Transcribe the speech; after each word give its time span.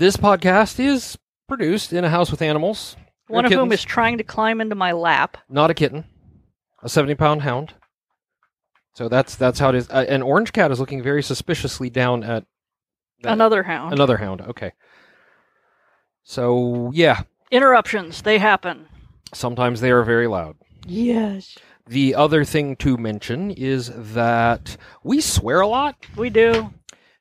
This 0.00 0.16
podcast 0.16 0.80
is 0.80 1.18
produced 1.46 1.92
in 1.92 2.04
a 2.04 2.08
house 2.08 2.30
with 2.30 2.40
animals. 2.40 2.96
One 3.26 3.44
of 3.44 3.52
whom 3.52 3.70
is 3.70 3.84
trying 3.84 4.16
to 4.16 4.24
climb 4.24 4.62
into 4.62 4.74
my 4.74 4.92
lap. 4.92 5.36
not 5.46 5.70
a 5.70 5.74
kitten, 5.74 6.06
a 6.82 6.88
seventy-pound 6.88 7.42
hound. 7.42 7.74
So 8.94 9.10
that's 9.10 9.34
that's 9.36 9.58
how 9.58 9.68
it 9.68 9.74
is. 9.74 9.90
Uh, 9.90 10.06
an 10.08 10.22
orange 10.22 10.54
cat 10.54 10.70
is 10.70 10.80
looking 10.80 11.02
very 11.02 11.22
suspiciously 11.22 11.90
down 11.90 12.24
at 12.24 12.46
that- 13.20 13.32
Another 13.34 13.62
hound. 13.64 13.92
another 13.92 14.16
hound. 14.16 14.40
Okay. 14.40 14.72
So 16.22 16.90
yeah, 16.94 17.24
Interruptions, 17.50 18.22
they 18.22 18.38
happen. 18.38 18.86
sometimes 19.34 19.82
they 19.82 19.90
are 19.90 20.02
very 20.02 20.28
loud. 20.28 20.56
Yes. 20.86 21.58
The 21.86 22.14
other 22.14 22.42
thing 22.46 22.74
to 22.76 22.96
mention 22.96 23.50
is 23.50 23.92
that 23.94 24.78
we 25.04 25.20
swear 25.20 25.60
a 25.60 25.66
lot, 25.66 25.96
We 26.16 26.30
do. 26.30 26.72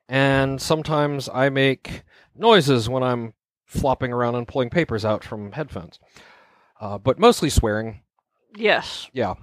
and 0.08 0.62
sometimes 0.62 1.28
I 1.28 1.50
make 1.50 2.04
noises 2.40 2.90
when 2.90 3.04
I'm 3.04 3.34
flopping 3.66 4.12
around 4.12 4.36
and 4.36 4.48
pulling 4.48 4.70
papers 4.70 5.06
out 5.06 5.24
from 5.24 5.52
headphones. 5.52 6.00
Uh, 6.80 6.98
but 6.98 7.20
mostly 7.20 7.50
swearing. 7.50 8.02
Yes. 8.56 9.10
Yeah. 9.14 9.36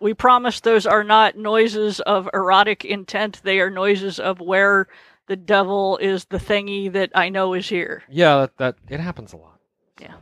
We 0.00 0.14
promise 0.14 0.60
those 0.60 0.86
are 0.86 1.04
not 1.04 1.36
noises 1.36 2.00
of 2.00 2.28
erotic 2.32 2.84
intent. 2.84 3.40
They 3.44 3.60
are 3.60 3.70
noises 3.70 4.18
of 4.18 4.40
where 4.40 4.88
the 5.28 5.36
devil 5.36 5.96
is 5.98 6.24
the 6.24 6.38
thingy 6.38 6.92
that 6.92 7.10
I 7.14 7.28
know 7.28 7.54
is 7.54 7.68
here. 7.68 8.02
Yeah, 8.08 8.38
that, 8.38 8.56
that 8.58 8.76
it 8.88 9.00
happens 9.00 9.32
a 9.32 9.36
lot. 9.36 9.60
Yeah. 10.00 10.14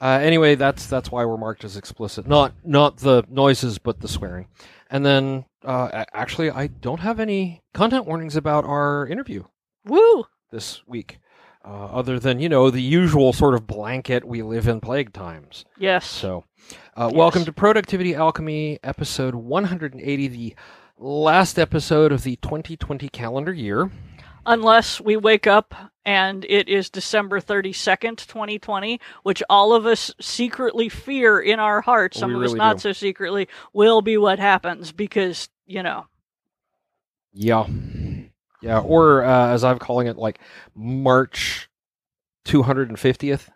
Uh, 0.00 0.18
anyway, 0.22 0.54
that's 0.54 0.86
that's 0.86 1.10
why 1.10 1.24
we're 1.24 1.36
marked 1.36 1.64
as 1.64 1.76
explicit. 1.76 2.26
Not 2.26 2.54
not 2.64 2.98
the 2.98 3.24
noises, 3.28 3.78
but 3.78 4.00
the 4.00 4.08
swearing. 4.08 4.48
And 4.90 5.06
then, 5.06 5.46
uh, 5.64 6.04
actually, 6.12 6.50
I 6.50 6.66
don't 6.66 7.00
have 7.00 7.18
any 7.18 7.62
content 7.72 8.06
warnings 8.06 8.36
about 8.36 8.64
our 8.64 9.06
interview 9.06 9.44
Woo! 9.86 10.24
this 10.50 10.82
week, 10.86 11.18
uh, 11.64 11.68
other 11.86 12.18
than 12.18 12.40
you 12.40 12.48
know 12.48 12.70
the 12.70 12.82
usual 12.82 13.32
sort 13.32 13.54
of 13.54 13.66
blanket. 13.66 14.24
We 14.24 14.42
live 14.42 14.68
in 14.68 14.80
plague 14.80 15.12
times. 15.12 15.64
Yes. 15.78 16.06
So, 16.06 16.44
uh, 16.96 17.08
Yes. 17.10 17.16
welcome 17.16 17.44
to 17.44 17.52
Productivity 17.52 18.14
Alchemy, 18.14 18.78
episode 18.82 19.34
180, 19.34 20.28
the 20.28 20.54
last 20.98 21.58
episode 21.58 22.12
of 22.12 22.22
the 22.22 22.36
2020 22.36 23.08
calendar 23.08 23.52
year. 23.52 23.90
Unless 24.44 25.00
we 25.00 25.16
wake 25.16 25.46
up 25.46 25.72
and 26.04 26.44
it 26.48 26.68
is 26.68 26.90
December 26.90 27.40
32nd, 27.40 28.16
2020, 28.26 29.00
which 29.22 29.40
all 29.48 29.72
of 29.72 29.86
us 29.86 30.12
secretly 30.20 30.88
fear 30.88 31.38
in 31.38 31.60
our 31.60 31.80
hearts, 31.80 32.18
some 32.18 32.30
We 32.32 32.38
of 32.38 32.42
us 32.50 32.54
not 32.54 32.76
do. 32.78 32.80
so 32.80 32.92
secretly, 32.92 33.46
will 33.72 34.02
be 34.02 34.16
what 34.16 34.40
happens 34.40 34.90
because, 34.90 35.48
you 35.64 35.84
know, 35.84 36.06
Yeah. 37.32 37.66
Yeah, 38.62 38.78
or 38.80 39.24
uh, 39.24 39.48
as 39.48 39.64
I'm 39.64 39.78
calling 39.78 40.06
it, 40.06 40.16
like 40.16 40.38
March 40.74 41.68
250th. 42.46 43.48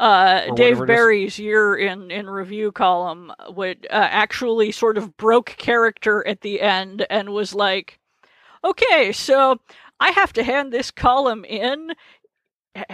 uh, 0.00 0.40
Dave 0.54 0.78
whatever 0.78 0.84
it 0.84 0.90
is. 0.90 0.96
Barry's 0.96 1.38
year 1.38 1.76
in, 1.76 2.10
in 2.10 2.28
review 2.28 2.72
column 2.72 3.32
would 3.50 3.86
uh, 3.88 4.08
actually 4.10 4.72
sort 4.72 4.98
of 4.98 5.16
broke 5.16 5.54
character 5.58 6.26
at 6.26 6.40
the 6.40 6.60
end 6.60 7.06
and 7.08 7.30
was 7.30 7.54
like, 7.54 8.00
okay, 8.64 9.12
so 9.12 9.60
I 10.00 10.10
have 10.10 10.32
to 10.34 10.42
hand 10.42 10.72
this 10.72 10.90
column 10.90 11.44
in 11.44 11.92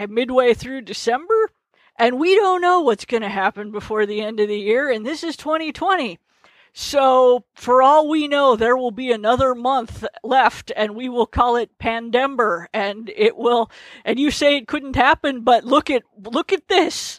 midway 0.08 0.52
through 0.52 0.82
December, 0.82 1.50
and 1.98 2.20
we 2.20 2.34
don't 2.34 2.60
know 2.60 2.80
what's 2.80 3.06
going 3.06 3.22
to 3.22 3.28
happen 3.28 3.70
before 3.70 4.04
the 4.04 4.20
end 4.20 4.38
of 4.40 4.48
the 4.48 4.58
year, 4.58 4.90
and 4.90 5.06
this 5.06 5.24
is 5.24 5.36
2020. 5.36 6.18
So, 6.80 7.42
for 7.56 7.82
all 7.82 8.08
we 8.08 8.28
know, 8.28 8.54
there 8.54 8.76
will 8.76 8.92
be 8.92 9.10
another 9.10 9.52
month 9.52 10.04
left, 10.22 10.70
and 10.76 10.94
we 10.94 11.08
will 11.08 11.26
call 11.26 11.56
it 11.56 11.76
Pandember, 11.80 12.66
and 12.72 13.10
it 13.16 13.36
will. 13.36 13.68
And 14.04 14.16
you 14.20 14.30
say 14.30 14.56
it 14.56 14.68
couldn't 14.68 14.94
happen, 14.94 15.40
but 15.40 15.64
look 15.64 15.90
at 15.90 16.04
look 16.22 16.52
at 16.52 16.68
this. 16.68 17.18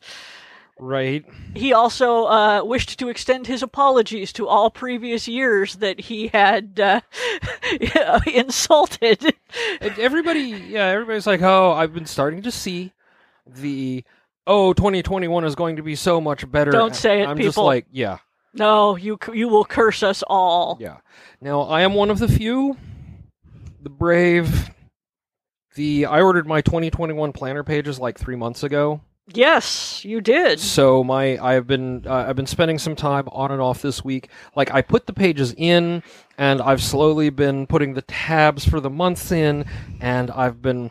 Right. 0.80 1.26
He 1.56 1.74
also 1.74 2.28
uh, 2.28 2.64
wished 2.64 2.98
to 3.00 3.10
extend 3.10 3.48
his 3.48 3.62
apologies 3.62 4.32
to 4.34 4.48
all 4.48 4.72
previous 4.72 5.28
years 5.28 5.76
that 5.76 6.00
he 6.00 6.30
had 6.30 6.80
uh, 6.80 7.02
insulted. 8.34 9.36
And 9.82 10.00
everybody, 10.00 10.52
yeah, 10.70 10.86
everybody's 10.86 11.28
like, 11.28 11.42
oh, 11.42 11.74
I've 11.74 11.94
been 11.94 12.06
starting 12.06 12.44
to 12.44 12.52
see 12.52 12.94
the, 13.46 14.06
oh, 14.48 14.72
2021 14.72 15.44
is 15.44 15.56
going 15.56 15.76
to 15.76 15.84
be 15.84 15.96
so 15.96 16.22
much 16.22 16.50
better. 16.50 16.72
Don't 16.72 16.96
say 16.96 17.24
it, 17.24 17.28
I'm 17.28 17.38
just 17.38 17.58
like, 17.58 17.86
yeah, 17.92 18.20
No, 18.54 18.96
you 18.96 19.18
you 19.34 19.48
will 19.48 19.66
curse 19.66 20.04
us 20.04 20.24
all. 20.28 20.78
yeah. 20.80 20.98
Now, 21.42 21.62
I 21.62 21.82
am 21.82 21.94
one 21.94 22.10
of 22.10 22.20
the 22.20 22.28
few, 22.28 22.78
the 23.82 23.90
brave. 23.90 24.72
The 25.76 26.06
I 26.08 26.22
ordered 26.22 26.48
my 26.48 26.62
2021 26.62 27.32
planner 27.32 27.64
pages 27.64 28.00
like 28.00 28.18
three 28.18 28.36
months 28.36 28.64
ago. 28.64 29.02
Yes, 29.32 30.04
you 30.04 30.22
did. 30.22 30.60
So 30.60 31.04
my 31.04 31.38
I've 31.38 31.68
been 31.68 32.06
uh, 32.08 32.26
I've 32.28 32.36
been 32.36 32.48
spending 32.48 32.80
some 32.80 32.96
time 32.96 33.28
on 33.32 33.52
and 33.52 33.62
off 33.62 33.82
this 33.82 34.04
week. 34.04 34.30
Like 34.56 34.74
I 34.74 34.82
put 34.82 35.06
the 35.06 35.14
pages 35.14 35.54
in, 35.56 36.02
and 36.38 36.62
I've 36.62 36.82
slowly 36.82 37.30
been 37.30 37.68
putting 37.68 37.94
the 37.94 38.02
tabs 38.02 38.66
for 38.68 38.80
the 38.80 38.90
months 38.90 39.32
in, 39.32 39.66
and 40.02 40.32
I've 40.32 40.62
been, 40.62 40.90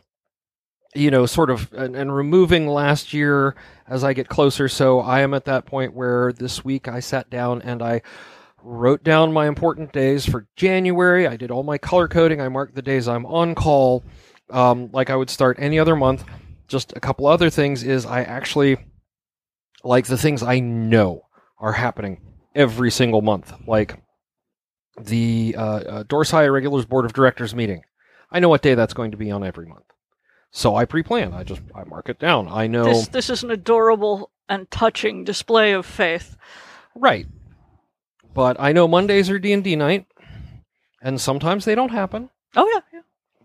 you 0.94 1.10
know, 1.10 1.26
sort 1.26 1.50
of 1.50 1.72
and, 1.72 1.94
and 1.94 2.14
removing 2.14 2.66
last 2.66 3.12
year 3.12 3.54
as 3.86 4.04
I 4.04 4.12
get 4.12 4.28
closer. 4.28 4.68
So 4.68 5.00
I 5.00 5.20
am 5.20 5.34
at 5.34 5.44
that 5.46 5.66
point 5.66 5.94
where 5.94 6.32
this 6.32 6.64
week 6.64 6.88
I 6.88 7.00
sat 7.00 7.30
down 7.30 7.62
and 7.62 7.82
I 7.82 8.02
wrote 8.62 9.04
down 9.04 9.32
my 9.32 9.46
important 9.46 9.92
days 9.92 10.26
for 10.26 10.46
January. 10.56 11.26
I 11.26 11.36
did 11.36 11.50
all 11.50 11.62
my 11.62 11.78
color 11.78 12.08
coding. 12.08 12.40
I 12.40 12.48
marked 12.48 12.74
the 12.74 12.82
days 12.82 13.08
I'm 13.08 13.26
on 13.26 13.54
call, 13.54 14.04
um, 14.50 14.90
like 14.92 15.10
I 15.10 15.16
would 15.16 15.30
start 15.30 15.56
any 15.60 15.78
other 15.78 15.96
month. 15.96 16.24
Just 16.66 16.92
a 16.96 17.00
couple 17.00 17.26
other 17.26 17.50
things 17.50 17.82
is 17.82 18.04
I 18.04 18.22
actually 18.22 18.78
like 19.84 20.06
the 20.06 20.18
things 20.18 20.42
I 20.42 20.60
know 20.60 21.22
are 21.58 21.72
happening 21.72 22.20
every 22.54 22.90
single 22.90 23.22
month, 23.22 23.52
like 23.66 23.98
the 25.00 25.54
uh, 25.56 25.62
uh, 25.62 26.04
Dorsai 26.04 26.44
Irregulars 26.44 26.84
Board 26.84 27.04
of 27.04 27.12
Directors 27.12 27.54
meeting. 27.54 27.82
I 28.30 28.40
know 28.40 28.48
what 28.48 28.62
day 28.62 28.74
that's 28.74 28.94
going 28.94 29.12
to 29.12 29.16
be 29.16 29.30
on 29.30 29.44
every 29.44 29.66
month, 29.66 29.86
so 30.50 30.74
I 30.76 30.84
pre-plan. 30.84 31.32
I 31.32 31.42
just 31.44 31.60
I 31.74 31.84
mark 31.84 32.08
it 32.08 32.18
down. 32.18 32.48
I 32.48 32.66
know 32.66 32.84
This 32.84 33.08
this 33.08 33.30
is 33.30 33.42
an 33.42 33.50
adorable 33.50 34.30
and 34.48 34.70
touching 34.70 35.24
display 35.24 35.72
of 35.72 35.84
faith. 35.86 36.36
right, 36.94 37.26
but 38.34 38.56
I 38.58 38.72
know 38.72 38.88
Mondays 38.88 39.28
are 39.30 39.38
D 39.38 39.52
and 39.52 39.62
D 39.64 39.76
night, 39.76 40.06
and 41.02 41.20
sometimes 41.20 41.64
they 41.64 41.74
don't 41.74 41.90
happen. 41.92 42.30
Oh 42.56 42.68
yeah, 42.74 42.80
yeah. 42.92 43.00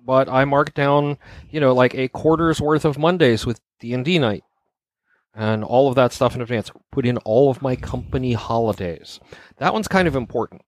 But 0.06 0.28
I 0.30 0.46
mark 0.46 0.74
down, 0.74 1.18
you 1.50 1.60
know, 1.60 1.74
like 1.74 1.96
a 1.96 2.08
quarter's 2.10 2.60
worth 2.62 2.86
of 2.86 2.98
Mondays 2.98 3.46
with 3.46 3.60
D 3.80 3.94
and 3.94 4.04
D 4.06 4.20
night, 4.20 4.44
and 5.36 5.64
all 5.64 5.90
of 5.90 5.96
that 5.96 6.14
stuff 6.14 6.36
in 6.36 6.42
advance. 6.42 6.72
Put 6.92 7.06
in 7.06 7.18
all 7.20 7.50
of 7.50 7.62
my 7.62 7.76
company 7.76 8.34
holidays. 8.34 9.20
That 9.58 9.74
one's 9.74 9.88
kind 9.88 10.08
of 10.08 10.16
important. 10.16 10.62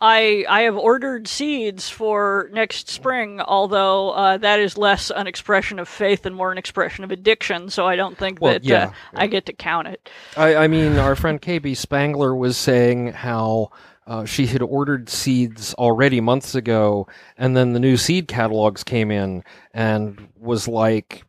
I 0.00 0.44
I 0.48 0.62
have 0.62 0.76
ordered 0.76 1.26
seeds 1.26 1.88
for 1.88 2.48
next 2.52 2.88
spring, 2.88 3.40
although 3.40 4.10
uh, 4.10 4.36
that 4.38 4.60
is 4.60 4.78
less 4.78 5.10
an 5.10 5.26
expression 5.26 5.78
of 5.78 5.88
faith 5.88 6.24
and 6.24 6.36
more 6.36 6.52
an 6.52 6.58
expression 6.58 7.04
of 7.04 7.10
addiction. 7.10 7.68
So 7.70 7.86
I 7.86 7.96
don't 7.96 8.16
think 8.16 8.40
Well, 8.40 8.52
that 8.52 8.64
yeah, 8.64 8.86
uh, 8.86 8.92
I 9.14 9.26
get 9.26 9.46
to 9.46 9.52
count 9.52 9.88
it. 9.88 10.08
I, 10.36 10.54
I 10.56 10.68
mean, 10.68 10.96
our 10.98 11.16
friend 11.16 11.42
KB 11.42 11.76
Spangler 11.76 12.34
was 12.34 12.56
saying 12.56 13.12
how 13.12 13.70
uh, 14.06 14.24
she 14.24 14.46
had 14.46 14.62
ordered 14.62 15.08
seeds 15.08 15.74
already 15.74 16.20
months 16.20 16.54
ago, 16.54 17.08
and 17.36 17.56
then 17.56 17.72
the 17.72 17.80
new 17.80 17.96
seed 17.96 18.28
catalogs 18.28 18.84
came 18.84 19.10
in, 19.10 19.42
and 19.74 20.28
was 20.36 20.68
like, 20.68 21.24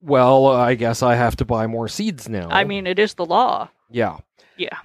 "Well, 0.00 0.48
I 0.48 0.74
guess 0.74 1.02
I 1.02 1.14
have 1.14 1.36
to 1.36 1.44
buy 1.44 1.68
more 1.68 1.86
seeds 1.86 2.28
now." 2.28 2.48
I 2.50 2.64
mean, 2.64 2.86
it 2.86 2.98
is 2.98 3.14
the 3.14 3.24
law. 3.24 3.68
yeah, 3.90 4.18
Yeah. 4.56 4.78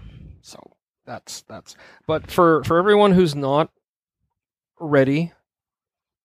That's 1.07 1.41
that's. 1.43 1.75
But 2.05 2.29
for 2.29 2.63
for 2.65 2.77
everyone 2.77 3.13
who's 3.13 3.33
not 3.33 3.71
ready, 4.79 5.31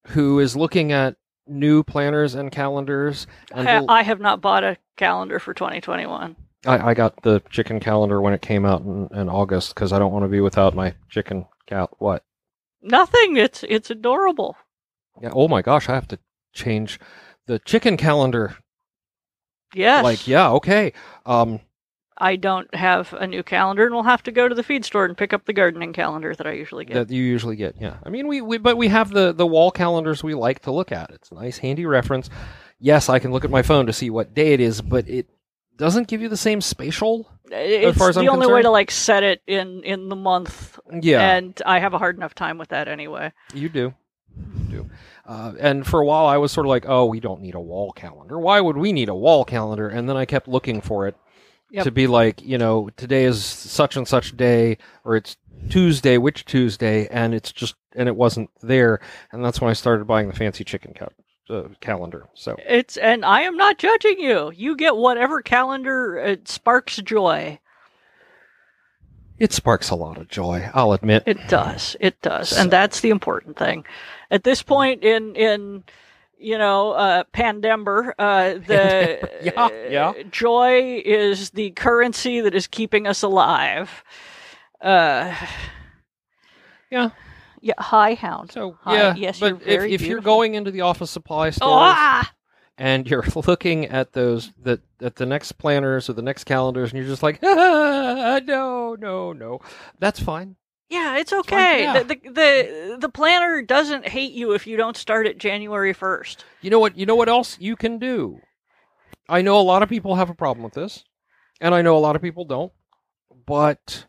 who 0.09 0.41
is 0.41 0.57
looking 0.57 0.93
at 0.93 1.17
new 1.47 1.85
planners 1.85 2.35
and 2.35 2.51
calendars, 2.51 3.29
and 3.55 3.69
I, 3.69 4.01
I 4.01 4.03
have 4.03 4.21
not 4.21 4.41
bought 4.41 4.65
a 4.65 4.77
calendar 4.97 5.39
for 5.39 5.55
2021. 5.55 6.37
I, 6.67 6.91
I 6.91 6.95
got 6.95 7.23
the 7.23 7.41
chicken 7.49 7.81
calendar 7.81 8.21
when 8.21 8.35
it 8.35 8.43
came 8.43 8.65
out 8.65 8.83
in, 8.83 9.09
in 9.13 9.29
August 9.29 9.75
because 9.75 9.93
I 9.93 9.99
don't 9.99 10.13
want 10.13 10.25
to 10.25 10.29
be 10.29 10.41
without 10.41 10.75
my 10.75 10.95
chicken 11.09 11.47
cal. 11.67 11.89
What? 11.99 12.25
Nothing. 12.83 13.37
It's 13.37 13.65
it's 13.69 13.91
adorable. 13.91 14.57
Yeah. 15.21 15.31
Oh 15.33 15.47
my 15.47 15.63
gosh, 15.63 15.89
I 15.89 15.95
have 15.95 16.09
to 16.09 16.19
change 16.53 16.99
the 17.47 17.61
chicken 17.61 17.97
calendar. 17.97 18.57
Yes. 19.75 20.03
Like, 20.05 20.27
yeah, 20.27 20.51
okay. 20.51 20.93
Um, 21.25 21.61
I 22.19 22.37
don't 22.37 22.73
have 22.75 23.13
a 23.15 23.27
new 23.27 23.43
calendar, 23.43 23.85
and 23.85 23.95
we'll 23.95 24.05
have 24.05 24.23
to 24.25 24.33
go 24.33 24.49
to 24.49 24.55
the 24.55 24.63
feed 24.63 24.85
store 24.85 25.05
and 25.05 25.17
pick 25.17 25.33
up 25.33 25.45
the 25.47 25.53
gardening 25.53 25.93
calendar 25.93 26.35
that 26.35 26.47
I 26.47 26.53
usually 26.53 26.85
get. 26.85 26.95
that 26.95 27.11
you 27.15 27.23
usually 27.23 27.57
get. 27.57 27.77
Yeah. 27.81 27.97
I 28.05 28.11
mean, 28.11 28.29
we, 28.29 28.41
we 28.41 28.59
but 28.59 28.77
we 28.77 28.89
have 28.89 29.11
the 29.11 29.33
the 29.33 29.47
wall 29.47 29.71
calendars 29.71 30.23
we 30.23 30.35
like 30.35 30.61
to 30.61 30.73
look 30.73 30.93
at. 30.93 31.11
It's 31.11 31.31
a 31.31 31.35
nice, 31.35 31.59
handy 31.59 31.87
reference. 31.87 32.31
Yes, 32.79 33.09
I 33.09 33.19
can 33.19 33.33
look 33.33 33.45
at 33.45 33.51
my 33.51 33.63
phone 33.63 33.87
to 33.87 33.93
see 33.93 34.11
what 34.11 34.35
day 34.35 34.53
it 34.53 34.61
is, 34.61 34.81
but 34.81 35.09
it 35.09 35.29
doesn't 35.77 36.09
give 36.09 36.21
you 36.21 36.29
the 36.29 36.37
same 36.37 36.61
spatial. 36.61 37.29
it's 37.51 37.99
far 37.99 38.11
as 38.11 38.17
the 38.17 38.23
I'm 38.23 38.29
only 38.31 38.47
way 38.53 38.63
to 38.63 38.71
like 38.71 38.91
set 38.91 39.23
it 39.23 39.43
in 39.47 39.83
in 39.85 40.09
the 40.09 40.17
month, 40.17 40.79
Yeah, 40.91 41.37
and 41.37 41.61
I 41.65 41.79
have 41.81 41.95
a 41.95 41.99
hard 41.99 42.17
enough 42.17 42.35
time 42.35 42.59
with 42.59 42.69
that 42.69 42.89
anyway. 42.89 43.33
you 43.55 43.69
do. 43.69 43.95
You 44.37 44.65
do. 44.71 44.91
Uh, 45.27 45.53
and 45.61 45.87
for 45.87 46.01
a 46.01 46.05
while, 46.07 46.27
I 46.27 46.37
was 46.39 46.53
sort 46.53 46.67
of 46.67 46.71
like, 46.71 46.85
"Oh, 46.89 47.07
we 47.07 47.21
don't 47.21 47.41
need 47.41 47.55
a 47.55 47.61
wall 47.61 47.93
calendar. 47.93 48.39
Why 48.39 48.61
would 48.61 48.77
we 48.77 48.93
need 48.93 49.09
a 49.09 49.15
wall 49.15 49.45
calendar?" 49.45 49.89
And 49.89 50.09
then 50.09 50.17
I 50.17 50.25
kept 50.25 50.49
looking 50.49 50.81
for 50.81 51.07
it 51.07 51.15
Yep. 51.73 51.85
to 51.85 51.91
be 51.91 52.07
like, 52.07 52.43
you 52.43 52.59
know, 52.59 52.91
today 52.97 53.25
is 53.25 53.43
such 53.45 53.97
and 53.97 54.07
such 54.07 54.37
day, 54.37 54.77
or 55.05 55.17
it's 55.17 55.37
Tuesday, 55.71 56.19
which 56.19 56.45
Tuesday, 56.45 57.09
and 57.11 57.35
it's 57.35 57.51
just, 57.51 57.75
and 57.97 58.09
it 58.09 58.17
wasn't 58.17 58.51
there, 58.61 59.01
and 59.33 59.43
that's 59.45 59.61
when 59.61 59.71
I 59.71 59.73
started 59.73 60.07
buying 60.07 60.29
the 60.29 60.35
fancy 60.37 60.65
chicken 60.65 60.93
cal- 60.93 61.13
uh, 61.49 61.69
calendar. 61.81 62.29
So 62.35 62.57
It's 62.69 62.97
and 62.99 63.25
I 63.25 63.41
am 63.43 63.57
not 63.57 63.79
judging 63.79 64.19
you. 64.21 64.53
You 64.55 64.77
get 64.77 64.97
whatever 64.97 65.41
calendar 65.41 66.17
it 66.19 66.47
sparks 66.47 66.97
joy. 66.97 67.59
it 69.39 69.53
sparks 69.53 69.89
a 69.91 69.95
lot 69.97 70.19
of 70.19 70.29
joy, 70.29 70.69
I'll 70.75 70.93
admit. 70.93 71.23
It 71.27 71.39
does. 71.49 71.97
It 72.01 72.21
does. 72.23 72.51
So- 72.51 72.61
And 72.61 72.71
that's 72.71 73.01
the 73.01 73.11
important 73.11 73.57
thing. 73.57 73.85
At 74.31 74.45
this 74.45 74.63
point 74.63 75.03
in 75.05 75.35
in 75.37 75.85
you 76.43 76.59
know, 76.59 76.93
uh, 76.93 77.25
Pandember, 77.33 78.13
uh, 78.19 78.55
the 78.67 79.19
Yeah, 79.43 79.69
yeah. 79.91 80.09
uh, 80.11 80.23
joy 80.31 81.03
is 81.05 81.51
the 81.51 81.71
currency 81.71 82.41
that 82.41 82.55
is 82.55 82.67
keeping 82.67 83.07
us 83.07 83.23
alive. 83.23 84.05
Uh, 84.81 85.35
Yeah. 86.91 87.11
yeah. 87.61 87.75
Hi, 87.79 88.15
Hound. 88.15 88.53
So 88.53 88.77
yeah, 88.87 89.15
yes, 89.15 89.41
but 89.41 89.47
you're 89.47 89.57
very 89.57 89.95
if, 89.95 90.03
if 90.03 90.09
you're 90.09 90.21
going 90.21 90.55
into 90.55 90.71
the 90.71 90.83
office 90.83 91.11
supply 91.11 91.49
Oh, 91.61 91.79
ah! 91.81 92.33
and 92.77 93.09
you're 93.09 93.25
looking 93.47 93.87
at 93.87 94.13
those 94.13 94.53
that 94.63 94.81
at 95.01 95.17
the 95.17 95.27
next 95.27 95.53
planners 95.53 96.11
or 96.11 96.13
the 96.15 96.23
next 96.23 96.45
calendars, 96.45 96.91
and 96.91 96.99
you're 96.99 97.09
just 97.09 97.23
like, 97.23 97.39
ah, 97.45 98.41
no, 98.45 98.95
no, 98.99 99.33
no, 99.33 99.61
that's 99.99 100.21
fine. 100.21 100.57
Yeah, 100.93 101.17
it's 101.17 101.33
okay. 101.33 101.85
yeah. 101.85 102.03
The, 102.03 102.15
the 102.15 102.29
the 102.29 102.97
the 103.01 103.09
planner 103.09 103.63
doesn't 103.63 104.07
hate 104.07 104.33
you 104.35 104.53
if 104.53 104.67
you 104.67 104.77
don't 104.77 104.95
start 104.95 105.27
at 105.27 105.39
January 105.39 105.95
first. 105.95 106.45
You 106.61 106.69
know 106.69 106.81
what? 106.81 106.99
You 106.99 107.07
know 107.07 107.15
what 107.15 107.31
else 107.31 107.57
you 107.59 107.77
can 107.77 107.99
do. 107.99 108.41
I 109.27 109.41
know 109.41 109.59
a 109.59 109.63
lot 109.63 109.83
of 109.83 109.89
people 109.89 110.17
have 110.17 110.29
a 110.29 110.35
problem 110.35 110.63
with 110.63 110.75
this, 110.75 111.03
and 111.63 111.75
I 111.75 111.81
know 111.81 111.97
a 111.97 111.99
lot 111.99 112.15
of 112.15 112.21
people 112.21 112.45
don't. 112.45 112.73
But 113.47 114.05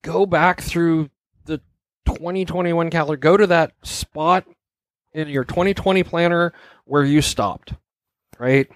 go 0.00 0.24
back 0.24 0.62
through 0.62 1.10
the 1.44 1.58
2021 2.06 2.88
calendar. 2.88 3.18
Go 3.18 3.36
to 3.36 3.48
that 3.48 3.72
spot 3.82 4.46
in 5.12 5.28
your 5.28 5.44
2020 5.44 6.04
planner 6.04 6.54
where 6.86 7.04
you 7.04 7.20
stopped. 7.20 7.74
Right? 8.38 8.66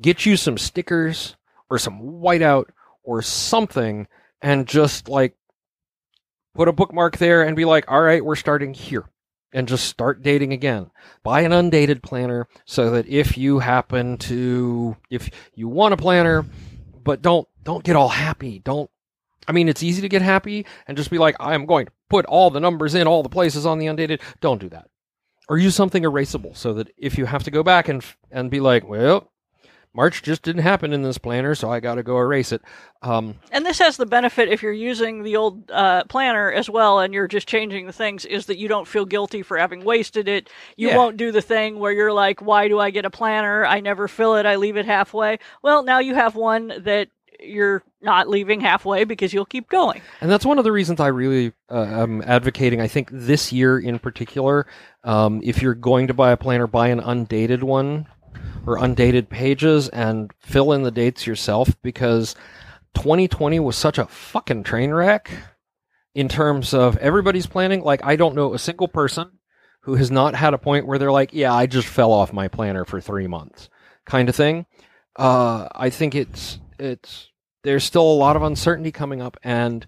Get 0.00 0.26
you 0.26 0.36
some 0.36 0.58
stickers 0.58 1.36
or 1.70 1.78
some 1.78 2.00
whiteout 2.00 2.64
or 3.04 3.22
something, 3.22 4.08
and 4.42 4.66
just 4.66 5.08
like 5.08 5.36
put 6.54 6.68
a 6.68 6.72
bookmark 6.72 7.18
there 7.18 7.42
and 7.42 7.56
be 7.56 7.64
like, 7.64 7.90
"All 7.90 8.02
right, 8.02 8.24
we're 8.24 8.36
starting 8.36 8.74
here." 8.74 9.04
and 9.52 9.68
just 9.68 9.86
start 9.86 10.22
dating 10.22 10.52
again. 10.52 10.90
Buy 11.22 11.40
an 11.40 11.52
undated 11.52 12.02
planner 12.02 12.48
so 12.64 12.90
that 12.90 13.06
if 13.06 13.38
you 13.38 13.60
happen 13.60 14.18
to 14.18 14.96
if 15.10 15.30
you 15.54 15.68
want 15.68 15.94
a 15.94 15.96
planner, 15.96 16.44
but 17.02 17.22
don't 17.22 17.48
don't 17.64 17.84
get 17.84 17.96
all 17.96 18.08
happy. 18.08 18.58
Don't 18.58 18.90
I 19.46 19.52
mean 19.52 19.68
it's 19.68 19.82
easy 19.82 20.02
to 20.02 20.08
get 20.08 20.22
happy 20.22 20.66
and 20.86 20.96
just 20.96 21.10
be 21.10 21.18
like 21.18 21.36
I 21.40 21.54
am 21.54 21.66
going 21.66 21.86
to 21.86 21.92
put 22.10 22.26
all 22.26 22.50
the 22.50 22.60
numbers 22.60 22.94
in 22.94 23.06
all 23.06 23.22
the 23.22 23.28
places 23.28 23.66
on 23.66 23.78
the 23.78 23.86
undated. 23.86 24.20
Don't 24.40 24.60
do 24.60 24.68
that. 24.70 24.88
Or 25.48 25.56
use 25.56 25.74
something 25.74 26.02
erasable 26.02 26.54
so 26.54 26.74
that 26.74 26.90
if 26.98 27.16
you 27.16 27.24
have 27.24 27.44
to 27.44 27.50
go 27.50 27.62
back 27.62 27.88
and 27.88 28.04
and 28.30 28.50
be 28.50 28.60
like, 28.60 28.86
well, 28.86 29.32
March 29.94 30.22
just 30.22 30.42
didn't 30.42 30.62
happen 30.62 30.92
in 30.92 31.02
this 31.02 31.18
planner, 31.18 31.54
so 31.54 31.70
I 31.70 31.80
got 31.80 31.96
to 31.96 32.02
go 32.02 32.16
erase 32.18 32.52
it. 32.52 32.62
Um, 33.02 33.36
And 33.50 33.64
this 33.66 33.78
has 33.78 33.96
the 33.96 34.06
benefit 34.06 34.48
if 34.48 34.62
you're 34.62 34.72
using 34.72 35.22
the 35.22 35.36
old 35.36 35.70
uh, 35.70 36.04
planner 36.04 36.52
as 36.52 36.68
well, 36.70 37.00
and 37.00 37.12
you're 37.14 37.28
just 37.28 37.48
changing 37.48 37.86
the 37.86 37.92
things, 37.92 38.24
is 38.24 38.46
that 38.46 38.58
you 38.58 38.68
don't 38.68 38.86
feel 38.86 39.04
guilty 39.04 39.42
for 39.42 39.56
having 39.58 39.84
wasted 39.84 40.28
it. 40.28 40.50
You 40.76 40.88
Yeah. 40.88 40.96
won't 40.96 41.16
do 41.16 41.32
the 41.32 41.42
thing 41.42 41.78
where 41.78 41.92
you're 41.92 42.12
like, 42.12 42.40
"Why 42.40 42.68
do 42.68 42.78
I 42.78 42.90
get 42.90 43.04
a 43.04 43.10
planner? 43.10 43.64
I 43.64 43.80
never 43.80 44.08
fill 44.08 44.36
it. 44.36 44.46
I 44.46 44.56
leave 44.56 44.76
it 44.76 44.86
halfway." 44.86 45.38
Well, 45.62 45.82
now 45.82 45.98
you 45.98 46.14
have 46.14 46.34
one 46.34 46.72
that 46.84 47.08
you're 47.40 47.84
not 48.02 48.28
leaving 48.28 48.60
halfway 48.60 49.04
because 49.04 49.32
you'll 49.32 49.44
keep 49.44 49.68
going. 49.68 50.00
And 50.20 50.28
that's 50.28 50.44
one 50.44 50.58
of 50.58 50.64
the 50.64 50.72
reasons 50.72 50.98
I 50.98 51.06
really 51.06 51.52
uh, 51.70 51.84
am 51.84 52.20
advocating. 52.26 52.80
I 52.80 52.88
think 52.88 53.10
this 53.12 53.52
year 53.52 53.78
in 53.78 54.00
particular, 54.00 54.66
um, 55.04 55.40
if 55.44 55.62
you're 55.62 55.74
going 55.74 56.08
to 56.08 56.14
buy 56.14 56.32
a 56.32 56.36
planner, 56.36 56.66
buy 56.66 56.88
an 56.88 56.98
undated 56.98 57.62
one 57.62 58.06
or 58.66 58.82
undated 58.82 59.28
pages 59.28 59.88
and 59.88 60.30
fill 60.38 60.72
in 60.72 60.82
the 60.82 60.90
dates 60.90 61.26
yourself 61.26 61.70
because 61.82 62.34
2020 62.94 63.60
was 63.60 63.76
such 63.76 63.98
a 63.98 64.06
fucking 64.06 64.62
train 64.62 64.90
wreck 64.90 65.30
in 66.14 66.28
terms 66.28 66.74
of 66.74 66.96
everybody's 66.98 67.46
planning. 67.46 67.82
Like, 67.82 68.04
I 68.04 68.16
don't 68.16 68.34
know 68.34 68.54
a 68.54 68.58
single 68.58 68.88
person 68.88 69.30
who 69.82 69.94
has 69.94 70.10
not 70.10 70.34
had 70.34 70.54
a 70.54 70.58
point 70.58 70.86
where 70.86 70.98
they're 70.98 71.12
like, 71.12 71.32
yeah, 71.32 71.54
I 71.54 71.66
just 71.66 71.86
fell 71.86 72.12
off 72.12 72.32
my 72.32 72.48
planner 72.48 72.84
for 72.84 73.00
three 73.00 73.26
months 73.26 73.70
kind 74.04 74.28
of 74.28 74.36
thing. 74.36 74.66
Uh, 75.16 75.68
I 75.74 75.90
think 75.90 76.14
it's, 76.14 76.58
it's, 76.78 77.28
there's 77.62 77.84
still 77.84 78.02
a 78.02 78.14
lot 78.14 78.36
of 78.36 78.42
uncertainty 78.42 78.92
coming 78.92 79.20
up 79.20 79.36
and 79.42 79.86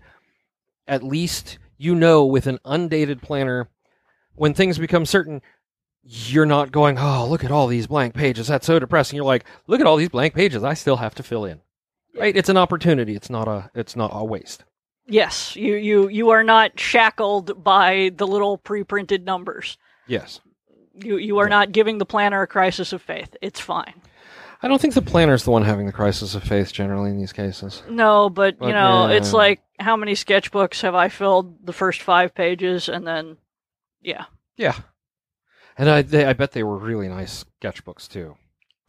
at 0.86 1.02
least 1.02 1.58
you 1.78 1.94
know 1.94 2.24
with 2.26 2.46
an 2.46 2.58
undated 2.64 3.22
planner 3.22 3.68
when 4.34 4.54
things 4.54 4.78
become 4.78 5.06
certain 5.06 5.40
you're 6.02 6.46
not 6.46 6.72
going 6.72 6.98
oh 6.98 7.26
look 7.28 7.44
at 7.44 7.50
all 7.50 7.66
these 7.66 7.86
blank 7.86 8.14
pages. 8.14 8.46
That's 8.48 8.66
so 8.66 8.78
depressing. 8.78 9.16
You're 9.16 9.24
like 9.24 9.44
look 9.66 9.80
at 9.80 9.86
all 9.86 9.96
these 9.96 10.08
blank 10.08 10.34
pages 10.34 10.64
i 10.64 10.74
still 10.74 10.96
have 10.96 11.14
to 11.16 11.22
fill 11.22 11.44
in. 11.44 11.60
Right? 12.18 12.36
It's 12.36 12.48
an 12.48 12.56
opportunity. 12.56 13.14
It's 13.14 13.30
not 13.30 13.48
a 13.48 13.70
it's 13.74 13.96
not 13.96 14.10
a 14.12 14.24
waste. 14.24 14.64
Yes, 15.06 15.56
you 15.56 15.74
you 15.74 16.08
you 16.08 16.30
are 16.30 16.44
not 16.44 16.78
shackled 16.78 17.62
by 17.64 18.12
the 18.16 18.26
little 18.26 18.58
pre-printed 18.58 19.24
numbers. 19.24 19.76
yes. 20.06 20.40
You 20.94 21.16
you 21.16 21.38
are 21.38 21.46
Yeah. 21.46 21.50
not 21.50 21.72
giving 21.72 21.98
the 21.98 22.04
planner 22.06 22.42
a 22.42 22.46
crisis 22.46 22.92
of 22.92 23.00
faith. 23.02 23.34
It's 23.40 23.60
fine. 23.60 23.94
i 24.62 24.68
don't 24.68 24.80
think 24.80 24.94
the 24.94 25.00
planner's 25.02 25.44
the 25.44 25.50
one 25.50 25.62
having 25.64 25.86
the 25.86 25.92
crisis 25.92 26.34
of 26.34 26.42
faith 26.42 26.72
generally 26.72 27.10
in 27.10 27.18
these 27.18 27.32
cases. 27.32 27.82
No, 27.88 28.28
but, 28.28 28.58
But, 28.58 28.66
you 28.68 28.72
know, 28.74 29.08
it's 29.08 29.32
like 29.32 29.60
how 29.78 29.96
many 29.96 30.12
sketchbooks 30.14 30.82
have 30.82 30.94
I 30.94 31.08
filled 31.08 31.64
the 31.64 31.72
first 31.72 32.02
five 32.02 32.34
pages 32.34 32.88
and 32.88 33.06
then, 33.06 33.38
yeah. 34.02 34.24
yeah 34.56 34.74
and 35.80 35.88
i 35.90 36.02
they, 36.02 36.24
i 36.24 36.32
bet 36.32 36.52
they 36.52 36.62
were 36.62 36.76
really 36.78 37.08
nice 37.08 37.44
sketchbooks 37.60 38.06
too 38.08 38.36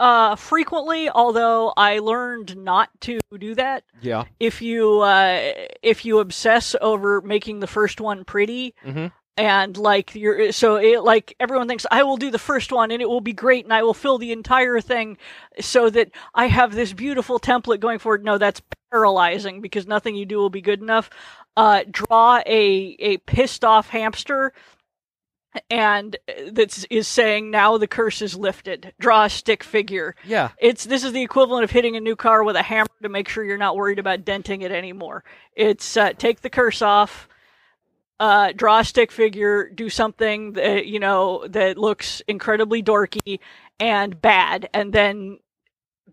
Uh, 0.01 0.35
frequently, 0.35 1.11
although 1.13 1.71
I 1.77 1.99
learned 1.99 2.57
not 2.57 2.89
to 3.01 3.19
do 3.38 3.53
that. 3.53 3.83
yeah 4.01 4.23
If 4.39 4.59
you 4.59 5.01
uh, 5.01 5.53
if 5.83 6.05
you 6.05 6.17
obsess 6.19 6.75
over 6.81 7.21
making 7.21 7.59
the 7.59 7.67
first 7.67 8.01
one 8.01 8.25
pretty, 8.25 8.73
mm-hmm. 8.83 9.07
and 9.38 9.77
like 9.77 10.15
you're 10.15 10.51
so 10.51 10.77
it 10.77 11.03
like 11.03 11.35
everyone 11.39 11.67
thinks 11.67 11.85
I 11.91 12.01
will 12.01 12.17
do 12.17 12.31
the 12.31 12.39
first 12.51 12.71
one 12.71 12.89
and 12.91 12.99
it 12.99 13.09
will 13.09 13.21
be 13.21 13.33
great 13.45 13.63
and 13.65 13.73
I 13.79 13.83
will 13.83 13.93
fill 13.93 14.17
the 14.17 14.31
entire 14.31 14.81
thing 14.81 15.19
so 15.60 15.91
that 15.91 16.10
I 16.33 16.48
have 16.48 16.74
this 16.74 16.93
beautiful 16.93 17.39
template 17.39 17.79
going 17.79 18.00
forward. 18.00 18.24
No, 18.25 18.39
that's 18.39 18.62
paralyzing 18.91 19.62
because 19.62 19.86
nothing 19.86 20.15
you 20.15 20.25
do 20.25 20.38
will 20.41 20.50
be 20.50 20.62
good 20.62 20.81
enough. 20.81 21.12
Uh, 21.55 21.83
draw 22.00 22.41
a 22.48 22.95
a 23.00 23.17
pissed 23.29 23.63
off 23.63 23.89
hamster 23.89 24.51
and 25.70 26.15
that 26.27 26.86
is 26.89 27.08
saying 27.08 27.51
now 27.51 27.77
the 27.77 27.88
curse 27.88 28.22
is 28.22 28.36
lifted. 28.36 28.93
Draw 29.00 29.25
a 29.25 29.29
stick 29.29 29.63
figure. 29.63 30.15
yeah 30.25 30.50
It's 30.58 30.86
this 30.86 31.03
is 31.03 31.12
the 31.12 31.22
equivalent 31.22 31.63
of 31.63 31.72
hitting 31.72 31.96
a 31.96 32.00
new 32.00 32.15
car 32.15 32.43
with 32.43 32.55
a 32.55 32.63
hammer 32.63 32.88
to 33.01 33.10
make 33.10 33.27
sure 33.27 33.43
you're 33.43 33.58
not 33.58 33.75
worried 33.75 34.00
about 34.00 34.25
denting 34.25 34.62
it 34.62 34.72
anymore. 34.72 35.24
It's 35.55 35.98
uh, 35.98 36.13
take 36.13 36.41
the 36.41 36.50
curse 36.50 36.81
off, 36.81 37.27
uh, 38.20 38.53
draw 38.55 38.79
a 38.79 38.86
stick 38.86 39.12
figure, 39.12 39.70
do 39.70 39.89
something 39.89 40.53
that 40.53 40.86
you 40.86 41.00
know 41.00 41.46
that 41.48 41.77
looks 41.77 42.22
incredibly 42.27 42.81
dorky 42.81 43.39
and 43.79 44.22
bad, 44.22 44.70
and 44.74 44.93
then 44.93 45.39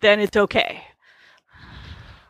then 0.00 0.20
it's 0.20 0.36
okay. 0.36 0.84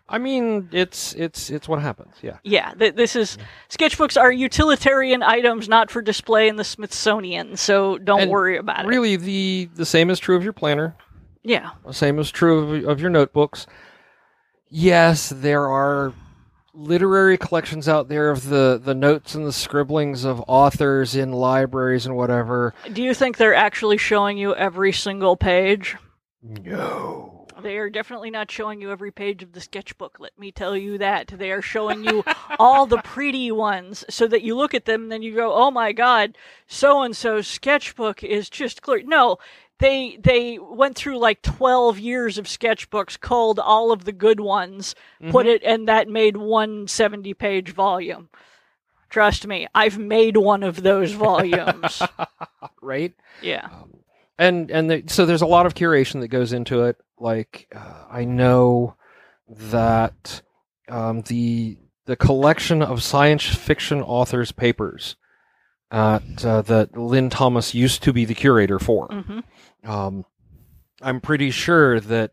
I 0.09 0.19
mean 0.19 0.69
it's 0.73 1.15
it's 1.15 1.51
it's 1.51 1.69
what 1.69 1.81
happens 1.83 2.15
yeah 2.23 2.39
Yeah, 2.43 2.73
th- 2.75 2.95
this 2.95 3.15
is 3.17 3.37
sketchbooks 3.69 4.21
are 4.21 4.33
utilitarian 4.33 5.23
items, 5.23 5.69
not 5.69 5.91
for 5.91 6.01
display 6.03 6.49
in 6.49 6.57
the 6.57 6.65
Smithsonian. 6.65 7.57
So 7.57 7.99
don't 7.99 8.21
And 8.23 8.31
worry 8.31 8.57
about 8.57 8.85
it. 8.85 8.89
really 8.89 9.17
the 9.17 9.69
the 9.75 9.85
same 9.87 10.09
is 10.11 10.19
true 10.19 10.37
of 10.37 10.43
your 10.45 10.53
planner 10.55 10.97
Yeah, 11.43 11.71
The 11.87 11.93
same 11.93 12.19
is 12.19 12.31
true 12.31 12.59
of, 12.59 12.89
of 12.89 13.01
your 13.01 13.11
notebooks. 13.11 13.67
Yes, 14.71 15.31
there 15.35 15.67
are 15.67 16.13
literary 16.75 17.37
collections 17.39 17.89
out 17.89 18.09
there 18.09 18.31
of 18.31 18.49
the, 18.49 18.81
the 18.83 18.95
notes 18.95 19.35
and 19.35 19.47
the 19.47 19.53
scribblings 19.53 20.25
of 20.25 20.43
authors 20.47 21.17
in 21.17 21.33
libraries 21.33 22.07
and 22.07 22.15
whatever. 22.17 22.73
do 22.93 23.03
you 23.03 23.15
think 23.15 23.37
they're 23.37 23.55
actually 23.55 23.97
showing 23.99 24.37
you 24.39 24.55
every 24.55 24.93
single 24.93 25.37
page? 25.37 25.97
No. 26.43 27.38
They 27.63 27.79
are 27.79 27.91
definitely 27.91 28.31
not 28.31 28.51
showing 28.51 28.81
you 28.81 28.91
every 28.91 29.11
page 29.11 29.43
of 29.43 29.53
the 29.53 29.61
sketchbook. 29.61 30.19
Let 30.21 30.39
me 30.39 30.53
tell 30.53 30.77
you 30.77 30.99
that. 30.99 31.29
They 31.29 31.51
are 31.51 31.63
showing 31.63 32.05
you 32.05 32.25
all 32.59 32.87
the 32.87 32.99
pretty 32.99 33.51
ones 33.51 34.05
so 34.09 34.27
that 34.29 34.43
you 34.43 34.57
look 34.57 34.75
at 34.75 34.85
them 34.85 35.05
and 35.05 35.13
then 35.13 35.23
you 35.23 35.35
go, 35.35 35.53
"Oh 35.53 35.71
my 35.71 35.93
god, 35.93 36.37
so 36.67 37.03
and 37.03 37.17
so's 37.17 37.47
sketchbook 37.49 38.23
is 38.23 38.49
just 38.49 38.83
clear." 38.83 39.03
No, 39.03 39.39
they 39.79 40.19
they 40.21 40.59
went 40.59 40.97
through 40.97 41.19
like 41.19 41.43
12 41.43 41.99
years 41.99 42.39
of 42.39 42.47
sketchbooks, 42.47 43.19
culled 43.19 43.59
all 43.59 43.93
of 43.93 44.05
the 44.05 44.13
good 44.13 44.41
ones, 44.41 44.95
put 45.31 45.47
it 45.47 45.63
and 45.65 45.89
that 45.89 46.09
made 46.09 46.37
one 46.37 46.87
70-page 46.87 47.73
volume. 47.73 48.29
Trust 49.11 49.47
me, 49.47 49.67
I've 49.75 49.99
made 49.99 50.37
one 50.37 50.63
of 50.63 50.83
those 50.83 51.13
volumes. 51.13 52.03
right? 52.83 53.15
yeah. 53.41 53.69
Um, 53.73 53.95
and 54.39 54.71
and 54.71 54.91
the, 54.91 55.05
so 55.07 55.27
there's 55.27 55.43
a 55.43 55.47
lot 55.47 55.67
of 55.67 55.75
curation 55.75 56.21
that 56.21 56.29
goes 56.29 56.53
into 56.53 56.85
it. 56.85 56.97
Like 57.21 57.69
uh, 57.75 58.05
I 58.11 58.25
know 58.25 58.97
that 59.49 60.43
um, 60.89 61.23
the 61.23 61.79
the 62.07 62.17
collection 62.17 62.83
of 62.83 63.03
science 63.03 63.45
fiction 63.45 64.01
authors' 64.03 64.53
papers 64.53 65.17
at, 65.91 66.45
uh, 66.45 66.63
that 66.63 66.97
Lynne 66.97 67.31
Thomas 67.31 67.75
used 67.75 68.03
to 68.05 68.13
be 68.13 68.25
the 68.25 68.35
curator 68.35 68.79
for. 68.79 69.09
hmm 69.09 69.41
Um, 69.89 70.25
I'm 71.03 71.21
pretty 71.21 71.51
sure 71.51 72.01
that 72.01 72.33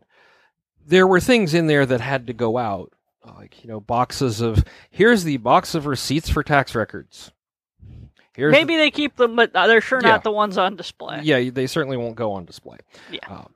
there 0.86 1.06
were 1.06 1.20
things 1.20 1.52
in 1.54 1.66
there 1.66 1.84
that 1.86 2.00
had 2.00 2.26
to 2.28 2.32
go 2.32 2.56
out, 2.58 2.92
like 3.24 3.62
you 3.62 3.68
know, 3.68 3.80
boxes 3.80 4.40
of 4.40 4.64
here's 4.90 5.24
the 5.24 5.36
box 5.38 5.74
of 5.74 5.86
receipts 5.86 6.28
for 6.30 6.42
tax 6.42 6.74
records. 6.74 7.32
Here's 8.34 8.52
the- 8.52 8.58
Maybe 8.58 8.76
they 8.76 8.90
keep 8.90 9.16
them, 9.16 9.36
but 9.36 9.52
they're 9.52 9.80
sure 9.80 10.00
Yeah. 10.02 10.10
not 10.10 10.22
the 10.24 10.30
ones 10.32 10.58
on 10.58 10.76
display. 10.76 11.20
yeah, 11.22 11.50
they 11.50 11.66
certainly 11.66 11.96
won't 11.96 12.16
go 12.16 12.32
on 12.32 12.44
display. 12.44 12.78
Yeah. 13.10 13.20
Um, 13.28 13.48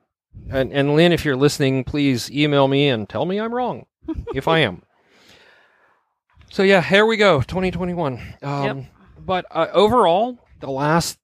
and 0.49 0.71
and 0.73 0.95
Lynne, 0.95 1.11
if 1.11 1.23
you're 1.25 1.35
listening, 1.35 1.83
please 1.83 2.29
email 2.31 2.67
me 2.67 2.89
and 2.89 3.07
tell 3.07 3.25
me 3.25 3.39
I'm 3.39 3.53
wrong 3.53 3.85
if 4.33 4.47
I 4.47 4.59
am. 4.59 4.83
So 6.49 6.63
yeah, 6.63 6.81
here 6.81 7.05
we 7.05 7.17
go, 7.17 7.41
2021. 7.41 8.35
Um, 8.41 8.63
Yep. 8.63 8.85
But 9.23 9.45
uh, 9.51 9.67
overall, 9.71 10.39
the 10.59 10.69
last 10.71 11.17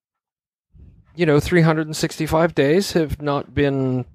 you 1.15 1.25
know 1.25 1.39
365 1.39 2.53
days 2.55 2.91
have 2.93 3.21
not 3.21 3.53
been 3.53 4.05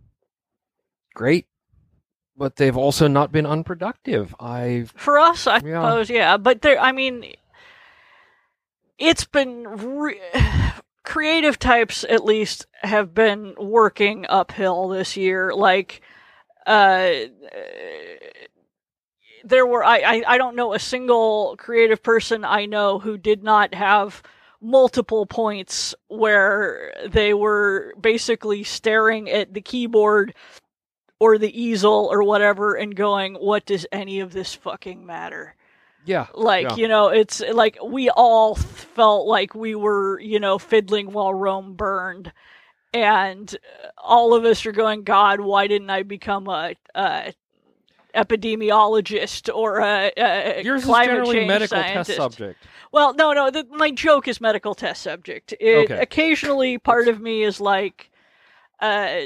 great, 1.14 1.46
but 2.36 2.56
they've 2.56 2.76
also 2.76 3.08
not 3.08 3.32
been 3.32 3.44
unproductive. 3.44 4.34
I've 4.40 4.92
For 4.96 5.18
us, 5.18 5.46
I 5.46 5.56
Yeah. 5.64 5.82
suppose, 5.82 6.10
yeah. 6.10 6.36
But 6.36 6.62
there, 6.62 6.78
I 6.78 6.92
mean, 6.92 7.24
it's 8.98 9.24
been 9.24 9.64
re- 9.64 10.20
creative 11.04 11.58
types 11.58 12.04
at 12.04 12.24
least 12.24 12.66
have 12.82 13.14
been 13.14 13.54
working 13.58 14.26
uphill 14.28 14.88
this 14.88 15.16
year. 15.16 15.52
Like, 15.54 16.02
uh, 16.66 17.10
there 19.44 19.66
were 19.66 19.84
I, 19.84 19.98
I 19.98 20.22
I 20.26 20.38
don't 20.38 20.56
know 20.56 20.74
a 20.74 20.78
single 20.78 21.56
creative 21.58 22.02
person 22.02 22.44
I 22.44 22.66
know 22.66 22.98
who 22.98 23.18
did 23.18 23.42
not 23.42 23.74
have 23.74 24.22
multiple 24.60 25.26
points 25.26 25.94
where 26.06 26.92
they 27.08 27.34
were 27.34 27.92
basically 28.00 28.62
staring 28.62 29.28
at 29.28 29.52
the 29.52 29.60
keyboard 29.60 30.34
or 31.18 31.36
the 31.36 31.60
easel 31.60 32.08
or 32.10 32.22
whatever 32.22 32.74
and 32.74 32.94
going, 32.94 33.34
what 33.34 33.66
does 33.66 33.86
any 33.90 34.20
of 34.20 34.32
this 34.32 34.54
fucking 34.54 35.04
matter? 35.04 35.56
Yeah 36.04 36.26
Like, 36.34 36.64
Yeah. 36.64 36.76
you 36.76 36.88
know, 36.88 37.08
it's 37.08 37.40
like 37.40 37.78
we 37.84 38.10
all 38.10 38.54
felt 38.54 39.26
like 39.26 39.54
we 39.54 39.74
were, 39.74 40.18
you 40.20 40.40
know, 40.40 40.58
fiddling 40.58 41.12
while 41.12 41.32
Rome 41.34 41.74
burned. 41.74 42.32
And 42.94 43.56
all 43.96 44.34
of 44.34 44.44
us 44.44 44.66
are 44.66 44.72
going, 44.72 45.02
God, 45.04 45.40
why 45.40 45.66
didn't 45.66 45.88
I 45.88 46.02
become 46.02 46.46
a, 46.48 46.74
a 46.94 47.32
epidemiologist 48.14 49.54
or 49.54 49.78
a, 49.80 50.12
a 50.16 50.62
yours 50.62 50.80
is 50.82 50.86
climate 50.86 51.08
generally 51.16 51.36
change 51.36 51.48
medical 51.48 51.78
scientist? 51.78 52.06
test 52.10 52.16
subject. 52.16 52.62
Well, 52.92 53.14
no, 53.14 53.32
no. 53.32 53.50
The, 53.50 53.64
my 53.70 53.90
joke 53.90 54.28
is 54.28 54.40
medical 54.40 54.74
test 54.74 55.02
subject. 55.02 55.54
It, 55.60 55.90
Okay. 55.90 56.00
Occasionally, 56.00 56.78
part 56.78 57.08
of 57.08 57.20
me 57.20 57.42
is 57.42 57.60
like, 57.60 58.10
uh, 58.80 59.20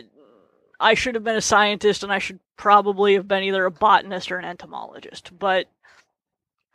I 0.79 0.95
should 0.95 1.15
have 1.15 1.25
been 1.25 1.37
a 1.37 1.41
scientist, 1.41 2.03
and 2.03 2.13
I 2.13 2.19
should 2.19 2.39
probably 2.57 3.15
have 3.15 3.27
been 3.27 3.43
either 3.43 3.65
a 3.65 3.71
botanist 3.71 4.31
or 4.31 4.39
an 4.39 4.45
entomologist. 4.45 5.37
But 5.39 5.67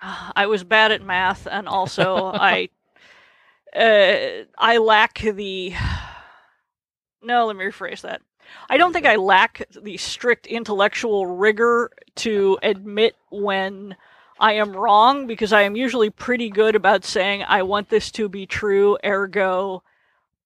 I 0.01 0.48
was 0.48 0.63
bad 0.63 0.91
at 0.91 1.03
math, 1.03 1.48
and 1.50 1.67
also 1.67 2.25
I, 2.34 2.70
uh, 3.75 4.46
I 4.58 4.77
lack 4.77 5.20
the. 5.20 5.74
No, 7.22 7.46
let 7.46 7.55
me 7.55 7.65
rephrase 7.65 8.01
that. 8.01 8.22
I 8.70 8.77
don't 8.77 8.93
think 8.93 9.05
I 9.05 9.15
lack 9.15 9.67
the 9.79 9.98
strict 9.98 10.48
intellectual 10.48 11.25
rigor 11.27 11.91
to 12.15 12.58
admit 12.63 13.15
when 13.29 13.96
I 14.39 14.53
am 14.53 14.74
wrong 14.75 15.27
because 15.27 15.53
I 15.53 15.62
am 15.62 15.75
usually 15.75 16.10
pretty 16.10 16.50
good 16.50 16.75
about 16.75 17.05
saying 17.05 17.43
I 17.43 17.62
want 17.62 17.89
this 17.89 18.12
to 18.13 18.27
be 18.27 18.46
true, 18.46 18.98
ergo 19.05 19.84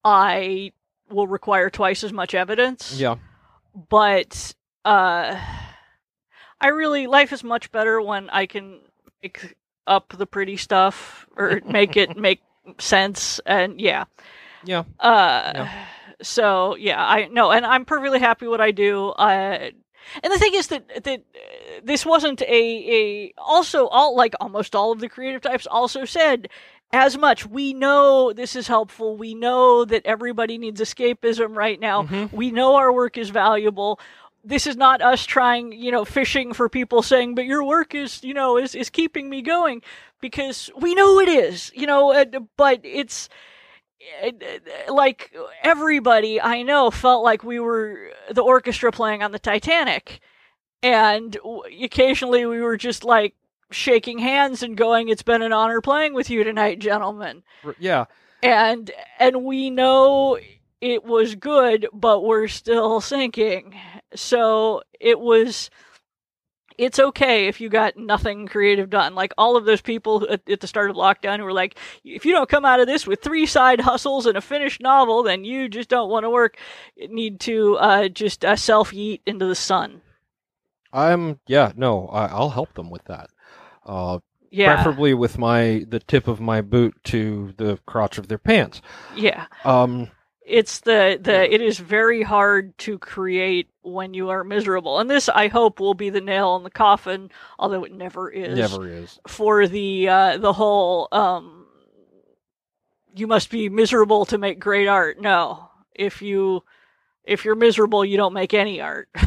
I 0.04 0.72
will 1.10 1.28
require 1.28 1.70
twice 1.70 2.04
as 2.04 2.14
much 2.14 2.36
evidence. 2.36 3.00
Yeah. 3.00 3.16
But 3.90 4.54
uh 4.86 5.40
I 6.62 6.68
really 6.68 7.08
life 7.08 7.34
is 7.34 7.44
much 7.44 7.72
better 7.72 8.00
when 8.02 8.30
I 8.30 8.46
can 8.46 8.80
make 9.26 9.56
up 9.88 10.14
the 10.18 10.26
pretty 10.26 10.58
stuff 10.58 11.28
or 11.36 11.62
make 11.70 11.98
it 11.98 12.18
make 12.18 12.42
sense 12.80 13.40
and 13.46 13.80
yeah. 13.82 14.06
Yeah. 14.64 14.84
Uh 15.00 15.52
Yeah. 15.56 15.86
so 16.22 16.76
yeah, 16.76 17.04
I 17.04 17.28
know 17.28 17.52
and 17.52 17.66
I'm 17.66 17.86
perfectly 17.86 18.20
happy 18.20 18.48
what 18.48 18.62
I 18.62 18.72
do. 18.72 19.10
Uh 19.10 19.70
and 20.24 20.32
the 20.34 20.38
thing 20.38 20.54
is 20.54 20.68
that 20.68 21.04
that 21.04 21.20
uh, 21.20 21.82
this 21.84 22.06
wasn't 22.06 22.42
a 22.44 22.46
a 23.00 23.34
also 23.38 23.88
all 23.88 24.16
like 24.16 24.36
almost 24.40 24.76
all 24.76 24.92
of 24.92 25.00
the 25.00 25.10
creative 25.10 25.42
types 25.42 25.66
also 25.68 26.06
said 26.06 26.48
as 26.94 27.18
much 27.18 27.46
we 27.48 27.74
know 27.74 28.32
this 28.32 28.56
is 28.56 28.68
helpful 28.68 29.18
we 29.18 29.34
know 29.34 29.84
that 29.86 30.06
everybody 30.06 30.58
needs 30.60 30.80
escapism 30.80 31.56
right 31.58 31.80
now 31.80 32.04
Mhm. 32.04 32.32
we 32.32 32.52
know 32.52 32.76
our 32.76 32.94
work 32.94 33.18
is 33.18 33.30
valuable 33.32 34.00
this 34.46 34.68
is 34.68 34.78
not 34.78 35.02
us 35.02 35.26
trying 35.26 35.72
you 35.72 35.92
know 35.92 36.06
fishing 36.06 36.54
for 36.54 36.70
people 36.70 37.02
saying 37.02 37.36
but 37.36 37.46
your 37.46 37.64
work 37.64 37.96
is 37.96 38.24
you 38.24 38.34
know 38.34 38.58
is 38.58 38.76
is 38.76 38.90
keeping 38.90 39.30
me 39.30 39.42
going 39.42 39.82
because 40.22 40.70
we 40.78 40.94
know 40.94 41.20
it 41.20 41.28
is 41.28 41.72
you 41.76 41.88
know 41.88 42.26
but 42.58 42.80
it's 42.84 43.30
uh, 44.24 44.32
like 44.94 45.34
everybody 45.64 46.40
I 46.40 46.62
know 46.62 46.92
felt 46.92 47.24
like 47.24 47.44
we 47.44 47.60
were 47.60 48.12
the 48.30 48.42
orchestra 48.42 48.92
playing 48.92 49.24
on 49.24 49.32
the 49.32 49.40
Titanic, 49.40 50.20
and 50.84 51.38
occasionally 51.82 52.46
we 52.46 52.62
were 52.62 52.78
just 52.78 53.04
like 53.04 53.36
shaking 53.72 54.20
hands 54.20 54.62
and 54.62 54.78
going, 54.78 55.10
"It's 55.10 55.24
been 55.24 55.42
an 55.42 55.54
honor 55.54 55.82
playing 55.82 56.14
with 56.14 56.30
you 56.30 56.44
tonight, 56.44 56.80
gentlemen." 56.80 57.44
Yeah. 57.80 58.06
And 58.44 58.92
and 59.18 59.44
we 59.44 59.70
know 59.70 60.38
it 60.82 61.04
was 61.04 61.36
good, 61.36 61.88
but 61.92 62.24
we're 62.24 62.48
still 62.48 63.02
sinking. 63.02 63.76
So 64.16 64.82
it 65.00 65.20
was. 65.20 65.70
It's 66.78 67.00
okay 67.00 67.48
if 67.48 67.62
you 67.62 67.70
got 67.70 67.96
nothing 67.96 68.48
creative 68.48 68.90
done. 68.90 69.16
Like 69.16 69.34
all 69.38 69.56
of 69.56 69.64
those 69.64 69.80
people 69.80 70.28
at, 70.30 70.42
at 70.50 70.60
the 70.60 70.68
start 70.68 70.90
of 70.90 70.98
lockdown 70.98 71.38
who 71.38 71.46
were 71.46 71.54
like, 71.54 71.78
if 72.04 72.26
you 72.26 72.34
don't 72.34 72.50
come 72.50 72.66
out 72.66 72.82
of 72.82 72.88
this 72.88 73.08
with 73.08 73.22
three 73.22 73.46
side 73.46 73.80
hustles 73.80 74.26
and 74.26 74.38
a 74.38 74.42
finished 74.42 74.82
novel, 74.82 75.24
then 75.24 75.46
you 75.46 75.70
just 75.70 75.88
don't 75.88 76.10
want 76.10 76.26
to 76.26 76.30
work. 76.30 76.58
You 76.98 77.08
need 77.08 77.40
to 77.42 77.78
uh, 77.78 78.08
just 78.10 78.44
uh, 78.44 78.58
self 78.58 78.92
eat 78.94 79.22
into 79.26 79.46
the 79.46 79.56
sun. 79.56 80.02
I'm 80.92 81.40
yeah, 81.48 81.72
no, 81.78 82.08
I, 82.08 82.26
I'll 82.26 82.50
help 82.50 82.74
them 82.74 82.90
with 82.90 83.06
that. 83.06 83.30
Uh, 83.86 84.20
Yeah, 84.52 84.76
preferably 84.76 85.14
with 85.14 85.38
my 85.38 85.86
the 85.88 86.00
tip 86.00 86.28
of 86.28 86.42
my 86.42 86.60
boot 86.60 86.96
to 87.06 87.54
the 87.58 87.78
crotch 87.86 88.18
of 88.18 88.28
their 88.28 88.38
pants. 88.38 88.82
yeah. 89.16 89.46
Um, 89.64 90.12
It's 90.46 90.82
the 90.82 91.20
the. 91.20 91.52
It 91.52 91.62
is 91.62 91.80
very 91.80 92.22
hard 92.22 92.78
to 92.80 93.00
create 93.00 93.68
when 93.82 94.14
you 94.14 94.30
are 94.30 94.44
miserable, 94.44 95.00
and 95.00 95.10
this 95.10 95.28
I 95.28 95.48
hope 95.48 95.80
will 95.80 95.96
be 95.96 96.12
the 96.12 96.22
nail 96.22 96.56
in 96.56 96.64
the 96.64 96.70
coffin. 96.70 97.32
Although 97.58 97.84
it 97.84 97.92
never 97.92 98.30
is. 98.30 98.58
never 98.58 98.88
is. 98.88 99.20
for 99.28 99.68
the 99.68 100.08
uh, 100.08 100.38
the 100.38 100.54
whole 100.54 101.08
um, 101.12 101.66
you 103.16 103.26
must 103.26 103.50
be 103.50 103.70
miserable 103.70 104.26
to 104.26 104.38
make 104.38 104.60
great 104.60 104.88
art. 104.88 105.20
No, 105.20 105.70
if 105.96 106.22
you 106.22 106.64
if 107.24 107.44
you're 107.44 107.56
miserable, 107.56 108.06
you 108.06 108.18
don't 108.18 108.34
make 108.34 108.54
any 108.54 108.82
art. 108.82 109.10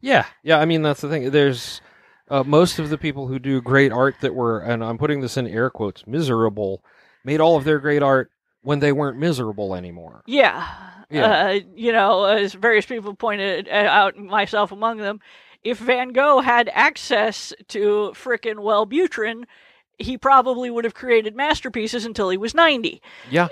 Yeah, 0.00 0.24
yeah. 0.42 0.58
I 0.58 0.64
mean, 0.64 0.82
that's 0.82 1.02
the 1.02 1.08
thing. 1.08 1.30
There's 1.30 1.80
uh, 2.28 2.42
most 2.42 2.78
of 2.78 2.88
the 2.88 2.98
people 2.98 3.26
who 3.26 3.38
do 3.38 3.60
great 3.60 3.92
art 3.92 4.16
that 4.22 4.34
were, 4.34 4.60
and 4.60 4.82
I'm 4.82 4.98
putting 4.98 5.20
this 5.20 5.36
in 5.36 5.46
air 5.46 5.68
quotes, 5.68 6.06
miserable, 6.06 6.82
made 7.24 7.40
all 7.40 7.56
of 7.56 7.64
their 7.64 7.78
great 7.78 8.02
art 8.02 8.30
when 8.62 8.80
they 8.80 8.92
weren't 8.92 9.18
miserable 9.18 9.74
anymore. 9.74 10.22
yeah, 10.26 10.66
Yeah. 11.10 11.26
Uh, 11.26 11.60
you 11.74 11.92
know, 11.92 12.24
as 12.24 12.54
various 12.54 12.86
people 12.86 13.14
pointed 13.14 13.68
out, 13.68 14.16
myself 14.16 14.70
among 14.72 14.98
them, 14.98 15.20
if 15.62 15.78
Van 15.78 16.12
Gogh 16.12 16.40
had 16.40 16.70
access 16.72 17.52
to 17.68 18.12
frickin' 18.14 18.56
Wellbutrin, 18.56 19.44
he 19.98 20.16
probably 20.16 20.70
would 20.70 20.84
have 20.84 20.94
created 20.94 21.36
masterpieces 21.36 22.04
until 22.06 22.30
he 22.30 22.36
was 22.38 22.54
ninety. 22.54 23.02
Yeah. 23.30 23.48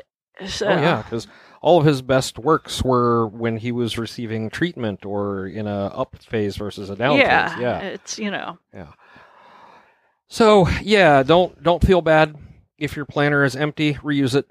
So, 0.46 0.68
Oh 0.68 0.80
yeah, 0.80 1.02
because 1.02 1.26
all 1.60 1.78
of 1.78 1.84
his 1.84 2.00
best 2.00 2.38
works 2.38 2.82
were 2.82 3.26
when 3.26 3.56
he 3.56 3.72
was 3.72 3.98
receiving 3.98 4.48
treatment 4.48 5.04
or 5.04 5.46
in 5.46 5.66
a 5.66 5.86
up 5.86 6.16
phase 6.22 6.56
versus 6.56 6.88
a 6.90 6.96
down 6.96 7.18
yeah, 7.18 7.48
phase. 7.48 7.60
Yeah. 7.60 7.78
it's 7.80 8.18
you 8.18 8.30
know, 8.30 8.58
Yeah. 8.72 8.92
So 10.28 10.68
yeah, 10.82 11.22
don't 11.22 11.60
don't 11.62 11.84
feel 11.84 12.02
bad 12.02 12.36
if 12.78 12.96
your 12.96 13.04
planner 13.06 13.44
is 13.44 13.56
empty. 13.56 13.94
Reuse 13.94 14.34
it. 14.34 14.46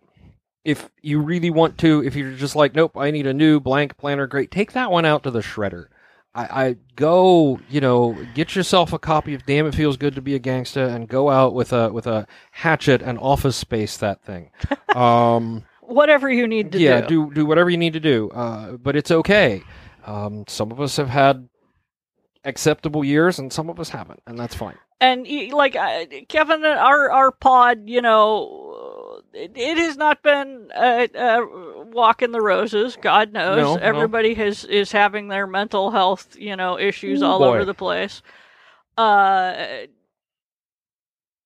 If 0.68 0.90
you 1.02 1.22
really 1.22 1.50
want 1.50 1.78
to, 1.80 2.04
if 2.04 2.14
you're 2.16 2.34
just 2.34 2.56
like, 2.56 2.76
nope, 2.76 2.98
I 2.98 3.10
need 3.12 3.26
a 3.26 3.34
new 3.34 3.60
blank 3.62 3.96
planner, 3.98 4.28
great, 4.28 4.52
take 4.52 4.74
that 4.74 4.92
one 4.92 5.06
out 5.06 5.24
to 5.24 5.32
the 5.32 5.40
shredder. 5.40 5.86
I, 6.36 6.66
I 6.66 6.76
go, 6.98 7.60
you 7.70 7.80
know, 7.80 8.18
get 8.36 8.54
yourself 8.56 8.92
a 8.92 9.00
copy 9.00 9.34
of 9.34 9.46
Damn 9.46 9.66
It 9.66 9.74
Feels 9.76 9.96
Good 9.96 10.14
to 10.16 10.22
Be 10.22 10.36
a 10.36 10.40
Gangsta 10.40 10.94
and 10.94 11.08
go 11.08 11.30
out 11.30 11.54
with 11.54 11.72
a 11.72 11.90
with 11.94 12.06
a 12.06 12.28
hatchet 12.52 13.02
and 13.02 13.18
office 13.18 13.56
space 13.56 13.98
that 13.98 14.22
thing. 14.24 14.52
Um, 14.96 15.64
Whatever 15.82 16.30
you 16.30 16.48
need 16.48 16.72
to 16.74 16.80
yeah, 16.80 17.02
do. 17.02 17.28
do 17.28 17.34
do 17.34 17.46
whatever 17.46 17.70
you 17.70 17.78
need 17.78 17.94
to 17.94 18.00
do. 18.00 18.30
Uh, 18.32 18.74
but 18.74 18.96
it's 18.96 19.12
okay. 19.12 19.62
Um, 20.06 20.44
some 20.48 20.72
of 20.72 20.82
us 20.82 20.98
have 20.98 21.10
had 21.10 21.48
acceptable 22.44 23.04
years, 23.06 23.40
and 23.40 23.54
some 23.54 23.70
of 23.70 23.80
us 23.80 23.90
haven't, 23.90 24.22
and 24.28 24.38
that's 24.40 24.56
fine. 24.56 24.76
and 25.00 25.28
like 25.52 25.76
uh, 25.76 26.06
Kevin, 26.30 26.66
our 26.66 27.12
our 27.12 27.32
pod, 27.32 27.84
you 27.86 28.02
know, 28.02 28.67
it, 29.34 29.52
it 29.56 29.78
has 29.78 29.98
not 29.98 30.24
been 30.24 30.70
a, 30.76 31.10
a 31.16 31.84
walk 31.86 32.22
in 32.22 32.32
the 32.32 32.42
roses. 32.42 32.98
God 33.02 33.34
knows, 33.34 33.58
No, 33.58 33.76
no. 33.76 33.82
everybody 33.82 34.34
has 34.36 34.64
is 34.66 34.92
having 34.92 35.28
their 35.28 35.48
mental 35.48 35.92
health, 35.92 36.36
you 36.40 36.56
know, 36.56 36.78
issues 36.80 37.22
Ooh, 37.22 37.26
all 37.26 37.40
boy. 37.40 37.48
over 37.56 37.66
the 37.66 37.74
place. 37.74 38.22
Uh, 38.98 39.86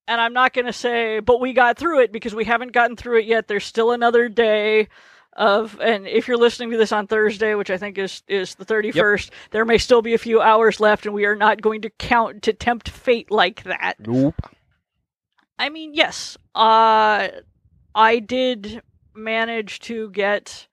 and 0.07 0.19
I'm 0.21 0.33
not 0.33 0.53
going 0.53 0.65
to 0.65 0.73
say, 0.73 1.19
but 1.19 1.39
we 1.39 1.53
got 1.53 1.77
through 1.77 2.01
it 2.01 2.11
because 2.11 2.35
we 2.35 2.43
haven't 2.45 2.71
gotten 2.73 2.95
through 2.97 3.19
it 3.19 3.25
yet. 3.25 3.47
There's 3.47 3.65
still 3.65 3.91
another 3.91 4.27
day 4.29 4.87
of, 5.33 5.79
and 5.79 6.05
if 6.07 6.27
you're 6.27 6.37
listening 6.37 6.71
to 6.71 6.77
this 6.77 6.91
on 6.91 7.07
Thursday, 7.07 7.55
which 7.55 7.69
I 7.69 7.77
think 7.77 7.97
is 7.97 8.21
is 8.27 8.55
the 8.55 8.65
31st, 8.65 9.29
there 9.51 9.63
may 9.63 9.77
still 9.77 10.01
be 10.01 10.13
a 10.13 10.17
few 10.17 10.41
hours 10.41 10.79
left, 10.81 11.05
and 11.05 11.15
we 11.15 11.25
are 11.25 11.35
not 11.35 11.61
going 11.61 11.81
to 11.83 11.89
count 11.89 12.41
to 12.43 12.53
tempt 12.53 12.89
fate 12.89 13.31
like 13.31 13.63
that. 13.63 13.95
Nope. 13.99 14.35
I 15.57 15.69
mean, 15.69 15.93
yes, 15.93 16.37
uh, 16.55 17.27
I 17.95 18.19
did 18.19 18.81
manage 19.13 19.79
to 19.81 20.09
get 20.11 20.67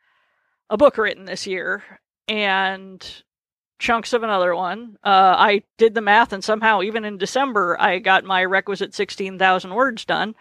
a 0.70 0.76
book 0.76 0.98
written 0.98 1.24
this 1.24 1.46
year 1.46 1.82
and 2.28 3.04
chunks 3.78 4.12
of 4.12 4.22
another 4.22 4.54
one. 4.54 4.98
Uh, 5.02 5.34
I 5.36 5.62
did 5.76 5.94
the 5.94 6.00
math, 6.00 6.32
and 6.32 6.42
somehow, 6.42 6.82
even 6.82 7.04
in 7.04 7.18
December, 7.18 7.76
I 7.80 7.98
got 7.98 8.24
my 8.24 8.44
requisite 8.44 8.94
16,000 8.94 9.74
words 9.74 10.04
done. 10.04 10.34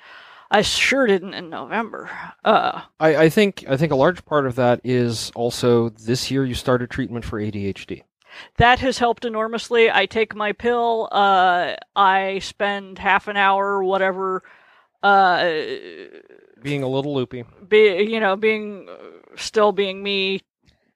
I 0.50 0.62
sure 0.62 1.08
didn't 1.08 1.34
in 1.34 1.50
November. 1.50 2.10
Uh, 2.44 2.82
I, 3.00 3.16
I 3.16 3.30
think 3.30 3.66
I 3.68 3.76
think 3.76 3.92
a 3.92 3.98
large 3.98 4.24
part 4.24 4.46
of 4.46 4.56
that 4.56 4.80
is 4.84 5.30
also 5.36 5.90
this 5.90 6.32
year 6.32 6.46
you 6.46 6.54
started 6.56 6.90
treatment 6.90 7.26
for 7.26 7.42
ADHD. 7.42 8.04
that 8.58 8.80
has 8.80 8.98
helped 8.98 9.26
enormously. 9.26 9.92
I 9.92 10.06
take 10.06 10.36
my 10.36 10.54
pill. 10.54 11.10
Uh, 11.12 11.76
I 11.98 12.40
spend 12.40 12.98
half 12.98 13.28
an 13.28 13.36
hour, 13.36 13.84
whatever, 13.84 14.42
uh, 15.04 15.52
Being 16.68 16.84
a 16.84 16.88
little 16.88 17.14
loopy. 17.14 17.46
be 17.68 18.06
you 18.10 18.20
know 18.20 18.36
being 18.36 18.88
still 19.36 19.72
being 19.72 20.04
me 20.04 20.42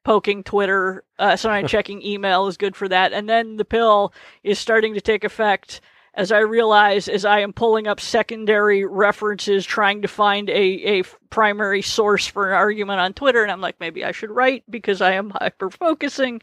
poking 0.04 0.44
twitter 0.44 1.04
uh, 1.20 1.36
sometimes 1.38 1.70
checking 1.72 2.02
email 2.02 2.48
is 2.48 2.58
good 2.58 2.76
for 2.76 2.88
that. 2.90 3.14
And 3.14 3.30
then 3.30 3.58
the 3.58 3.66
pill 3.66 4.14
is 4.44 4.60
starting 4.60 4.94
to 4.96 5.02
take 5.02 5.24
effect. 5.24 5.82
As 6.14 6.30
i 6.34 6.40
realize 6.40 7.08
as 7.08 7.24
i 7.24 7.40
am 7.40 7.54
pulling 7.54 7.88
up 7.88 8.02
secondary 8.02 8.84
references 8.84 9.66
trying 9.66 10.02
to 10.02 10.10
find 10.10 10.50
a, 10.50 11.00
a 11.00 11.04
primary 11.30 11.82
source 11.82 12.28
for 12.28 12.50
an 12.50 12.54
argument 12.56 13.00
on 13.00 13.14
twitter 13.14 13.42
and 13.44 13.50
i'm 13.50 13.62
like 13.62 13.80
maybe 13.80 14.04
i 14.04 14.12
should 14.12 14.30
write 14.30 14.66
because 14.70 15.00
i 15.00 15.14
am 15.14 15.30
hyper 15.40 15.70
focusing 15.70 16.42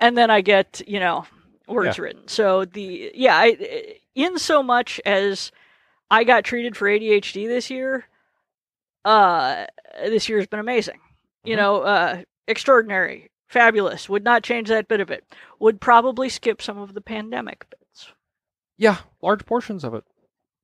and 0.00 0.16
then 0.16 0.30
i 0.30 0.40
get 0.40 0.80
you 0.86 0.98
know 0.98 1.26
words 1.68 1.98
written. 1.98 2.26
So 2.26 2.64
the 2.64 3.12
yeah 3.14 3.36
I, 3.36 3.98
in 4.14 4.38
so 4.38 4.62
much 4.62 4.98
as 5.04 5.52
i 6.10 6.24
got 6.24 6.44
treated 6.44 6.74
for 6.74 6.88
adhd 6.88 7.34
this 7.46 7.68
year 7.68 8.06
uh 9.04 9.66
this 10.04 10.28
year 10.28 10.38
has 10.38 10.46
been 10.46 10.60
amazing 10.60 11.00
you 11.44 11.54
Mhm. 11.54 11.58
know 11.58 11.80
uh 11.82 12.22
extraordinary 12.48 13.30
fabulous 13.48 14.08
would 14.08 14.24
not 14.24 14.42
change 14.42 14.68
that 14.68 14.88
bit 14.88 15.00
of 15.00 15.10
it 15.10 15.24
would 15.58 15.80
probably 15.80 16.28
skip 16.28 16.62
some 16.62 16.78
of 16.78 16.94
the 16.94 17.00
pandemic 17.00 17.66
bits 17.70 18.12
Yeah, 18.78 18.98
large 19.20 19.44
portions 19.44 19.84
of 19.84 19.94
it. 19.94 20.04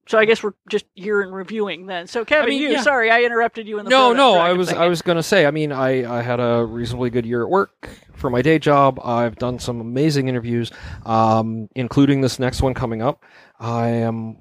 so 0.06 0.18
i 0.18 0.24
guess 0.24 0.42
we're 0.42 0.54
just 0.70 0.86
here 0.94 1.20
and 1.20 1.34
reviewing 1.34 1.86
then 1.86 2.06
so 2.06 2.24
kevin 2.24 2.48
mean, 2.50 2.62
you 2.62 2.68
yeah. 2.70 2.82
sorry 2.82 3.10
i 3.10 3.22
interrupted 3.22 3.68
you 3.68 3.78
in 3.78 3.84
the 3.84 3.90
No, 3.90 4.12
no, 4.14 4.34
I 4.34 4.50
I 4.50 4.52
was 4.54 4.68
I 4.72 4.86
was 4.88 5.02
gonna 5.02 5.22
say. 5.22 5.44
I 5.46 5.50
mean, 5.50 5.70
I 5.72 6.18
I 6.18 6.22
had 6.22 6.40
a 6.40 6.64
reasonably 6.64 7.10
good 7.10 7.26
year 7.26 7.42
at 7.42 7.50
work 7.50 7.90
for 8.14 8.30
my 8.30 8.40
day 8.42 8.58
job. 8.58 8.98
I've 9.04 9.36
done 9.36 9.58
some 9.58 9.80
amazing 9.80 10.28
interviews, 10.28 10.70
um, 11.04 11.68
including 11.74 12.22
this 12.22 12.38
next 12.38 12.62
one 12.62 12.72
coming 12.74 13.02
up. 13.02 13.22
I 13.60 13.88
am 13.88 14.38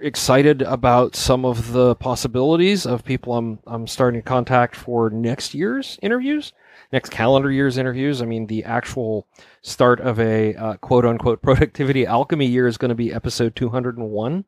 excited 0.00 0.62
about 0.62 1.16
some 1.16 1.44
of 1.44 1.72
the 1.72 1.94
possibilities 1.96 2.86
of 2.86 3.04
people 3.04 3.34
I'm 3.36 3.58
I'm 3.66 3.86
starting 3.86 4.20
to 4.20 4.24
contact 4.28 4.76
for 4.76 5.10
next 5.10 5.54
year's 5.54 5.98
interviews, 6.02 6.52
next 6.92 7.10
calendar 7.10 7.50
year's 7.50 7.78
interviews. 7.78 8.20
I 8.22 8.26
mean, 8.26 8.46
the 8.46 8.64
actual 8.64 9.26
start 9.62 10.00
of 10.00 10.18
a 10.20 10.54
uh, 10.54 10.74
quote 10.78 11.04
unquote 11.04 11.42
productivity 11.42 12.06
alchemy 12.06 12.46
year 12.46 12.66
is 12.66 12.76
going 12.78 12.88
to 12.90 12.94
be 12.94 13.12
episode 13.12 13.56
201. 13.56 14.44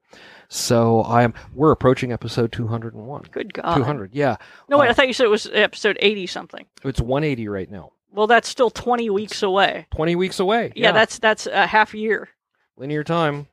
So 0.48 1.02
I 1.02 1.22
am 1.24 1.34
we're 1.54 1.72
approaching 1.72 2.12
episode 2.12 2.52
201. 2.52 3.22
good 3.30 3.52
god 3.52 3.76
200, 3.76 4.14
yeah. 4.14 4.36
no 4.68 4.78
wait 4.78 4.86
i 4.86 4.90
Uh, 4.90 4.94
thought 4.94 5.06
you 5.08 5.12
said 5.12 5.24
it 5.26 5.30
was 5.30 5.48
episode 5.52 5.98
80 6.00 6.26
something 6.26 6.66
It's 6.84 7.00
180 7.00 7.48
right 7.48 7.70
now. 7.70 7.92
well 8.12 8.26
that's 8.26 8.48
still 8.48 8.70
20 8.70 9.10
weeks 9.10 9.42
away 9.42 9.86
20 9.94 10.16
weeks 10.16 10.40
away. 10.40 10.72
yeah, 10.74 10.92
that's 10.92 11.18
that's 11.18 11.46
a 11.46 11.66
half 11.66 11.92
year 11.94 12.30
linear 12.78 13.04
time. 13.04 13.48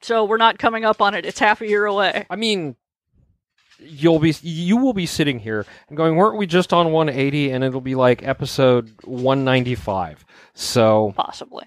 So 0.00 0.24
we're 0.24 0.36
not 0.36 0.58
coming 0.58 0.84
up 0.84 1.00
on 1.02 1.14
it 1.14 1.24
it's 1.26 1.38
half 1.38 1.60
a 1.60 1.66
year 1.68 1.84
away 1.86 2.26
I 2.30 2.36
mean, 2.36 2.76
you'll 3.78 4.18
be 4.18 4.34
you 4.42 4.76
will 4.76 4.92
be 4.92 5.06
sitting 5.06 5.38
here 5.38 5.64
and 5.88 5.96
going, 5.96 6.16
"Weren't 6.16 6.36
we 6.36 6.46
just 6.46 6.72
on 6.72 6.92
180?" 6.92 7.50
And 7.50 7.62
it'll 7.62 7.80
be 7.80 7.94
like 7.94 8.26
episode 8.26 8.92
195. 9.04 10.24
So 10.54 11.12
possibly 11.16 11.64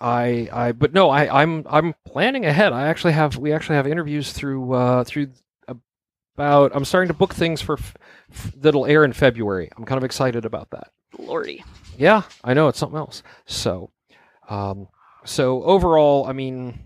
I 0.00 0.48
I 0.52 0.72
but 0.72 0.92
no, 0.92 1.08
I 1.10 1.42
I'm 1.42 1.64
I'm 1.68 1.94
planning 2.06 2.44
ahead. 2.44 2.72
I 2.72 2.88
actually 2.88 3.14
have 3.14 3.36
we 3.36 3.52
actually 3.52 3.76
have 3.76 3.86
interviews 3.86 4.32
through 4.32 4.72
uh 4.74 5.04
through 5.04 5.30
about 6.36 6.72
I'm 6.74 6.84
starting 6.84 7.08
to 7.08 7.14
book 7.14 7.34
things 7.34 7.62
for 7.62 7.78
f- 7.78 7.94
f- 8.30 8.52
that'll 8.56 8.84
air 8.86 9.04
in 9.04 9.12
February. 9.14 9.70
I'm 9.76 9.84
kind 9.86 9.96
of 9.96 10.04
excited 10.04 10.44
about 10.44 10.70
that. 10.70 10.88
lordy 11.18 11.64
Yeah, 11.96 12.22
I 12.44 12.52
know 12.52 12.68
it's 12.68 12.78
something 12.78 12.98
else. 12.98 13.22
So, 13.46 13.90
um, 14.50 14.88
so 15.24 15.62
overall, 15.62 16.26
I 16.26 16.32
mean, 16.32 16.78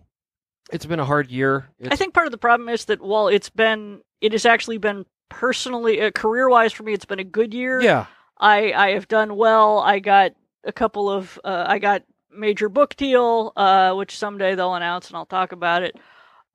it's 0.73 0.87
been 0.87 1.01
a 1.01 1.05
hard 1.05 1.31
year. 1.31 1.69
It's, 1.79 1.93
I 1.93 1.97
think 1.97 2.15
part 2.15 2.27
of 2.27 2.33
the 2.33 2.39
problem 2.39 2.69
is 2.69 2.87
that 2.87 3.01
while 3.01 3.29
it's 3.29 3.51
been, 3.51 4.01
it 4.21 4.33
has 4.33 4.47
actually 4.47 4.79
been 4.79 5.07
personally, 5.29 6.01
uh, 6.01 6.11
career 6.11 6.49
wise 6.49 6.73
for 6.73 6.83
me, 6.83 6.93
it's 6.93 7.05
been 7.05 7.21
a 7.21 7.25
good 7.25 7.55
year. 7.55 7.81
yeah, 7.81 8.07
I 8.39 8.73
I 8.73 8.91
have 8.91 9.09
done 9.09 9.37
well. 9.37 9.79
I 9.79 9.99
got 9.99 10.33
a 10.65 10.73
couple 10.73 11.11
of, 11.11 11.39
uh, 11.45 11.65
I 11.67 11.79
got 11.79 12.03
major 12.33 12.69
book 12.69 12.97
deal, 12.97 13.53
uh, 13.57 13.95
which 13.95 14.17
someday 14.17 14.55
they'll 14.55 14.75
announce 14.75 15.09
and 15.09 15.17
I'll 15.17 15.27
talk 15.27 15.53
about 15.53 15.83
it. 15.83 15.97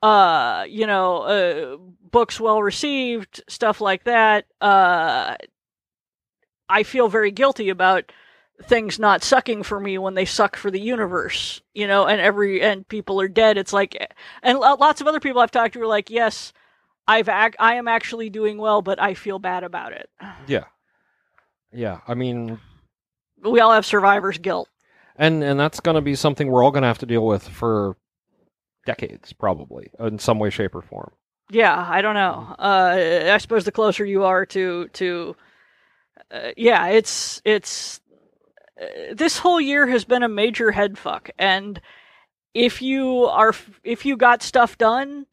Uh, 0.01 0.65
you 0.67 0.85
know, 0.85 1.21
uh, 1.21 1.77
books 2.11 2.39
well 2.39 2.61
received, 2.61 3.43
stuff 3.47 3.81
like 3.81 4.03
that. 4.03 4.45
Uh, 4.61 5.35
I 6.69 6.83
feel 6.83 7.07
very 7.07 7.31
guilty 7.31 7.69
about 7.69 8.11
things 8.63 8.97
not 8.99 9.23
sucking 9.23 9.63
for 9.63 9.79
me 9.79 9.97
when 9.97 10.13
they 10.13 10.25
suck 10.25 10.55
for 10.55 10.71
the 10.71 10.79
universe, 10.79 11.61
you 11.73 11.87
know, 11.87 12.05
and 12.07 12.21
every 12.21 12.61
and 12.61 12.87
people 12.87 13.19
are 13.21 13.27
dead. 13.27 13.57
It's 13.57 13.73
like, 13.73 13.95
and 14.41 14.57
lots 14.59 15.01
of 15.01 15.07
other 15.07 15.19
people 15.19 15.41
I've 15.41 15.51
talked 15.51 15.73
to 15.73 15.81
are 15.81 15.87
like, 15.87 16.09
yes, 16.09 16.53
I've 17.07 17.29
ac- 17.29 17.55
I 17.59 17.75
am 17.75 17.87
actually 17.87 18.29
doing 18.29 18.57
well, 18.57 18.81
but 18.81 19.01
I 19.01 19.13
feel 19.13 19.39
bad 19.39 19.63
about 19.63 19.91
it. 19.93 20.09
yeah, 20.47 20.63
yeah. 21.73 21.99
I 22.07 22.13
mean, 22.15 22.59
We 23.43 23.59
all 23.59 23.71
have 23.73 23.85
survivor's 23.85 24.37
guilt. 24.37 24.69
and 25.17 25.43
and 25.43 25.59
that's 25.59 25.79
going 25.81 25.95
to 25.95 26.01
be 26.01 26.15
something 26.15 26.47
we're 26.49 26.63
all 26.63 26.71
going 26.71 26.81
to 26.83 26.87
have 26.87 26.99
to 26.99 27.05
deal 27.05 27.25
with 27.25 27.47
for 27.47 27.97
decades, 28.85 29.33
probably, 29.33 29.91
in 29.99 30.17
some 30.19 30.39
way, 30.39 30.49
shape, 30.49 30.75
or 30.75 30.81
form. 30.81 31.11
Yeah, 31.51 31.85
I 31.89 32.01
don't 32.01 32.15
know. 32.15 32.55
Uh, 32.57 33.31
I 33.33 33.37
suppose 33.37 33.65
the 33.65 33.71
closer 33.71 34.03
you 34.05 34.23
are 34.23 34.45
to 34.47 34.87
to, 34.93 35.35
uh, 36.31 36.51
yeah, 36.57 36.87
it's 36.87 37.39
it's 37.45 37.99
this 39.13 39.37
whole 39.39 39.61
year 39.61 39.87
has 39.87 40.05
been 40.05 40.23
a 40.23 40.29
major 40.29 40.71
head 40.71 40.97
fuck, 40.97 41.29
and 41.37 41.79
if 42.53 42.81
you 42.81 43.25
are 43.25 43.53
if 43.83 44.05
you 44.05 44.17
got 44.17 44.41
stuff 44.43 44.77
done, 44.77 45.25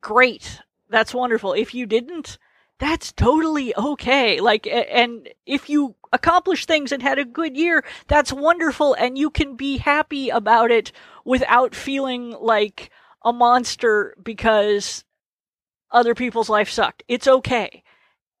great, 0.00 0.60
that's 0.88 1.14
wonderful. 1.14 1.52
If 1.52 1.74
you 1.74 1.86
didn't, 1.86 2.38
that's 2.78 3.12
totally 3.12 3.74
okay. 3.76 4.40
Like, 4.40 4.66
and 4.66 5.28
if 5.46 5.68
you 5.68 5.94
accomplished 6.12 6.68
things 6.68 6.92
and 6.92 7.02
had 7.02 7.18
a 7.18 7.24
good 7.24 7.56
year, 7.56 7.84
that's 8.06 8.32
wonderful, 8.32 8.94
and 8.94 9.16
you 9.16 9.30
can 9.30 9.56
be 9.56 9.78
happy 9.78 10.28
about 10.28 10.70
it 10.70 10.92
without 11.24 11.74
feeling 11.74 12.36
like 12.40 12.90
a 13.24 13.32
monster 13.32 14.16
because 14.22 15.04
other 15.90 16.14
people's 16.14 16.48
life 16.48 16.68
sucked. 16.68 17.02
It's 17.08 17.26
okay. 17.26 17.82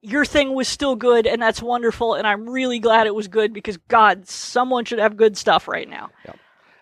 Your 0.06 0.24
thing 0.24 0.54
was 0.54 0.68
still 0.68 0.94
good, 0.94 1.26
and 1.26 1.42
that's 1.42 1.60
wonderful, 1.60 2.14
and 2.14 2.28
I'm 2.28 2.48
really 2.48 2.78
glad 2.78 3.08
it 3.08 3.14
was 3.14 3.26
good 3.26 3.52
because, 3.52 3.76
God, 3.88 4.28
someone 4.28 4.84
should 4.84 5.00
have 5.00 5.16
good 5.16 5.36
stuff 5.36 5.66
right 5.66 5.88
now. 5.88 6.10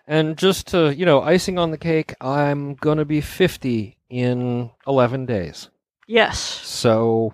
And 0.05 0.37
just 0.37 0.67
to 0.67 0.95
you 0.95 1.05
know, 1.05 1.21
icing 1.23 1.57
on 1.57 1.71
the 1.71 1.77
cake, 1.79 2.13
I'm 2.21 2.75
going 2.75 2.99
to 2.99 3.05
be 3.05 3.21
50 3.21 3.97
in 4.11 4.69
11 4.85 5.25
days. 5.25 5.69
Yes. 6.07 6.37
So 6.39 7.33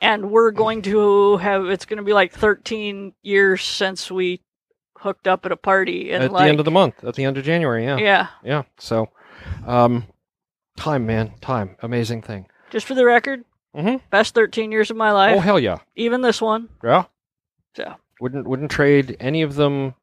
And 0.00 0.32
we're 0.32 0.50
going 0.50 0.82
to 0.82 1.36
have, 1.36 1.66
it's 1.66 1.84
going 1.84 1.98
to 1.98 2.02
be 2.02 2.12
like 2.12 2.32
13 2.32 3.12
years 3.22 3.62
since 3.62 4.10
we 4.10 4.40
hooked 4.98 5.28
up 5.28 5.46
at 5.46 5.52
a 5.52 5.56
party 5.56 6.10
and 6.10 6.24
at 6.24 6.32
like 6.32 6.46
the 6.46 6.48
end 6.48 6.58
of 6.58 6.64
the 6.64 6.72
month, 6.72 7.04
at 7.04 7.14
the 7.14 7.22
end 7.24 7.38
of 7.38 7.44
January. 7.44 7.84
Yeah, 7.84 7.98
yeah. 7.98 8.26
yeah. 8.42 8.62
So, 8.78 9.10
um, 9.66 10.06
time, 10.76 11.06
man, 11.06 11.34
time, 11.40 11.76
amazing 11.80 12.22
thing. 12.22 12.46
Just 12.70 12.86
for 12.86 12.94
the 12.94 13.04
record, 13.04 13.44
Mhm. 13.74 14.00
best 14.10 14.34
13 14.34 14.70
years 14.72 14.90
of 14.90 14.96
my 14.96 15.10
life. 15.12 15.36
Oh 15.36 15.40
hell 15.40 15.58
yeah, 15.58 15.78
Even 15.96 16.20
this 16.20 16.40
one. 16.40 16.68
yeah. 16.82 17.04
So 17.76 17.94
Wouldn't 18.20 18.46
wouldn't 18.46 18.70
trade 18.70 19.16
any 19.20 19.42
of 19.42 19.56
them 19.56 19.94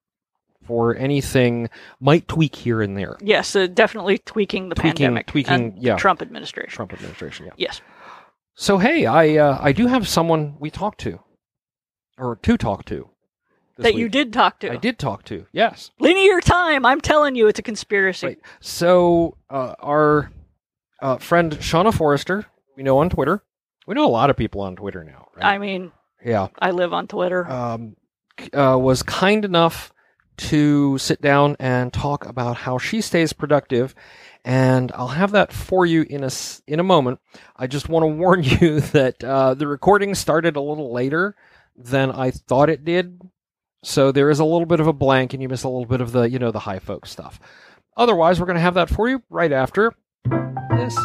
for 0.66 0.96
anything. 0.96 1.70
Might 2.00 2.28
tweak 2.28 2.56
here 2.56 2.82
and 2.82 2.98
there. 2.98 3.18
yes, 3.22 3.56
uh, 3.56 3.68
definitely 3.68 4.18
tweaking 4.20 4.70
the 4.70 4.76
Tweaking- 4.76 4.92
pandemic, 4.98 5.28
tweaking, 5.28 5.54
and 5.54 5.76
the 5.78 5.82
yeah. 5.82 5.96
Trump 5.96 6.22
administration. 6.22 6.70
Trump 6.76 6.94
administration. 6.94 7.46
Yeah. 7.48 7.54
Yes. 7.58 7.82
So 8.56 8.78
hey, 8.78 9.06
I 9.06 9.38
uh, 9.38 9.58
I 9.62 9.72
do 9.72 9.88
have 9.88 10.08
someone 10.08 10.58
we 10.60 10.70
talked 10.70 11.00
to, 11.02 11.20
or 12.18 12.36
to 12.44 12.58
talk 12.58 12.84
to. 12.86 13.10
this 13.78 13.86
That 13.86 13.96
you 13.96 14.06
week. 14.06 14.12
did 14.12 14.34
talk 14.34 14.60
to. 14.60 14.72
I 14.72 14.76
did 14.76 15.00
talk 15.00 15.24
to. 15.26 15.46
Yes. 15.54 15.92
Linear 16.00 16.42
time. 16.42 16.86
I'm 16.86 17.00
telling 17.00 17.36
you, 17.36 17.48
it's 17.48 17.60
a 17.60 17.64
conspiracy. 17.64 18.28
Right. 18.28 18.40
So 18.60 19.38
uh, 19.50 19.76
our 19.80 20.30
uh, 21.02 21.18
friend 21.18 21.54
Shauna 21.54 21.94
Forrister, 21.94 22.46
we 22.76 22.84
know 22.84 22.98
on 23.00 23.10
Twitter. 23.10 23.42
We 23.92 23.96
know 23.96 24.06
a 24.06 24.08
lot 24.08 24.30
of 24.30 24.38
people 24.38 24.62
on 24.62 24.78
Twitter 24.78 25.04
now. 25.04 25.28
Right? 25.36 25.48
I 25.48 25.58
mean, 25.58 25.92
yeah. 26.24 26.48
I 26.58 26.72
live 26.72 26.94
on 26.94 27.08
Twitter. 27.08 27.46
Um, 27.52 27.98
uh, 28.54 28.78
was 28.80 29.04
kind 29.04 29.44
enough 29.44 29.92
to 30.38 30.98
sit 30.98 31.22
down 31.22 31.58
and 31.60 31.92
talk 31.92 32.26
about 32.26 32.56
how 32.56 32.78
she 32.78 33.02
stays 33.02 33.34
productive. 33.34 33.94
And 34.46 34.94
I'll 34.96 35.10
have 35.10 35.32
that 35.32 35.52
for 35.52 35.86
you 35.86 36.04
in 36.04 36.24
a 36.24 36.32
in 36.68 36.80
a 36.80 36.84
moment. 36.84 37.20
I 37.58 37.68
just 37.68 37.90
want 37.90 38.04
to 38.04 38.08
warn 38.16 38.44
you 38.44 38.80
that 38.80 39.22
uh, 39.22 39.56
the 39.56 39.68
recording 39.68 40.16
started 40.16 40.56
a 40.56 40.62
little 40.62 40.94
later 40.94 41.36
than 41.76 42.12
I 42.12 42.32
thought 42.32 42.70
it 42.70 42.86
did, 42.86 43.20
so 43.84 44.14
there 44.14 44.30
is 44.30 44.40
a 44.40 44.46
little 44.46 44.66
bit 44.66 44.80
of 44.80 44.88
a 44.88 44.94
blank, 44.94 45.34
and 45.34 45.44
you 45.44 45.50
miss 45.50 45.64
a 45.64 45.68
little 45.68 45.86
bit 45.86 46.00
of 46.00 46.14
the 46.14 46.30
you 46.30 46.40
know 46.40 46.52
the 46.52 46.60
high 46.60 46.80
folk 46.80 47.06
stuff. 47.06 47.42
Otherwise, 47.98 48.40
we're 48.40 48.46
going 48.46 48.56
to 48.56 48.62
have 48.62 48.76
that 48.76 48.90
for 48.90 49.10
you 49.10 49.22
right 49.30 49.52
after 49.52 49.92
this. 50.78 50.98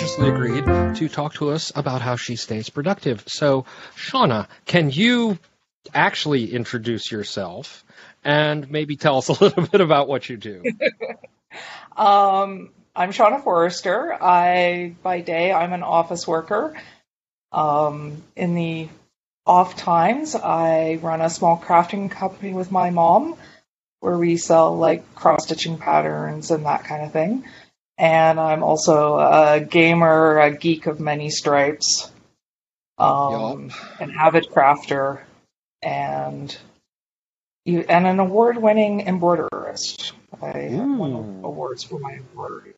Graciously 0.00 0.28
agreed 0.28 0.64
to 0.96 1.10
talk 1.10 1.34
to 1.34 1.50
us 1.50 1.72
about 1.76 2.00
how 2.00 2.16
she 2.16 2.36
stays 2.36 2.70
productive. 2.70 3.22
So, 3.26 3.66
Shauna, 3.98 4.48
can 4.64 4.88
you 4.88 5.38
actually 5.92 6.54
introduce 6.54 7.12
yourself 7.12 7.84
and 8.24 8.70
maybe 8.70 8.96
tell 8.96 9.18
us 9.18 9.28
a 9.28 9.32
little 9.44 9.66
bit 9.66 9.82
about 9.82 10.08
what 10.08 10.26
you 10.26 10.38
do? 10.38 10.64
Um, 11.96 12.70
I'm 12.96 13.10
Shauna 13.10 13.42
Forrister. 13.42 14.16
I, 14.18 14.94
by 15.02 15.20
day, 15.20 15.52
I'm 15.52 15.72
an 15.74 15.82
office 15.82 16.26
worker. 16.26 16.80
Um, 17.52 18.22
in 18.36 18.54
the 18.54 18.88
off 19.44 19.76
times, 19.76 20.34
I 20.34 20.98
run 21.02 21.20
a 21.20 21.28
small 21.28 21.58
crafting 21.58 22.10
company 22.10 22.54
with 22.54 22.70
my 22.70 22.88
mom 22.88 23.36
where 23.98 24.16
we 24.16 24.38
sell 24.38 24.78
like 24.78 25.14
cross 25.14 25.44
stitching 25.44 25.76
patterns 25.76 26.50
and 26.50 26.64
that 26.64 26.84
kind 26.84 27.04
of 27.04 27.12
thing. 27.12 27.44
And 28.00 28.40
I'm 28.40 28.62
also 28.62 29.18
a 29.18 29.60
gamer, 29.60 30.38
a 30.38 30.56
geek 30.56 30.86
of 30.86 31.00
many 31.00 31.28
stripes, 31.28 32.10
um, 32.96 33.70
an 34.00 34.14
avid 34.18 34.46
crafter, 34.50 35.20
and 35.82 36.56
you, 37.66 37.84
and 37.86 38.06
an 38.06 38.18
award-winning 38.18 39.04
embroiderist. 39.04 40.12
I 40.40 40.58
have 40.60 40.98
won 40.98 41.42
awards 41.44 41.84
for 41.84 41.98
my 41.98 42.14
embroidery. 42.14 42.72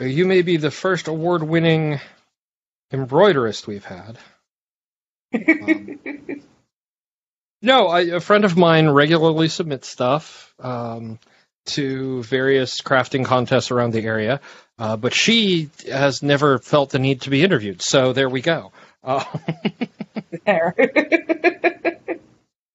You 0.00 0.26
may 0.26 0.42
be 0.42 0.56
the 0.56 0.72
first 0.72 1.06
award 1.06 1.44
winning 1.44 2.00
embroiderist 2.92 3.68
we've 3.68 3.84
had. 3.84 4.18
Um, 5.36 6.42
No, 7.62 7.88
I, 7.88 8.00
a 8.02 8.20
friend 8.20 8.44
of 8.44 8.56
mine 8.56 8.88
regularly 8.88 9.48
submits 9.48 9.88
stuff 9.88 10.54
um, 10.60 11.18
to 11.66 12.22
various 12.22 12.80
crafting 12.80 13.24
contests 13.24 13.70
around 13.70 13.92
the 13.92 14.02
area, 14.02 14.40
uh, 14.78 14.96
but 14.96 15.14
she 15.14 15.70
has 15.90 16.22
never 16.22 16.58
felt 16.58 16.90
the 16.90 16.98
need 16.98 17.22
to 17.22 17.30
be 17.30 17.42
interviewed. 17.42 17.82
So 17.82 18.12
there 18.12 18.28
we 18.28 18.40
go. 18.40 18.72
Uh, 19.02 19.24
there. 20.44 20.74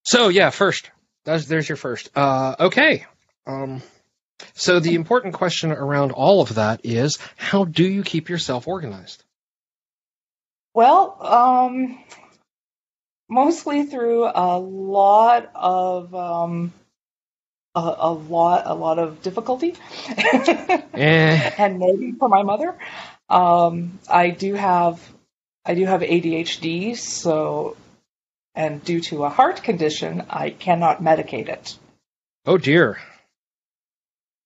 so 0.04 0.30
yeah, 0.30 0.50
first, 0.50 0.90
that's, 1.26 1.46
there's 1.46 1.68
your 1.68 1.76
first. 1.76 2.10
Uh, 2.16 2.56
okay. 2.60 3.06
Um, 3.46 3.82
so 4.54 4.80
the 4.80 4.96
important 4.96 5.34
question 5.34 5.72
around 5.72 6.12
all 6.12 6.42
of 6.42 6.56
that 6.56 6.82
is, 6.84 7.18
how 7.38 7.66
do 7.66 7.84
you 7.84 8.04
keep 8.04 8.30
yourself 8.30 8.68
organized? 8.68 9.24
well, 10.74 11.18
um, 11.20 12.00
mostly 13.30 13.86
through 13.86 14.26
a 14.26 14.58
lot 14.58 15.52
of 15.56 16.14
um, 16.16 16.74
a, 17.76 17.96
a 18.00 18.12
lot, 18.12 18.64
a 18.66 18.74
lot 18.74 19.00
of 19.00 19.22
difficulty, 19.22 19.76
Eh, 20.94 21.52
and 21.58 21.80
maybe 21.80 22.12
for 22.14 22.30
my 22.30 22.44
mother. 22.44 22.78
Um, 23.30 24.00
I 24.10 24.30
do 24.30 24.54
have, 24.56 25.00
I 25.66 25.76
do 25.76 25.86
have 25.86 26.02
ADHD, 26.02 26.98
so, 26.98 27.78
and 28.56 28.84
due 28.84 29.00
to 29.02 29.24
a 29.24 29.30
heart 29.30 29.64
condition, 29.64 30.26
I 30.30 30.50
cannot 30.50 31.02
medicate 31.02 31.48
it. 31.48 31.78
oh 32.46 32.58
dear. 32.58 33.00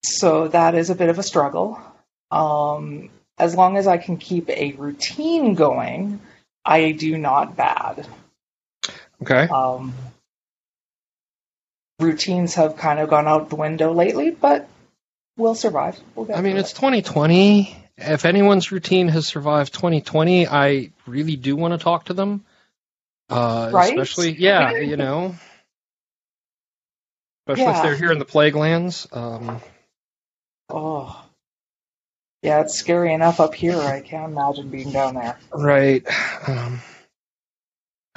So 0.04 0.48
that 0.50 0.76
is 0.76 0.92
a 0.92 0.96
bit 0.96 1.10
of 1.10 1.18
a 1.18 1.24
struggle. 1.24 1.82
Um, 2.30 3.10
as 3.40 3.56
long 3.56 3.78
as 3.78 3.88
I 3.88 3.98
can 3.98 4.18
keep 4.18 4.50
a 4.50 4.74
routine 4.74 5.56
going, 5.56 6.20
I 6.64 6.92
do 6.92 7.18
not 7.18 7.56
bad. 7.56 8.08
Okay. 9.24 9.48
Um, 9.48 9.94
routines 12.00 12.56
have 12.56 12.78
kind 12.78 13.00
of 13.00 13.10
gone 13.10 13.28
out 13.28 13.50
the 13.50 13.56
window 13.56 13.94
lately, 13.94 14.32
but 14.32 14.68
we'll 15.38 15.56
survive. 15.56 16.00
We'll 16.16 16.26
get 16.26 16.38
I 16.38 16.42
mean, 16.42 16.58
it's 16.58 16.72
it. 16.72 16.76
2020. 16.76 17.84
If 17.98 18.26
anyone's 18.26 18.72
routine 18.72 19.08
has 19.08 19.28
survived 19.28 19.74
2020, 19.74 20.48
I 20.48 20.92
really 21.08 21.38
do 21.38 21.56
want 21.56 21.74
to 21.74 21.78
talk 21.78 22.06
to 22.06 22.14
them. 22.14 22.44
Uh, 23.30 23.70
Right? 23.74 23.98
Especially, 23.98 24.32
yeah, 24.38 24.72
you 24.72 24.98
know. 24.98 25.36
Especially 27.48 27.72
if 27.74 27.84
they're 27.84 27.96
here 27.96 28.12
in 28.12 28.20
the 28.20 28.26
plague 28.26 28.56
lands. 28.56 29.08
Um, 29.12 29.62
oh, 30.70 31.26
yeah, 32.42 32.62
it's 32.62 32.78
scary 32.78 33.14
enough 33.14 33.40
up 33.40 33.54
here. 33.54 33.78
I 33.80 34.02
can't 34.02 34.32
imagine 34.32 34.70
being 34.70 34.92
down 34.92 35.14
there. 35.16 35.38
right. 35.54 36.04
Um, 36.48 36.82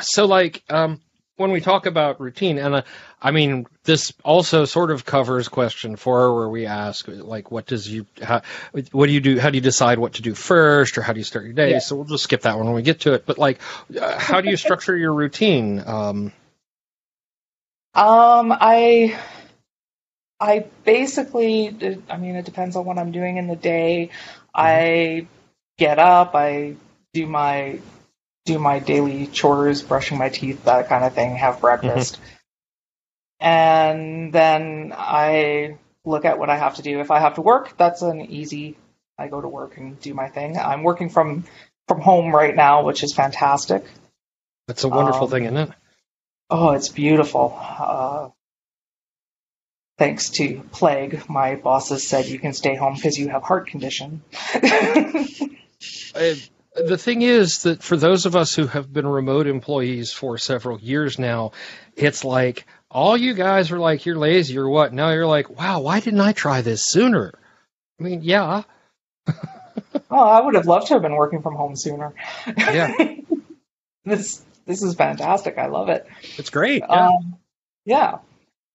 so, 0.00 0.26
like, 0.26 0.62
um, 0.70 1.00
when 1.38 1.52
we 1.52 1.60
talk 1.60 1.86
about 1.86 2.20
routine, 2.20 2.58
and 2.58 2.74
uh, 2.74 2.82
I 3.22 3.30
mean, 3.30 3.66
this 3.84 4.12
also 4.22 4.66
sort 4.66 4.90
of 4.90 5.04
covers 5.04 5.48
question 5.48 5.96
four, 5.96 6.34
where 6.34 6.48
we 6.48 6.66
ask, 6.66 7.08
like, 7.08 7.50
what 7.50 7.64
does 7.66 7.88
you, 7.88 8.06
how, 8.22 8.42
what 8.92 9.06
do 9.06 9.12
you 9.12 9.20
do? 9.20 9.40
How 9.40 9.50
do 9.50 9.56
you 9.56 9.62
decide 9.62 9.98
what 9.98 10.14
to 10.14 10.22
do 10.22 10.34
first, 10.34 10.98
or 10.98 11.02
how 11.02 11.12
do 11.14 11.20
you 11.20 11.24
start 11.24 11.46
your 11.46 11.54
day? 11.54 11.70
Yeah. 11.70 11.78
So 11.78 11.96
we'll 11.96 12.04
just 12.04 12.24
skip 12.24 12.42
that 12.42 12.56
one 12.58 12.66
when 12.66 12.74
we 12.74 12.82
get 12.82 13.00
to 13.00 13.14
it. 13.14 13.24
But 13.24 13.38
like, 13.38 13.60
uh, 13.98 14.18
how 14.18 14.40
do 14.40 14.50
you 14.50 14.56
structure 14.56 14.96
your 14.96 15.14
routine? 15.14 15.82
Um, 15.86 16.32
Um, 17.94 18.52
I, 18.52 19.18
I 20.38 20.66
basically, 20.84 22.00
I 22.08 22.16
mean, 22.16 22.36
it 22.36 22.44
depends 22.44 22.76
on 22.76 22.84
what 22.84 22.98
I'm 22.98 23.10
doing 23.10 23.38
in 23.38 23.48
the 23.48 23.56
day. 23.56 24.10
I 24.54 25.26
get 25.78 25.98
up, 25.98 26.34
I 26.34 26.76
do 27.12 27.26
my, 27.26 27.80
do 28.48 28.58
my 28.58 28.78
daily 28.78 29.26
chores, 29.26 29.82
brushing 29.82 30.18
my 30.18 30.30
teeth, 30.30 30.64
that 30.64 30.88
kind 30.88 31.04
of 31.04 31.12
thing, 31.14 31.36
have 31.36 31.60
breakfast. 31.60 32.18
And 33.40 34.32
then 34.32 34.92
I 34.96 35.76
look 36.04 36.24
at 36.24 36.38
what 36.38 36.50
I 36.50 36.56
have 36.56 36.76
to 36.76 36.82
do. 36.82 36.98
If 37.00 37.10
I 37.10 37.20
have 37.20 37.34
to 37.34 37.42
work, 37.42 37.76
that's 37.76 38.02
an 38.02 38.20
easy, 38.22 38.76
I 39.18 39.28
go 39.28 39.40
to 39.40 39.48
work 39.48 39.76
and 39.76 40.00
do 40.00 40.14
my 40.14 40.28
thing. 40.28 40.56
I'm 40.56 40.82
working 40.82 41.10
from, 41.10 41.44
from 41.86 42.00
home 42.00 42.34
right 42.34 42.56
now, 42.56 42.84
which 42.84 43.02
is 43.04 43.12
fantastic. 43.12 43.84
that's 44.66 44.84
a 44.84 44.88
wonderful 44.88 45.24
Um, 45.24 45.30
thing, 45.30 45.44
isn't 45.44 45.56
it? 45.56 45.70
Oh, 46.50 46.70
it's 46.70 46.88
beautiful. 46.88 47.54
Uh, 47.60 48.30
thanks 49.98 50.30
to 50.30 50.62
plague, 50.72 51.28
my 51.28 51.54
bosses 51.56 52.08
said 52.08 52.26
you 52.26 52.38
can 52.38 52.54
stay 52.54 52.74
home 52.74 52.94
because 52.94 53.18
you 53.18 53.28
have 53.28 53.42
heart 53.42 53.68
condition. 53.68 54.22
Uh, 56.12 56.34
the 56.74 56.98
thing 56.98 57.22
is 57.22 57.62
that 57.62 57.82
for 57.82 57.96
those 57.96 58.26
of 58.26 58.36
us 58.36 58.54
who 58.54 58.66
have 58.66 58.92
been 58.92 59.06
remote 59.06 59.46
employees 59.46 60.12
for 60.12 60.38
several 60.38 60.78
years 60.78 61.18
now, 61.18 61.52
it's 61.96 62.24
like 62.24 62.66
all 62.90 63.16
you 63.16 63.34
guys 63.34 63.70
are 63.72 63.78
like 63.78 64.06
you're 64.06 64.16
lazy 64.16 64.58
or 64.58 64.68
what. 64.68 64.92
Now 64.92 65.10
you're 65.10 65.26
like, 65.26 65.50
wow, 65.50 65.80
why 65.80 66.00
didn't 66.00 66.20
I 66.20 66.32
try 66.32 66.60
this 66.62 66.84
sooner? 66.86 67.32
I 67.98 68.02
mean, 68.02 68.22
yeah, 68.22 68.62
oh, 70.10 70.18
I 70.18 70.40
would 70.40 70.54
have 70.54 70.66
loved 70.66 70.88
to 70.88 70.94
have 70.94 71.02
been 71.02 71.14
working 71.14 71.42
from 71.42 71.54
home 71.54 71.76
sooner. 71.76 72.14
Yeah. 72.46 72.94
this 74.04 74.44
this 74.66 74.82
is 74.82 74.94
fantastic. 74.94 75.58
I 75.58 75.66
love 75.66 75.88
it. 75.88 76.06
it's 76.36 76.50
great. 76.50 76.82
Yeah. 76.88 77.08
Um, 77.08 77.36
yeah. 77.84 78.18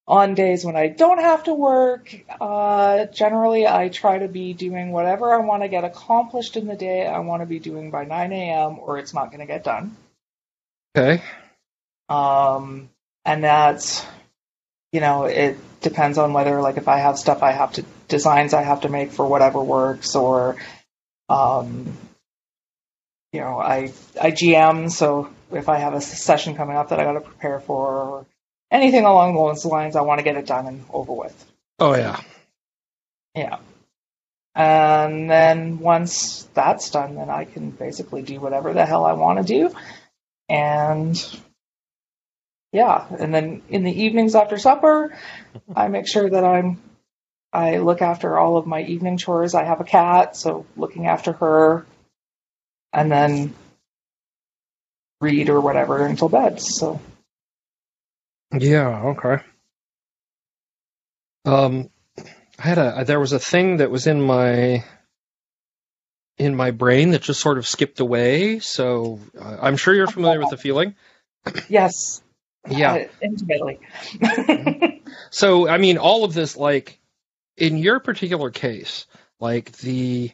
On 0.06 0.36
days 0.36 0.66
when 0.66 0.76
I 0.76 0.88
don't 0.88 1.20
have 1.20 1.46
to 1.46 1.54
work, 1.54 2.14
uh, 2.42 3.06
generally 3.06 3.66
I 3.66 3.88
try 3.88 4.20
to 4.20 4.28
be 4.28 4.54
doing 4.54 4.92
whatever 4.92 5.34
I 5.34 5.38
want 5.38 5.64
to 5.64 5.70
get 5.70 5.86
accomplished 5.86 6.58
in 6.58 6.68
the 6.68 6.76
day. 6.76 7.08
I 7.08 7.20
want 7.20 7.42
to 7.42 7.46
be 7.46 7.60
doing 7.60 7.90
by 7.90 8.04
9 8.04 8.34
a.m. 8.34 8.80
or 8.80 8.98
it's 8.98 9.14
not 9.14 9.28
going 9.28 9.40
to 9.40 9.46
get 9.46 9.64
done. 9.64 9.96
okay. 10.98 11.24
Um, 12.10 12.90
and 13.24 13.44
that's, 13.44 14.06
you 14.92 15.00
know, 15.00 15.24
it 15.24 15.58
depends 15.82 16.18
on 16.18 16.34
whether, 16.34 16.62
like, 16.62 16.78
if 16.78 16.88
I 16.90 16.98
have 16.98 17.18
stuff 17.18 17.42
I 17.42 17.52
have 17.52 17.74
to, 17.74 17.86
designs 18.10 18.54
I 18.54 18.62
have 18.62 18.82
to 18.82 18.90
make 18.90 19.12
for 19.12 19.26
whatever 19.26 19.64
works, 19.64 20.16
or, 20.16 20.58
um, 21.30 21.98
you 23.32 23.40
know, 23.40 23.58
I, 23.58 23.94
I 24.22 24.32
GM, 24.32 24.92
so 24.92 25.30
if 25.52 25.70
I 25.70 25.78
have 25.78 25.94
a 25.94 26.02
session 26.02 26.56
coming 26.56 26.76
up 26.76 26.90
that 26.90 27.00
I 27.00 27.06
got 27.06 27.14
to 27.14 27.22
prepare 27.22 27.60
for, 27.62 27.88
or 27.88 28.26
anything 28.74 29.06
along 29.06 29.36
those 29.36 29.64
lines, 29.64 29.96
I 29.96 30.02
want 30.02 30.20
to 30.20 30.24
get 30.24 30.36
it 30.36 30.48
done 30.48 30.68
and 30.68 30.84
over 30.92 31.14
with. 31.14 31.46
Oh 31.80 31.96
yeah. 31.96 32.20
Yeah. 33.36 33.60
And 34.56 35.30
then 35.30 35.80
once 35.80 36.48
that's 36.54 36.90
done, 36.90 37.16
then 37.16 37.30
I 37.30 37.46
can 37.46 37.72
basically 37.72 38.22
do 38.22 38.40
whatever 38.40 38.74
the 38.74 38.86
hell 38.86 39.06
I 39.06 39.14
want 39.14 39.40
to 39.40 39.46
do. 39.46 39.76
And 40.50 41.42
yeah, 42.72 43.06
and 43.20 43.34
then 43.34 43.62
in 43.70 43.84
the 43.84 44.04
evenings 44.04 44.36
after 44.36 44.58
supper, 44.58 45.16
I 45.76 45.88
make 45.88 46.08
sure 46.08 46.30
that 46.30 46.44
I'm 46.44 46.82
I 47.54 47.78
look 47.78 48.02
after 48.02 48.38
all 48.38 48.58
of 48.58 48.66
my 48.66 48.82
evening 48.82 49.18
chores. 49.18 49.54
I 49.54 49.64
have 49.64 49.80
a 49.80 49.86
cat, 49.86 50.36
so 50.36 50.66
looking 50.76 51.06
after 51.06 51.34
her 51.34 51.86
and 52.92 53.12
then 53.12 53.54
read 55.22 55.50
or 55.50 55.62
whatever 55.62 56.04
until 56.06 56.30
bed. 56.30 56.60
So 56.60 57.00
Yeah. 58.58 59.02
Okay. 59.18 59.44
Um, 61.46 61.90
I 62.60 62.62
had 62.62 62.78
a 62.78 63.04
there 63.06 63.20
was 63.20 63.34
a 63.34 63.40
thing 63.40 63.78
that 63.78 63.92
was 63.92 64.08
in 64.08 64.22
my 64.22 64.84
in 66.38 66.56
my 66.56 66.72
brain 66.72 67.12
that 67.12 67.22
just 67.22 67.42
sort 67.42 67.58
of 67.58 67.68
skipped 67.68 68.00
away. 68.00 68.60
So 68.60 69.20
uh, 69.40 69.58
I'm 69.62 69.78
sure 69.78 69.94
you're 69.94 70.08
familiar 70.08 70.40
with 70.40 70.50
the 70.50 70.58
feeling. 70.58 70.96
yes, 71.70 72.22
Yeah. 72.70 72.94
uh, 72.94 73.06
intimately. 73.22 73.80
So, 75.30 75.68
I 75.68 75.78
mean, 75.78 75.98
all 75.98 76.24
of 76.24 76.34
this, 76.34 76.56
like, 76.58 77.00
in 77.58 77.78
your 77.78 78.00
particular 78.00 78.50
case, 78.50 79.06
like 79.40 79.72
the 79.78 80.32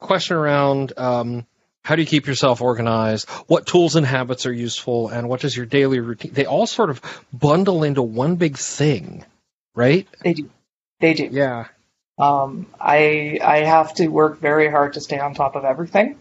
question 0.00 0.36
around 0.36 0.92
um, 0.96 1.46
how 1.86 1.94
do 1.94 2.02
you 2.02 2.06
keep 2.08 2.26
yourself 2.26 2.60
organized, 2.60 3.28
what 3.46 3.64
tools 3.64 3.94
and 3.94 4.04
habits 4.04 4.44
are 4.44 4.52
useful, 4.52 5.08
and 5.08 5.28
what 5.28 5.44
is 5.44 5.56
your 5.56 5.66
daily 5.66 6.00
routine, 6.00 6.32
they 6.32 6.44
all 6.44 6.66
sort 6.66 6.90
of 6.90 7.00
bundle 7.32 7.84
into 7.84 8.02
one 8.02 8.34
big 8.34 8.58
thing, 8.58 9.24
right? 9.76 10.08
they 10.24 10.32
do. 10.32 10.50
They 10.98 11.14
do. 11.14 11.28
Yeah. 11.30 11.66
Um, 12.18 12.66
I 12.80 13.38
I 13.40 13.58
have 13.58 13.94
to 13.94 14.08
work 14.08 14.40
very 14.40 14.68
hard 14.68 14.94
to 14.94 15.00
stay 15.00 15.20
on 15.20 15.34
top 15.34 15.54
of 15.54 15.64
everything, 15.64 16.18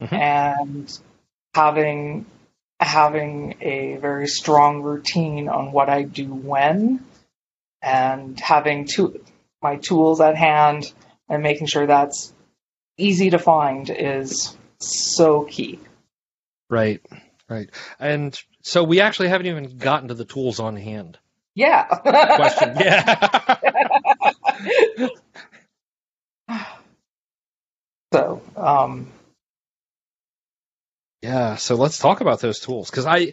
Mhm. 0.00 0.12
and 0.12 0.98
having 1.54 2.26
having 2.78 3.56
a 3.60 3.96
very 3.96 4.28
strong 4.28 4.82
routine 4.82 5.48
on 5.48 5.72
what 5.72 5.88
I 5.88 6.02
do 6.02 6.26
when, 6.32 7.04
and 7.82 8.38
having 8.38 8.84
to, 8.94 9.20
my 9.60 9.74
tools 9.76 10.20
at 10.20 10.36
hand 10.36 10.92
and 11.28 11.42
making 11.42 11.66
sure 11.66 11.86
that's 11.86 12.32
easy 12.96 13.30
to 13.30 13.40
find 13.40 13.90
is 13.90 14.56
so 14.80 15.44
key. 15.44 15.78
Right. 16.70 17.00
Right. 17.48 17.70
And 17.98 18.38
so 18.62 18.84
we 18.84 19.00
actually 19.00 19.28
haven't 19.28 19.46
even 19.46 19.78
gotten 19.78 20.08
to 20.08 20.14
the 20.14 20.24
tools 20.24 20.60
on 20.60 20.76
hand. 20.76 21.18
Yeah. 21.54 21.84
Question. 21.84 22.76
Yeah. 24.98 25.08
so, 28.12 28.42
um, 28.56 29.12
Yeah, 31.22 31.56
so 31.56 31.74
let's 31.74 31.98
talk 31.98 32.20
about 32.20 32.40
those 32.40 32.60
tools 32.60 32.90
because 32.90 33.06
I 33.06 33.32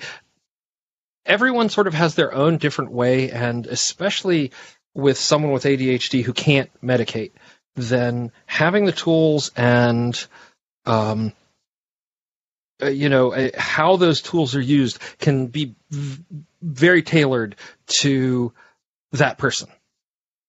everyone 1.25 1.69
sort 1.69 1.88
of 1.88 1.93
has 1.93 2.15
their 2.15 2.34
own 2.34 2.58
different 2.58 2.91
way, 2.91 3.31
and 3.31 3.65
especially 3.67 4.51
with 4.93 5.17
someone 5.17 5.51
with 5.51 5.63
ADHD 5.63 6.23
who 6.23 6.34
can't 6.34 6.69
medicate, 6.81 7.31
then 7.75 8.31
having 8.45 8.86
the 8.86 8.91
tools 8.91 9.51
and 9.55 10.27
um, 10.86 11.34
uh, 12.82 12.88
you 12.88 13.10
know 13.10 13.34
uh, 13.34 13.50
how 13.58 13.95
those 13.98 14.21
tools 14.21 14.56
are 14.56 14.62
used 14.62 15.00
can 15.19 15.48
be 15.48 15.76
v- 15.89 16.24
very 16.62 17.02
tailored 17.02 17.56
to 17.88 18.52
that 19.13 19.38
person. 19.38 19.69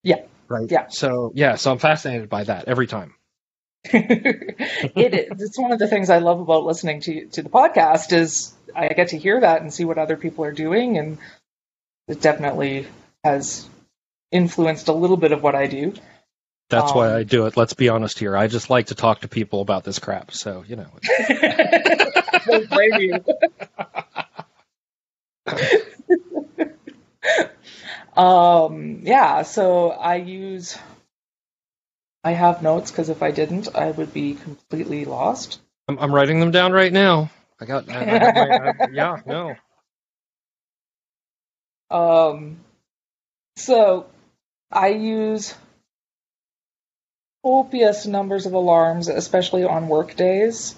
Yeah. 0.02 0.22
Right. 0.48 0.70
Yeah. 0.70 0.88
So 0.88 1.32
yeah, 1.34 1.56
so 1.56 1.72
I'm 1.72 1.78
fascinated 1.78 2.28
by 2.28 2.44
that 2.44 2.68
every 2.68 2.86
time. 2.86 3.14
it 3.84 5.14
is. 5.14 5.40
It's 5.40 5.58
one 5.58 5.72
of 5.72 5.78
the 5.78 5.88
things 5.88 6.10
I 6.10 6.18
love 6.18 6.40
about 6.40 6.64
listening 6.64 7.00
to 7.02 7.26
to 7.26 7.42
the 7.42 7.48
podcast 7.48 8.12
is 8.12 8.54
I 8.74 8.88
get 8.88 9.08
to 9.08 9.18
hear 9.18 9.40
that 9.40 9.62
and 9.62 9.72
see 9.72 9.84
what 9.84 9.98
other 9.98 10.16
people 10.16 10.44
are 10.44 10.52
doing, 10.52 10.98
and 10.98 11.18
it 12.08 12.20
definitely 12.20 12.86
has 13.24 13.68
influenced 14.32 14.88
a 14.88 14.92
little 14.92 15.16
bit 15.16 15.32
of 15.32 15.42
what 15.42 15.54
I 15.54 15.66
do. 15.66 15.94
That's 16.68 16.92
why 16.92 17.10
Um, 17.10 17.16
I 17.16 17.22
do 17.22 17.46
it. 17.46 17.56
Let's 17.56 17.74
be 17.74 17.88
honest 17.88 18.18
here. 18.18 18.36
I 18.36 18.48
just 18.48 18.70
like 18.70 18.86
to 18.86 18.96
talk 18.96 19.20
to 19.20 19.28
people 19.28 19.60
about 19.60 19.84
this 19.84 19.98
crap. 20.00 20.32
So, 20.32 20.64
you 20.66 20.76
know. 20.76 20.88
Don't 22.46 22.68
blame 22.68 23.00
you. 23.00 23.24
um, 28.20 29.00
yeah, 29.04 29.42
so 29.42 29.90
I 29.90 30.16
use. 30.16 30.76
I 32.24 32.32
have 32.32 32.62
notes 32.62 32.90
because 32.90 33.10
if 33.10 33.22
I 33.22 33.30
didn't, 33.30 33.76
I 33.76 33.92
would 33.92 34.12
be 34.12 34.34
completely 34.34 35.04
lost. 35.04 35.60
I'm, 35.86 35.98
I'm 36.00 36.12
writing 36.12 36.40
them 36.40 36.50
down 36.50 36.72
right 36.72 36.92
now. 36.92 37.30
I 37.60 37.64
got, 37.64 37.88
I, 37.88 38.00
I 38.00 38.68
I, 38.68 38.72
yeah, 38.92 39.22
no. 39.24 39.54
Um, 41.90 42.58
so 43.54 44.06
I 44.72 44.88
use 44.88 45.54
copious 47.46 48.06
numbers 48.06 48.46
of 48.46 48.54
alarms, 48.54 49.06
especially 49.06 49.62
on 49.62 49.86
work 49.86 50.16
days, 50.16 50.74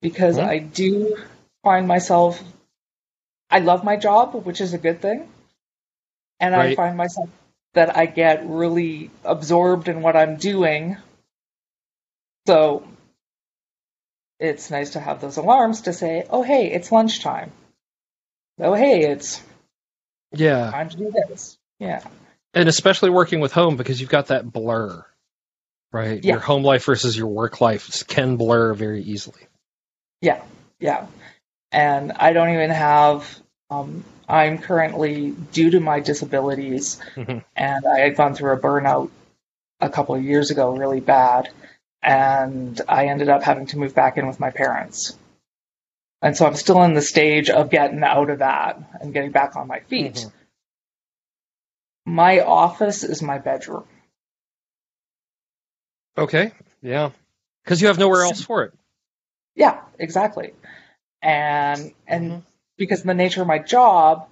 because 0.00 0.38
Mhm. 0.38 0.48
I 0.48 0.58
do 0.58 1.22
find 1.62 1.86
myself. 1.86 2.42
I 3.50 3.58
love 3.58 3.84
my 3.84 3.96
job, 3.96 4.34
which 4.46 4.62
is 4.62 4.72
a 4.72 4.78
good 4.78 5.02
thing, 5.02 5.28
and 6.38 6.54
I 6.54 6.74
find 6.74 6.96
myself 6.96 7.28
that 7.74 7.98
I 7.98 8.06
get 8.06 8.46
really 8.46 9.10
absorbed 9.24 9.88
in 9.88 10.00
what 10.00 10.16
I'm 10.16 10.36
doing. 10.36 10.96
So 12.46 12.88
it's 14.38 14.70
nice 14.70 14.90
to 14.92 15.00
have 15.00 15.20
those 15.20 15.36
alarms 15.36 15.82
to 15.82 15.92
say, 15.92 16.26
"Oh, 16.30 16.42
hey, 16.42 16.72
it's 16.72 16.90
lunchtime." 16.90 17.52
Oh, 18.58 18.72
hey, 18.72 19.02
it's 19.02 19.42
Yeah. 20.32 20.70
time 20.70 20.88
to 20.88 20.96
do 20.96 21.10
this. 21.10 21.58
Yeah. 21.78 22.02
And 22.54 22.70
especially 22.70 23.10
working 23.10 23.40
with 23.40 23.52
home 23.52 23.76
because 23.76 24.00
you've 24.00 24.10
got 24.10 24.28
that 24.28 24.50
blur, 24.50 25.04
right? 25.92 26.22
Yeah. 26.22 26.32
Your 26.34 26.40
home 26.40 26.62
life 26.62 26.84
versus 26.84 27.16
your 27.16 27.26
work 27.28 27.60
life 27.60 28.06
can 28.06 28.36
blur 28.36 28.74
very 28.74 29.02
easily. 29.02 29.40
Yeah, 30.20 30.42
yeah. 30.78 31.06
And 31.72 32.12
I 32.12 32.32
don't 32.32 32.50
even 32.50 32.70
have, 32.70 33.40
um, 33.70 34.04
I'm 34.28 34.58
currently, 34.58 35.30
due 35.30 35.70
to 35.70 35.80
my 35.80 36.00
disabilities, 36.00 37.00
Mhm. 37.16 37.44
and 37.56 37.86
I 37.86 38.00
had 38.00 38.16
gone 38.16 38.34
through 38.34 38.52
a 38.52 38.58
burnout 38.58 39.10
a 39.80 39.88
couple 39.88 40.14
of 40.14 40.22
years 40.22 40.50
ago 40.50 40.76
really 40.76 41.00
bad, 41.00 41.48
and 42.02 42.80
I 42.88 43.06
ended 43.06 43.28
up 43.28 43.42
having 43.42 43.66
to 43.66 43.78
move 43.78 43.94
back 43.94 44.16
in 44.18 44.26
with 44.26 44.40
my 44.40 44.50
parents. 44.50 45.16
And 46.22 46.36
so 46.36 46.46
I'm 46.46 46.54
still 46.54 46.82
in 46.82 46.92
the 46.92 47.02
stage 47.02 47.48
of 47.50 47.70
getting 47.70 48.02
out 48.02 48.30
of 48.30 48.40
that 48.40 48.78
and 49.00 49.12
getting 49.14 49.30
back 49.30 49.56
on 49.56 49.66
my 49.66 49.80
feet. 49.80 50.14
Mhm. 50.14 50.32
My 52.06 52.40
office 52.40 53.04
is 53.04 53.22
my 53.22 53.38
bedroom. 53.38 53.86
Okay. 56.20 56.52
Yeah. 56.82 57.10
Because 57.64 57.80
you 57.80 57.88
have 57.88 57.98
nowhere 57.98 58.22
else 58.22 58.42
for 58.42 58.64
it. 58.64 58.74
Yeah, 59.56 59.80
exactly. 59.98 60.52
And 61.22 61.92
and 62.06 62.30
Mhm. 62.30 62.42
because 62.76 63.00
of 63.00 63.06
the 63.06 63.14
nature 63.14 63.42
of 63.42 63.48
my 63.48 63.58
job, 63.58 64.28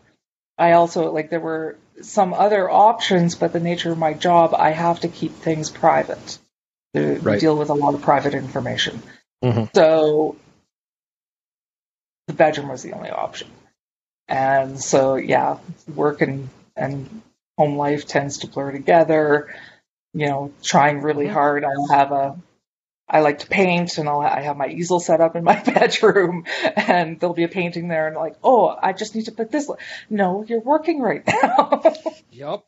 I 0.56 0.72
also 0.72 1.10
like 1.12 1.30
there 1.30 1.40
were 1.40 1.76
some 2.02 2.32
other 2.34 2.70
options, 2.70 3.34
but 3.34 3.52
the 3.52 3.60
nature 3.60 3.90
of 3.90 3.98
my 3.98 4.12
job, 4.14 4.54
I 4.54 4.70
have 4.70 5.00
to 5.00 5.08
keep 5.08 5.34
things 5.36 5.70
private. 5.70 6.38
To 6.94 7.20
Right. 7.20 7.38
deal 7.38 7.56
with 7.56 7.68
a 7.68 7.74
lot 7.74 7.94
of 7.94 8.00
private 8.02 8.34
information. 8.34 9.02
Mhm. 9.44 9.68
So 9.74 10.36
the 12.28 12.32
bedroom 12.32 12.68
was 12.68 12.82
the 12.82 12.94
only 12.94 13.10
option. 13.10 13.48
And 14.26 14.80
so, 14.80 15.16
yeah, 15.16 15.58
work 15.94 16.22
and, 16.22 16.48
and 16.76 17.22
home 17.58 17.76
life 17.76 18.06
tends 18.06 18.38
to 18.38 18.46
blur 18.46 18.72
together. 18.72 19.54
You 20.14 20.26
know, 20.26 20.52
trying 20.62 21.00
really 21.02 21.26
hard. 21.26 21.64
I'll 21.64 21.88
have 21.88 22.12
a, 22.12 22.36
I 23.08 23.20
like 23.20 23.40
to 23.40 23.46
paint 23.46 23.98
and 23.98 24.08
I'll, 24.08 24.20
I 24.20 24.40
have 24.42 24.56
my 24.56 24.68
easel 24.68 25.00
set 25.00 25.20
up 25.20 25.36
in 25.36 25.44
my 25.44 25.62
bedroom 25.64 26.44
and 26.76 27.18
there'll 27.20 27.34
be 27.34 27.44
a 27.44 27.48
painting 27.48 27.88
there 27.88 28.06
and 28.08 28.16
like, 28.16 28.36
oh, 28.42 28.74
I 28.80 28.92
just 28.92 29.14
need 29.14 29.26
to 29.26 29.32
put 29.32 29.50
this. 29.50 29.70
No, 30.10 30.44
you're 30.46 30.60
working 30.60 31.00
right 31.00 31.22
now. 31.42 31.82
Yep. 32.30 32.64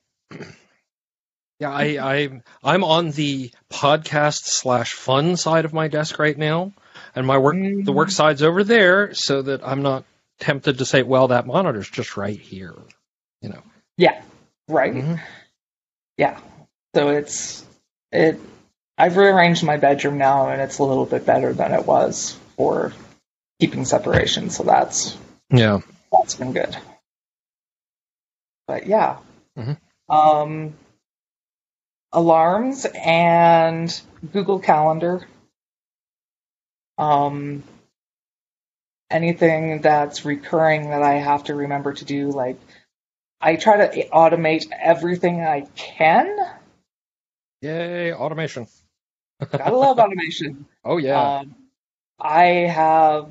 Yeah, 1.59 1.71
I, 1.71 1.85
I 2.01 2.43
I'm 2.65 2.85
on 2.85 3.11
the 3.11 3.51
podcast 3.71 4.45
slash 4.45 4.95
fun 4.95 5.37
side 5.37 5.67
of 5.67 5.75
my 5.75 5.89
desk 5.89 6.19
right 6.19 6.37
now, 6.37 6.73
and 7.15 7.27
my 7.27 7.37
work 7.37 7.55
the 7.55 7.93
work 7.93 8.11
side's 8.11 8.43
over 8.43 8.65
there, 8.65 9.13
so 9.13 9.43
that 9.43 9.61
I'm 9.63 9.83
not 9.83 10.05
tempted 10.39 10.79
to 10.79 10.87
say, 10.87 11.03
well, 11.03 11.29
that 11.29 11.47
monitor's 11.47 11.91
just 11.91 12.17
right 12.17 12.41
here. 12.41 12.75
You 13.43 13.51
know. 13.51 13.63
yeah, 13.99 14.23
right. 14.69 14.95
Mhm. 14.95 15.21
Yeah. 16.17 16.41
So 16.95 17.09
it's 17.11 17.65
it. 18.13 18.41
I've 18.99 19.17
rearranged 19.17 19.65
my 19.65 19.77
bedroom 19.77 20.19
now, 20.19 20.49
and 20.49 20.61
it's 20.61 20.79
a 20.79 20.85
little 20.85 21.07
bit 21.07 21.25
better 21.25 21.53
than 21.53 21.73
it 21.73 21.87
was 21.87 22.37
for 22.57 22.93
keeping 23.61 23.85
separation. 23.85 24.51
So 24.51 24.63
that's 24.65 25.17
Yeah. 25.51 25.81
that's 26.13 26.35
been 26.35 26.53
good. 26.53 26.77
But 28.67 28.87
yeah, 28.87 29.19
Mhm. 29.57 29.79
um, 30.09 30.75
alarms 32.13 32.87
and 32.95 34.01
Google 34.33 34.59
Calendar. 34.59 35.27
Um, 36.99 37.63
anything 39.11 39.81
that's 39.81 40.25
recurring 40.25 40.91
that 40.91 41.03
I 41.03 41.15
have 41.15 41.45
to 41.45 41.55
remember 41.55 41.95
to 41.95 42.05
do, 42.05 42.31
like 42.31 42.57
I 43.41 43.57
try 43.57 43.87
to 43.87 44.09
automate 44.11 44.71
everything 44.79 45.41
I 45.41 45.63
can. 45.75 46.29
Yay, 47.63 48.13
automation. 48.13 48.67
Gotta 49.53 49.77
love 49.77 49.99
automation. 49.99 50.67
Oh 50.83 50.97
yeah. 50.97 51.41
Um, 51.41 51.55
I 52.19 52.45
have 52.45 53.31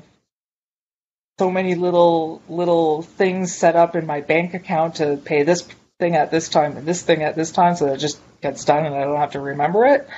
so 1.40 1.50
many 1.50 1.74
little 1.74 2.40
little 2.48 3.02
things 3.02 3.52
set 3.54 3.74
up 3.74 3.96
in 3.96 4.06
my 4.06 4.20
bank 4.20 4.54
account 4.54 4.96
to 4.96 5.16
pay 5.16 5.42
this 5.42 5.66
thing 5.98 6.14
at 6.14 6.30
this 6.30 6.48
time 6.48 6.76
and 6.76 6.86
this 6.86 7.02
thing 7.02 7.24
at 7.24 7.34
this 7.34 7.50
time, 7.50 7.74
so 7.74 7.86
that 7.86 7.94
it 7.94 7.98
just 7.98 8.20
gets 8.40 8.64
done 8.64 8.86
and 8.86 8.94
I 8.94 9.02
don't 9.02 9.16
have 9.16 9.32
to 9.32 9.40
remember 9.40 9.84
it. 9.86 10.08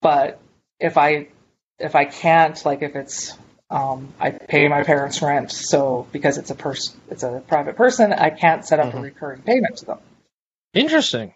But 0.00 0.40
if 0.80 0.98
I 0.98 1.28
if 1.78 1.94
I 1.94 2.06
can't, 2.06 2.60
like 2.64 2.82
if 2.82 2.96
it's 2.96 3.38
um, 3.70 4.12
I 4.18 4.30
pay 4.32 4.66
my 4.66 4.82
parents 4.82 5.22
rent, 5.22 5.52
so 5.52 6.08
because 6.10 6.38
it's 6.38 6.50
a 6.50 6.56
person, 6.56 7.00
it's 7.08 7.22
a 7.22 7.40
private 7.46 7.76
person, 7.76 8.12
I 8.12 8.30
can't 8.30 8.66
set 8.66 8.80
up 8.80 8.92
a 8.94 8.96
Mhm. 8.96 9.02
recurring 9.02 9.42
payment 9.42 9.76
to 9.78 9.84
them. 9.86 9.98
Interesting. 10.74 11.34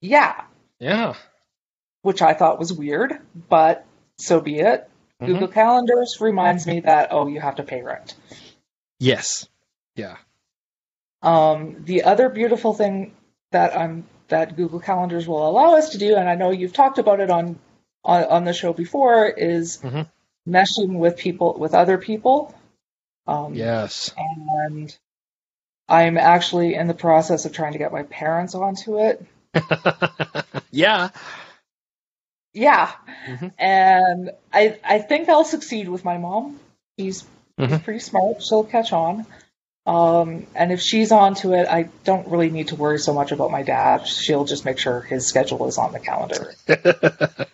Yeah, 0.00 0.44
Yeah. 0.80 1.14
which 2.02 2.22
I 2.22 2.32
thought 2.34 2.58
was 2.58 2.72
weird, 2.72 3.18
but 3.48 3.84
so 4.18 4.40
be 4.40 4.58
it. 4.60 4.88
Mhm. 5.20 5.26
Google 5.26 5.48
Calendars 5.48 6.16
reminds 6.20 6.66
me 6.66 6.80
that 6.80 7.08
oh, 7.12 7.26
you 7.26 7.40
have 7.40 7.56
to 7.56 7.62
pay 7.62 7.82
rent. 7.82 8.14
Yes. 8.98 9.46
Yeah. 9.96 10.16
Um, 11.22 11.84
the 11.84 12.04
other 12.04 12.30
beautiful 12.30 12.72
thing 12.74 13.14
that 13.52 13.76
um 13.76 14.06
that 14.28 14.56
Google 14.56 14.80
Calendars 14.80 15.26
will 15.28 15.46
allow 15.46 15.74
us 15.76 15.90
to 15.90 15.98
do, 15.98 16.14
and 16.16 16.28
I 16.28 16.36
know 16.36 16.50
you've 16.50 16.72
talked 16.72 16.98
about 16.98 17.20
it 17.20 17.30
on 17.30 17.58
on, 18.02 18.24
on 18.24 18.44
the 18.44 18.54
show 18.54 18.72
before, 18.72 19.26
is 19.26 19.78
Mhm. 19.82 20.08
meshing 20.48 20.98
with 20.98 21.18
people 21.18 21.58
with 21.58 21.74
other 21.74 21.98
people. 21.98 22.54
Um, 23.26 23.52
Yes. 23.54 24.14
and 24.16 24.96
I'm 25.86 26.16
actually 26.16 26.74
in 26.74 26.86
the 26.86 26.94
process 26.94 27.44
of 27.44 27.52
trying 27.52 27.72
to 27.72 27.78
get 27.78 27.92
my 27.92 28.04
parents 28.04 28.54
onto 28.54 28.98
it. 29.00 29.22
yeah. 30.70 31.10
Yeah, 32.52 32.90
Mhm. 33.28 33.52
and 33.58 34.30
I 34.52 34.78
I 34.84 34.98
think 34.98 35.28
I'll 35.28 35.44
succeed 35.44 35.88
with 35.88 36.04
my 36.04 36.18
mom. 36.18 36.58
She's, 36.98 37.24
she's 37.58 37.68
Mhm. 37.68 37.84
pretty 37.84 38.00
smart. 38.00 38.42
She'll 38.42 38.64
catch 38.64 38.92
on. 38.92 39.24
Um, 39.86 40.46
and 40.54 40.72
if 40.72 40.80
she's 40.80 41.12
on 41.12 41.34
to 41.36 41.52
it, 41.54 41.68
I 41.68 41.84
don't 42.04 42.26
really 42.28 42.50
need 42.50 42.68
to 42.68 42.76
worry 42.76 42.98
so 42.98 43.14
much 43.14 43.32
about 43.32 43.50
my 43.50 43.62
dad. 43.62 44.06
She'll 44.06 44.44
just 44.44 44.64
make 44.64 44.78
sure 44.78 45.00
his 45.00 45.26
schedule 45.26 45.66
is 45.68 45.78
on 45.78 45.92
the 45.92 46.00
calendar. 46.00 46.54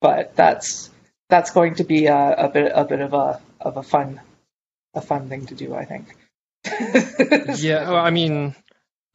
But 0.00 0.36
that's 0.36 0.90
that's 1.28 1.50
going 1.50 1.76
to 1.76 1.84
be 1.84 2.06
a, 2.06 2.34
a 2.34 2.48
bit 2.48 2.72
a 2.74 2.84
bit 2.84 3.00
of 3.00 3.14
a 3.14 3.40
of 3.60 3.76
a 3.76 3.82
fun 3.82 4.20
a 4.94 5.00
fun 5.00 5.28
thing 5.28 5.46
to 5.46 5.54
do. 5.54 5.74
I 5.74 5.84
think. 5.84 6.14
yeah. 7.60 7.90
I 7.92 8.10
mean, 8.10 8.54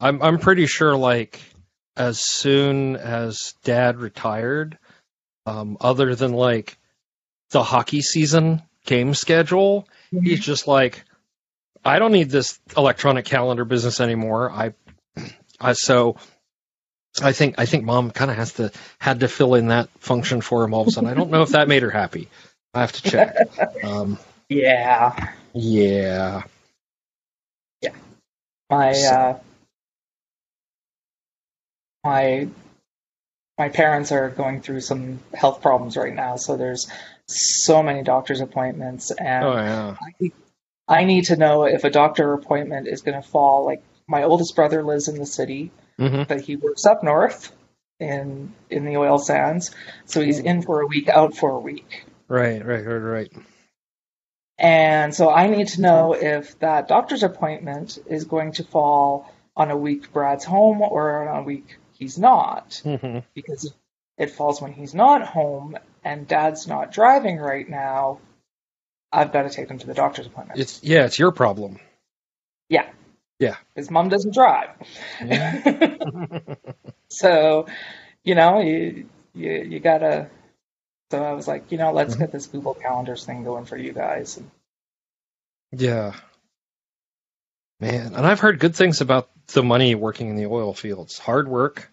I'm 0.00 0.22
I'm 0.22 0.38
pretty 0.38 0.66
sure 0.66 0.94
like 0.96 1.40
as 1.96 2.20
soon 2.20 2.96
as 2.96 3.54
Dad 3.64 3.98
retired, 3.98 4.78
um, 5.46 5.76
other 5.80 6.14
than 6.14 6.32
like 6.32 6.78
the 7.50 7.62
hockey 7.62 8.02
season 8.02 8.62
game 8.86 9.14
schedule, 9.14 9.88
he's 10.10 10.40
just 10.40 10.66
like, 10.66 11.04
I 11.84 11.98
don't 11.98 12.12
need 12.12 12.30
this 12.30 12.58
electronic 12.76 13.24
calendar 13.26 13.64
business 13.64 14.00
anymore. 14.00 14.50
I, 14.50 14.74
I 15.60 15.72
so. 15.74 16.16
I 17.22 17.30
think 17.30 17.54
I 17.58 17.66
think 17.66 17.84
mom 17.84 18.10
kind 18.10 18.28
of 18.28 18.36
has 18.38 18.54
to 18.54 18.72
had 18.98 19.20
to 19.20 19.28
fill 19.28 19.54
in 19.54 19.68
that 19.68 19.88
function 20.00 20.40
for 20.40 20.64
him 20.64 20.74
all 20.74 20.80
of 20.80 20.88
a 20.88 20.90
sudden. 20.90 21.08
I 21.08 21.14
don't 21.14 21.30
know 21.30 21.42
if 21.42 21.50
that 21.50 21.68
made 21.68 21.84
her 21.84 21.90
happy. 21.90 22.28
I 22.74 22.80
have 22.80 22.92
to 22.92 23.02
check. 23.02 23.36
Um, 23.84 24.18
Yeah. 24.48 25.30
yeah. 25.52 26.42
Yeah. 27.80 27.90
My 28.68 28.90
uh, 28.90 29.38
my 32.04 32.48
my 33.58 33.68
parents 33.68 34.10
are 34.12 34.30
going 34.30 34.60
through 34.60 34.80
some 34.80 35.20
health 35.32 35.62
problems 35.62 35.96
right 35.96 36.14
now, 36.14 36.36
so 36.36 36.56
there's 36.56 36.90
so 37.26 37.82
many 37.82 38.02
doctor's 38.02 38.40
appointments, 38.40 39.10
and 39.10 39.44
Oh 39.44 39.54
yeah. 39.54 39.96
I, 40.20 40.32
I 40.86 41.04
need 41.04 41.26
to 41.26 41.36
know 41.36 41.64
if 41.64 41.84
a 41.84 41.90
doctor 41.90 42.32
appointment 42.32 42.88
is 42.88 43.02
going 43.02 43.20
to 43.20 43.26
fall. 43.26 43.64
Like 43.64 43.82
my 44.06 44.24
oldest 44.24 44.54
brother 44.54 44.82
lives 44.82 45.08
in 45.08 45.18
the 45.18 45.26
city, 45.26 45.70
hmm 45.98 46.22
but 46.28 46.40
he 46.40 46.56
works 46.56 46.84
up 46.84 47.02
north 47.02 47.52
in 48.00 48.52
in 48.70 48.84
the 48.84 48.96
oil 48.96 49.18
sands, 49.18 49.70
so 50.04 50.20
he's 50.20 50.40
in 50.40 50.62
for 50.62 50.80
a 50.80 50.86
week, 50.86 51.08
out 51.08 51.36
for 51.36 51.50
a 51.50 51.60
week. 51.60 52.04
Right, 52.28 52.64
right, 52.64 52.84
right, 52.84 52.96
right. 52.96 53.32
And 54.58 55.14
so 55.14 55.30
I 55.30 55.48
need 55.48 55.68
to 55.68 55.80
know 55.80 56.14
if 56.14 56.58
that 56.60 56.88
doctor's 56.88 57.22
appointment 57.22 57.98
is 58.06 58.24
going 58.24 58.52
to 58.52 58.64
fall 58.64 59.32
on 59.56 59.70
a 59.70 59.76
week 59.76 60.12
Brad's 60.12 60.44
home 60.44 60.80
or 60.80 61.28
on 61.28 61.42
a 61.42 61.42
week 61.42 61.76
he's 61.94 62.18
not. 62.18 62.80
hmm 62.84 63.18
Because 63.34 63.72
it 64.18 64.30
falls 64.30 64.60
when 64.62 64.72
he's 64.72 64.94
not 64.94 65.22
home 65.26 65.76
and 66.04 66.28
dad's 66.28 66.66
not 66.68 66.92
driving 66.92 67.38
right 67.38 67.68
now, 67.68 68.20
I've 69.12 69.32
got 69.32 69.42
to 69.42 69.50
take 69.50 69.68
him 69.68 69.78
to 69.78 69.86
the 69.86 69.94
doctor's 69.94 70.26
appointment. 70.26 70.60
It's 70.60 70.82
yeah, 70.82 71.04
it's 71.06 71.18
your 71.18 71.32
problem. 71.32 71.78
yeah. 72.68 72.86
Yeah. 73.40 73.56
His 73.74 73.90
mom 73.90 74.08
doesn't 74.08 74.32
drive. 74.34 74.70
Yeah. 75.24 75.96
so, 77.08 77.66
you 78.22 78.34
know, 78.36 78.60
you, 78.60 79.08
you, 79.34 79.52
you 79.52 79.80
gotta. 79.80 80.30
So 81.10 81.22
I 81.22 81.32
was 81.32 81.46
like, 81.48 81.70
you 81.72 81.78
know, 81.78 81.92
let's 81.92 82.14
Mhm. 82.14 82.20
get 82.20 82.32
this 82.32 82.46
Google 82.46 82.74
Calendars 82.74 83.24
thing 83.24 83.44
going 83.44 83.64
for 83.64 83.76
you 83.76 83.92
guys. 83.92 84.40
yeah. 85.72 86.14
Man, 87.84 88.14
and 88.14 88.26
I've 88.26 88.40
heard 88.40 88.58
good 88.58 88.74
things 88.74 89.00
about 89.00 89.28
the 89.48 89.62
money 89.62 89.94
working 89.94 90.28
in 90.30 90.36
the 90.36 90.46
oil 90.46 90.72
fields. 90.72 91.18
Hard 91.18 91.48
work, 91.48 91.90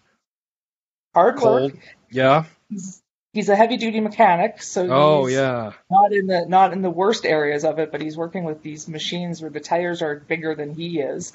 Hard 1.14 1.40
work. 1.40 1.74
Yeah. 2.10 2.44
He's, 2.70 3.02
he's 3.34 3.48
a 3.50 3.56
heavy 3.56 3.76
duty 3.76 4.00
mechanic, 4.00 4.62
so 4.62 4.88
Oh 4.90 5.26
yeah. 5.26 5.72
not 5.90 6.12
in 6.12 6.26
the 6.26 6.46
not 6.46 6.72
in 6.72 6.80
the 6.80 6.90
worst 6.90 7.26
areas 7.26 7.64
of 7.64 7.78
it, 7.78 7.92
but 7.92 8.00
he's 8.00 8.16
working 8.16 8.44
with 8.44 8.62
these 8.62 8.88
machines 8.88 9.42
where 9.42 9.50
the 9.50 9.60
tires 9.60 10.00
are 10.00 10.16
bigger 10.16 10.54
than 10.54 10.74
he 10.74 11.00
is, 11.00 11.34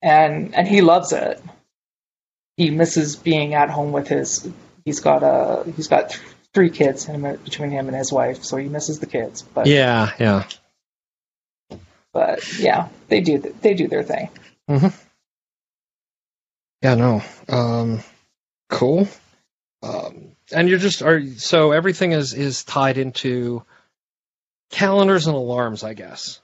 and 0.00 0.54
and 0.54 0.66
he 0.66 0.80
loves 0.80 1.12
it. 1.12 1.42
He 2.56 2.70
misses 2.70 3.16
being 3.16 3.54
at 3.54 3.68
home 3.68 3.92
with 3.92 4.08
his. 4.08 4.48
He's 4.86 5.00
got 5.00 5.22
a 5.22 5.70
he's 5.76 5.88
got 5.88 6.10
th- 6.10 6.22
three 6.54 6.70
kids 6.70 7.04
him, 7.04 7.22
between 7.44 7.70
him 7.70 7.88
and 7.88 7.96
his 7.96 8.12
wife, 8.12 8.44
so 8.44 8.56
he 8.56 8.68
misses 8.68 8.98
the 9.00 9.06
kids. 9.06 9.42
But 9.42 9.66
Yeah, 9.66 10.12
yeah. 10.18 10.44
But 12.14 12.58
yeah, 12.58 12.88
they 13.08 13.20
do 13.20 13.38
they 13.38 13.74
do 13.74 13.86
their 13.88 14.02
thing. 14.04 14.30
Yeah, 16.82 16.94
no. 16.94 17.22
Um 17.48 18.02
cool. 18.70 19.06
Um 19.82 20.32
and 20.52 20.68
you're 20.68 20.78
just 20.78 21.02
are 21.02 21.22
so 21.36 21.72
everything 21.72 22.12
is 22.12 22.32
is 22.32 22.64
tied 22.64 22.96
into 22.96 23.62
calendars 24.70 25.26
and 25.26 25.36
alarms, 25.36 25.84
I 25.84 25.92
guess. 25.94 26.40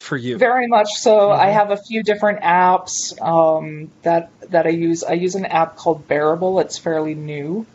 for 0.00 0.16
you. 0.16 0.36
Very 0.38 0.68
much 0.68 0.88
so. 0.98 1.30
I 1.32 1.46
Mhm. 1.48 1.52
have 1.54 1.70
a 1.70 1.76
few 1.78 2.02
different 2.02 2.40
apps 2.42 3.18
um, 3.20 3.90
that 4.02 4.30
that 4.50 4.66
I 4.66 4.70
use. 4.70 5.02
I 5.02 5.14
use 5.14 5.34
an 5.34 5.46
app 5.46 5.76
called 5.76 6.06
Bearable. 6.06 6.60
It's 6.60 6.76
fairly 6.78 7.14
new, 7.14 7.66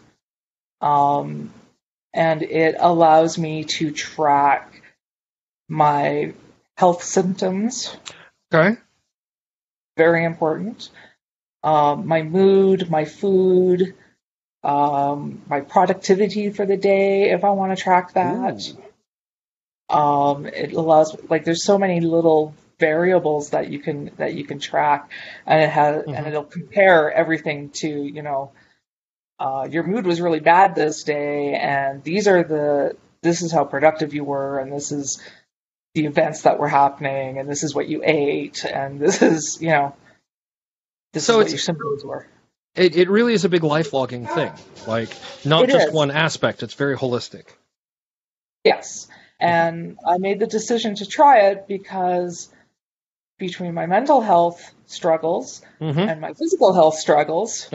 um, 0.82 1.52
and 2.14 2.44
it 2.44 2.76
allows 2.80 3.38
me 3.40 3.64
to 3.66 3.92
track 3.92 4.82
my 5.68 6.34
health 6.82 7.04
symptoms. 7.04 7.96
Okay. 8.52 8.76
Very 9.98 10.26
important. 10.26 10.90
Um, 11.64 12.08
my 12.08 12.24
mood, 12.24 12.90
my 12.90 13.06
food, 13.06 13.94
um, 14.64 15.44
my 15.48 15.62
productivity 15.62 16.50
for 16.50 16.66
the 16.66 16.78
day. 16.78 17.30
If 17.30 17.44
I 17.44 17.52
want 17.52 17.78
to 17.78 17.84
track 17.84 18.14
that. 18.14 18.60
um, 19.90 20.46
it 20.48 20.74
allows 20.74 21.16
like 21.30 21.44
there's 21.46 21.64
so 21.64 21.78
many 21.78 22.00
little 22.00 22.56
variables 22.80 23.52
that 23.52 23.70
you 23.70 23.78
can 23.80 24.10
that 24.18 24.34
you 24.34 24.44
can 24.46 24.58
track 24.58 25.12
and 25.46 25.62
it 25.62 25.70
has 25.70 26.04
Mhm. 26.06 26.18
and 26.18 26.28
it'll 26.28 26.46
compare 26.46 27.12
everything 27.12 27.70
to 27.82 27.88
you 27.90 28.24
know 28.24 28.52
uh, 29.38 29.68
your 29.70 29.84
mood 29.84 30.06
was 30.08 30.20
really 30.22 30.40
bad 30.40 30.74
this 30.76 31.04
day 31.04 31.54
and 31.54 32.04
these 32.04 32.28
are 32.28 32.44
the 32.44 32.96
this 33.22 33.42
is 33.44 33.52
how 33.52 33.66
productive 33.66 34.14
you 34.16 34.24
were 34.24 34.58
and 34.60 34.72
this 34.72 34.92
is 34.92 35.22
the 35.94 36.06
events 36.06 36.44
that 36.44 36.60
were 36.60 36.70
happening 36.70 37.38
and 37.38 37.50
this 37.50 37.64
is 37.64 37.76
what 37.76 37.88
you 37.88 38.02
ate 38.06 38.64
and 38.66 39.00
this 39.00 39.22
is 39.22 39.62
you 39.62 39.70
know 39.70 39.96
this 41.14 41.26
So 41.26 41.40
is 41.40 41.44
what 41.46 41.50
your 41.52 41.60
symptoms 41.60 42.04
were 42.06 42.28
It 42.76 42.96
it 42.96 43.10
really 43.10 43.34
is 43.34 43.44
a 43.46 43.50
big 43.50 43.64
life 43.64 43.92
logging 43.94 44.26
thing. 44.28 44.52
Like 44.88 45.10
not 45.44 45.64
It 45.66 45.72
just 45.72 45.88
is. 45.90 45.94
one 45.94 46.12
aspect. 46.12 46.64
It's 46.64 46.74
very 46.76 46.96
holistic. 46.98 47.46
Yes. 48.64 49.08
And 49.40 49.98
I 50.08 50.18
made 50.20 50.40
the 50.40 50.48
decision 50.48 50.96
to 50.96 51.06
try 51.06 51.48
it 51.50 51.68
because 51.68 52.50
between 53.40 53.74
my 53.74 53.88
mental 53.88 54.22
health 54.22 54.74
struggles 54.86 55.62
hmm 55.80 55.98
and 56.00 56.22
my 56.22 56.34
physical 56.34 56.74
health 56.74 56.96
struggles 56.96 57.70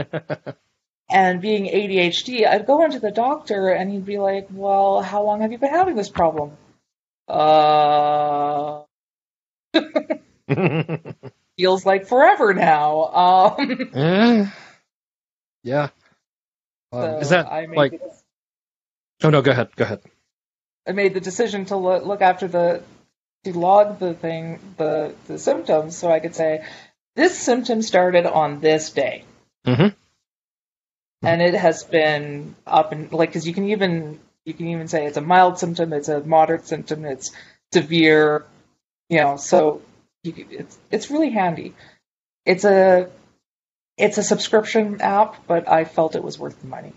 and 1.10 1.40
being 1.42 1.64
ADHD, 1.66 2.46
I'd 2.46 2.66
go 2.66 2.84
into 2.84 3.00
the 3.00 3.10
doctor 3.10 3.68
and 3.70 3.90
he'd 3.90 4.06
be 4.06 4.18
like, 4.18 4.46
Well, 4.50 5.02
how 5.02 5.24
long 5.24 5.40
have 5.42 5.52
you 5.52 5.58
been 5.58 5.70
having 5.74 5.96
this 5.96 6.08
problem? 6.08 6.56
Uh, 7.29 8.83
feels 11.59 11.87
like 11.87 12.07
forever 12.07 12.55
now. 12.55 13.57
Um, 13.59 13.91
Eh, 13.95 14.47
yeah. 15.62 15.89
Um, 16.93 17.03
so 17.03 17.18
is 17.20 17.31
that 17.31 17.47
I 17.47 17.66
made 17.66 17.77
like? 17.77 18.01
Oh 19.22 19.31
no, 19.31 19.43
go 19.43 19.51
ahead. 19.51 19.74
Go 19.77 19.85
ahead. 19.85 20.01
I 20.87 20.93
made 20.93 21.14
the 21.14 21.20
decision 21.20 21.64
to 21.66 21.77
look, 21.77 22.05
look 22.05 22.22
after 22.22 22.47
the 22.47 22.83
to 23.45 23.59
log 23.59 23.99
the 23.99 24.14
thing 24.14 24.59
the 24.77 25.14
the 25.27 25.39
symptoms 25.39 25.97
so 25.97 26.11
I 26.11 26.20
could 26.20 26.35
say 26.35 26.64
this 27.14 27.39
symptom 27.39 27.83
started 27.83 28.27
on 28.27 28.61
this 28.61 28.91
day 28.91 29.24
Mhm. 29.66 29.95
and 31.22 31.43
it 31.43 31.55
has 31.55 31.85
been 31.85 32.55
up 32.66 32.93
and 32.93 33.12
like 33.12 33.29
because 33.31 33.47
you 33.47 33.55
can 33.55 33.68
even 33.70 34.18
you 34.47 34.55
can 34.55 34.68
even 34.68 34.88
say 34.88 35.07
it's 35.07 35.18
a 35.18 35.22
mild 35.22 35.59
symptom 35.61 35.92
it's 35.94 36.09
a 36.11 36.22
moderate 36.24 36.66
symptom 36.68 37.07
it's 37.07 37.32
severe 37.74 38.47
you 39.11 39.18
know 39.20 39.36
so 39.38 39.82
you, 40.24 40.34
it's 40.51 40.78
it's 40.92 41.11
really 41.11 41.30
handy 41.30 41.74
it's 42.47 42.64
a 42.64 43.11
it's 43.99 44.18
a 44.18 44.24
subscription 44.24 45.01
app 45.03 45.47
but 45.49 45.68
I 45.68 45.84
felt 45.84 46.16
it 46.16 46.24
was 46.24 46.38
worth 46.38 46.61
the 46.62 46.68
money 46.68 46.92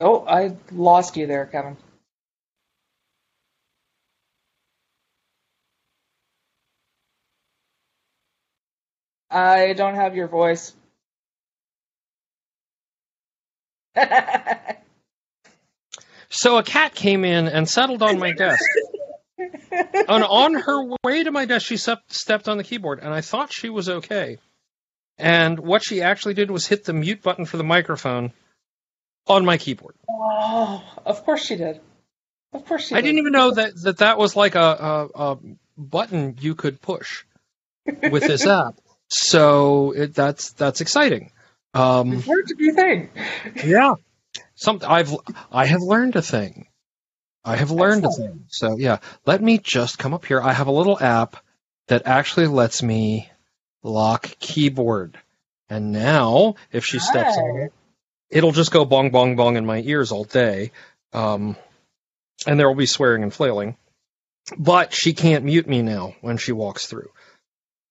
Oh, 0.00 0.24
I 0.28 0.56
lost 0.72 1.18
you 1.18 1.26
there, 1.26 1.46
Kevin. 1.48 1.76
I 9.30 9.74
don't 9.74 9.96
have 9.96 10.16
your 10.16 10.28
voice. 10.28 10.74
So 16.34 16.56
a 16.56 16.62
cat 16.62 16.94
came 16.94 17.26
in 17.26 17.46
and 17.46 17.68
settled 17.68 18.02
on 18.02 18.18
my 18.18 18.32
desk. 18.32 18.64
and 19.38 20.24
on 20.24 20.54
her 20.54 20.96
way 21.04 21.22
to 21.24 21.30
my 21.30 21.44
desk, 21.44 21.66
she 21.66 21.76
stepped 21.76 22.48
on 22.48 22.56
the 22.56 22.64
keyboard, 22.64 23.00
and 23.00 23.12
I 23.12 23.20
thought 23.20 23.52
she 23.52 23.68
was 23.68 23.88
okay. 23.88 24.38
And 25.18 25.60
what 25.60 25.84
she 25.84 26.00
actually 26.00 26.32
did 26.32 26.50
was 26.50 26.66
hit 26.66 26.84
the 26.84 26.94
mute 26.94 27.22
button 27.22 27.44
for 27.44 27.58
the 27.58 27.64
microphone 27.64 28.32
on 29.26 29.44
my 29.44 29.58
keyboard. 29.58 29.94
oh, 30.08 30.82
of 31.04 31.22
course 31.22 31.44
she 31.44 31.56
did. 31.56 31.80
Of 32.54 32.64
course 32.64 32.84
she 32.84 32.94
did. 32.94 32.98
I 32.98 33.00
did. 33.02 33.08
didn't 33.08 33.18
even 33.18 33.32
know 33.32 33.50
that 33.50 33.74
that, 33.82 33.98
that 33.98 34.18
was 34.18 34.34
like 34.34 34.54
a, 34.54 35.10
a, 35.14 35.32
a 35.32 35.38
button 35.76 36.38
you 36.40 36.54
could 36.54 36.80
push 36.80 37.24
with 37.84 38.22
this 38.22 38.46
app. 38.46 38.80
So 39.08 39.92
it, 39.92 40.14
that's 40.14 40.52
that's 40.52 40.80
exciting. 40.80 41.30
Um, 41.74 42.12
You've 42.12 42.26
learned 42.28 42.50
a 42.50 42.54
new 42.54 42.72
thing. 42.74 43.10
yeah, 43.64 43.94
some 44.54 44.80
I've 44.86 45.14
I 45.50 45.66
have 45.66 45.82
learned 45.82 46.16
a 46.16 46.22
thing. 46.22 46.66
I 47.44 47.56
have 47.56 47.70
learned 47.70 48.04
Excellent. 48.04 48.30
a 48.30 48.32
thing. 48.34 48.44
So 48.48 48.76
yeah, 48.78 48.98
let 49.26 49.42
me 49.42 49.58
just 49.58 49.98
come 49.98 50.14
up 50.14 50.24
here. 50.24 50.40
I 50.40 50.52
have 50.52 50.66
a 50.68 50.72
little 50.72 50.98
app 51.00 51.36
that 51.88 52.02
actually 52.06 52.46
lets 52.46 52.82
me 52.82 53.30
lock 53.82 54.26
keyboard. 54.38 55.18
And 55.68 55.90
now, 55.92 56.54
if 56.70 56.84
she 56.84 56.98
steps 56.98 57.36
on 57.36 57.56
Hi. 57.56 57.62
it, 57.64 57.72
it'll 58.30 58.52
just 58.52 58.70
go 58.70 58.84
bong 58.84 59.10
bong 59.10 59.36
bong 59.36 59.56
in 59.56 59.64
my 59.66 59.80
ears 59.80 60.12
all 60.12 60.24
day. 60.24 60.70
Um, 61.12 61.56
and 62.46 62.58
there 62.60 62.68
will 62.68 62.76
be 62.76 62.86
swearing 62.86 63.22
and 63.22 63.32
flailing. 63.32 63.76
But 64.58 64.92
she 64.92 65.12
can't 65.14 65.44
mute 65.44 65.66
me 65.68 65.82
now 65.82 66.14
when 66.20 66.36
she 66.36 66.52
walks 66.52 66.86
through. 66.86 67.10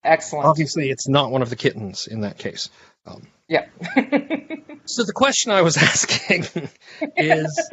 Excellent. 0.04 0.46
Obviously, 0.46 0.90
it's 0.90 1.08
not 1.08 1.32
one 1.32 1.42
of 1.42 1.50
the 1.50 1.56
kittens 1.56 2.08
in 2.08 2.22
that 2.22 2.38
case. 2.38 2.70
Um, 3.06 3.28
Yeah. 3.52 3.66
so 4.86 5.04
the 5.04 5.12
question 5.14 5.52
I 5.52 5.62
was 5.62 5.76
asking 5.92 6.46
is 7.18 7.70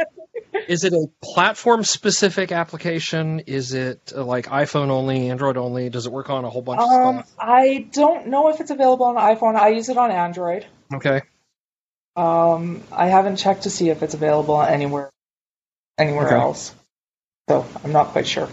is 0.66 0.82
it 0.82 0.92
a 0.92 1.06
platform 1.22 1.84
specific 1.84 2.50
application? 2.50 3.40
Is 3.46 3.74
it 3.74 4.12
uh, 4.14 4.24
like 4.24 4.46
iPhone 4.46 4.88
only, 4.88 5.30
Android 5.30 5.56
only? 5.56 5.88
Does 5.88 6.04
it 6.06 6.12
work 6.12 6.30
on 6.30 6.44
a 6.44 6.50
whole 6.50 6.62
bunch 6.62 6.80
of 6.80 6.88
um, 6.90 7.22
stuff? 7.22 7.32
I 7.38 7.86
don't 7.92 8.26
know 8.26 8.48
if 8.48 8.60
it's 8.60 8.72
available 8.72 9.06
on 9.06 9.14
iPhone. 9.14 9.54
I 9.54 9.68
use 9.68 9.88
it 9.88 9.96
on 9.96 10.10
Android. 10.10 10.66
Okay. 10.92 11.22
Um, 12.16 12.82
I 12.90 13.06
haven't 13.06 13.36
checked 13.36 13.62
to 13.62 13.70
see 13.70 13.88
if 13.88 14.02
it's 14.02 14.14
available 14.14 14.60
anywhere 14.60 15.10
anywhere 15.96 16.26
Okay. 16.26 16.34
else. 16.34 16.74
So 17.48 17.64
I'm 17.84 17.92
not 17.92 18.08
quite 18.08 18.26
sure. 18.26 18.48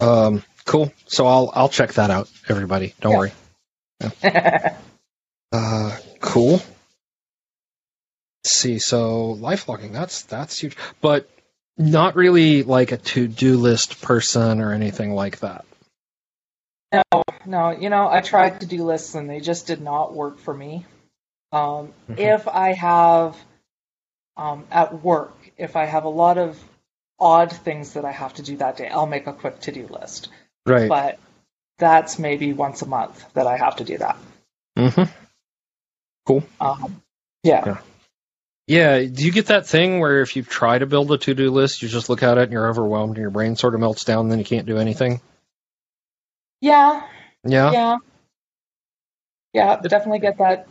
Um, 0.00 0.42
cool. 0.64 0.94
So 1.08 1.26
I'll 1.26 1.52
I'll 1.54 1.68
check 1.68 1.92
that 1.92 2.08
out, 2.10 2.30
everybody. 2.48 2.94
Don't 3.02 3.12
Yeah. 3.12 3.18
worry. 3.18 4.72
Uh, 5.52 5.96
cool. 6.20 6.62
Let's 8.44 8.56
see. 8.56 8.78
So 8.78 9.32
life 9.32 9.68
logging, 9.68 9.92
that's 9.92 10.22
that's 10.22 10.58
huge, 10.58 10.76
but 11.00 11.28
not 11.76 12.14
really 12.14 12.62
like 12.62 12.92
a 12.92 12.96
to 12.98 13.26
do 13.26 13.56
list 13.56 14.02
person 14.02 14.60
or 14.60 14.72
anything 14.72 15.14
like 15.14 15.40
that. 15.40 15.64
no, 16.92 17.22
no, 17.46 17.70
you 17.70 17.90
know, 17.90 18.08
I 18.08 18.20
tried 18.20 18.60
to 18.60 18.66
do 18.66 18.84
lists 18.84 19.14
and 19.14 19.28
they 19.28 19.40
just 19.40 19.66
did 19.66 19.80
not 19.80 20.12
work 20.14 20.38
for 20.38 20.54
me. 20.54 20.86
Um, 21.52 21.92
Mhm. 22.08 22.18
If 22.18 22.48
I 22.48 22.72
have 22.72 23.36
um, 24.36 24.66
at 24.70 25.02
work, 25.02 25.36
if 25.56 25.76
I 25.76 25.84
have 25.84 26.04
a 26.04 26.08
lot 26.08 26.38
of 26.38 26.58
odd 27.18 27.52
things 27.52 27.94
that 27.94 28.04
I 28.04 28.12
have 28.12 28.34
to 28.34 28.42
do 28.42 28.56
that 28.58 28.76
day, 28.76 28.88
I'll 28.88 29.06
make 29.06 29.26
a 29.26 29.32
quick 29.32 29.60
to 29.60 29.72
do 29.72 29.86
list. 29.86 30.28
Right. 30.66 30.88
But 30.88 31.18
that's 31.78 32.18
maybe 32.18 32.52
once 32.52 32.82
a 32.82 32.86
month 32.86 33.24
that 33.34 33.46
I 33.46 33.56
have 33.56 33.76
to 33.76 33.84
do 33.84 33.98
that. 33.98 34.16
Hmm 36.26 36.38
Um, 36.60 37.02
yeah. 37.42 37.64
Yeah. 37.66 37.78
Yeah. 38.66 39.04
Do 39.04 39.24
you 39.24 39.32
get 39.32 39.46
that 39.46 39.66
thing 39.66 40.00
where 40.00 40.20
if 40.20 40.36
you 40.36 40.42
try 40.42 40.78
to 40.78 40.86
build 40.86 41.10
a 41.10 41.18
to 41.18 41.34
do 41.34 41.50
list, 41.50 41.82
you 41.82 41.88
just 41.88 42.08
look 42.08 42.22
at 42.22 42.38
it 42.38 42.44
and 42.44 42.52
you're 42.52 42.68
overwhelmed 42.68 43.16
and 43.16 43.22
your 43.22 43.30
brain 43.30 43.56
sort 43.56 43.74
of 43.74 43.80
melts 43.80 44.04
down 44.04 44.20
and 44.26 44.30
then 44.30 44.38
you 44.38 44.44
can't 44.44 44.66
do 44.66 44.78
anything? 44.78 45.20
Yeah. 46.60 47.02
Yeah. 47.44 47.72
Yeah. 47.72 47.96
Yeah, 49.52 49.76
definitely 49.80 50.20
get 50.20 50.38
that. 50.38 50.68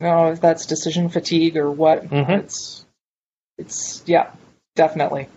You 0.00 0.06
know, 0.06 0.32
if 0.32 0.40
that's 0.40 0.66
decision 0.66 1.08
fatigue 1.08 1.56
or 1.56 1.70
what. 1.70 2.08
Mhm. 2.08 2.40
It's, 2.40 2.84
it's, 3.56 4.02
yeah, 4.06 4.30
definitely. 4.74 5.28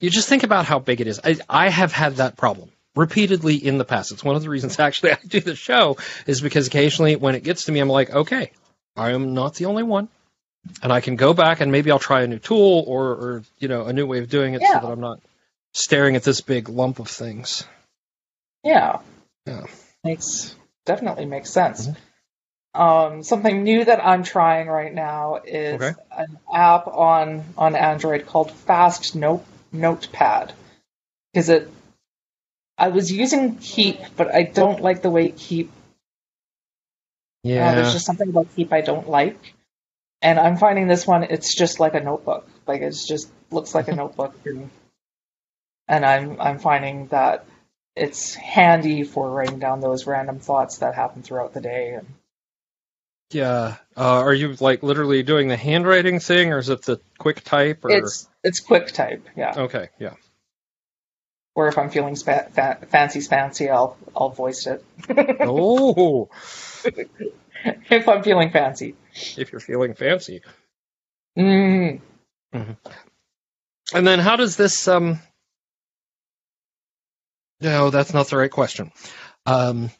You 0.00 0.10
just 0.10 0.28
think 0.28 0.42
about 0.42 0.66
how 0.66 0.78
big 0.78 1.00
it 1.00 1.06
is. 1.06 1.18
I, 1.24 1.38
I 1.48 1.70
have 1.70 1.92
had 1.92 2.16
that 2.16 2.36
problem 2.36 2.70
repeatedly 2.96 3.54
in 3.56 3.78
the 3.78 3.84
past. 3.84 4.10
It's 4.12 4.24
one 4.24 4.34
of 4.36 4.42
the 4.42 4.50
reasons 4.50 4.78
actually 4.80 5.12
I 5.12 5.18
do 5.26 5.40
the 5.40 5.54
show 5.54 5.98
is 6.26 6.40
because 6.40 6.66
occasionally 6.66 7.14
when 7.16 7.34
it 7.34 7.44
gets 7.44 7.66
to 7.66 7.72
me, 7.72 7.80
I'm 7.80 7.88
like, 7.88 8.10
okay, 8.10 8.50
I 8.96 9.10
am 9.12 9.34
not 9.34 9.54
the 9.54 9.66
only 9.66 9.82
one. 9.82 10.08
And 10.82 10.92
I 10.92 11.00
can 11.00 11.14
go 11.14 11.32
back 11.32 11.60
and 11.60 11.70
maybe 11.70 11.92
I'll 11.92 12.00
try 12.00 12.22
a 12.22 12.26
new 12.26 12.40
tool 12.40 12.82
or, 12.88 13.10
or 13.10 13.42
you 13.58 13.68
know, 13.68 13.84
a 13.84 13.92
new 13.92 14.06
way 14.06 14.18
of 14.18 14.28
doing 14.28 14.54
it 14.54 14.62
Yeah. 14.62 14.80
so 14.80 14.86
that 14.86 14.92
I'm 14.92 15.00
not 15.00 15.20
staring 15.72 16.16
at 16.16 16.24
this 16.24 16.40
big 16.40 16.68
lump 16.68 16.98
of 16.98 17.06
things. 17.08 17.64
Yeah. 18.64 18.98
Yeah. 19.46 19.66
Makes, 20.02 20.56
definitely 20.84 21.24
makes 21.26 21.50
sense. 21.50 21.86
Mhm. 21.86 21.96
Um, 22.80 23.22
something 23.22 23.62
new 23.62 23.84
that 23.84 24.04
I'm 24.04 24.22
trying 24.22 24.66
right 24.66 24.92
now 24.92 25.36
is 25.36 25.80
Okay. 25.80 25.94
an 26.10 26.36
app 26.52 26.86
on 26.88 27.44
on 27.56 27.74
Android 27.74 28.26
called 28.26 28.50
Fast 28.50 29.14
Note 29.14 29.44
Notepad. 29.72 30.52
Because 31.32 31.48
it, 31.48 31.70
I 32.78 32.88
was 32.88 33.10
using 33.10 33.56
Keep, 33.56 33.98
but 34.16 34.34
I 34.34 34.42
don't 34.42 34.80
like 34.80 35.02
the 35.02 35.10
way 35.10 35.30
Keep. 35.30 35.68
uh, 35.68 35.72
Yeah. 37.42 37.74
there's 37.74 37.92
just 37.92 38.06
something 38.06 38.28
about 38.28 38.48
Keep 38.54 38.72
I 38.72 38.82
don't 38.82 39.08
like, 39.08 39.54
and 40.22 40.38
I'm 40.38 40.56
finding 40.56 40.86
this 40.86 41.06
one. 41.06 41.24
It's 41.24 41.54
just 41.54 41.80
like 41.80 41.94
a 41.94 42.00
notebook. 42.00 42.48
Like 42.66 42.82
it's 42.82 43.06
just 43.06 43.30
looks 43.50 43.74
like 43.74 43.88
a 43.88 43.94
notebook, 44.02 44.34
and, 44.44 44.70
and 45.88 46.04
I'm 46.04 46.40
I'm 46.40 46.58
finding 46.58 47.06
that 47.08 47.46
it's 47.94 48.34
handy 48.34 49.04
for 49.04 49.30
writing 49.30 49.58
down 49.58 49.80
those 49.80 50.06
random 50.06 50.38
thoughts 50.38 50.78
that 50.78 50.94
happen 50.94 51.22
throughout 51.22 51.54
the 51.54 51.62
day. 51.62 51.94
And 51.94 52.06
yeah. 53.30 53.76
Uh, 53.96 54.20
are 54.20 54.34
you 54.34 54.54
like 54.60 54.82
literally 54.82 55.22
doing 55.22 55.48
the 55.48 55.56
handwriting 55.56 56.20
thing, 56.20 56.52
or 56.52 56.58
is 56.58 56.68
it 56.68 56.82
the 56.82 57.00
quick 57.18 57.42
type? 57.42 57.84
Or 57.86 57.90
it's 57.90 58.28
it's 58.44 58.60
quick 58.60 58.92
type, 58.92 59.26
yeah. 59.34 59.54
okay, 59.56 59.88
yeah. 59.98 60.14
Or 61.56 61.68
if 61.68 61.78
I'm 61.78 61.88
feeling 61.88 62.16
spa- 62.16 62.44
fa- 62.52 62.78
fancy 62.88 63.22
fancy, 63.22 63.70
I'll 63.70 63.96
I'll 64.14 64.28
voice 64.28 64.66
it. 64.66 64.84
oh, 65.40 66.28
if 66.84 68.08
I'm 68.08 68.22
feeling 68.22 68.50
fancy. 68.50 68.94
if 69.38 69.50
you're 69.50 69.60
feeling 69.60 69.94
fancy. 69.94 70.42
Mm. 71.36 72.00
And 72.52 74.06
then 74.06 74.18
how 74.18 74.36
does 74.36 74.56
this 74.56 74.86
um 74.86 75.18
No, 77.62 77.88
that's 77.88 78.12
not 78.12 78.28
the 78.28 78.36
right 78.36 78.50
question. 78.50 78.92
Um 79.46 79.90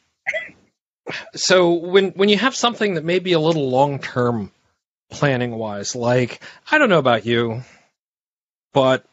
so 1.34 1.72
when 1.72 2.10
when 2.10 2.28
you 2.28 2.36
have 2.36 2.54
something 2.54 2.94
that 2.94 3.04
may 3.04 3.18
be 3.18 3.32
a 3.32 3.40
little 3.40 3.70
long 3.70 3.98
term 3.98 4.52
planning 5.10 5.52
wise, 5.52 5.96
like 5.96 6.42
I 6.70 6.76
don't 6.76 6.90
know 6.90 6.98
about 6.98 7.24
you, 7.24 7.62
but 8.74 9.06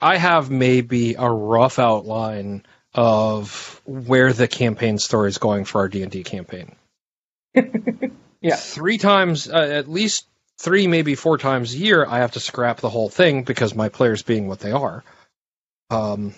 I 0.00 0.16
have 0.16 0.50
maybe 0.50 1.14
a 1.14 1.28
rough 1.28 1.78
outline 1.78 2.64
of 2.94 3.80
where 3.84 4.32
the 4.32 4.48
campaign 4.48 4.98
story 4.98 5.28
is 5.28 5.38
going 5.38 5.64
for 5.64 5.80
our 5.80 5.88
D&D 5.88 6.22
campaign. 6.24 6.76
Yeah. 8.44 8.56
Three 8.56 8.98
times 8.98 9.48
uh, 9.48 9.56
at 9.56 9.88
least 9.88 10.26
three, 10.58 10.86
maybe 10.86 11.14
four 11.14 11.38
times 11.38 11.72
a 11.72 11.78
year, 11.78 12.04
I 12.06 12.18
have 12.18 12.32
to 12.32 12.40
scrap 12.40 12.78
the 12.80 12.90
whole 12.90 13.08
thing 13.08 13.42
because 13.42 13.74
my 13.74 13.88
players 13.88 14.22
being 14.22 14.48
what 14.48 14.60
they 14.60 14.70
are. 14.70 15.02
Um, 15.88 16.34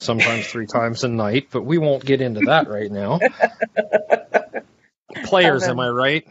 sometimes 0.00 0.46
three 0.46 0.66
times 0.72 1.04
a 1.04 1.08
night, 1.08 1.48
but 1.50 1.60
we 1.60 1.76
won't 1.76 2.06
get 2.06 2.22
into 2.22 2.40
that 2.46 2.68
right 2.68 2.90
now. 2.90 3.20
players, 5.24 5.64
am 5.64 5.78
I 5.78 5.90
right? 5.90 6.26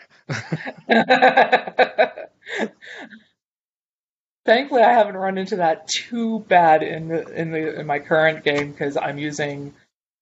Thankfully, 4.45 4.81
I 4.81 4.93
haven't 4.93 5.15
run 5.17 5.37
into 5.37 5.57
that 5.57 5.87
too 5.87 6.39
bad 6.39 6.81
in 6.81 7.07
the 7.09 7.27
in 7.29 7.51
the 7.51 7.79
in 7.79 7.85
my 7.85 7.99
current 7.99 8.43
game 8.43 8.71
because 8.71 8.97
I'm 8.97 9.17
using. 9.17 9.73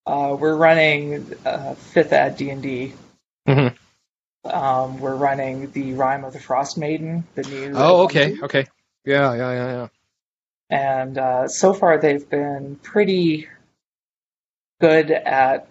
Uh, 0.06 0.36
we're 0.38 0.56
running 0.56 1.36
uh, 1.44 1.74
fifth 1.74 2.12
ed 2.12 2.36
D 2.36 2.50
and 2.50 2.62
D. 2.62 2.92
Mhm. 3.48 3.76
Um, 4.44 4.98
we're 4.98 5.14
running 5.14 5.70
the 5.72 5.92
Rime 5.94 6.24
of 6.24 6.32
the 6.32 6.38
Frostmaiden, 6.38 7.24
the 7.34 7.42
new. 7.42 7.72
Oh, 7.74 8.04
okay, 8.04 8.36
okay. 8.42 8.66
Yeah, 9.04 9.34
yeah, 9.34 9.52
yeah, 9.52 9.72
yeah. 9.72 9.88
and 10.70 11.18
uh, 11.18 11.48
so 11.48 11.72
far 11.72 11.98
they've 11.98 12.28
been 12.28 12.76
pretty 12.76 13.48
good 14.80 15.10
at 15.10 15.68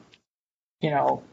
you 0.82 0.92
know 0.92 1.24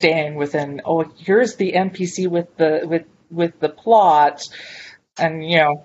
staying 0.00 0.34
within 0.34 0.80
oh 0.84 1.02
here's 1.18 1.56
the 1.56 1.72
npc 1.72 2.28
with 2.28 2.56
the 2.56 2.82
with 2.84 3.04
with 3.30 3.58
the 3.60 3.68
plot 3.68 4.48
and 5.18 5.48
you 5.48 5.56
know 5.58 5.84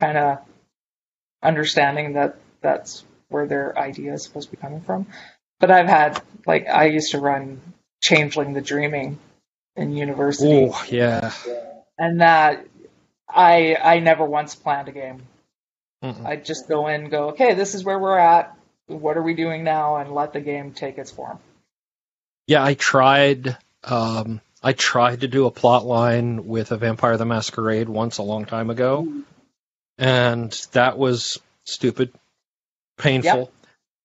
kind 0.00 0.18
of 0.18 0.38
understanding 1.42 2.14
that 2.14 2.36
that's 2.60 3.04
where 3.28 3.46
their 3.46 3.78
idea 3.78 4.12
is 4.12 4.22
supposed 4.22 4.50
to 4.50 4.56
be 4.56 4.60
coming 4.60 4.80
from 4.80 5.06
but 5.58 5.70
i've 5.70 5.86
had 5.88 6.20
like 6.46 6.66
i 6.68 6.86
used 6.86 7.12
to 7.12 7.18
run 7.18 7.60
changeling 8.02 8.52
the 8.52 8.60
dreaming 8.60 9.18
in 9.76 9.92
university 9.96 10.68
Oh, 10.72 10.84
yeah. 10.88 11.32
and 11.98 12.20
that 12.20 12.66
I 13.32 13.76
I 13.76 14.00
never 14.00 14.24
once 14.24 14.56
planned 14.56 14.88
a 14.88 14.92
game. 14.92 15.22
Mm-mm. 16.02 16.26
I 16.26 16.36
just 16.36 16.66
go 16.68 16.88
in, 16.88 17.02
and 17.02 17.10
go, 17.10 17.28
okay, 17.28 17.54
this 17.54 17.74
is 17.76 17.84
where 17.84 17.98
we're 17.98 18.18
at. 18.18 18.56
What 18.88 19.16
are 19.16 19.22
we 19.22 19.34
doing 19.34 19.62
now? 19.62 19.96
And 19.96 20.12
let 20.12 20.32
the 20.32 20.40
game 20.40 20.72
take 20.72 20.98
its 20.98 21.10
form. 21.12 21.38
Yeah, 22.48 22.64
I 22.64 22.74
tried. 22.74 23.56
Um, 23.84 24.40
I 24.62 24.72
tried 24.72 25.20
to 25.20 25.28
do 25.28 25.46
a 25.46 25.50
plot 25.50 25.84
line 25.86 26.46
with 26.48 26.72
a 26.72 26.76
Vampire 26.76 27.16
the 27.16 27.24
Masquerade 27.24 27.88
once 27.88 28.18
a 28.18 28.22
long 28.24 28.46
time 28.46 28.68
ago, 28.70 29.06
and 30.00 30.50
that 30.72 30.98
was 30.98 31.38
stupid, 31.64 32.12
painful. 32.98 33.38
Yep. 33.38 33.52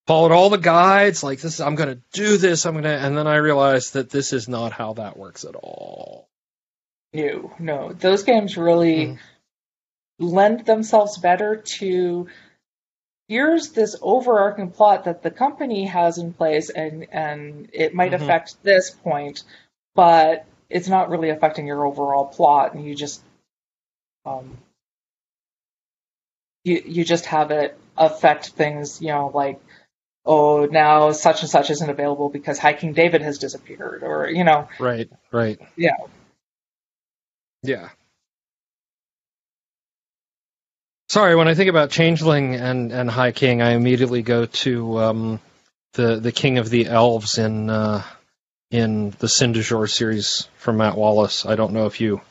Followed 0.07 0.33
all 0.33 0.51
the 0.51 0.57
guides, 0.57 1.23
like 1.23 1.39
this. 1.39 1.59
I'm 1.59 1.73
going 1.73 1.89
to 1.89 2.01
do 2.13 2.37
this. 2.37 2.65
I'm 2.65 2.73
going 2.73 2.83
to, 2.83 2.89
and 2.91 3.17
then 3.17 3.25
I 3.25 3.37
realized 3.37 3.93
that 3.93 4.11
this 4.11 4.33
is 4.33 4.47
not 4.47 4.71
how 4.71 4.93
that 4.93 5.17
works 5.17 5.45
at 5.45 5.55
all. 5.55 6.27
No, 7.13 7.53
no, 7.57 7.93
those 7.93 8.23
games 8.23 8.57
really 8.57 9.07
Mhm. 9.07 9.19
lend 10.19 10.65
themselves 10.65 11.17
better 11.17 11.55
to. 11.55 12.27
Here's 13.27 13.71
this 13.71 13.95
overarching 14.01 14.69
plot 14.71 15.05
that 15.05 15.23
the 15.23 15.31
company 15.31 15.85
has 15.85 16.19
in 16.19 16.33
place, 16.33 16.69
and 16.69 17.07
and 17.11 17.69
it 17.73 17.95
might 17.95 18.11
Mhm. 18.11 18.21
affect 18.21 18.61
this 18.61 18.91
point, 18.91 19.43
but 19.95 20.45
it's 20.69 20.89
not 20.89 21.09
really 21.09 21.29
affecting 21.29 21.65
your 21.65 21.85
overall 21.85 22.27
plot, 22.27 22.73
and 22.75 22.85
you 22.85 22.95
just 22.95 23.23
um, 24.25 24.57
you 26.65 26.81
you 26.85 27.05
just 27.05 27.27
have 27.27 27.51
it 27.51 27.77
affect 27.95 28.49
things, 28.49 29.01
you 29.01 29.09
know, 29.09 29.31
like 29.33 29.61
oh 30.25 30.65
now 30.65 31.11
such 31.11 31.41
and 31.41 31.49
such 31.49 31.69
isn't 31.69 31.89
available 31.89 32.27
because 32.29 32.57
High 32.57 32.73
King 32.73 32.91
David 32.91 33.21
has 33.21 33.37
disappeared, 33.37 34.03
or 34.03 34.29
you 34.29 34.43
know, 34.43 34.67
Right, 34.79 35.09
right. 35.31 35.59
Yeah. 35.77 35.95
Yeah. 37.63 37.89
Sorry, 41.07 41.35
when 41.35 41.47
I 41.47 41.53
think 41.53 41.69
about 41.69 41.91
Changeling 41.91 42.55
and, 42.55 42.91
and 42.91 43.09
High 43.09 43.31
King, 43.31 43.61
I 43.61 43.71
immediately 43.71 44.23
go 44.23 44.47
to 44.47 44.99
um, 44.99 45.39
the 45.93 46.19
the 46.19 46.31
King 46.31 46.57
of 46.57 46.69
the 46.69 46.87
Elves 46.87 47.37
in 47.37 47.69
uh, 47.69 48.03
in 48.71 49.11
the 49.19 49.29
Sin 49.29 49.53
du 49.53 49.61
Jour 49.61 49.85
series 49.85 50.49
from 50.57 50.77
Matt 50.77 50.97
Wallace. 50.97 51.45
I 51.45 51.55
don't 51.55 51.73
know 51.73 51.85
if 51.85 52.01
you. 52.01 52.21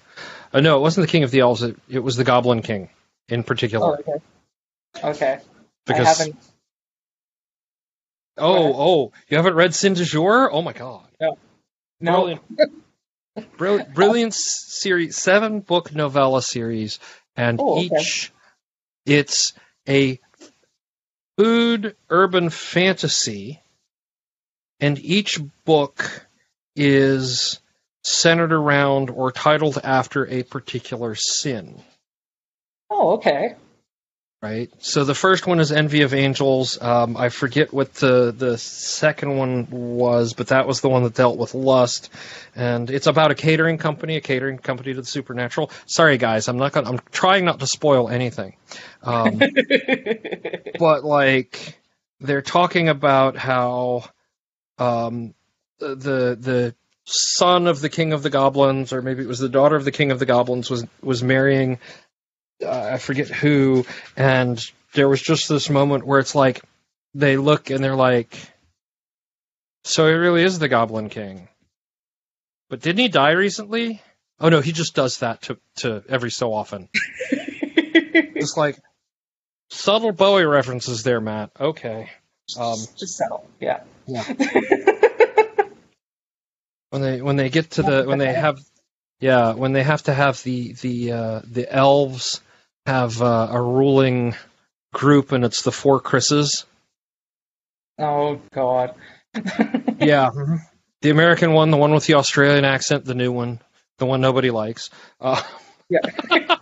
Uh, 0.53 0.61
no, 0.61 0.77
it 0.77 0.81
wasn't 0.81 1.07
the 1.07 1.11
King 1.11 1.23
of 1.23 1.31
the 1.31 1.41
Elves. 1.41 1.63
It, 1.63 1.77
it 1.89 2.01
was 2.01 2.17
the 2.17 2.25
Goblin 2.25 2.63
King 2.63 2.91
in 3.29 3.41
oh, 3.41 3.43
particular. 3.43 3.99
okay, 3.99 4.23
okay, 5.03 5.39
because 5.87 6.31
oh 8.39 8.75
oh, 8.75 9.13
you 9.29 9.37
haven't 9.37 9.55
read 9.55 9.75
Sin 9.75 9.95
du 9.95 10.05
Jour? 10.05 10.51
Oh 10.53 10.63
my 10.63 10.73
god! 10.73 11.07
No, 12.01 12.23
Brilliant. 12.23 12.43
Brilliant, 13.57 13.95
brilliant 13.95 14.35
series, 14.35 15.17
seven 15.17 15.59
book 15.59 15.93
novella 15.93 16.41
series, 16.41 17.01
and 17.35 17.59
Oh, 17.61 17.79
okay. 17.79 17.97
each 17.97 18.33
it's 19.07 19.53
a 19.89 20.21
food 21.37 21.97
urban 22.09 22.51
fantasy, 22.51 23.61
and 24.79 24.99
each 25.01 25.41
book 25.65 26.29
is 26.77 27.61
centered 28.05 28.53
around 28.53 29.11
or 29.11 29.33
titled 29.33 29.79
after 29.83 30.29
a 30.29 30.45
particular 30.45 31.17
sin. 31.17 31.83
Oh, 32.91 33.15
okay. 33.15 33.57
Right. 34.45 34.71
So 34.79 35.05
the 35.05 35.15
first 35.15 35.47
one 35.47 35.59
is 35.59 35.73
Envy 35.73 36.03
of 36.03 36.13
Angels. 36.13 36.79
Um, 36.79 37.17
I 37.17 37.31
forget 37.31 37.73
what 37.73 37.95
the 37.95 38.31
the 38.31 38.59
second 38.59 39.39
one 39.39 39.69
was, 39.71 40.35
but 40.35 40.49
that 40.49 40.67
was 40.67 40.83
the 40.83 40.91
one 40.91 41.03
that 41.05 41.15
dealt 41.15 41.39
with 41.39 41.55
lust, 41.55 42.11
and 42.55 42.91
it's 42.91 43.07
about 43.07 43.31
a 43.31 43.35
catering 43.35 43.79
company, 43.79 44.17
a 44.17 44.21
catering 44.21 44.59
company 44.59 44.93
to 44.93 45.01
the 45.01 45.07
supernatural. 45.07 45.71
Sorry, 45.87 46.19
guys, 46.19 46.47
I'm 46.49 46.59
not 46.59 46.73
gonna. 46.73 46.91
I'm 46.91 47.01
trying 47.11 47.47
not 47.47 47.61
to 47.61 47.67
spoil 47.67 48.11
anything, 48.11 48.57
um, 49.03 49.41
but 50.79 51.05
like 51.05 51.79
they're 52.21 52.43
talking 52.43 52.91
about 52.91 53.39
how 53.39 54.05
um, 54.77 55.33
the 55.79 55.95
the 55.95 56.39
the 56.39 56.75
son 57.07 57.67
of 57.67 57.81
the 57.81 57.89
king 57.89 58.13
of 58.13 58.23
the 58.23 58.29
goblins, 58.29 58.93
or 58.93 59.01
maybe 59.01 59.23
it 59.23 59.29
was 59.29 59.39
the 59.39 59.49
daughter 59.49 59.77
of 59.77 59.87
the 59.87 59.93
king 59.93 60.11
of 60.11 60.19
the 60.19 60.27
goblins, 60.27 60.69
was 60.69 60.85
was 61.01 61.23
marrying 61.23 61.79
uh, 62.63 62.91
I 62.93 62.99
forget 62.99 63.29
who, 63.29 63.87
and 64.17 64.63
there 64.95 65.09
was 65.09 65.21
just 65.21 65.49
this 65.49 65.71
moment 65.71 66.07
where 66.07 66.21
it's 66.21 66.35
like 66.35 66.63
they 67.15 67.37
look 67.37 67.71
and 67.71 67.83
they're 67.83 67.97
like, 67.97 68.37
"So 69.85 70.07
he 70.07 70.15
really 70.15 70.43
is 70.43 70.59
the 70.59 70.69
Goblin 70.69 71.09
King." 71.09 71.49
But 72.71 72.81
didn't 72.81 73.01
he 73.01 73.09
die 73.09 73.33
recently? 73.33 74.03
Oh 74.41 74.49
no, 74.49 74.61
he 74.61 74.73
just 74.73 74.95
does 74.95 75.19
that 75.19 75.43
to 75.43 75.59
to 75.77 76.03
every 76.09 76.31
so 76.31 76.53
often. 76.53 76.89
It's 78.45 78.57
like 78.57 78.79
subtle 79.71 80.13
Bowie 80.13 80.45
references 80.45 81.03
there, 81.03 81.21
Matt. 81.21 81.51
Okay. 81.59 82.11
Um, 82.59 82.79
just 82.97 83.17
settle. 83.17 83.49
Yeah. 83.59 83.81
Yeah. 84.07 84.23
when 86.91 87.03
they 87.03 87.23
when 87.23 87.37
they 87.37 87.49
get 87.49 87.71
to 87.73 87.83
the 87.83 88.05
when 88.05 88.19
they 88.19 88.33
have 88.33 88.61
yeah 89.19 89.55
when 89.55 89.73
they 89.73 89.83
have 89.83 90.03
to 90.05 90.15
have 90.15 90.43
the 90.43 90.75
the 90.75 91.13
uh, 91.13 91.41
the 91.45 91.73
elves 91.73 92.41
have 92.87 93.21
uh, 93.23 93.49
a 93.51 93.61
ruling 93.61 94.35
group 94.93 95.33
and 95.33 95.45
it's 95.45 95.63
the 95.63 95.73
four 95.73 96.01
Chris's. 96.01 96.65
Oh 97.99 98.41
God. 98.53 98.95
Yeah, 100.01 100.31
the 101.01 101.11
American 101.11 101.53
one, 101.53 101.71
the 101.71 101.77
one 101.77 101.95
with 101.95 102.07
the 102.07 102.15
Australian 102.15 102.65
accent, 102.65 103.05
the 103.05 103.15
new 103.15 103.31
one, 103.33 103.61
the 103.99 104.07
one 104.07 104.21
nobody 104.21 104.51
likes. 104.51 104.91
Uh, 105.21 105.41
Yeah. 105.89 106.01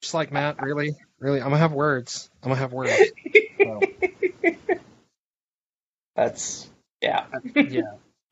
just 0.00 0.14
like 0.14 0.32
Matt, 0.32 0.62
really, 0.62 0.94
really, 1.18 1.40
I'm 1.40 1.46
gonna 1.46 1.58
have 1.58 1.72
words. 1.72 2.30
I'm 2.42 2.48
gonna 2.48 2.60
have 2.60 2.72
words. 2.72 2.92
So, 3.58 3.80
That's 6.16 6.68
yeah. 7.00 7.26
yeah, 7.54 7.82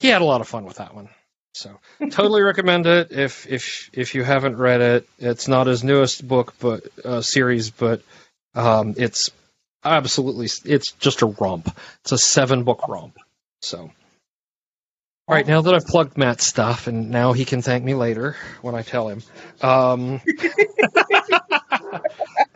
he 0.01 0.09
had 0.09 0.23
a 0.23 0.27
lot 0.27 0.41
of 0.41 0.49
fun 0.49 0.65
with 0.65 0.77
that 0.77 0.95
one. 0.95 1.09
So 1.55 1.79
totally 2.11 2.43
recommend 2.43 2.87
it 2.87 3.13
if 3.13 3.47
if 3.47 3.91
if 3.93 4.15
you 4.15 4.25
haven't 4.25 4.57
read 4.57 4.81
it. 4.81 5.09
It's 5.19 5.49
not 5.49 5.67
his 5.67 5.85
newest 5.85 6.27
book, 6.27 6.55
but 6.59 6.85
uh, 7.05 7.21
series, 7.21 7.71
but 7.71 8.03
um, 8.55 8.95
it's 8.97 9.31
absolutely 9.85 10.49
it's 10.65 10.93
just 10.93 11.23
a 11.23 11.27
romp. 11.27 11.77
It's 12.01 12.13
a 12.13 12.19
seven 12.19 12.65
book 12.65 12.89
romp. 12.89 13.17
So. 13.61 13.91
All 15.29 15.37
right, 15.37 15.47
now 15.47 15.61
that 15.61 15.73
I've 15.73 15.87
plugged 15.87 16.19
Matt's 16.19 16.47
stuff, 16.47 16.89
and 16.89 17.11
now 17.11 17.33
he 17.33 17.45
can 17.45 17.63
thank 17.63 17.85
me 17.85 17.95
later 17.95 18.35
when 18.61 18.75
I 18.75 18.83
tell 18.83 19.09
him. 19.09 19.23
Um, 19.63 20.21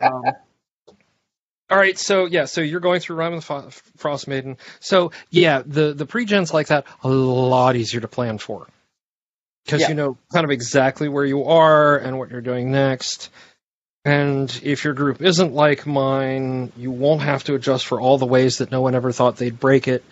um, 0.01 0.23
all 1.69 1.77
right, 1.77 1.97
so 1.97 2.25
yeah, 2.25 2.43
so 2.43 2.59
you're 2.59 2.81
going 2.81 2.99
through 2.99 3.15
Rhyme 3.15 3.33
of 3.33 3.47
the 3.47 3.81
Frost 3.95 4.27
Maiden. 4.27 4.57
So 4.81 5.11
yeah, 5.29 5.63
the 5.65 5.93
the 5.93 6.05
pre-gens 6.05 6.53
like 6.53 6.67
that 6.67 6.85
a 7.03 7.07
lot 7.07 7.77
easier 7.77 8.01
to 8.01 8.07
plan 8.09 8.37
for 8.37 8.67
because 9.67 9.81
Yeah. 9.81 9.89
you 9.89 9.95
know 9.95 10.17
kind 10.33 10.45
of 10.45 10.49
exactly 10.51 11.09
where 11.09 11.25
you 11.25 11.43
are 11.43 11.97
and 11.97 12.17
what 12.17 12.31
you're 12.31 12.41
doing 12.41 12.71
next. 12.71 13.29
And 14.05 14.49
if 14.63 14.85
your 14.85 14.93
group 14.93 15.21
isn't 15.21 15.53
like 15.53 15.85
mine, 15.85 16.71
you 16.77 16.91
won't 16.91 17.21
have 17.21 17.43
to 17.45 17.55
adjust 17.55 17.85
for 17.85 17.99
all 17.99 18.17
the 18.17 18.25
ways 18.25 18.59
that 18.59 18.71
no 18.71 18.79
one 18.81 18.95
ever 18.95 19.11
thought 19.11 19.35
they'd 19.35 19.59
break 19.59 19.87
it. 19.89 20.03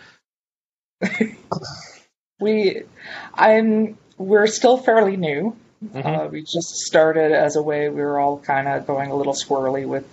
We, 2.39 2.81
I'm, 3.33 3.97
we're 4.17 4.47
still 4.47 4.77
fairly 4.77 5.15
new. 5.15 5.55
Mhm. 5.81 6.05
Uh, 6.05 6.27
we 6.27 6.41
just 6.41 6.75
started 6.85 7.31
as 7.31 7.55
a 7.55 7.61
way 7.61 7.87
we 7.87 8.01
were 8.01 8.19
all 8.19 8.39
kind 8.39 8.67
of 8.67 8.85
going 8.85 9.09
a 9.09 9.15
little 9.15 9.33
squirrely 9.33 9.87
with, 9.87 10.05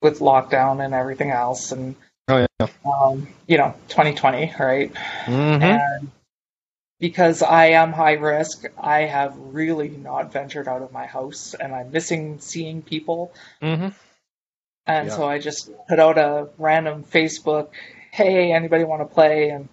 with 0.00 0.20
lockdown 0.20 0.82
and 0.82 0.94
everything 0.94 1.30
else, 1.30 1.70
and 1.72 1.94
Oh 2.28 2.46
yeah. 2.60 2.66
um, 2.86 3.28
you 3.46 3.58
know, 3.58 3.74
2020, 3.88 4.54
right? 4.58 4.96
hmm 5.26 5.32
And 5.32 6.10
because 7.02 7.42
I 7.42 7.66
am 7.82 7.92
high 7.92 8.12
risk, 8.12 8.64
I 8.78 9.00
have 9.00 9.36
really 9.36 9.88
not 9.88 10.32
ventured 10.32 10.68
out 10.68 10.82
of 10.82 10.92
my 10.92 11.04
house, 11.04 11.52
and 11.52 11.74
I'm 11.74 11.90
missing 11.90 12.38
seeing 12.38 12.80
people. 12.80 13.34
hmm 13.60 13.88
And 14.86 15.08
Yeah. 15.08 15.16
so 15.16 15.28
I 15.28 15.40
just 15.40 15.68
put 15.88 15.98
out 15.98 16.16
a 16.16 16.48
random 16.58 17.02
Facebook, 17.02 17.70
hey, 18.12 18.52
anybody 18.52 18.84
want 18.84 19.02
to 19.02 19.12
play? 19.12 19.50
And 19.50 19.68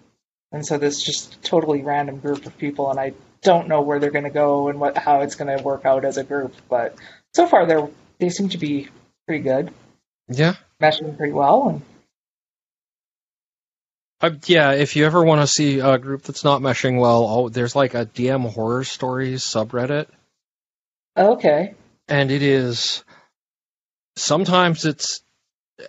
and 0.50 0.66
so 0.66 0.76
this 0.76 1.00
just 1.00 1.40
totally 1.44 1.82
random 1.82 2.18
group 2.18 2.46
of 2.46 2.58
people, 2.58 2.90
and 2.90 2.98
I 2.98 3.12
don't 3.42 3.68
know 3.68 3.82
where 3.82 4.00
they're 4.00 4.10
going 4.10 4.24
to 4.24 4.30
go 4.30 4.66
and 4.68 4.80
what 4.80 4.98
how 4.98 5.20
it's 5.20 5.36
going 5.36 5.56
to 5.56 5.62
work 5.62 5.84
out 5.86 6.04
as 6.04 6.16
a 6.16 6.24
group. 6.24 6.52
But 6.68 6.96
so 7.32 7.46
far, 7.46 7.64
they 7.64 7.78
they 8.18 8.30
seem 8.30 8.48
to 8.48 8.58
be 8.58 8.88
pretty 9.28 9.44
good, 9.44 9.72
Yeah. 10.28 10.56
meshing 10.82 11.16
pretty 11.16 11.32
well. 11.32 11.68
And 11.68 11.82
Uh, 14.20 14.32
yeah, 14.44 14.72
if 14.72 14.96
you 14.96 15.06
ever 15.06 15.24
want 15.24 15.40
to 15.40 15.46
see 15.46 15.80
a 15.80 15.96
group 15.96 16.22
that's 16.22 16.44
not 16.44 16.60
meshing 16.60 17.00
well, 17.00 17.24
oh, 17.24 17.48
there's 17.48 17.74
like 17.74 17.94
a 17.94 18.04
DM 18.04 18.50
horror 18.50 18.84
stories 18.84 19.42
subreddit, 19.42 20.08
okay, 21.16 21.74
and 22.06 22.30
it 22.30 22.42
is 22.42 23.02
sometimes 24.16 24.84
it's 24.84 25.22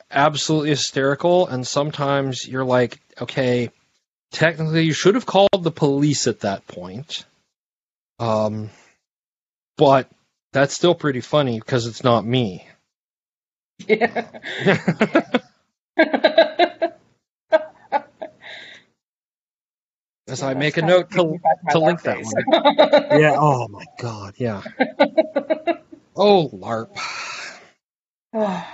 absolutely 0.09 0.69
hysterical, 0.69 1.45
and 1.47 1.67
sometimes 1.67 2.47
you're 2.47 2.63
like, 2.63 3.01
okay, 3.19 3.69
technically 4.31 4.83
you 4.83 4.93
should 4.93 5.15
have 5.15 5.25
called 5.25 5.49
the 5.61 5.71
police 5.71 6.27
at 6.27 6.39
that 6.41 6.65
point, 6.67 7.25
um, 8.19 8.69
but 9.75 10.09
that's 10.53 10.73
still 10.73 10.95
pretty 10.95 11.21
funny 11.21 11.59
because 11.59 11.85
it's 11.85 12.03
not 12.03 12.25
me. 12.25 12.65
yeah. 13.85 14.27
As 20.31 20.41
I 20.43 20.53
make 20.53 20.77
a 20.77 20.81
note 20.81 21.11
to 21.11 21.39
to 21.71 21.79
link 21.79 22.01
that 22.03 22.21
one. 22.21 22.33
yeah. 23.21 23.35
Oh 23.37 23.67
my 23.67 23.85
god. 23.99 24.35
Yeah. 24.37 24.61
oh 26.15 26.49
LARP. 26.53 26.97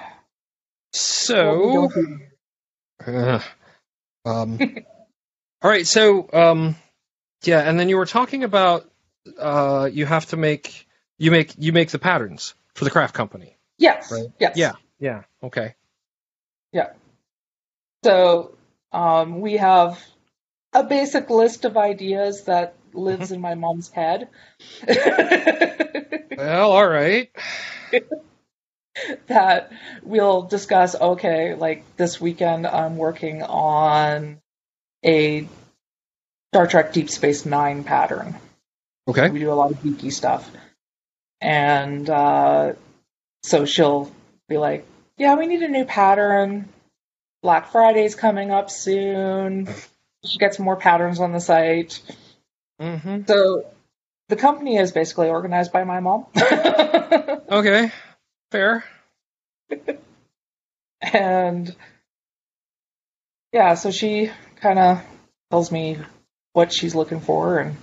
So. 0.94 1.90
Uh, 3.06 3.40
um, 4.26 4.60
all 5.62 5.70
right. 5.70 5.86
So, 5.86 6.28
um, 6.34 6.76
yeah, 7.44 7.60
and 7.60 7.80
then 7.80 7.90
you 7.90 7.98
were 7.98 8.06
talking 8.06 8.44
about 8.44 8.90
uh, 9.38 9.90
you 9.92 10.06
have 10.06 10.26
to 10.28 10.38
make 10.38 10.88
you 11.18 11.30
make 11.30 11.54
you 11.58 11.72
make 11.74 11.90
the 11.92 12.00
patterns 12.00 12.56
for 12.74 12.86
the 12.86 12.92
craft 12.92 13.14
company. 13.14 13.58
yes, 13.78 14.12
Right. 14.12 14.28
yes, 14.40 14.58
Yeah. 14.58 14.74
Yeah. 15.00 15.24
Okay. 15.44 15.76
Yeah. 16.72 16.92
So 18.04 18.56
um, 18.92 19.42
we 19.42 19.58
have 19.58 20.00
a 20.78 20.84
basic 20.84 21.30
list 21.30 21.66
of 21.66 21.76
ideas 21.76 22.44
that 22.44 22.76
lives 22.94 23.32
in 23.32 23.42
my 23.42 23.56
mom's 23.56 23.90
head. 23.90 24.30
Well, 26.38 26.72
all 26.72 26.88
right. 26.88 27.32
that 29.26 29.72
we'll 30.04 30.44
discuss. 30.44 30.94
Okay, 30.94 31.56
like 31.56 31.84
this 31.98 32.22
weekend, 32.22 32.68
I'm 32.68 32.96
working 32.96 33.42
on 33.42 34.40
a 35.04 35.48
Star 36.54 36.68
Trek 36.68 36.94
Deep 36.94 37.10
Space 37.10 37.44
Nine 37.44 37.84
pattern. 37.84 38.36
Okay. 39.08 39.32
We 39.32 39.40
do 39.40 39.52
a 39.52 39.56
lot 39.56 39.72
of 39.72 39.78
geeky 39.80 40.14
stuff, 40.14 40.48
and 41.42 42.08
uh, 42.08 42.74
so 43.42 43.66
she'll 43.66 44.12
be 44.48 44.58
like, 44.58 44.86
"Yeah, 45.18 45.38
we 45.38 45.48
need 45.48 45.64
a 45.64 45.70
new 45.70 45.86
pattern. 45.86 46.70
Black 47.42 47.72
Friday's 47.72 48.14
coming 48.14 48.52
up 48.52 48.70
soon. 48.70 49.70
She 50.26 50.38
get 50.38 50.56
some 50.56 50.66
more 50.66 50.76
patterns 50.76 51.20
on 51.20 51.32
the 51.32 51.40
site." 51.40 52.02
Mm-hmm. 52.82 53.24
So 53.28 53.66
the 54.30 54.36
company 54.36 54.78
is 54.78 54.92
basically 54.92 55.30
organized 55.30 55.72
by 55.72 55.84
my 55.84 56.00
mom. 56.00 56.26
Okay. 57.50 57.94
Fair. 58.52 58.84
and 61.02 61.74
yeah, 63.54 63.76
so 63.76 63.90
she 63.90 64.30
kind 64.58 64.78
of 64.78 65.02
tells 65.50 65.72
me 65.72 65.98
what 66.52 66.74
she's 66.74 66.94
looking 66.94 67.22
for, 67.22 67.60
and 67.60 67.78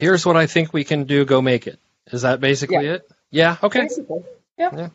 Here's 0.00 0.24
what 0.24 0.36
I 0.36 0.46
think 0.46 0.72
we 0.72 0.84
can 0.84 1.04
do. 1.04 1.26
Go 1.26 1.42
make 1.42 1.66
it. 1.66 1.78
Is 2.10 2.22
that 2.22 2.40
basically 2.40 2.86
it? 2.86 3.06
Yeah. 3.30 3.58
Okay. 3.62 3.82
basically, 3.82 4.22
yeah. 4.56 4.70
Yeah. 4.74 4.88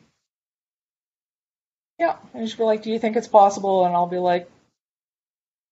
yeah. 1.99 2.15
And 2.33 2.49
she'll 2.49 2.57
be 2.57 2.63
like, 2.63 2.81
"Do 2.81 2.89
you 2.89 2.97
think 2.97 3.15
it's 3.15 3.27
possible?" 3.27 3.85
And 3.85 3.93
I'll 3.93 4.07
be 4.07 4.17
like, 4.17 4.49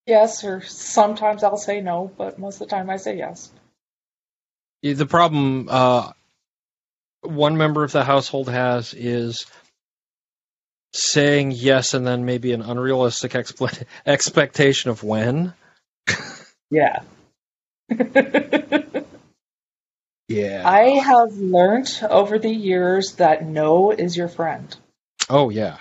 "Yes," 0.06 0.44
or 0.44 0.62
sometimes 0.62 1.44
I'll 1.44 1.58
say 1.58 1.82
no, 1.82 2.12
but 2.18 2.40
most 2.40 2.56
of 2.62 2.68
the 2.68 2.76
time 2.76 2.90
I 2.90 2.98
say 2.98 3.18
yes. 3.18 3.52
The 4.82 5.06
problem 5.06 5.68
uh, 5.70 6.12
one 7.22 7.58
member 7.58 7.84
of 7.84 7.92
the 7.92 8.04
household 8.04 8.50
has 8.50 8.94
is 8.94 9.46
saying 10.94 11.52
yes 11.52 11.94
and 11.94 12.06
then 12.06 12.26
maybe 12.26 12.52
an 12.54 12.62
unrealistic 12.62 13.36
expectation 14.06 14.90
of 14.92 15.04
when. 15.04 15.54
Yeah. 16.70 17.02
Yeah. 20.28 20.64
I 20.68 20.82
have 21.00 21.34
learned 21.34 22.00
over 22.10 22.40
the 22.40 22.50
years 22.50 23.14
that 23.18 23.46
no 23.46 23.92
is 23.92 24.18
your 24.18 24.30
friend. 24.30 24.76
oh 25.30 25.50
yeah. 25.50 25.78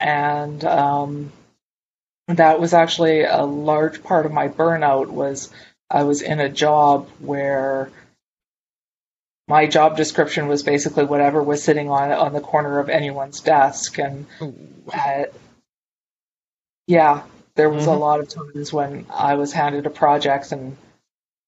and 0.00 0.62
um, 0.64 1.32
that 2.28 2.60
was 2.60 2.72
actually 2.72 3.24
a 3.24 3.42
large 3.42 4.02
part 4.02 4.26
of 4.26 4.32
my 4.32 4.48
burnout 4.48 5.08
was 5.08 5.50
i 5.90 6.04
was 6.04 6.22
in 6.22 6.40
a 6.40 6.48
job 6.48 7.08
where 7.18 7.90
my 9.48 9.66
job 9.66 9.96
description 9.96 10.46
was 10.48 10.62
basically 10.62 11.04
whatever 11.04 11.42
was 11.42 11.62
sitting 11.62 11.90
on 11.90 12.10
on 12.12 12.32
the 12.32 12.40
corner 12.40 12.78
of 12.78 12.88
anyone's 12.88 13.40
desk 13.40 13.98
and 13.98 14.26
uh, 14.94 15.24
yeah 16.86 17.22
there 17.54 17.68
was 17.68 17.86
a 17.86 17.90
Mhm. 17.90 18.00
lot 18.00 18.20
of 18.20 18.28
times 18.28 18.72
when 18.72 19.06
i 19.10 19.34
was 19.34 19.52
handed 19.52 19.84
a 19.86 19.90
project 19.90 20.52
and 20.52 20.76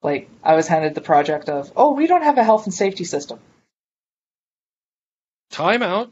like 0.03 0.29
i 0.43 0.55
was 0.57 0.69
handed 0.69 0.95
the 0.95 1.01
project 1.01 1.49
of 1.49 1.73
oh 1.77 1.93
we 1.93 2.07
don't 2.07 2.23
have 2.23 2.37
a 2.39 2.45
health 2.45 2.65
and 2.67 2.75
safety 2.75 3.05
system 3.05 3.39
Time 5.51 5.83
out. 5.83 6.11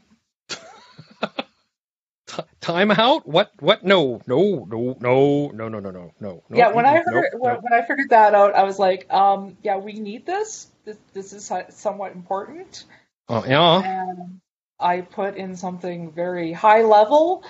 Ti- 2.63 2.71
Time 2.71 2.91
out? 2.91 3.27
What? 3.27 3.51
What? 3.59 3.83
No, 3.83 4.21
no, 4.27 4.67
no, 4.69 4.97
no, 4.99 5.49
no, 5.53 5.67
no, 5.69 5.79
no, 5.79 5.91
no, 5.91 6.13
no. 6.19 6.43
yeah, 6.53 6.69
when 6.69 6.85
I 6.85 6.97
heard 6.97 7.31
when, 7.33 7.55
when 7.57 7.73
I 7.73 7.81
figured 7.85 8.09
that 8.11 8.35
out, 8.35 8.55
I 8.55 8.63
was 8.63 8.79
like, 8.79 9.11
um, 9.13 9.57
yeah, 9.63 9.77
we 9.77 9.93
need 9.93 10.25
this. 10.25 10.67
This 10.85 10.97
this 11.13 11.33
is 11.33 11.51
somewhat 11.69 12.13
important. 12.13 12.85
Oh, 13.29 13.45
yeah. 13.45 13.81
and 13.83 14.41
I 14.79 15.01
put 15.01 15.35
in 15.37 15.55
something 15.55 16.11
very 16.11 16.53
high 16.53 16.83
level, 16.83 17.43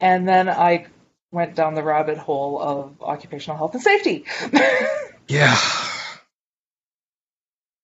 and 0.00 0.28
then 0.28 0.48
I 0.48 0.86
went 1.32 1.54
down 1.56 1.74
the 1.74 1.82
rabbit 1.82 2.18
hole 2.18 2.60
of 2.60 3.02
occupational 3.02 3.56
health 3.58 3.74
and 3.74 3.82
safety. 3.82 4.24
Yeah. 5.28 5.56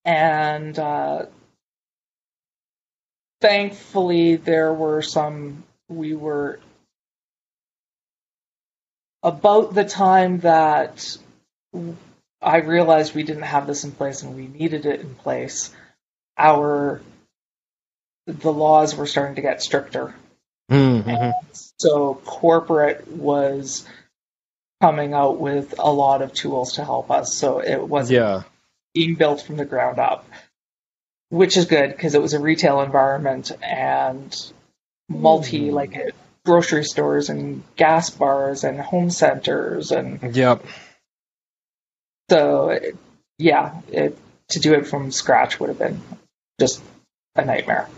and 0.05 0.77
uh, 0.77 1.25
thankfully, 3.41 4.35
there 4.37 4.73
were 4.73 5.01
some, 5.01 5.63
we 5.89 6.13
were 6.15 6.59
about 9.23 9.73
the 9.73 9.83
time 9.83 10.39
that 10.39 11.17
I 12.41 12.57
realized 12.57 13.13
we 13.13 13.23
didn't 13.23 13.43
have 13.43 13.67
this 13.67 13.83
in 13.83 13.91
place 13.91 14.23
and 14.23 14.35
we 14.35 14.47
needed 14.47 14.85
it 14.85 15.01
in 15.01 15.15
place. 15.15 15.71
Our 16.37 17.01
the 18.25 18.53
laws 18.53 18.95
were 18.95 19.07
starting 19.07 19.35
to 19.35 19.41
get 19.41 19.61
stricter. 19.61 20.13
Mm-hmm. 20.71 21.31
So 21.77 22.13
corporate 22.25 23.07
was 23.07 23.85
coming 24.81 25.13
out 25.13 25.39
with 25.39 25.75
a 25.79 25.91
lot 25.91 26.21
of 26.21 26.33
tools 26.33 26.73
to 26.73 26.85
help 26.85 27.11
us. 27.11 27.33
So 27.33 27.59
it 27.59 27.81
wasn't 27.81 28.19
Yeah. 28.19 28.43
being 28.93 29.15
built 29.15 29.41
from 29.41 29.57
the 29.57 29.65
ground 29.65 29.99
up, 29.99 30.25
which 31.29 31.57
is 31.57 31.65
good 31.65 31.89
because 31.89 32.13
it 32.15 32.21
was 32.21 32.33
a 32.33 32.39
retail 32.39 32.81
environment 32.81 33.51
and 33.61 34.53
multi 35.09 35.69
Mm. 35.69 35.73
like 35.73 36.13
grocery 36.45 36.83
stores 36.85 37.29
and 37.29 37.63
gas 37.75 38.09
bars 38.09 38.63
and 38.63 38.79
home 38.79 39.09
centers 39.09 39.91
and 39.91 40.35
Yep. 40.35 40.63
so 42.29 42.69
it, 42.69 42.95
yeah, 43.37 43.81
it, 43.91 44.17
to 44.49 44.59
do 44.59 44.73
it 44.73 44.87
from 44.87 45.11
scratch 45.11 45.59
would 45.59 45.69
have 45.69 45.77
been 45.79 46.01
just 46.59 46.81
a 47.35 47.43
nightmare. 47.43 47.89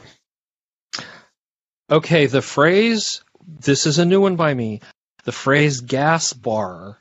Okay, 1.89 2.26
the 2.26 2.41
phrase, 2.41 3.22
this 3.45 3.86
is 3.86 3.99
a 3.99 4.05
new 4.05 4.22
one 4.22 4.36
by 4.38 4.53
me. 4.53 4.82
The 5.24 5.32
phrase 5.32 5.82
gas 5.82 6.34
bar 6.34 6.97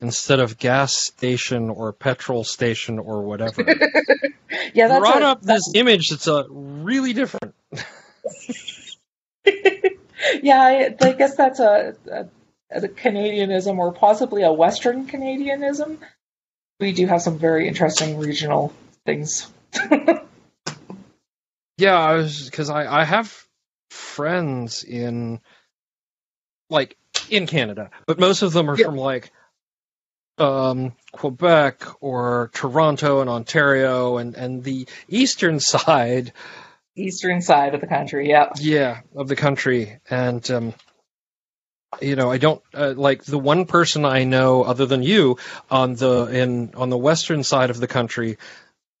instead 0.00 0.40
of 0.40 0.58
gas 0.58 0.94
station 0.96 1.68
or 1.70 1.92
petrol 1.92 2.44
station 2.44 2.98
or 2.98 3.22
whatever 3.22 3.62
Yeah, 4.74 4.88
that's 4.88 5.00
brought 5.00 5.22
a- 5.22 5.26
up 5.26 5.42
this 5.42 5.72
image 5.74 6.08
that's 6.08 6.26
a 6.26 6.44
really 6.48 7.12
different. 7.12 7.54
yeah, 10.42 10.60
I, 10.62 10.94
I 11.00 11.12
guess 11.12 11.36
that's 11.36 11.60
a, 11.60 11.94
a, 12.10 12.26
a 12.70 12.88
Canadianism 12.88 13.78
or 13.78 13.92
possibly 13.92 14.42
a 14.42 14.52
Western 14.52 15.06
Canadianism. 15.06 15.98
We 16.78 16.92
do 16.92 17.06
have 17.06 17.22
some 17.22 17.38
very 17.38 17.68
interesting 17.68 18.18
regional 18.18 18.72
things. 19.04 19.50
Yeah, 21.78 21.98
I 21.98 22.14
was 22.16 22.44
because 22.44 22.68
I 22.68 23.00
I 23.00 23.04
have 23.04 23.46
friends 23.88 24.84
in 24.84 25.40
like 26.68 26.96
in 27.30 27.46
Canada, 27.46 27.90
but 28.06 28.18
most 28.20 28.42
of 28.42 28.52
them 28.52 28.68
are 28.70 28.76
Yeah. 28.76 28.84
from 28.84 28.96
like 28.96 29.32
um 30.36 30.92
Quebec 31.12 31.82
or 32.02 32.50
Toronto 32.52 33.20
and 33.22 33.30
Ontario 33.30 34.18
and 34.18 34.34
and 34.34 34.62
the 34.62 34.86
eastern 35.08 35.58
side 35.60 36.34
Eastern 36.96 37.40
side 37.40 37.74
of 37.74 37.80
the 37.80 37.86
country, 37.86 38.28
yeah. 38.28 38.50
yeah 38.60 39.00
of 39.14 39.28
the 39.28 39.36
country 39.36 39.98
and 40.10 40.50
um 40.50 40.74
you 42.00 42.14
know 42.16 42.30
i 42.30 42.38
don't 42.38 42.62
uh, 42.74 42.94
like 42.96 43.24
the 43.24 43.38
one 43.38 43.66
person 43.66 44.04
i 44.04 44.24
know 44.24 44.62
other 44.62 44.86
than 44.86 45.02
you 45.02 45.36
on 45.70 45.94
the 45.94 46.26
in 46.26 46.72
on 46.74 46.88
the 46.90 46.98
western 46.98 47.42
side 47.42 47.70
of 47.70 47.78
the 47.80 47.88
country 47.88 48.38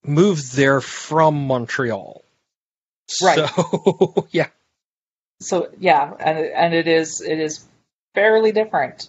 moved 0.04 0.54
there 0.54 0.80
from 0.80 1.46
montreal 1.46 2.22
Right. 3.22 3.48
so 3.48 4.26
yeah 4.30 4.48
So 5.40 5.70
yeah, 5.78 6.12
and 6.20 6.38
and 6.38 6.74
it 6.74 6.86
is 6.86 7.20
it 7.22 7.38
is 7.40 7.66
fairly 8.14 8.52
different. 8.52 9.08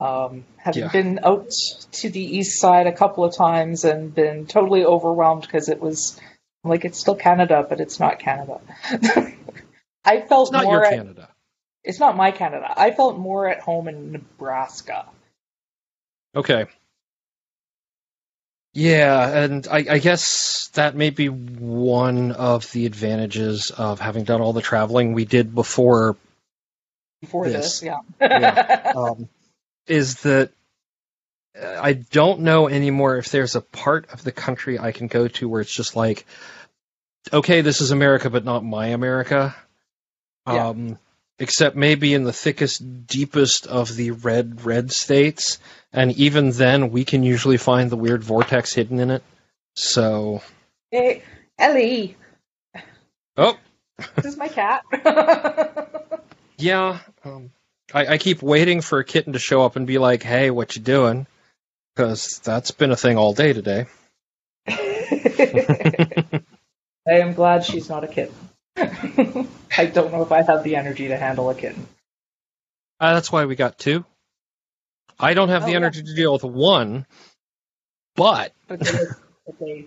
Um, 0.00 0.44
having 0.58 0.82
Yeah. 0.84 0.92
been 0.92 1.18
out 1.24 1.50
to 2.00 2.08
the 2.08 2.22
east 2.38 2.60
side 2.60 2.86
a 2.86 2.92
couple 2.92 3.24
of 3.24 3.34
times 3.34 3.84
and 3.84 4.14
been 4.14 4.46
totally 4.46 4.84
overwhelmed 4.84 5.42
because 5.42 5.68
it 5.68 5.80
was 5.80 6.20
like 6.64 6.84
it's 6.84 6.98
still 6.98 7.14
Canada, 7.16 7.66
but 7.68 7.80
it's 7.80 8.00
not 8.00 8.18
Canada. 8.18 8.60
I 10.04 10.20
felt 10.20 10.48
it's 10.48 10.52
not 10.52 10.64
more 10.64 10.74
your 10.74 10.84
at, 10.84 10.90
canada 10.94 11.28
it's 11.84 12.00
not 12.00 12.16
my 12.16 12.32
Canada. 12.32 12.72
I 12.76 12.90
felt 12.90 13.18
more 13.18 13.48
at 13.48 13.60
home 13.60 13.88
in 13.88 14.12
Nebraska. 14.12 15.06
okay 16.36 16.66
yeah 18.74 19.42
and 19.44 19.66
I, 19.66 19.84
I 19.88 19.98
guess 19.98 20.68
that 20.74 20.94
may 20.94 21.08
be 21.10 21.28
one 21.28 22.32
of 22.32 22.70
the 22.72 22.84
advantages 22.84 23.70
of 23.70 23.98
having 23.98 24.24
done 24.24 24.42
all 24.42 24.52
the 24.52 24.60
traveling 24.60 25.14
we 25.14 25.24
did 25.24 25.54
before 25.54 26.16
Before 27.22 27.48
This. 27.48 27.80
this, 27.80 27.82
yeah. 27.82 28.00
Yeah. 28.20 28.92
um, 28.96 29.28
is 29.86 30.20
that 30.22 30.52
I 31.60 31.94
don't 31.94 32.40
know 32.40 32.68
anymore 32.68 33.16
if 33.16 33.30
there's 33.30 33.56
a 33.56 33.60
part 33.60 34.12
of 34.12 34.22
the 34.22 34.32
country 34.32 34.78
I 34.78 34.92
can 34.92 35.08
go 35.08 35.28
to 35.28 35.48
where 35.48 35.60
it's 35.60 35.74
just 35.74 35.96
like, 35.96 36.26
okay, 37.32 37.60
this 37.60 37.80
is 37.80 37.90
America, 37.90 38.30
but 38.30 38.44
not 38.44 38.64
my 38.64 38.88
America. 38.88 39.54
Yeah. 40.46 40.68
Um, 40.68 40.98
except 41.38 41.76
maybe 41.76 42.14
in 42.14 42.24
the 42.24 42.32
thickest, 42.32 43.06
deepest 43.06 43.66
of 43.66 43.94
the 43.94 44.12
red, 44.12 44.64
red 44.64 44.90
states. 44.90 45.58
And 45.92 46.12
even 46.12 46.50
then, 46.50 46.90
we 46.90 47.04
can 47.04 47.22
usually 47.22 47.56
find 47.56 47.90
the 47.90 47.96
weird 47.96 48.22
vortex 48.22 48.72
hidden 48.72 48.98
in 48.98 49.10
it. 49.10 49.22
So, 49.74 50.42
Hey, 50.90 51.22
Ellie, 51.58 52.16
oh, 53.36 53.58
this 54.16 54.24
is 54.24 54.36
my 54.36 54.48
cat. 54.48 54.82
yeah. 56.58 56.98
Um, 57.24 57.50
I, 57.92 58.06
I 58.06 58.18
keep 58.18 58.42
waiting 58.42 58.80
for 58.80 58.98
a 58.98 59.04
kitten 59.04 59.34
to 59.34 59.38
show 59.38 59.62
up 59.62 59.76
and 59.76 59.86
be 59.86 59.98
like, 59.98 60.22
hey, 60.22 60.50
what 60.50 60.76
you 60.76 60.82
doing? 60.82 61.26
Because 61.98 62.38
that's 62.44 62.70
been 62.70 62.92
a 62.92 62.96
thing 62.96 63.18
all 63.18 63.34
day 63.34 63.52
today. 63.54 63.86
I 64.68 65.58
am 67.08 67.34
glad 67.34 67.64
she's 67.64 67.88
not 67.88 68.04
a 68.04 68.08
kitten. 68.08 68.34
I 68.76 69.86
don't 69.86 70.12
know 70.12 70.22
if 70.22 70.32
I 70.32 70.42
have 70.42 70.64
the 70.64 70.76
energy 70.76 71.08
to 71.08 71.16
handle 71.18 71.50
a 71.50 71.56
kitten. 71.56 71.88
Uh, 73.00 73.14
that's 73.14 73.32
why 73.32 73.46
we 73.46 73.56
got 73.56 73.78
two. 73.78 74.04
I 75.18 75.34
don't 75.34 75.50
have 75.50 75.64
Oh, 75.64 75.66
the 75.66 75.74
yeah. 75.74 75.76
energy 75.76 76.02
to 76.02 76.14
deal 76.14 76.32
with 76.32 76.44
one, 76.44 77.06
but 78.16 78.52
But 78.68 78.80
they, 78.80 79.08
but 79.46 79.58
they, 79.60 79.86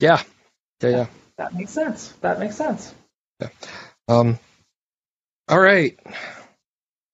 yeah, 0.00 0.22
yeah, 0.82 0.88
yeah. 0.90 1.06
that 1.38 1.54
makes 1.54 1.72
sense. 1.72 2.08
That 2.22 2.38
makes 2.40 2.56
sense. 2.56 2.94
Um, 4.08 4.38
all 5.48 5.60
right. 5.60 5.98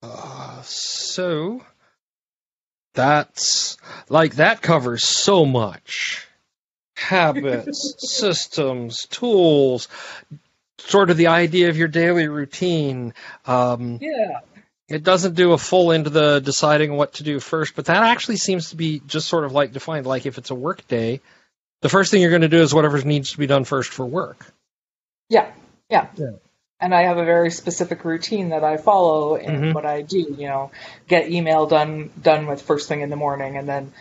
Uh, 0.02 0.62
so 0.62 1.62
that's 2.94 3.76
like 4.08 4.36
that 4.36 4.62
covers 4.62 5.06
so 5.06 5.44
much 5.44 6.26
habits, 6.96 7.94
systems, 7.98 9.06
tools, 9.06 9.88
sort 10.78 11.10
of 11.10 11.16
the 11.16 11.28
idea 11.28 11.68
of 11.68 11.76
your 11.76 11.88
daily 11.88 12.28
routine. 12.28 13.14
Um, 13.46 13.98
Yeah. 14.00 14.40
It 14.88 15.04
doesn't 15.04 15.36
do 15.36 15.52
a 15.52 15.58
full 15.58 15.92
into 15.92 16.10
the 16.10 16.40
deciding 16.40 16.92
what 16.96 17.14
to 17.14 17.22
do 17.22 17.38
first, 17.38 17.76
but 17.76 17.84
that 17.84 18.02
actually 18.02 18.38
seems 18.38 18.70
to 18.70 18.76
be 18.76 19.00
just 19.06 19.28
sort 19.28 19.44
of 19.44 19.52
like 19.52 19.70
defined. 19.70 20.04
Like 20.04 20.26
if 20.26 20.36
it's 20.36 20.50
a 20.50 20.54
work 20.56 20.86
day, 20.88 21.20
the 21.80 21.88
first 21.88 22.10
thing 22.10 22.20
you're 22.20 22.30
going 22.30 22.42
to 22.42 22.48
do 22.48 22.60
is 22.60 22.74
whatever 22.74 23.00
needs 23.02 23.30
to 23.30 23.38
be 23.38 23.46
done 23.46 23.62
first 23.62 23.92
for 23.92 24.04
work. 24.04 24.44
Yeah. 25.28 25.52
Yeah. 25.88 26.08
Yeah. 26.16 26.32
And 26.80 26.94
I 26.94 27.02
have 27.02 27.18
a 27.18 27.24
very 27.24 27.50
specific 27.50 28.04
routine 28.04 28.50
that 28.50 28.64
I 28.64 28.78
follow 28.78 29.34
in 29.36 29.54
Mhm. 29.54 29.74
what 29.74 29.84
I 29.84 30.02
do. 30.02 30.18
You 30.18 30.48
know, 30.48 30.70
get 31.08 31.30
email 31.30 31.66
done 31.66 32.10
done 32.20 32.46
with 32.46 32.62
first 32.62 32.88
thing 32.88 33.02
in 33.02 33.10
the 33.10 33.16
morning, 33.16 33.56
and 33.56 33.68
then 33.68 33.92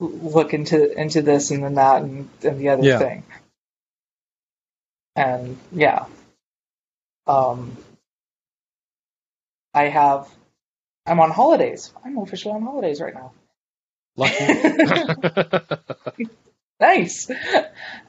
look 0.00 0.52
into 0.52 0.92
into 1.00 1.22
this 1.22 1.50
and 1.50 1.62
then 1.62 1.74
that 1.74 2.02
and, 2.02 2.28
and 2.42 2.58
the 2.58 2.70
other 2.70 2.82
Yeah. 2.84 2.98
thing. 2.98 3.22
And 5.16 5.58
yeah, 5.72 6.06
um, 7.26 7.76
I 9.72 9.84
have. 9.84 10.28
I'm 11.06 11.20
on 11.20 11.30
holidays. 11.30 11.92
I'm 12.04 12.18
officially 12.18 12.54
on 12.54 12.62
holidays 12.62 13.00
right 13.00 13.14
now. 13.14 13.32
Lucky. 14.16 14.46
nice. 16.80 17.30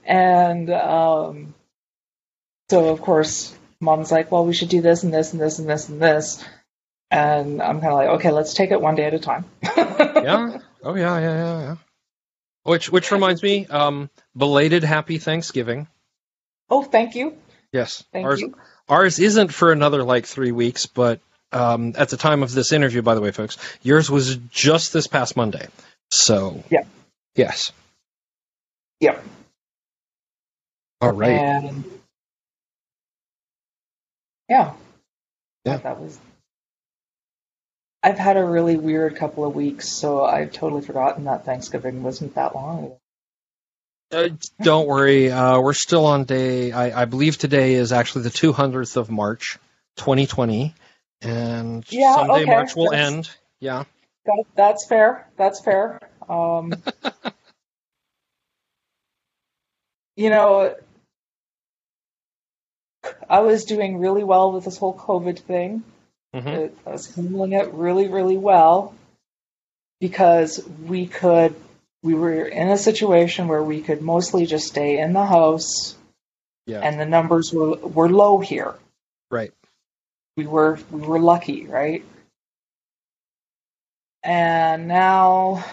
And 0.06 0.70
um, 0.72 1.54
so, 2.70 2.90
of 2.90 3.02
course, 3.02 3.56
mom's 3.86 4.12
like, 4.12 4.32
well, 4.32 4.46
we 4.46 4.54
should 4.54 4.70
do 4.70 4.82
this 4.82 5.04
and 5.04 5.14
this 5.14 5.32
and 5.32 5.42
this 5.42 5.60
and 5.60 5.70
this 5.70 5.88
and 5.88 6.02
this. 6.02 6.44
And 7.12 7.62
I'm 7.62 7.80
kind 7.80 7.94
of 7.94 7.98
like, 8.00 8.10
okay, 8.20 8.32
let's 8.32 8.54
take 8.54 8.72
it 8.72 8.82
one 8.82 8.96
day 8.96 9.06
at 9.06 9.14
a 9.14 9.20
time. 9.20 9.46
yeah. 9.78 10.58
Oh 10.84 10.94
yeah, 10.94 11.18
yeah, 11.20 11.34
yeah, 11.36 11.62
yeah. 11.62 11.76
Which 12.62 12.92
which 12.92 13.10
reminds 13.12 13.42
me, 13.42 13.66
um, 13.66 14.08
belated 14.38 14.84
happy 14.84 15.18
Thanksgiving. 15.18 15.88
Oh, 16.70 16.84
thank 16.84 17.16
you. 17.16 17.36
Yes. 17.74 18.04
Thank 18.14 18.26
ours 18.28 18.42
you. 18.42 18.56
Ours 18.88 19.18
isn't 19.18 19.52
for 19.52 19.72
another 19.72 20.04
like 20.04 20.28
three 20.28 20.52
weeks, 20.52 20.86
but 20.86 21.22
um, 21.52 21.94
at 21.98 22.10
the 22.10 22.18
time 22.18 22.44
of 22.44 22.52
this 22.52 22.72
interview, 22.72 23.02
by 23.02 23.16
the 23.16 23.22
way, 23.22 23.32
folks, 23.32 23.58
yours 23.82 24.12
was 24.12 24.36
just 24.52 24.94
this 24.94 25.08
past 25.08 25.36
Monday. 25.36 25.68
So, 26.12 26.64
Yeah. 26.70 26.84
yes, 27.36 27.72
Yep. 29.00 29.24
all 31.02 31.12
right. 31.14 31.32
And 31.42 31.84
yeah. 34.50 34.74
Yeah. 35.66 35.78
That 35.78 36.00
was 36.00 36.20
I've 38.04 38.20
had 38.20 38.38
a 38.38 38.46
really 38.46 38.78
weird 38.78 39.16
couple 39.16 39.46
of 39.46 39.56
weeks, 39.56 39.90
so 39.90 40.24
I've 40.24 40.52
totally 40.52 40.84
forgotten 40.84 41.24
that 41.24 41.44
Thanksgiving 41.44 42.04
wasn't 42.04 42.36
that 42.36 42.54
long 42.54 42.86
ago. 42.86 43.00
Uh, 44.12 44.30
don't 44.62 44.88
worry, 44.88 45.32
uh, 45.32 45.60
we're 45.60 45.74
still 45.74 46.06
on 46.06 46.26
day. 46.26 46.72
I, 46.72 47.02
I 47.02 47.06
believe 47.06 47.40
today 47.40 47.74
is 47.74 47.92
actually 47.92 48.22
the 48.24 48.30
200th 48.30 48.98
of 48.98 49.10
March, 49.10 49.58
2020, 49.98 50.76
and 51.22 51.84
Yeah, 51.92 52.16
someday 52.16 52.34
okay, 52.44 52.46
March 52.46 52.76
will 52.76 52.92
that's- 52.92 53.12
end. 53.12 53.30
Yeah. 53.60 53.86
That, 54.26 54.44
that's 54.56 54.86
fair. 54.86 55.28
That's 55.38 55.60
fair. 55.62 56.00
Um, 56.30 56.74
you 60.16 60.30
know, 60.30 60.76
I 63.30 63.40
was 63.42 63.66
doing 63.66 63.98
really 64.00 64.24
well 64.24 64.52
with 64.52 64.66
this 64.66 64.78
whole 64.78 64.94
COVID 64.96 65.40
thing. 65.40 65.84
hmm 66.34 66.68
I 66.86 66.90
was 66.92 67.14
handling 67.16 67.54
it 67.54 67.74
really, 67.74 68.08
really 68.08 68.38
well 68.38 68.94
because 70.00 70.62
we 70.86 71.08
could, 71.08 71.56
we 72.04 72.14
were 72.14 72.46
in 72.46 72.70
a 72.70 72.78
situation 72.78 73.48
where 73.48 73.64
we 73.64 73.82
could 73.82 74.02
mostly 74.02 74.46
just 74.46 74.68
stay 74.68 75.00
in 75.00 75.14
the 75.14 75.26
house 75.26 75.96
Yeah. 76.68 76.82
and 76.82 77.00
the 77.00 77.06
numbers 77.06 77.52
were, 77.54 77.76
were 77.78 78.10
low 78.10 78.40
here. 78.40 78.76
right. 79.32 79.54
We 80.38 80.46
were, 80.46 80.78
we 80.92 81.00
were 81.00 81.20
lucky, 81.20 81.66
right? 81.66 82.04
And 84.22 84.88
now 84.90 85.64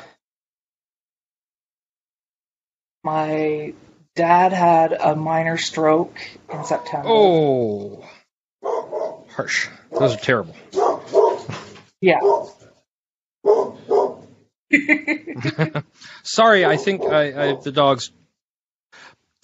my 3.03 3.75
dad 4.15 4.53
had 4.53 4.93
a 4.93 5.15
minor 5.17 5.57
stroke 5.59 6.19
in 6.53 6.65
September. 6.65 7.09
Oh, 7.09 8.05
harsh. 9.31 9.69
Those 9.91 10.15
are 10.15 10.19
terrible. 10.19 10.55
Yeah. 12.01 12.21
Sorry, 16.23 16.65
I 16.65 16.77
think 16.77 17.03
I, 17.03 17.51
I 17.51 17.55
the 17.61 17.73
dogs. 17.73 18.11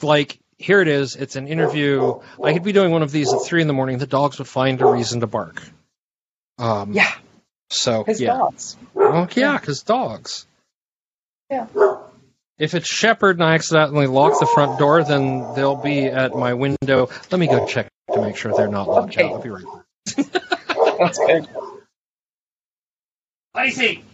Like 0.03 0.39
here 0.57 0.81
it 0.81 0.89
is. 0.89 1.17
It's 1.17 1.37
an 1.37 1.49
interview. 1.49 2.21
I 2.43 2.53
could 2.53 2.63
be 2.65 2.73
doing 2.73 2.93
one 2.93 3.03
of 3.03 3.11
these 3.13 3.33
at 3.33 3.43
three 3.43 3.61
in 3.61 3.69
the 3.69 3.75
morning. 3.75 3.99
The 3.99 4.07
dogs 4.07 4.39
would 4.39 4.49
find 4.49 4.81
a 4.81 4.87
reason 4.87 5.21
to 5.21 5.27
bark. 5.27 5.63
Um, 6.59 6.93
yeah, 6.93 7.13
So 7.71 8.05
his 8.05 8.21
yeah. 8.21 8.37
dogs. 8.39 8.77
Well, 8.95 9.29
yeah, 9.35 9.59
because 9.59 9.83
dogs. 9.83 10.47
Yeah. 11.51 11.67
If 12.59 12.75
it's 12.75 12.89
Shepherd 12.93 13.37
and 13.37 13.45
I 13.45 13.55
accidentally 13.55 14.07
lock 14.09 14.39
the 14.39 14.47
front 14.47 14.79
door, 14.79 15.05
then 15.05 15.53
they'll 15.55 15.77
be 15.77 16.09
at 16.09 16.35
my 16.35 16.55
window. 16.55 17.09
Let 17.31 17.39
me 17.39 17.47
go 17.47 17.61
check 17.61 17.89
to 18.13 18.19
make 18.21 18.37
sure 18.37 18.53
they're 18.53 18.67
not 18.69 18.91
locked 18.91 19.17
Okay. 19.17 19.25
out. 19.27 19.33
I'll 19.35 19.39
be 19.39 19.49
right 19.51 19.65
back. 19.65 20.27
That's 20.99 21.19
good. 21.19 21.47
Lacey! 23.55 24.05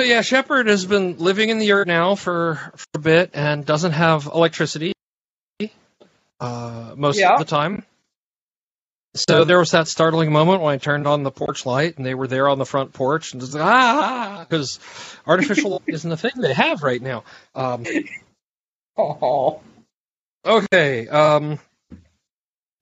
So 0.00 0.06
yeah, 0.06 0.22
Shepard 0.22 0.66
has 0.68 0.86
been 0.86 1.18
living 1.18 1.50
in 1.50 1.58
the 1.58 1.72
earth 1.72 1.86
now 1.86 2.14
for, 2.14 2.54
for 2.74 2.86
a 2.94 2.98
bit 2.98 3.32
and 3.34 3.66
doesn't 3.66 3.92
have 3.92 4.24
electricity 4.24 4.94
uh, 6.40 6.94
most 6.96 7.18
Yeah. 7.18 7.34
of 7.34 7.38
the 7.40 7.44
time. 7.44 7.84
So 9.14 9.44
there 9.44 9.58
was 9.58 9.72
that 9.72 9.88
startling 9.88 10.32
moment 10.32 10.62
when 10.62 10.72
I 10.72 10.78
turned 10.78 11.06
on 11.06 11.22
the 11.22 11.30
porch 11.30 11.66
light 11.66 11.98
and 11.98 12.06
they 12.06 12.14
were 12.14 12.26
there 12.26 12.48
on 12.48 12.56
the 12.58 12.64
front 12.64 12.94
porch 12.94 13.32
and 13.32 13.42
just 13.42 13.54
ah 13.54 14.46
because 14.48 14.80
artificial 15.26 15.72
light 15.72 15.82
isn't 15.88 16.10
a 16.10 16.16
thing 16.16 16.32
they 16.36 16.54
have 16.54 16.82
right 16.82 17.02
now. 17.02 17.24
Um, 17.54 17.84
Oh, 18.96 19.60
okay. 20.46 21.08
Um, 21.08 21.58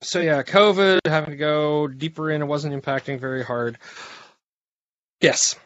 so 0.01 0.21
yeah, 0.21 0.41
COVID 0.43 0.99
having 1.05 1.31
to 1.31 1.35
go 1.35 1.89
deeper 1.89 2.31
in, 2.31 2.41
it 2.41 2.45
wasn't 2.45 2.81
impacting 2.81 3.19
very 3.19 3.43
hard. 3.43 3.77
Yes. 5.19 5.57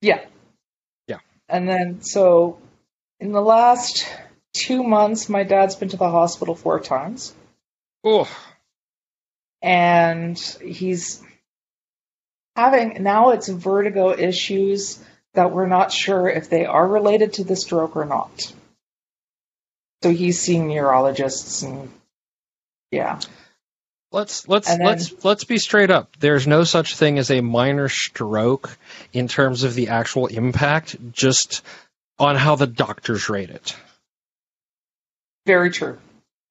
yeah. 0.00 0.24
And 1.48 1.68
then, 1.68 2.02
so 2.02 2.58
in 3.20 3.32
the 3.32 3.40
last 3.40 4.06
two 4.52 4.82
months, 4.82 5.28
my 5.28 5.44
dad's 5.44 5.76
been 5.76 5.88
to 5.90 5.96
the 5.96 6.10
hospital 6.10 6.54
four 6.54 6.80
times. 6.80 7.34
Oh, 8.04 8.28
and 9.62 10.38
he's 10.38 11.22
having 12.54 13.02
now 13.02 13.30
it's 13.30 13.48
vertigo 13.48 14.16
issues 14.16 15.02
that 15.34 15.52
we're 15.52 15.66
not 15.66 15.92
sure 15.92 16.28
if 16.28 16.48
they 16.48 16.64
are 16.64 16.86
related 16.86 17.34
to 17.34 17.44
the 17.44 17.56
stroke 17.56 17.96
or 17.96 18.04
not. 18.04 18.52
So 20.02 20.10
he's 20.10 20.40
seeing 20.40 20.68
neurologists 20.68 21.62
and 21.62 21.90
yeah. 22.90 23.20
Let's 24.12 24.48
let's 24.48 24.68
then- 24.68 24.84
let's 24.86 25.24
let's 25.24 25.44
be 25.44 25.58
straight 25.58 25.90
up. 25.90 26.16
There's 26.18 26.46
no 26.46 26.64
such 26.64 26.96
thing 26.96 27.18
as 27.18 27.30
a 27.30 27.40
minor 27.40 27.88
stroke 27.88 28.76
in 29.12 29.28
terms 29.28 29.64
of 29.64 29.74
the 29.74 29.88
actual 29.88 30.26
impact, 30.26 30.96
just 31.12 31.62
on 32.18 32.36
how 32.36 32.56
the 32.56 32.66
doctors 32.66 33.28
rate 33.28 33.50
it. 33.50 33.76
Very 35.44 35.70
true. 35.70 35.98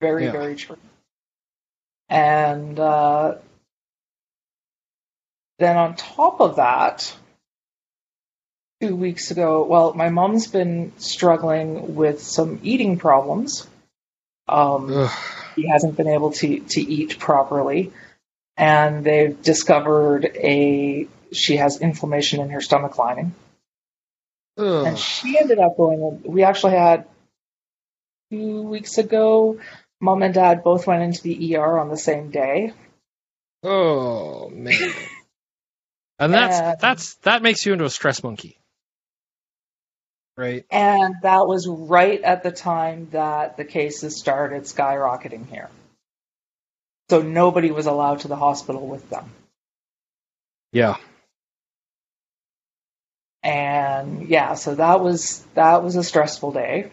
Very, 0.02 0.26
Yeah. 0.26 0.32
very 0.32 0.56
true. 0.56 0.78
And 2.10 2.80
uh, 2.80 3.36
then 5.60 5.78
on 5.78 5.96
top 5.96 6.42
of 6.42 6.58
that, 6.58 7.16
two 8.82 8.96
weeks 8.96 9.32
ago, 9.32 9.64
well, 9.64 9.94
my 9.94 10.10
mom's 10.10 10.48
been 10.48 10.92
struggling 10.98 11.96
with 11.96 12.22
some 12.22 12.60
eating 12.62 12.98
problems. 12.98 13.68
Um, 14.48 15.10
he 15.56 15.68
hasn't 15.68 15.98
been 15.98 16.08
able 16.08 16.32
to, 16.32 16.60
to 16.60 16.82
eat 16.82 17.20
properly. 17.20 17.92
And 18.58 19.04
they've 19.04 19.42
discovered 19.42 20.26
a 20.36 21.08
she 21.34 21.58
has 21.58 21.82
inflammation 21.82 22.40
in 22.42 22.52
her 22.52 22.62
stomach 22.62 22.98
lining. 22.98 23.34
Ugh. 24.58 24.88
And 24.88 24.98
she 24.98 25.38
ended 25.38 25.60
up 25.60 25.76
going. 25.76 26.22
We 26.26 26.44
actually 26.44 26.74
had 26.74 27.06
two 28.32 28.62
weeks 28.62 28.98
ago. 28.98 29.60
Mom 30.00 30.22
and 30.24 30.34
dad 30.34 30.64
both 30.64 30.88
went 30.88 31.04
into 31.04 31.22
the 31.24 31.56
ER 31.58 31.80
on 31.80 31.90
the 31.90 31.98
same 31.98 32.30
day. 32.32 32.72
Oh 33.64 34.50
man. 34.50 34.74
And 36.18 36.34
that's 36.34 36.58
And- 36.58 36.80
that's 36.80 37.16
that 37.24 37.42
makes 37.42 37.66
you 37.66 37.74
into 37.74 37.84
a 37.84 37.90
stress 37.90 38.24
monkey. 38.24 38.58
Right? 40.38 40.66
And 40.70 41.16
that 41.22 41.48
was 41.48 41.68
right 41.68 42.22
at 42.22 42.44
the 42.44 42.52
time 42.52 43.08
that 43.12 43.58
the 43.58 43.66
cases 43.66 44.18
started 44.18 44.64
skyrocketing 44.64 45.48
here. 45.48 45.70
So 47.10 47.22
nobody 47.22 47.72
was 47.72 47.86
allowed 47.86 48.20
to 48.22 48.28
the 48.28 48.36
hospital 48.36 48.86
with 48.86 49.10
them. 49.10 49.32
Yeah. 50.72 50.98
And 53.44 54.28
yeah, 54.28 54.56
so 54.56 54.76
that 54.76 55.02
was 55.02 55.46
that 55.54 55.84
was 55.84 55.96
a 55.96 56.04
stressful 56.04 56.52
day. 56.52 56.92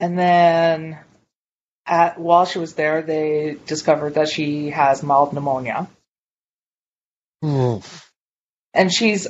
And 0.00 0.18
then 0.18 0.98
at 1.86 2.18
while 2.18 2.46
she 2.46 2.58
was 2.58 2.74
there, 2.74 3.02
they 3.02 3.58
discovered 3.66 4.14
that 4.14 4.28
she 4.28 4.70
has 4.70 5.02
mild 5.02 5.32
pneumonia. 5.32 5.88
Oof. 7.44 8.10
and 8.74 8.92
she's 8.92 9.28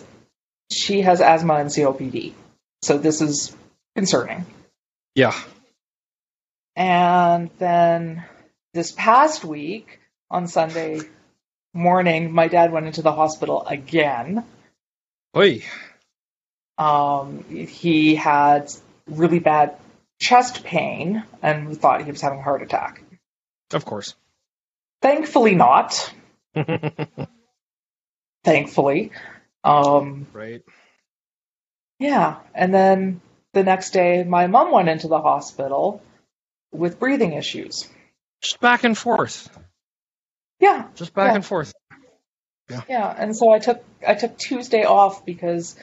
she 0.70 1.02
has 1.02 1.20
asthma 1.20 1.54
and 1.54 1.70
COPD. 1.70 2.32
So 2.82 2.98
this 2.98 3.20
is 3.20 3.56
concerning. 3.94 4.46
Yeah. 5.14 5.34
And 6.74 7.50
then 7.58 8.24
this 8.74 8.92
past 8.92 9.44
week 9.44 10.00
on 10.30 10.46
Sunday 10.46 11.00
morning, 11.72 12.32
my 12.32 12.48
dad 12.48 12.72
went 12.72 12.86
into 12.86 13.02
the 13.02 13.12
hospital 13.12 13.64
again. 13.66 14.44
Oi. 15.36 15.62
Um, 16.78 17.44
he 17.44 18.14
had 18.14 18.70
really 19.06 19.38
bad 19.38 19.76
chest 20.20 20.64
pain 20.64 21.24
and 21.42 21.68
we 21.68 21.74
thought 21.74 22.04
he 22.04 22.10
was 22.10 22.20
having 22.20 22.40
a 22.40 22.42
heart 22.42 22.62
attack. 22.62 23.02
Of 23.72 23.84
course. 23.84 24.14
Thankfully, 25.02 25.54
not. 25.54 26.12
thankfully. 28.44 29.12
Um, 29.66 30.26
Right. 30.32 30.62
yeah, 31.98 32.36
and 32.54 32.72
then 32.72 33.20
the 33.52 33.64
next 33.64 33.90
day, 33.90 34.22
my 34.22 34.46
mom 34.46 34.70
went 34.70 34.88
into 34.88 35.08
the 35.08 35.20
hospital 35.20 36.02
with 36.72 36.98
breathing 37.00 37.32
issues. 37.32 37.88
Just 38.42 38.60
back 38.60 38.84
and 38.84 38.96
forth. 38.96 39.48
Yeah, 40.60 40.88
Just 40.94 41.14
back 41.14 41.30
Yeah. 41.30 41.34
and 41.36 41.44
forth. 41.44 41.72
yeah, 42.70 42.82
Yeah. 42.88 43.14
and 43.18 43.36
so 43.36 43.50
I 43.50 43.58
took 43.58 43.82
I 44.06 44.14
took 44.14 44.36
Tuesday 44.38 44.84
off 44.84 45.24
because 45.26 45.76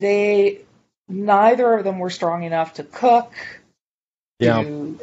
they 0.00 0.60
neither 1.08 1.74
of 1.74 1.84
them 1.84 1.98
were 1.98 2.10
strong 2.10 2.42
enough 2.44 2.74
to 2.74 2.84
cook, 2.84 3.32
Yeah. 4.38 4.62
to 4.62 4.98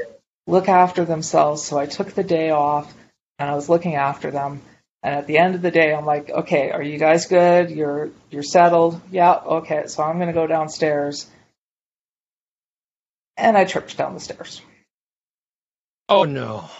look 0.47 0.69
after 0.69 1.05
themselves. 1.05 1.63
So 1.63 1.77
I 1.77 1.85
took 1.85 2.13
the 2.13 2.23
day 2.23 2.49
off 2.51 2.93
and 3.39 3.49
I 3.49 3.55
was 3.55 3.69
looking 3.69 3.95
after 3.95 4.31
them. 4.31 4.61
And 5.05 5.13
at 5.13 5.27
the 5.27 5.37
end 5.37 5.53
of 5.53 5.61
the 5.61 5.69
day, 5.69 5.93
I'm 5.93 6.07
like, 6.07 6.31
okay, 6.31 6.71
are 6.71 6.81
you 6.81 6.97
guys 6.97 7.27
good? 7.27 7.69
You're 7.69 8.09
you're 8.31 8.41
settled? 8.41 8.99
Yeah, 9.11 9.35
okay. 9.35 9.83
So 9.85 10.01
I'm 10.01 10.17
gonna 10.17 10.33
go 10.33 10.47
downstairs. 10.47 11.29
And 13.37 13.55
I 13.55 13.65
tripped 13.65 13.95
down 13.95 14.15
the 14.15 14.19
stairs. 14.19 14.63
Oh 16.09 16.23
no. 16.23 16.71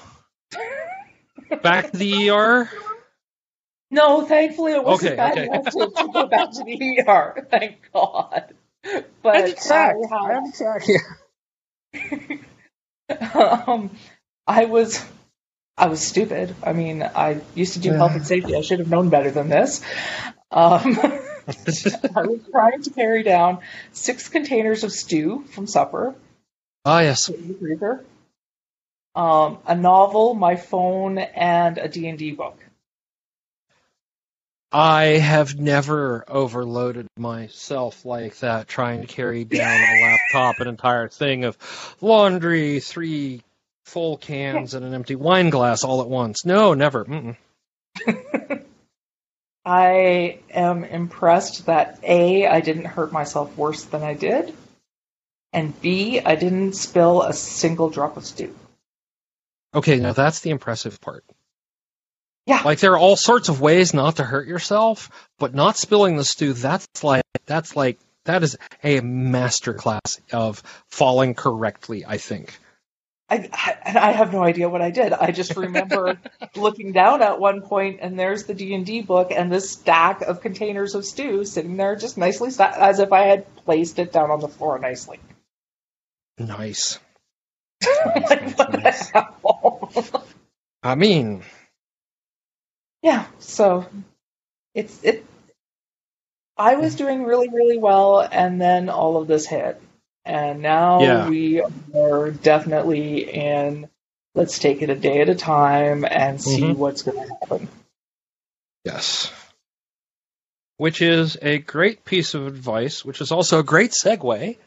Back 1.62 1.92
to 1.92 1.98
the 1.98 2.32
ER. 2.32 2.68
No, 3.92 4.26
thankfully 4.26 4.72
it 4.72 4.84
wasn't 4.84 5.12
Okay, 5.12 5.18
bad 5.18 5.32
okay. 5.34 5.46
enough 5.46 5.66
to, 5.66 5.92
to 5.96 6.10
go 6.12 6.26
back 6.26 6.50
to 6.54 6.64
the 6.64 7.04
ER. 7.08 7.48
Thank 7.52 7.92
God. 7.94 8.56
But 9.22 9.36
I 9.36 9.42
had, 9.52 9.96
um, 13.68 13.92
I 14.48 14.66
was 14.66 15.06
I 15.78 15.88
was 15.88 16.02
stupid. 16.02 16.56
I 16.64 16.74
mean, 16.74 17.04
I 17.04 17.42
used 17.54 17.74
to 17.74 17.80
do 17.80 17.92
health 17.92 18.14
and 18.14 18.26
safety. 18.26 18.56
I 18.56 18.62
should 18.62 18.80
have 18.80 18.90
known 18.90 19.10
better 19.10 19.30
than 19.32 19.50
this. 19.50 19.82
Um, 20.50 20.98
I 22.16 22.22
was 22.22 22.40
trying 22.50 22.82
to 22.84 22.90
carry 22.92 23.24
down 23.24 23.60
six 23.92 24.30
containers 24.30 24.84
of 24.84 24.92
stew 24.92 25.44
from 25.52 25.68
supper 25.68 26.16
Ah, 26.86 27.00
yes. 27.02 27.30
in 27.30 27.48
the 27.48 27.54
freezer, 27.56 28.06
um, 29.16 29.58
a 29.66 29.76
novel, 29.76 30.34
my 30.34 30.56
phone, 30.56 31.18
and 31.18 31.78
a 31.78 31.90
D 31.90 32.08
and 32.08 32.18
D 32.18 32.32
book. 32.32 32.58
I 34.72 35.04
have 35.04 35.58
never 35.58 36.26
overloaded 36.28 37.08
myself 37.18 38.06
like 38.06 38.38
that, 38.40 38.68
trying 38.68 39.02
to 39.02 39.08
carry 39.08 39.46
down 39.46 39.82
a 39.82 40.02
laptop, 40.02 40.60
an 40.60 40.68
entire 40.68 41.08
thing 41.08 41.46
of 41.46 41.58
laundry, 42.02 42.80
three 42.82 43.42
full 43.86 44.18
cans, 44.18 44.74
and 44.74 44.86
an 44.86 44.94
empty 44.94 45.16
wine 45.16 45.50
glass 45.50 45.84
all 45.84 46.02
at 46.02 46.10
once. 46.10 46.46
No, 46.46 46.74
never. 46.74 47.36
I 49.66 50.40
am 50.52 50.84
impressed 50.84 51.66
that 51.68 52.00
A, 52.04 52.46
I 52.48 52.60
didn't 52.62 52.86
hurt 52.86 53.12
myself 53.12 53.58
worse 53.58 53.84
than 53.86 54.04
I 54.04 54.14
did, 54.14 54.54
and 55.54 55.80
B, 55.82 56.20
I 56.20 56.36
didn't 56.36 56.74
spill 56.74 57.24
a 57.24 57.34
single 57.34 57.90
drop 57.90 58.18
of 58.18 58.26
stew. 58.26 58.54
Okay, 59.74 60.00
now 60.00 60.14
that's 60.14 60.42
the 60.42 60.52
impressive 60.52 61.02
part. 61.02 61.24
Yeah. 62.46 62.62
Like 62.64 62.80
there 62.80 62.92
are 62.92 62.98
all 62.98 63.16
sorts 63.16 63.50
of 63.50 63.60
ways 63.60 63.94
not 63.94 64.18
to 64.18 64.24
hurt 64.24 64.48
yourself, 64.48 65.10
but 65.40 65.56
not 65.56 65.78
spilling 65.78 66.16
the 66.16 66.24
stew, 66.24 66.54
that's 66.54 67.04
like 67.04 67.24
that's 67.46 67.76
like 67.76 67.98
that 68.26 68.44
is 68.44 68.58
a 68.84 69.02
masterclass 69.02 70.20
of 70.32 70.62
falling 70.90 71.34
correctly, 71.34 72.06
I 72.06 72.18
think. 72.18 72.60
I, 73.30 73.50
I, 73.52 73.78
I 73.86 74.12
have 74.12 74.32
no 74.32 74.44
idea 74.44 74.70
what 74.70 74.82
I 74.82 74.92
did. 74.92 75.12
I 75.14 75.32
just 75.32 75.56
remember 75.58 76.20
looking 76.56 76.92
down 76.92 77.22
at 77.22 77.40
one 77.40 77.62
point, 77.62 78.00
and 78.02 78.20
there's 78.20 78.44
the 78.44 78.54
D 78.54 78.74
and 78.74 78.86
D 78.86 79.02
book 79.02 79.32
and 79.32 79.52
this 79.52 79.72
stack 79.72 80.22
of 80.22 80.42
containers 80.42 80.96
of 80.96 81.06
stew 81.06 81.46
sitting 81.46 81.78
there, 81.78 81.96
just 81.96 82.18
nicely 82.18 82.52
sta- 82.52 82.76
as 82.78 83.00
if 83.00 83.12
I 83.12 83.24
had 83.24 83.56
placed 83.58 84.00
it 84.00 84.12
down 84.12 84.32
on 84.32 84.40
the 84.40 84.48
floor 84.48 84.78
nicely. 84.80 85.20
Nice. 86.38 87.00
like, 88.16 88.58
what 88.58 88.72
the 88.72 88.78
nice. 88.78 89.10
hell? 89.10 90.26
I 90.84 90.96
mean, 90.96 91.44
yeah. 93.02 93.26
So 93.40 93.88
it's 94.74 95.04
it. 95.04 95.26
I 96.58 96.76
was 96.76 96.96
doing 96.96 97.24
really 97.24 97.50
really 97.50 97.78
well, 97.78 98.20
and 98.20 98.62
then 98.62 98.90
all 98.90 99.18
of 99.18 99.28
this 99.28 99.48
hit, 99.48 99.82
and 100.26 100.62
now 100.62 101.02
Yeah. 101.02 101.30
we 101.30 101.62
are 101.96 102.32
definitely 102.32 103.30
in. 103.34 103.90
Let's 104.34 104.60
take 104.60 104.82
it 104.82 104.90
a 104.90 104.96
day 104.96 105.22
at 105.22 105.30
a 105.30 105.36
time 105.36 106.06
and 106.10 106.42
see 106.42 106.62
Mhm. 106.62 106.76
what's 106.76 107.04
going 107.04 107.18
to 107.26 107.34
happen. 107.42 107.68
yes. 108.84 109.32
Which 110.78 111.02
is 111.02 111.38
a 111.42 111.60
great 111.60 112.04
piece 112.04 112.34
of 112.34 112.48
advice, 112.48 113.06
which 113.06 113.22
is 113.22 113.32
also 113.32 113.60
a 113.60 113.64
great 113.64 113.92
segue. 113.92 114.58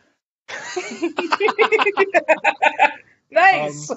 nice. 3.30 3.90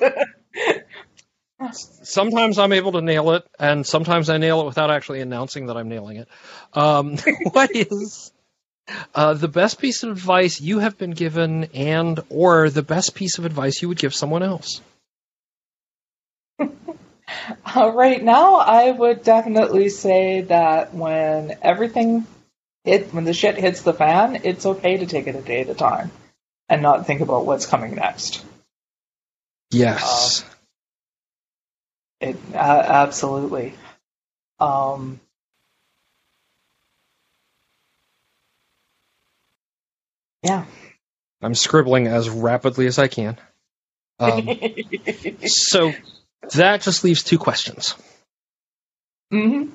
Sometimes 2.03 2.59
I'm 2.59 2.73
able 2.73 2.93
to 2.93 3.01
nail 3.01 3.31
it, 3.31 3.43
and 3.59 3.85
sometimes 3.85 4.29
I 4.29 4.37
nail 4.37 4.61
it 4.61 4.65
without 4.65 4.89
actually 4.91 5.21
announcing 5.21 5.67
that 5.67 5.77
I'm 5.77 5.87
nailing 5.89 6.17
it. 6.17 6.27
Um, 6.73 7.17
what 7.51 7.71
is 7.73 8.31
uh, 9.15 9.33
the 9.33 9.47
best 9.47 9.79
piece 9.79 10.03
of 10.03 10.11
advice 10.11 10.61
you 10.61 10.79
have 10.79 10.97
been 10.97 11.11
given, 11.11 11.65
and 11.73 12.19
or 12.29 12.69
the 12.69 12.83
best 12.83 13.15
piece 13.15 13.37
of 13.37 13.45
advice 13.45 13.81
you 13.81 13.87
would 13.87 13.99
give 13.99 14.13
someone 14.13 14.43
else? 14.43 14.81
Uh, 17.63 17.89
right 17.93 18.21
now, 18.21 18.55
I 18.55 18.91
would 18.91 19.23
definitely 19.23 19.87
say 19.87 20.41
that 20.41 20.93
when 20.93 21.57
everything 21.61 22.27
hit, 22.83 23.13
when 23.13 23.23
the 23.23 23.33
shit 23.33 23.57
hits 23.57 23.83
the 23.83 23.93
fan, 23.93 24.41
it's 24.43 24.65
okay 24.65 24.97
to 24.97 25.05
take 25.05 25.27
it 25.27 25.35
a 25.35 25.41
day 25.41 25.61
at 25.61 25.69
a 25.69 25.73
time 25.73 26.11
and 26.67 26.81
not 26.81 27.07
think 27.07 27.21
about 27.21 27.45
what's 27.45 27.65
coming 27.65 27.95
next. 27.95 28.43
Yes. 29.71 30.43
It 32.19 32.35
uh, 32.53 32.57
absolutely. 32.57 33.73
Um, 34.59 35.19
yeah. 40.43 40.65
I'm 41.41 41.55
scribbling 41.55 42.07
as 42.07 42.29
rapidly 42.29 42.87
as 42.87 42.99
I 42.99 43.07
can. 43.07 43.37
Um, 44.19 44.47
so 45.45 45.93
that 46.53 46.81
just 46.81 47.03
leaves 47.03 47.23
two 47.23 47.39
questions. 47.39 47.95
hmm 49.31 49.65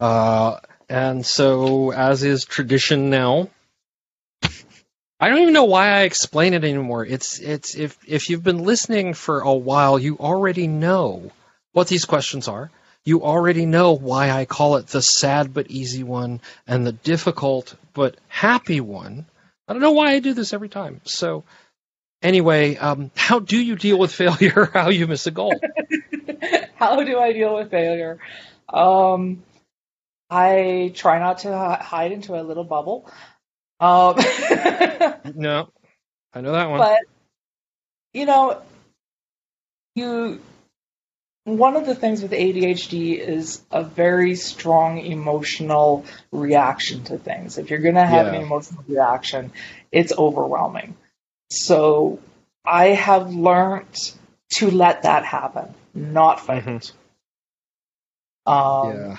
Uh, 0.00 0.60
and 0.88 1.26
so, 1.26 1.90
as 1.90 2.22
is 2.22 2.44
tradition 2.44 3.10
now, 3.10 3.48
I 5.20 5.28
don't 5.28 5.40
even 5.40 5.54
know 5.54 5.64
why 5.64 5.88
I 5.90 6.02
explain 6.02 6.54
it 6.54 6.64
anymore. 6.64 7.04
It's 7.04 7.40
it's 7.40 7.74
if 7.74 7.98
if 8.06 8.30
you've 8.30 8.44
been 8.44 8.62
listening 8.62 9.14
for 9.14 9.40
a 9.40 9.52
while, 9.52 9.98
you 9.98 10.16
already 10.18 10.68
know 10.68 11.32
what 11.72 11.88
these 11.88 12.04
questions 12.04 12.46
are. 12.46 12.70
You 13.04 13.22
already 13.22 13.66
know 13.66 13.92
why 13.94 14.30
I 14.30 14.44
call 14.44 14.76
it 14.76 14.86
the 14.86 15.02
sad 15.02 15.52
but 15.52 15.70
easy 15.70 16.04
one 16.04 16.40
and 16.66 16.86
the 16.86 16.92
difficult 16.92 17.74
but 17.94 18.16
happy 18.28 18.80
one. 18.80 19.26
I 19.68 19.74
don't 19.74 19.82
know 19.82 19.92
why 19.92 20.12
I 20.12 20.20
do 20.20 20.32
this 20.32 20.54
every 20.54 20.70
time. 20.70 21.02
So, 21.04 21.44
anyway, 22.22 22.76
um, 22.76 23.10
how 23.14 23.38
do 23.38 23.60
you 23.60 23.76
deal 23.76 23.98
with 23.98 24.12
failure? 24.12 24.64
How 24.72 24.88
you 24.88 25.06
miss 25.06 25.26
a 25.26 25.30
goal? 25.30 25.54
How 26.76 27.02
do 27.04 27.18
I 27.18 27.32
deal 27.32 27.54
with 27.54 27.70
failure? 27.70 28.18
Um, 28.72 29.42
I 30.30 30.92
try 30.94 31.18
not 31.18 31.38
to 31.38 31.56
hide 31.80 32.12
into 32.12 32.40
a 32.40 32.42
little 32.42 32.64
bubble. 32.64 33.10
Um, 33.80 34.16
no, 35.34 35.70
I 36.32 36.40
know 36.40 36.52
that 36.52 36.70
one. 36.70 36.78
but 36.78 37.00
you 38.12 38.26
know, 38.26 38.62
you 39.94 40.40
one 41.56 41.76
of 41.76 41.86
the 41.86 41.94
things 41.94 42.22
with 42.22 42.32
ADHD 42.32 43.18
is 43.18 43.62
a 43.70 43.82
very 43.82 44.34
strong 44.34 44.98
emotional 44.98 46.04
reaction 46.30 47.04
to 47.04 47.18
things. 47.18 47.58
If 47.58 47.70
you're 47.70 47.78
going 47.80 47.94
to 47.94 48.06
have 48.06 48.26
an 48.26 48.34
emotional 48.34 48.84
reaction, 48.86 49.52
it's 49.90 50.12
overwhelming. 50.16 50.96
So 51.50 52.20
I 52.64 52.88
have 52.88 53.32
learned 53.32 54.12
to 54.56 54.70
let 54.70 55.02
that 55.02 55.24
happen, 55.24 55.74
not 55.94 56.40
fight 56.40 56.64
Mhm. 56.64 56.76
it. 56.76 56.92
Um, 58.46 58.88
Yeah. 58.88 59.16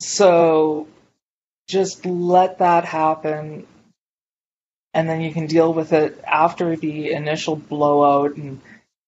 So 0.00 0.88
just 1.68 2.04
let 2.04 2.58
that 2.58 2.84
happen, 2.84 3.66
and 4.92 5.08
then 5.08 5.20
you 5.20 5.32
can 5.32 5.46
deal 5.46 5.72
with 5.72 5.92
it 5.92 6.20
after 6.24 6.74
the 6.74 7.12
initial 7.12 7.54
blowout 7.54 8.36
and 8.36 8.60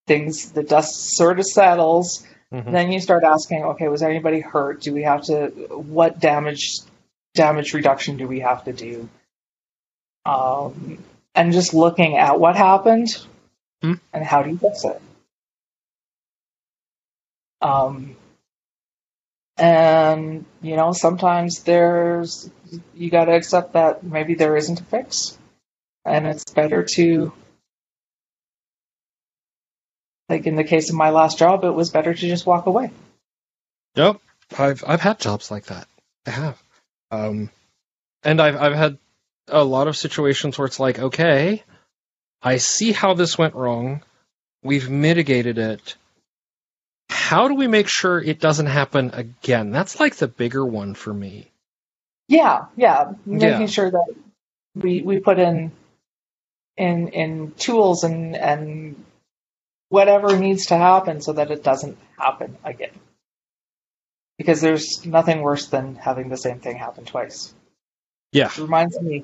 things, 0.07 0.51
the 0.51 0.63
dust 0.63 1.15
sort 1.15 1.39
of 1.39 1.45
settles. 1.45 2.25
Mhm. 2.53 2.71
Then 2.71 2.91
you 2.91 2.99
start 2.99 3.23
asking, 3.23 3.63
okay, 3.63 3.87
was 3.87 4.03
anybody 4.03 4.39
hurt? 4.39 4.81
Do 4.81 4.93
we 4.93 5.03
have 5.03 5.23
to, 5.23 5.47
what 5.71 6.19
damage, 6.19 6.79
damage 7.33 7.73
reduction 7.73 8.17
do 8.17 8.27
we 8.27 8.39
have 8.41 8.63
to 8.65 8.73
do? 8.73 9.09
Um, 10.25 11.03
and 11.33 11.51
just 11.51 11.73
looking 11.73 12.17
at 12.17 12.39
what 12.39 12.55
happened 12.55 13.09
Hmm. 13.81 13.93
and 14.13 14.23
how 14.23 14.41
do 14.43 14.51
you 14.51 14.57
fix 14.57 14.85
it? 14.85 15.01
Um, 17.61 18.15
And, 19.57 20.43
you 20.61 20.75
know, 20.75 20.91
sometimes 20.91 21.63
there's, 21.63 22.49
you 22.93 23.09
got 23.09 23.25
to 23.25 23.31
accept 23.31 23.71
that 23.71 24.03
maybe 24.03 24.35
there 24.35 24.57
isn't 24.57 24.81
a 24.81 24.83
fix. 24.83 25.37
And 26.03 26.27
it's 26.27 26.43
better 26.51 26.83
to, 26.95 27.31
like 30.29 30.45
in 30.47 30.55
the 30.55 30.63
case 30.63 30.89
of 30.89 30.95
my 30.95 31.09
last 31.11 31.37
job, 31.37 31.63
it 31.63 31.71
was 31.71 31.89
better 31.89 32.13
to 32.13 32.19
just 32.27 32.45
walk 32.45 32.65
away. 32.65 32.91
Yep. 33.95 34.19
I've 34.57 34.83
I've 34.85 35.01
had 35.01 35.19
jobs 35.19 35.49
like 35.51 35.65
that. 35.65 35.87
I 36.25 36.31
have. 36.31 36.61
Um 37.11 37.49
and 38.23 38.41
I've 38.41 38.55
I've 38.55 38.75
had 38.75 38.97
a 39.47 39.63
lot 39.63 39.87
of 39.87 39.95
situations 39.97 40.57
where 40.57 40.65
it's 40.65 40.79
like, 40.79 40.99
okay, 40.99 41.63
I 42.41 42.57
see 42.57 42.91
how 42.91 43.13
this 43.13 43.37
went 43.37 43.55
wrong. 43.55 44.01
We've 44.63 44.89
mitigated 44.89 45.57
it. 45.57 45.95
How 47.09 47.47
do 47.47 47.53
we 47.55 47.67
make 47.67 47.87
sure 47.87 48.19
it 48.19 48.39
doesn't 48.39 48.65
happen 48.65 49.11
again? 49.13 49.71
That's 49.71 49.99
like 49.99 50.15
the 50.15 50.27
bigger 50.27 50.65
one 50.65 50.95
for 50.95 51.13
me. 51.13 51.51
Yeah, 52.27 52.65
yeah, 52.75 53.13
making 53.25 53.61
Yeah. 53.61 53.65
sure 53.67 53.91
that 53.91 54.15
we 54.73 55.01
we 55.01 55.19
put 55.19 55.37
in 55.39 55.71
in 56.77 57.09
in 57.09 57.51
tools 57.51 58.03
and 58.03 58.35
and 58.35 59.05
whatever 59.89 60.37
needs 60.37 60.67
to 60.67 60.77
happen 60.77 61.21
so 61.21 61.33
that 61.33 61.51
it 61.51 61.63
doesn't 61.63 61.97
happen 62.17 62.57
again. 62.63 62.91
Because 64.37 64.61
there's 64.61 65.05
nothing 65.05 65.41
worse 65.41 65.67
than 65.67 65.95
having 65.95 66.29
the 66.29 66.37
same 66.37 66.59
thing 66.59 66.77
happen 66.77 67.05
twice. 67.05 67.53
Yeah. 68.31 68.47
It 68.47 68.57
reminds 68.57 68.99
me 68.99 69.23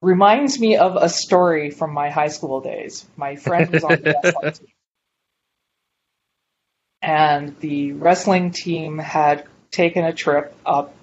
reminds 0.00 0.58
me 0.58 0.76
of 0.76 0.96
a 0.96 1.08
story 1.08 1.70
from 1.70 1.92
my 1.92 2.10
high 2.10 2.28
school 2.28 2.60
days. 2.60 3.06
My 3.16 3.36
friend 3.36 3.70
was 3.70 3.84
on 3.84 3.90
the 3.90 4.14
wrestling 4.24 4.52
team. 4.52 4.68
And 7.02 7.60
the 7.60 7.92
wrestling 7.92 8.50
team 8.52 8.98
had 8.98 9.46
taken 9.70 10.04
a 10.04 10.12
trip 10.12 10.54
up 10.64 10.94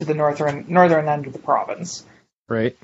to 0.00 0.06
the 0.06 0.14
northern 0.14 0.66
northern 0.68 1.08
end 1.08 1.26
of 1.26 1.32
the 1.32 1.38
province. 1.38 2.04
Right. 2.48 2.76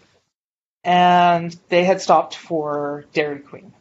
And 0.85 1.55
they 1.69 1.85
had 1.85 2.01
stopped 2.01 2.35
for 2.35 3.05
Dairy 3.13 3.41
Queen. 3.41 3.73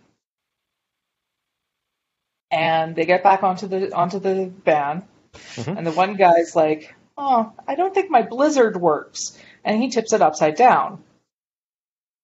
And 2.51 2.95
they 2.95 3.05
get 3.05 3.23
back 3.23 3.43
onto 3.43 3.67
the 3.67 3.93
onto 3.93 4.19
the 4.19 4.45
van, 4.63 5.07
Mhm. 5.33 5.77
and 5.77 5.85
the 5.87 5.91
one 5.91 6.15
guy's 6.15 6.55
like, 6.55 6.95
"Oh, 7.17 7.51
I 7.67 7.75
don't 7.75 7.93
think 7.93 8.09
my 8.09 8.21
blizzard 8.21 8.77
works," 8.79 9.37
and 9.65 9.81
he 9.81 9.89
tips 9.89 10.13
it 10.13 10.21
upside 10.21 10.55
down. 10.55 11.03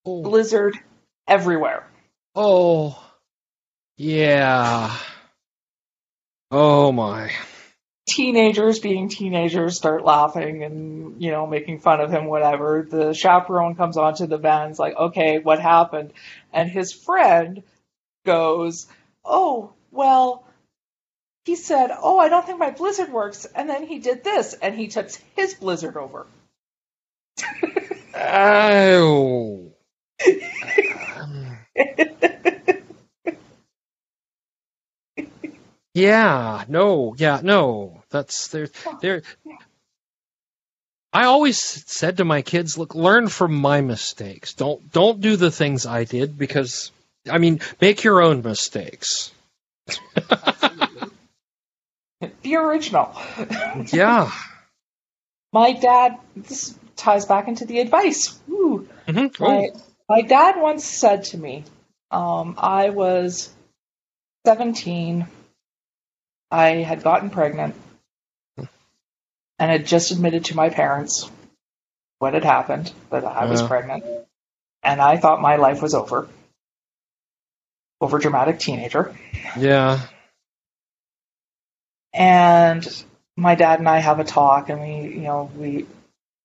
Oh. 0.05 0.21
Blizzard 0.23 0.77
everywhere. 1.27 1.87
oh. 2.35 2.99
Yeah. 3.97 4.91
Oh 6.51 6.91
my. 6.91 7.31
Teenagers 8.09 8.79
being 8.79 9.07
teenagers 9.07 9.77
start 9.77 10.03
laughing 10.03 10.63
and 10.63 11.21
you 11.21 11.31
know 11.31 11.45
making 11.47 11.79
fun 11.79 12.01
of 12.01 12.09
him. 12.11 12.25
Whatever. 12.25 12.85
The 12.89 13.13
chaperone 13.13 13.75
comes 13.75 13.95
onto 13.97 14.25
the 14.25 14.37
van. 14.37 14.71
Is 14.71 14.79
like, 14.79 14.95
"Okay, 14.95 15.39
what 15.39 15.59
happened?" 15.59 16.11
And 16.51 16.69
his 16.69 16.91
friend 16.91 17.63
goes, 18.25 18.87
"Oh, 19.23 19.71
well." 19.93 20.45
He 21.45 21.55
said, 21.55 21.91
"Oh, 21.91 22.17
I 22.19 22.29
don't 22.29 22.45
think 22.45 22.59
my 22.59 22.71
blizzard 22.71 23.11
works," 23.11 23.45
and 23.45 23.69
then 23.69 23.85
he 23.85 23.99
did 23.99 24.23
this, 24.23 24.53
and 24.53 24.75
he 24.75 24.87
tips 24.87 25.19
his 25.35 25.53
blizzard 25.53 25.97
over. 25.97 26.25
Oh. 28.15 29.71
Um, 31.15 31.57
yeah, 35.93 36.65
no, 36.67 37.15
yeah, 37.17 37.39
no. 37.43 38.03
That's 38.09 38.47
there 38.47 38.67
there 39.01 39.21
I 41.13 41.25
always 41.25 41.59
said 41.59 42.17
to 42.17 42.25
my 42.25 42.41
kids, 42.41 42.77
look, 42.77 42.95
learn 42.95 43.27
from 43.27 43.53
my 43.53 43.81
mistakes. 43.81 44.53
Don't 44.53 44.91
don't 44.91 45.21
do 45.21 45.35
the 45.35 45.51
things 45.51 45.85
I 45.85 46.05
did 46.05 46.37
because 46.37 46.91
I 47.29 47.37
mean, 47.37 47.61
make 47.79 48.03
your 48.03 48.21
own 48.21 48.41
mistakes. 48.41 49.31
Be 52.41 52.55
original. 52.55 53.15
Yeah. 53.91 54.31
My 55.51 55.73
dad, 55.73 56.17
this 56.35 56.77
ties 56.95 57.25
back 57.25 57.47
into 57.47 57.65
the 57.65 57.79
advice. 57.79 58.39
Mhm. 58.49 59.39
My, 59.39 59.69
my 60.09 60.21
dad 60.21 60.55
once 60.59 60.85
said 60.85 61.25
to 61.25 61.37
me, 61.37 61.63
um, 62.11 62.55
I 62.57 62.89
was 62.91 63.51
17, 64.45 65.27
I 66.51 66.67
had 66.67 67.03
gotten 67.03 67.29
pregnant, 67.29 67.75
and 68.57 68.67
had 69.59 69.85
just 69.85 70.11
admitted 70.11 70.45
to 70.45 70.55
my 70.55 70.69
parents 70.69 71.29
what 72.19 72.33
had 72.33 72.43
happened, 72.45 72.91
that 73.09 73.25
I 73.25 73.45
was 73.45 73.61
Yeah. 73.61 73.67
pregnant, 73.67 74.05
and 74.81 75.01
I 75.01 75.17
thought 75.17 75.41
my 75.41 75.57
life 75.57 75.81
was 75.81 75.93
over. 75.93 76.29
Over 78.03 78.19
dramatic 78.19 78.59
teenager. 78.59 79.15
Yeah. 79.57 80.01
and 82.13 82.85
my 83.37 83.55
dad 83.55 83.79
and 83.79 83.87
I 83.87 83.99
have 83.99 84.19
a 84.19 84.25
talk, 84.25 84.67
and 84.67 84.81
we, 84.81 85.15
you 85.15 85.21
know, 85.21 85.49
we 85.55 85.85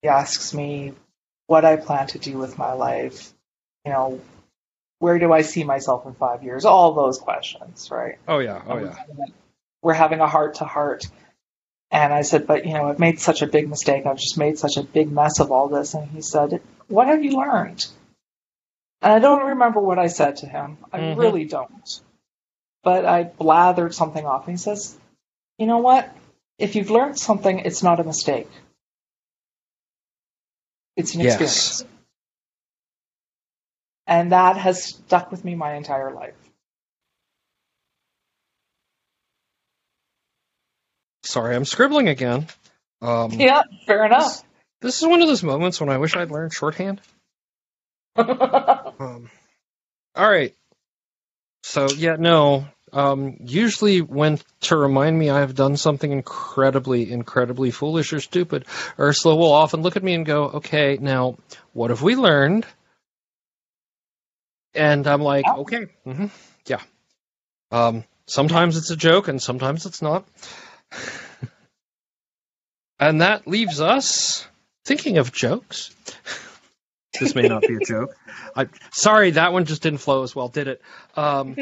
he 0.01 0.07
asks 0.07 0.53
me 0.53 0.93
what 1.47 1.65
I 1.65 1.75
plan 1.75 2.07
to 2.07 2.17
do 2.17 2.37
with 2.37 2.57
my 2.57 2.71
life. 2.71 3.33
You 3.85 3.91
know, 3.91 4.21
where 4.99 5.19
do 5.19 5.33
I 5.33 5.41
see 5.41 5.65
myself 5.65 6.05
in 6.05 6.13
five 6.13 6.43
years? 6.43 6.63
All 6.63 6.93
those 6.93 7.17
questions, 7.17 7.89
right? 7.91 8.17
Oh 8.25 8.39
yeah. 8.39 8.61
Oh 8.65 8.77
yeah. 8.77 8.95
We're 9.81 9.91
having 9.91 10.21
a 10.21 10.27
heart 10.27 10.55
to 10.55 10.63
heart. 10.63 11.09
And 11.91 12.13
I 12.13 12.21
said, 12.21 12.47
but 12.47 12.65
you 12.65 12.73
know, 12.73 12.87
I've 12.87 12.99
made 12.99 13.19
such 13.19 13.41
a 13.41 13.47
big 13.47 13.67
mistake. 13.67 14.05
I've 14.05 14.15
just 14.15 14.37
made 14.37 14.57
such 14.57 14.77
a 14.77 14.83
big 14.83 15.11
mess 15.11 15.41
of 15.41 15.51
all 15.51 15.67
this. 15.67 15.93
And 15.93 16.09
he 16.09 16.21
said, 16.21 16.61
what 16.87 17.07
have 17.07 17.21
you 17.21 17.31
learned? 17.31 17.85
And 19.01 19.13
I 19.13 19.19
don't 19.19 19.47
remember 19.49 19.79
what 19.79 19.99
I 19.99 20.07
said 20.07 20.37
to 20.37 20.45
him. 20.45 20.77
I 20.91 20.99
Mhm. 20.99 21.17
really 21.17 21.45
don't. 21.45 22.01
But 22.83 23.05
I 23.05 23.23
blathered 23.23 23.93
something 23.93 24.25
off. 24.25 24.47
And 24.47 24.57
he 24.57 24.61
says, 24.61 24.97
you 25.57 25.67
know 25.67 25.77
what? 25.79 26.09
If 26.57 26.75
you've 26.75 26.89
learned 26.89 27.17
something, 27.17 27.59
it's 27.59 27.83
not 27.83 27.99
a 27.99 28.03
mistake. 28.03 28.49
It's 30.95 31.15
an 31.15 31.21
Yes. 31.21 31.31
experience. 31.31 31.85
And 34.07 34.31
that 34.31 34.57
has 34.57 34.83
stuck 34.83 35.31
with 35.31 35.45
me 35.45 35.55
my 35.55 35.75
entire 35.75 36.11
life. 36.11 36.35
Sorry, 41.23 41.55
I'm 41.55 41.65
scribbling 41.65 42.07
again. 42.09 42.47
Um, 43.01 43.31
Yeah, 43.31 43.61
fair 43.85 44.05
enough. 44.05 44.43
This 44.81 45.01
is 45.01 45.07
one 45.07 45.21
of 45.21 45.27
those 45.27 45.43
moments 45.43 45.79
when 45.79 45.89
I 45.89 45.97
wish 45.97 46.15
I'd 46.15 46.31
learned 46.31 46.53
shorthand. 46.53 47.01
Um, 48.15 49.29
all 50.15 50.29
right. 50.29 50.53
So 51.63 51.91
yeah, 51.91 52.15
no. 52.17 52.67
Um, 52.91 53.37
usually, 53.41 54.01
when 54.01 54.39
to 54.61 54.75
remind 54.75 55.17
me 55.17 55.29
I 55.29 55.41
have 55.41 55.53
done 55.53 55.77
something 55.77 56.11
incredibly, 56.11 57.11
incredibly 57.11 57.71
foolish 57.71 58.13
or 58.13 58.19
stupid, 58.19 58.65
Ursula 58.97 59.35
will 59.35 59.51
often 59.51 59.81
look 59.81 59.95
at 59.95 60.03
me 60.03 60.15
and 60.15 60.25
go, 60.25 60.45
"Okay, 60.45 60.97
now 60.99 61.37
what 61.73 61.91
have 61.91 62.01
we 62.01 62.15
learned?" 62.15 62.65
And 64.73 65.05
I'm 65.07 65.21
like, 65.21 65.45
Yeah. 65.45 65.53
"Okay, 65.55 65.85
hmm 66.03 66.27
yeah." 66.65 66.81
Um, 67.71 68.03
sometimes 68.25 68.77
it's 68.77 68.91
a 68.91 68.95
joke, 68.95 69.27
and 69.27 69.41
sometimes 69.41 69.85
it's 69.85 70.01
not. 70.01 70.27
and 72.99 73.21
that 73.21 73.47
leaves 73.47 73.81
us 73.81 74.47
thinking 74.85 75.17
of 75.17 75.31
jokes. 75.31 75.91
this 77.19 77.35
may 77.35 77.47
not 77.47 77.61
be 77.61 77.75
a 77.75 77.79
joke. 77.79 78.15
I 78.55 78.67
sorry, 78.91 79.31
that 79.31 79.53
one 79.53 79.65
just 79.65 79.81
didn't 79.81 79.99
flow 79.99 80.23
as 80.23 80.35
well, 80.35 80.47
did 80.47 80.67
it? 80.67 80.81
Um, 81.15 81.55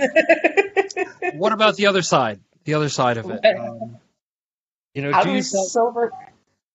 what 1.34 1.54
about 1.54 1.76
the 1.76 1.88
other 1.88 2.02
side? 2.02 2.40
The 2.66 2.74
other 2.74 2.90
side 2.90 3.18
of 3.18 3.30
it. 3.30 3.44
Um, 3.46 3.98
you 4.94 5.04
know, 5.04 5.12
How 5.14 5.24
do 5.24 5.32
you 5.32 5.42
silver? 5.42 6.12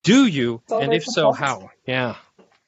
do 0.02 0.26
you, 0.26 0.62
and 0.70 0.92
if 0.92 1.04
so, 1.04 1.32
how? 1.32 1.70
Yeah. 1.86 2.16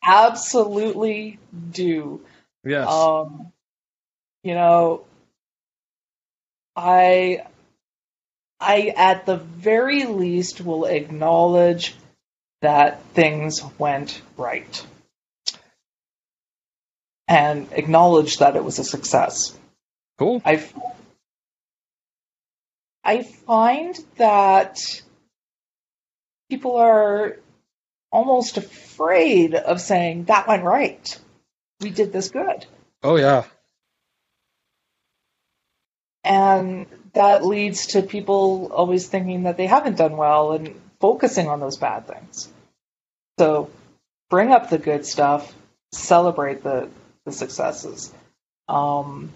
Absolutely 0.04 1.38
do. 1.70 2.20
Yes. 2.64 2.88
Um, 2.88 3.52
you 4.42 4.54
know, 4.54 5.04
I, 6.76 7.44
I 8.60 8.92
at 8.96 9.26
the 9.26 9.36
very 9.36 10.04
least 10.04 10.60
will 10.60 10.84
acknowledge 10.84 11.94
that 12.60 13.02
things 13.14 13.62
went 13.78 14.20
right, 14.36 14.86
and 17.28 17.68
acknowledge 17.72 18.38
that 18.38 18.56
it 18.56 18.64
was 18.64 18.78
a 18.78 18.84
success. 18.84 19.56
cool. 20.18 20.42
I, 20.44 20.64
I 23.02 23.22
find 23.22 23.98
that 24.16 24.78
people 26.48 26.76
are 26.76 27.36
almost 28.10 28.56
afraid 28.56 29.54
of 29.54 29.80
saying 29.80 30.24
that 30.24 30.46
went 30.46 30.64
right. 30.64 31.18
We 31.80 31.90
did 31.90 32.12
this 32.12 32.28
good. 32.28 32.66
Oh 33.02 33.16
yeah. 33.16 33.44
And 36.22 36.86
that 37.12 37.44
leads 37.44 37.88
to 37.88 38.02
people 38.02 38.70
always 38.72 39.06
thinking 39.06 39.42
that 39.42 39.56
they 39.56 39.66
haven't 39.66 39.98
done 39.98 40.16
well 40.16 40.52
and 40.52 40.80
focusing 41.00 41.48
on 41.48 41.60
those 41.60 41.76
bad 41.76 42.06
things. 42.06 42.48
So 43.38 43.70
bring 44.30 44.52
up 44.52 44.70
the 44.70 44.78
good 44.78 45.04
stuff, 45.04 45.52
celebrate 45.92 46.62
the, 46.62 46.88
the 47.24 47.32
successes. 47.32 48.12
Um, 48.68 49.32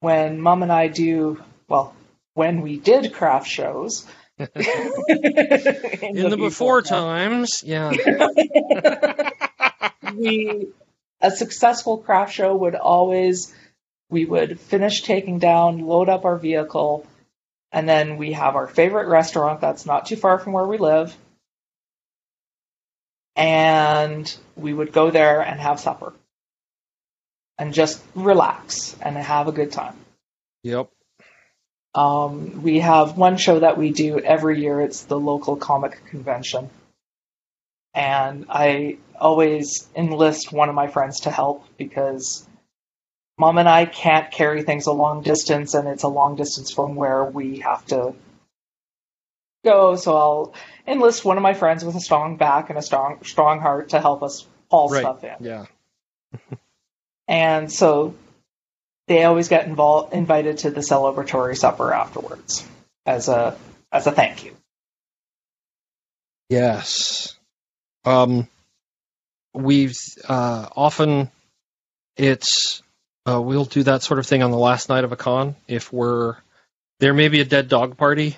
when 0.00 0.40
mom 0.40 0.62
and 0.62 0.72
I 0.72 0.88
do, 0.88 1.42
well, 1.68 1.94
when 2.34 2.62
we 2.62 2.78
did 2.78 3.12
craft 3.12 3.48
shows, 3.48 4.06
in, 4.38 4.48
In 4.56 6.30
the 6.30 6.36
before 6.38 6.80
times, 6.82 7.62
yeah. 7.64 7.90
we 10.14 10.68
a 11.20 11.30
successful 11.30 11.98
craft 11.98 12.32
show 12.32 12.56
would 12.56 12.74
always 12.74 13.54
we 14.08 14.24
would 14.24 14.58
finish 14.58 15.02
taking 15.02 15.38
down, 15.38 15.86
load 15.86 16.08
up 16.08 16.24
our 16.24 16.36
vehicle, 16.36 17.06
and 17.70 17.88
then 17.88 18.16
we 18.16 18.32
have 18.32 18.56
our 18.56 18.66
favorite 18.66 19.08
restaurant 19.08 19.60
that's 19.60 19.86
not 19.86 20.06
too 20.06 20.16
far 20.16 20.38
from 20.38 20.52
where 20.52 20.66
we 20.66 20.78
live. 20.78 21.14
And 23.36 24.34
we 24.56 24.72
would 24.72 24.92
go 24.92 25.10
there 25.10 25.40
and 25.40 25.60
have 25.60 25.78
supper. 25.78 26.12
And 27.60 27.74
just 27.74 28.02
relax 28.14 28.96
and 29.02 29.16
have 29.16 29.46
a 29.46 29.52
good 29.52 29.70
time. 29.70 29.94
Yep. 30.62 30.90
Um, 31.94 32.62
we 32.62 32.80
have 32.80 33.18
one 33.18 33.36
show 33.36 33.60
that 33.60 33.76
we 33.76 33.92
do 33.92 34.18
every 34.18 34.60
year. 34.62 34.80
It's 34.80 35.02
the 35.02 35.20
local 35.20 35.56
comic 35.56 36.06
convention. 36.06 36.70
And 37.92 38.46
I 38.48 38.96
always 39.20 39.86
enlist 39.94 40.52
one 40.52 40.70
of 40.70 40.74
my 40.74 40.86
friends 40.86 41.20
to 41.20 41.30
help 41.30 41.66
because 41.76 42.48
mom 43.36 43.58
and 43.58 43.68
I 43.68 43.84
can't 43.84 44.30
carry 44.30 44.62
things 44.62 44.86
a 44.86 44.92
long 44.92 45.20
distance 45.22 45.74
and 45.74 45.86
it's 45.86 46.04
a 46.04 46.08
long 46.08 46.36
distance 46.36 46.72
from 46.72 46.94
where 46.94 47.24
we 47.26 47.58
have 47.58 47.84
to 47.86 48.14
go. 49.66 49.96
So 49.96 50.16
I'll 50.16 50.54
enlist 50.86 51.26
one 51.26 51.36
of 51.36 51.42
my 51.42 51.52
friends 51.52 51.84
with 51.84 51.94
a 51.94 52.00
strong 52.00 52.38
back 52.38 52.70
and 52.70 52.78
a 52.78 52.82
strong, 52.82 53.22
strong 53.22 53.60
heart 53.60 53.90
to 53.90 54.00
help 54.00 54.22
us 54.22 54.46
haul 54.70 54.88
Right. 54.88 55.00
stuff 55.00 55.24
in. 55.24 55.36
Yeah. 55.40 55.66
And 57.30 57.72
so 57.72 58.16
they 59.06 59.22
always 59.22 59.48
get 59.48 59.66
involved, 59.66 60.12
invited 60.12 60.58
to 60.58 60.70
the 60.70 60.80
celebratory 60.80 61.56
supper 61.56 61.92
afterwards 61.92 62.66
as 63.06 63.28
a 63.28 63.56
as 63.92 64.08
a 64.08 64.12
thank 64.12 64.44
you. 64.44 64.56
Yes. 66.48 67.36
Um, 68.04 68.48
we've 69.54 69.96
uh, 70.28 70.66
often 70.74 71.30
it's 72.16 72.82
uh, 73.26 73.40
we'll 73.40 73.64
do 73.64 73.84
that 73.84 74.02
sort 74.02 74.18
of 74.18 74.26
thing 74.26 74.42
on 74.42 74.50
the 74.50 74.58
last 74.58 74.88
night 74.88 75.04
of 75.04 75.12
a 75.12 75.16
con 75.16 75.54
if 75.68 75.92
we're 75.92 76.36
there 76.98 77.14
may 77.14 77.28
be 77.28 77.40
a 77.40 77.44
dead 77.44 77.68
dog 77.68 77.96
party 77.96 78.36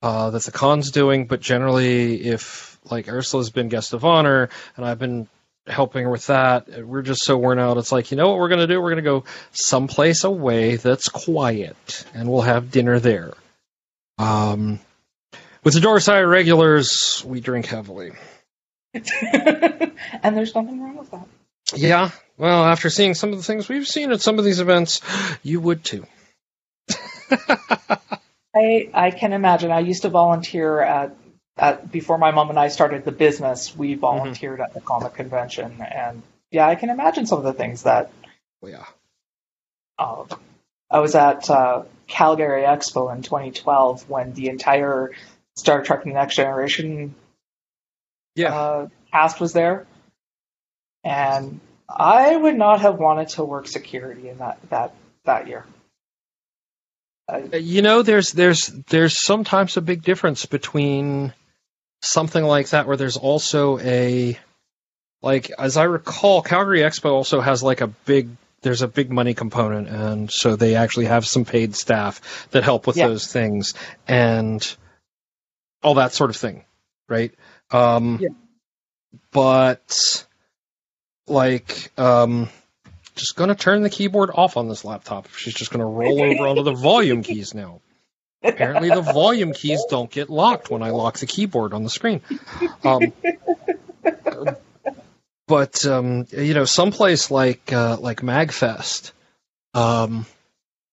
uh, 0.00 0.30
that 0.30 0.44
the 0.44 0.50
con's 0.50 0.92
doing, 0.92 1.26
but 1.26 1.40
generally 1.40 2.22
if 2.22 2.78
like 2.84 3.06
Ursula's 3.06 3.50
been 3.50 3.68
guest 3.68 3.92
of 3.92 4.06
honor 4.06 4.48
and 4.76 4.86
I've 4.86 4.98
been 4.98 5.28
helping 5.66 6.10
with 6.10 6.26
that, 6.26 6.86
we're 6.86 7.02
just 7.02 7.24
so 7.24 7.36
worn 7.36 7.58
out. 7.58 7.78
It's 7.78 7.92
like 7.92 8.10
you 8.10 8.16
know 8.16 8.28
what 8.28 8.38
we're 8.38 8.48
gonna 8.48 8.66
do? 8.66 8.80
We're 8.80 8.90
gonna 8.90 9.02
go 9.02 9.24
someplace 9.52 10.24
away 10.24 10.76
that's 10.76 11.08
quiet, 11.08 12.04
and 12.14 12.30
we'll 12.30 12.42
have 12.42 12.70
dinner 12.70 12.98
there. 12.98 13.32
Um, 14.18 14.80
with 15.64 15.74
the 15.74 15.80
Dorsai 15.80 16.22
Irregulars, 16.22 17.22
we 17.26 17.40
drink 17.40 17.66
heavily. 17.66 18.12
and 18.94 20.36
there's 20.36 20.54
nothing 20.54 20.82
wrong 20.82 20.96
with 20.96 21.10
that. 21.10 21.26
Yeah, 21.74 22.10
well, 22.36 22.64
after 22.64 22.90
seeing 22.90 23.14
some 23.14 23.30
of 23.30 23.36
the 23.36 23.44
things 23.44 23.68
we've 23.68 23.86
seen 23.86 24.10
at 24.10 24.20
some 24.20 24.38
of 24.38 24.44
these 24.44 24.60
events, 24.60 25.00
you 25.42 25.60
would 25.60 25.84
too. 25.84 26.06
I 28.54 28.90
I 28.92 29.10
can 29.12 29.32
imagine. 29.32 29.70
I 29.70 29.80
used 29.80 30.02
to 30.02 30.08
volunteer 30.08 30.80
at 30.80 31.14
at 31.60 31.92
before 31.92 32.18
my 32.18 32.30
mom 32.30 32.48
and 32.50 32.58
I 32.58 32.68
started 32.68 33.04
the 33.04 33.12
business. 33.12 33.76
We 33.76 33.94
volunteered 33.94 34.60
at 34.60 34.72
the 34.74 34.80
comic 34.80 35.14
convention, 35.14 35.80
and 35.82 36.22
yeah, 36.50 36.66
I 36.66 36.74
can 36.74 36.88
imagine 36.90 37.26
some 37.26 37.38
of 37.38 37.44
the 37.44 37.52
things 37.52 37.82
that 37.84 38.10
Well, 38.60 38.72
yeah. 38.72 38.84
um, 39.98 40.26
I 40.90 40.98
was 41.00 41.14
at 41.14 41.48
uh, 41.50 41.82
Calgary 42.08 42.62
Expo 42.62 43.14
in 43.14 43.22
2012 43.22 44.08
when 44.08 44.32
the 44.32 44.48
entire 44.48 45.12
Star 45.56 45.82
Trek: 45.82 46.04
The 46.04 46.10
Next 46.10 46.36
Generation 46.36 47.14
Yeah. 48.34 48.54
uh, 48.54 48.88
cast 49.12 49.38
was 49.40 49.52
there, 49.52 49.86
and 51.04 51.60
I 51.88 52.34
would 52.34 52.56
not 52.56 52.80
have 52.80 52.98
wanted 52.98 53.28
to 53.30 53.44
work 53.44 53.68
security 53.68 54.28
in 54.30 54.38
that 54.38 54.58
that 54.70 54.94
that 55.24 55.46
year. 55.46 55.66
You 57.52 57.82
know, 57.82 58.02
there's 58.02 58.32
there's 58.32 58.66
there's 58.88 59.22
sometimes 59.22 59.76
a 59.76 59.80
big 59.82 60.02
difference 60.02 60.46
between 60.46 61.32
something 62.02 62.42
like 62.44 62.70
that 62.70 62.86
where 62.86 62.96
there's 62.96 63.16
also 63.16 63.78
a 63.78 64.38
like 65.22 65.50
as 65.58 65.76
I 65.76 65.84
recall, 65.84 66.42
Calgary 66.42 66.80
Expo 66.80 67.10
also 67.12 67.40
has 67.40 67.62
like 67.62 67.80
a 67.80 67.86
big 67.88 68.30
there's 68.62 68.82
a 68.82 68.88
big 68.88 69.10
money 69.10 69.34
component 69.34 69.88
and 69.88 70.30
so 70.30 70.56
they 70.56 70.74
actually 70.76 71.06
have 71.06 71.26
some 71.26 71.44
paid 71.44 71.74
staff 71.74 72.48
that 72.50 72.62
help 72.64 72.86
with 72.86 72.96
Yeah. 72.96 73.08
those 73.08 73.26
things 73.30 73.74
and 74.06 74.76
all 75.82 75.94
that 75.94 76.12
sort 76.12 76.30
of 76.30 76.36
thing. 76.36 76.64
Right? 77.08 77.32
Um 77.70 78.18
Yeah. 78.20 78.28
but 79.32 80.26
like 81.26 81.92
um 81.98 82.48
just 83.14 83.36
to 83.48 83.54
turn 83.54 83.82
the 83.82 83.90
keyboard 83.90 84.30
off 84.32 84.56
on 84.56 84.68
this 84.68 84.84
laptop. 84.84 85.28
She's 85.36 85.54
just 85.54 85.70
to 85.80 85.86
roll 85.86 86.22
over 86.30 86.46
onto 86.46 86.62
the 86.62 86.72
volume 86.74 87.22
keys 87.22 87.54
now. 87.54 87.80
Apparently, 88.42 88.88
the 88.88 89.02
volume 89.02 89.52
keys 89.52 89.84
don't 89.90 90.10
get 90.10 90.30
locked 90.30 90.70
when 90.70 90.82
I 90.82 90.90
lock 90.90 91.18
the 91.18 91.26
keyboard 91.26 91.74
on 91.74 91.84
the 91.84 91.90
screen. 91.90 92.22
Um, 92.84 93.12
but 95.46 95.84
um, 95.84 96.26
you 96.30 96.54
know, 96.54 96.64
someplace 96.64 97.30
like 97.30 97.72
uh, 97.72 97.98
like 98.00 98.20
Magfest, 98.20 99.12
um, 99.74 100.24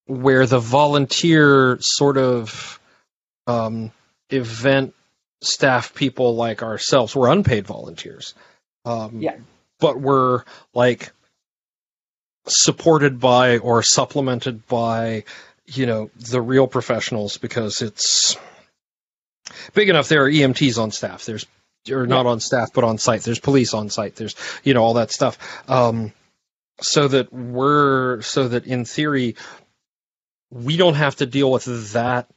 where 0.07 0.45
the 0.45 0.59
volunteer 0.59 1.77
sort 1.79 2.17
of 2.17 2.79
um, 3.45 3.91
event 4.29 4.93
staff 5.41 5.93
people 5.93 6.35
like 6.35 6.63
ourselves, 6.63 7.15
we're 7.15 7.31
unpaid 7.31 7.65
volunteers. 7.67 8.33
Um, 8.85 9.19
Yeah. 9.21 9.37
But 9.79 9.99
we're 9.99 10.43
like 10.73 11.11
supported 12.47 13.19
by 13.19 13.59
or 13.59 13.83
supplemented 13.83 14.65
by 14.67 15.23
you 15.67 15.85
know 15.85 16.09
the 16.17 16.41
real 16.41 16.67
professionals 16.67 17.37
because 17.37 17.81
it's 17.81 18.37
big 19.73 19.89
enough 19.89 20.07
there 20.07 20.25
are 20.25 20.31
EMTs 20.31 20.81
on 20.81 20.91
staff. 20.91 21.25
There's 21.25 21.45
or 21.89 22.05
not 22.05 22.25
on 22.25 22.39
staff 22.39 22.71
but 22.73 22.83
on 22.83 22.97
site. 22.97 23.21
There's 23.21 23.39
police 23.39 23.73
on 23.73 23.89
site. 23.89 24.15
There's 24.15 24.35
you 24.63 24.73
know 24.73 24.83
all 24.83 24.95
that 24.95 25.11
stuff. 25.11 25.37
Um 25.69 26.13
so 26.79 27.07
that 27.07 27.33
we're 27.33 28.21
so 28.21 28.47
that 28.49 28.65
in 28.65 28.85
theory 28.85 29.35
we 30.49 30.77
don't 30.77 30.93
have 30.93 31.17
to 31.17 31.25
deal 31.25 31.51
with 31.51 31.93
that. 31.93 32.27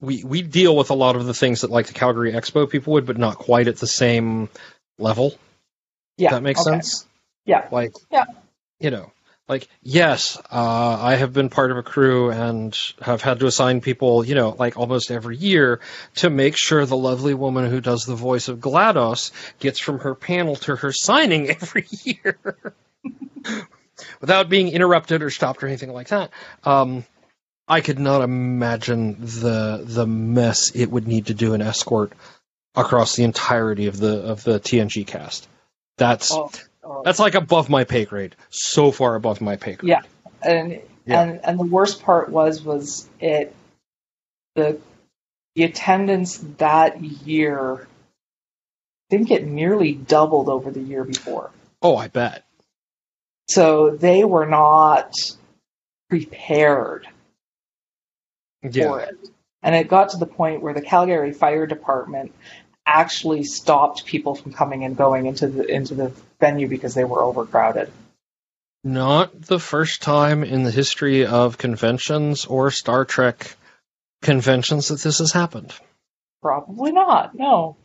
We 0.00 0.24
we 0.24 0.42
deal 0.42 0.74
with 0.76 0.90
a 0.90 0.94
lot 0.94 1.16
of 1.16 1.26
the 1.26 1.34
things 1.34 1.60
that 1.60 1.70
like 1.70 1.86
the 1.86 1.92
Calgary 1.92 2.32
Expo 2.32 2.68
people 2.68 2.94
would 2.94 3.06
but 3.06 3.18
not 3.18 3.36
quite 3.36 3.68
at 3.68 3.76
the 3.76 3.86
same 3.86 4.48
level. 4.98 5.34
Yeah, 6.16 6.30
that 6.32 6.42
makes 6.42 6.60
okay. 6.60 6.70
sense? 6.70 7.06
Yeah. 7.44 7.68
like 7.70 7.92
Yeah. 8.10 8.24
you 8.78 8.90
know 8.90 9.12
like 9.50 9.68
yes 9.82 10.38
uh, 10.50 10.98
i 11.00 11.16
have 11.16 11.32
been 11.32 11.50
part 11.50 11.70
of 11.70 11.76
a 11.76 11.82
crew 11.82 12.30
and 12.30 12.78
have 13.02 13.20
had 13.20 13.40
to 13.40 13.46
assign 13.46 13.80
people 13.80 14.24
you 14.24 14.34
know 14.34 14.50
like 14.58 14.78
almost 14.78 15.10
every 15.10 15.36
year 15.36 15.80
to 16.14 16.30
make 16.30 16.56
sure 16.56 16.86
the 16.86 16.96
lovely 16.96 17.34
woman 17.34 17.68
who 17.68 17.80
does 17.80 18.04
the 18.04 18.14
voice 18.14 18.48
of 18.48 18.60
GLaDOS 18.60 19.32
gets 19.58 19.80
from 19.80 19.98
her 19.98 20.14
panel 20.14 20.56
to 20.56 20.76
her 20.76 20.92
signing 20.92 21.50
every 21.60 21.86
year. 22.04 22.38
Without 24.20 24.48
being 24.48 24.68
interrupted 24.68 25.22
or 25.22 25.30
stopped 25.30 25.62
or 25.62 25.66
anything 25.66 25.92
like 25.92 26.08
that 26.08 26.30
um, 26.64 27.04
i 27.68 27.80
could 27.80 27.98
not 27.98 28.22
imagine 28.22 29.16
the 29.20 29.82
the 29.84 30.06
mess 30.06 30.70
it 30.74 30.90
would 30.90 31.08
need 31.08 31.26
to 31.26 31.34
do 31.34 31.54
an 31.54 31.60
escort 31.60 32.12
across 32.74 33.16
the 33.16 33.24
entirety 33.24 33.86
of 33.86 33.98
the 33.98 34.22
of 34.22 34.44
the 34.44 34.60
tng 34.60 35.06
cast. 35.06 35.48
That's 35.96 36.32
Oh, 36.32 36.50
oh. 36.90 37.02
that's 37.04 37.18
like 37.18 37.34
above 37.34 37.68
my 37.68 37.84
pay 37.84 38.04
grade. 38.04 38.36
So 38.50 38.90
far 38.90 39.14
above 39.14 39.40
my 39.40 39.56
pay 39.56 39.74
grade. 39.74 39.90
Yeah. 39.90 40.02
and 40.42 40.80
Yeah. 41.06 41.22
and 41.22 41.40
and 41.44 41.58
the 41.58 41.64
worst 41.64 42.02
part 42.02 42.30
was 42.30 42.62
was 42.62 43.08
it 43.20 43.54
the 44.54 44.78
the 45.54 45.64
attendance 45.64 46.38
that 46.58 47.00
year 47.00 47.86
I 49.10 49.16
think 49.16 49.30
it 49.30 49.44
nearly 49.44 49.92
doubled 49.92 50.48
over 50.48 50.70
the 50.70 50.80
year 50.80 51.02
before. 51.02 51.50
Oh, 51.82 51.96
I 51.96 52.06
bet. 52.08 52.44
So 53.48 53.90
they 53.90 54.22
were 54.22 54.46
not 54.46 55.14
prepared 56.08 57.08
for 58.62 59.00
it. 59.00 59.16
And 59.62 59.74
it 59.74 59.88
got 59.88 60.10
to 60.10 60.16
the 60.16 60.26
point 60.26 60.62
where 60.62 60.74
the 60.74 60.80
Calgary 60.80 61.32
Fire 61.32 61.66
Department 61.66 62.32
actually 62.86 63.42
stopped 63.42 64.06
people 64.06 64.34
from 64.34 64.52
coming 64.52 64.84
and 64.84 64.96
going 64.96 65.26
into 65.26 65.48
the 65.48 65.66
into 65.66 65.94
the 65.94 66.12
venue 66.40 66.68
because 66.68 66.94
they 66.94 67.04
were 67.04 67.22
overcrowded. 67.22 67.92
Not 68.82 69.40
the 69.42 69.60
first 69.60 70.02
time 70.02 70.42
in 70.42 70.62
the 70.62 70.70
history 70.70 71.26
of 71.26 71.58
conventions 71.58 72.46
or 72.46 72.70
Star 72.70 73.04
Trek 73.04 73.54
conventions 74.22 74.88
that 74.88 75.00
this 75.00 75.18
has 75.18 75.32
happened. 75.32 75.72
Probably 76.42 76.92
not. 76.92 77.34
No. 77.34 77.76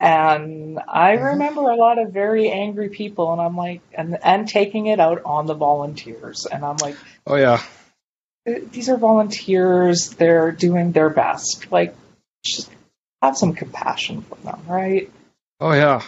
And 0.00 0.80
I 0.88 1.16
Mhm. 1.16 1.24
remember 1.32 1.70
a 1.70 1.76
lot 1.76 1.98
of 1.98 2.12
very 2.12 2.50
angry 2.50 2.88
people, 2.88 3.32
and 3.32 3.40
I'm 3.40 3.56
like, 3.56 3.80
and 3.92 4.18
and 4.22 4.48
taking 4.48 4.86
it 4.86 4.98
out 4.98 5.22
on 5.24 5.46
the 5.46 5.54
volunteers, 5.54 6.46
and 6.46 6.64
I'm 6.64 6.76
like, 6.78 6.96
Oh 7.26 7.36
yeah. 7.36 7.62
these 8.44 8.88
are 8.88 8.96
volunteers. 8.96 10.10
They're 10.10 10.52
doing 10.52 10.92
their 10.92 11.10
best. 11.10 11.70
Like, 11.70 11.94
just 12.44 12.70
have 13.22 13.36
some 13.36 13.54
compassion 13.54 14.22
for 14.22 14.34
them, 14.36 14.62
right? 14.66 15.10
Oh 15.60 15.72
yeah. 15.72 16.02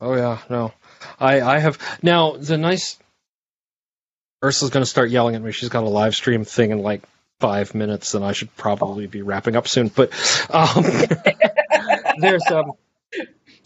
Oh 0.00 0.14
yeah. 0.16 0.38
No. 0.48 0.72
I 1.18 1.40
I 1.40 1.58
have 1.58 1.78
now 2.02 2.36
the 2.36 2.58
nice 2.58 2.98
Ursula's 4.42 4.72
going 4.72 4.82
to 4.82 4.90
start 4.90 5.10
yelling 5.10 5.36
at 5.36 5.42
me. 5.42 5.52
She's 5.52 5.68
got 5.68 5.84
a 5.84 5.88
live 5.88 6.14
stream 6.14 6.44
thing 6.44 6.72
in 6.72 6.78
like 6.78 7.02
five 7.38 7.74
minutes, 7.74 8.14
and 8.14 8.24
I 8.24 8.32
should 8.32 8.54
probably 8.56 9.06
be 9.06 9.22
wrapping 9.22 9.56
up 9.56 9.68
soon. 9.68 9.88
But 9.88 10.10
um, 10.50 10.84
there's 12.18 12.46
um, 12.50 12.72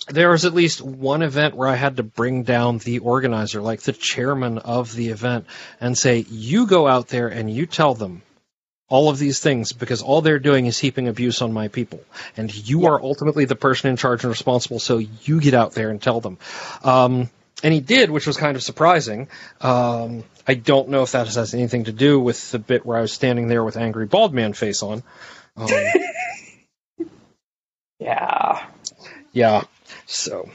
there 0.09 0.31
was 0.31 0.45
at 0.45 0.55
least 0.55 0.83
one 0.83 1.23
event 1.23 1.57
where 1.57 1.69
I 1.69 1.77
had 1.77 1.97
to 1.97 2.03
bring 2.03 2.43
down 2.43 2.79
the 2.79 2.99
organizer, 2.99 3.63
like 3.63 3.83
the 3.83 3.93
chairman 3.93 4.59
of 4.59 4.95
the 4.95 5.09
event, 5.09 5.47
and 5.81 5.97
say, 5.97 6.27
"You 6.29 6.67
go 6.67 6.87
out 6.87 7.09
there 7.09 7.29
and 7.29 7.51
you 7.51 7.67
tell 7.67 7.95
them." 7.95 8.23
All 8.89 9.09
of 9.09 9.19
these 9.19 9.41
things 9.41 9.73
because 9.73 10.01
all 10.03 10.21
they're 10.21 10.39
doing 10.39 10.67
is 10.67 10.79
heaping 10.79 11.09
abuse 11.09 11.43
on 11.43 11.53
my 11.53 11.69
people, 11.69 12.01
and 12.37 12.55
you 12.55 12.83
Yeah. 12.83 12.91
are 12.91 13.03
ultimately 13.03 13.45
the 13.45 13.57
person 13.57 13.91
in 13.91 13.97
charge 13.97 14.23
and 14.23 14.31
responsible. 14.31 14.79
So 14.79 14.99
you 14.99 15.41
get 15.41 15.55
out 15.55 15.73
there 15.73 15.91
and 15.91 16.01
tell 16.01 16.21
them. 16.21 16.39
Um, 16.85 17.29
and 17.65 17.75
he 17.75 17.81
did, 17.81 18.11
which 18.11 18.27
was 18.27 18.37
kind 18.37 18.57
of 18.57 18.63
surprising. 18.63 19.29
Um, 19.61 20.23
I 20.47 20.55
don't 20.55 20.91
know 20.91 21.03
if 21.03 21.13
that 21.13 21.27
has 21.27 21.55
anything 21.55 21.85
to 21.85 21.93
do 21.93 22.21
with 22.21 22.51
the 22.53 22.59
bit 22.61 22.87
where 22.87 22.97
I 22.99 23.01
was 23.01 23.13
standing 23.13 23.49
there 23.49 23.65
with 23.65 23.77
angry 23.77 24.07
bald 24.07 24.33
man 24.33 24.53
face 24.53 24.83
on. 24.83 25.03
Um, 25.57 25.69
Yeah. 27.99 28.67
yeah. 29.33 29.65
So 30.07 30.51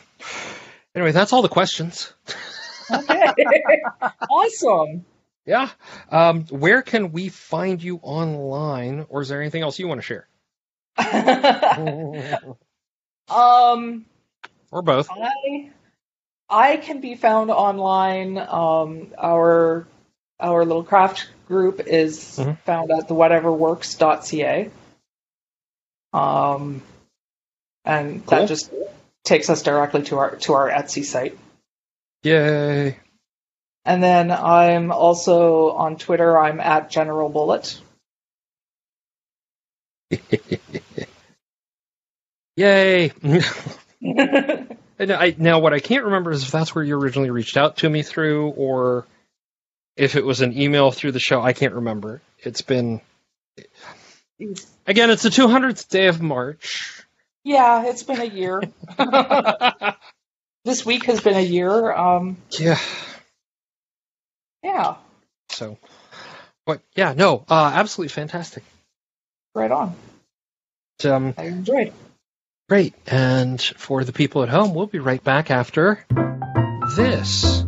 anyway, 0.95 1.12
that's 1.12 1.34
all 1.34 1.41
the 1.41 1.49
questions. 1.49 2.14
Okay. 2.90 3.82
awesome. 4.30 5.06
Yeah. 5.52 5.69
Um, 6.10 6.45
where 6.45 6.82
can 6.82 7.11
we 7.11 7.28
find 7.28 7.84
you 7.84 7.99
online, 8.03 9.06
or 9.10 9.22
is 9.22 9.28
there 9.28 9.41
anything 9.41 9.61
else 9.64 9.78
you 9.80 9.88
want 9.90 9.99
to 9.99 10.02
share? 10.02 10.28
um, 13.30 14.06
or 14.72 14.82
both? 14.82 15.10
I 15.11 15.72
I 16.49 16.78
can 16.78 17.02
be 17.02 17.15
found 17.15 17.52
online. 17.52 18.38
Um, 18.38 19.07
our 19.18 19.86
our 20.40 20.64
little 20.64 20.86
craft 20.86 21.28
group 21.49 21.82
is 21.86 22.38
Mhm. 22.40 22.57
found 22.60 22.90
at 22.91 23.10
the 23.10 23.14
whateverworks.ca. 23.14 24.69
Um, 26.14 26.82
and 27.84 28.26
Cool. 28.26 28.40
that 28.40 28.48
just 28.48 28.72
takes 29.26 29.49
us 29.49 29.64
directly 29.64 30.03
to 30.03 30.18
our 30.18 30.38
to 30.38 30.53
our 30.53 30.69
Etsy 30.69 31.03
site. 31.03 31.38
Yay. 32.23 32.98
And 33.86 34.03
then 34.03 34.32
I'm 34.32 34.91
also 34.91 35.72
on 35.72 35.98
Twitter. 35.98 36.38
I'm 36.38 36.60
at 36.60 36.90
General 36.90 37.30
Bullet. 37.30 37.80
Yay. 42.56 43.12
And 45.02 45.12
I, 45.12 45.34
now, 45.36 45.58
what 45.58 45.74
I 45.74 45.80
can't 45.80 46.06
remember 46.06 46.30
is 46.32 46.44
if 46.44 46.52
that's 46.52 46.76
where 46.76 46.84
you 46.84 46.95
originally 46.95 47.32
reached 47.32 47.58
out 47.58 47.78
to 47.78 47.90
me 47.90 48.03
through, 48.03 48.49
or 48.49 49.08
if 49.95 50.16
it 50.16 50.24
was 50.24 50.41
an 50.41 50.56
email 50.56 50.91
through 50.91 51.14
the 51.14 51.20
show. 51.20 51.41
I 51.41 51.53
can't 51.53 51.74
remember. 51.74 52.22
It's 52.38 52.62
been 52.62 53.02
again. 54.86 55.10
It's 55.10 55.24
the 55.24 55.30
200th 55.30 55.90
day 55.90 56.06
of 56.06 56.22
March. 56.22 57.03
yeah, 57.44 57.88
it's 57.88 58.03
been 58.03 58.22
a 58.22 58.26
year. 58.26 58.62
this 60.66 60.86
week 60.86 61.06
has 61.06 61.22
been 61.22 61.36
a 61.36 61.41
year. 61.41 61.91
Um, 61.91 62.38
yeah. 62.52 62.80
Yeah, 64.64 64.96
So, 65.50 65.78
but 66.66 66.82
yeah, 66.96 67.14
no, 67.14 67.44
uh, 67.50 67.72
absolutely 67.74 68.10
fantastic. 68.10 68.64
right 69.56 69.72
on. 69.72 69.96
Um, 71.04 71.34
I 71.38 71.46
enjoyed. 71.46 71.94
great. 72.70 72.94
And 73.08 73.62
for 73.62 74.04
the 74.04 74.14
people 74.14 74.44
at 74.44 74.50
home, 74.50 74.74
we'll 74.76 74.88
be 74.88 75.00
right 75.00 75.24
back 75.24 75.50
after 75.52 76.06
this. 76.96 77.64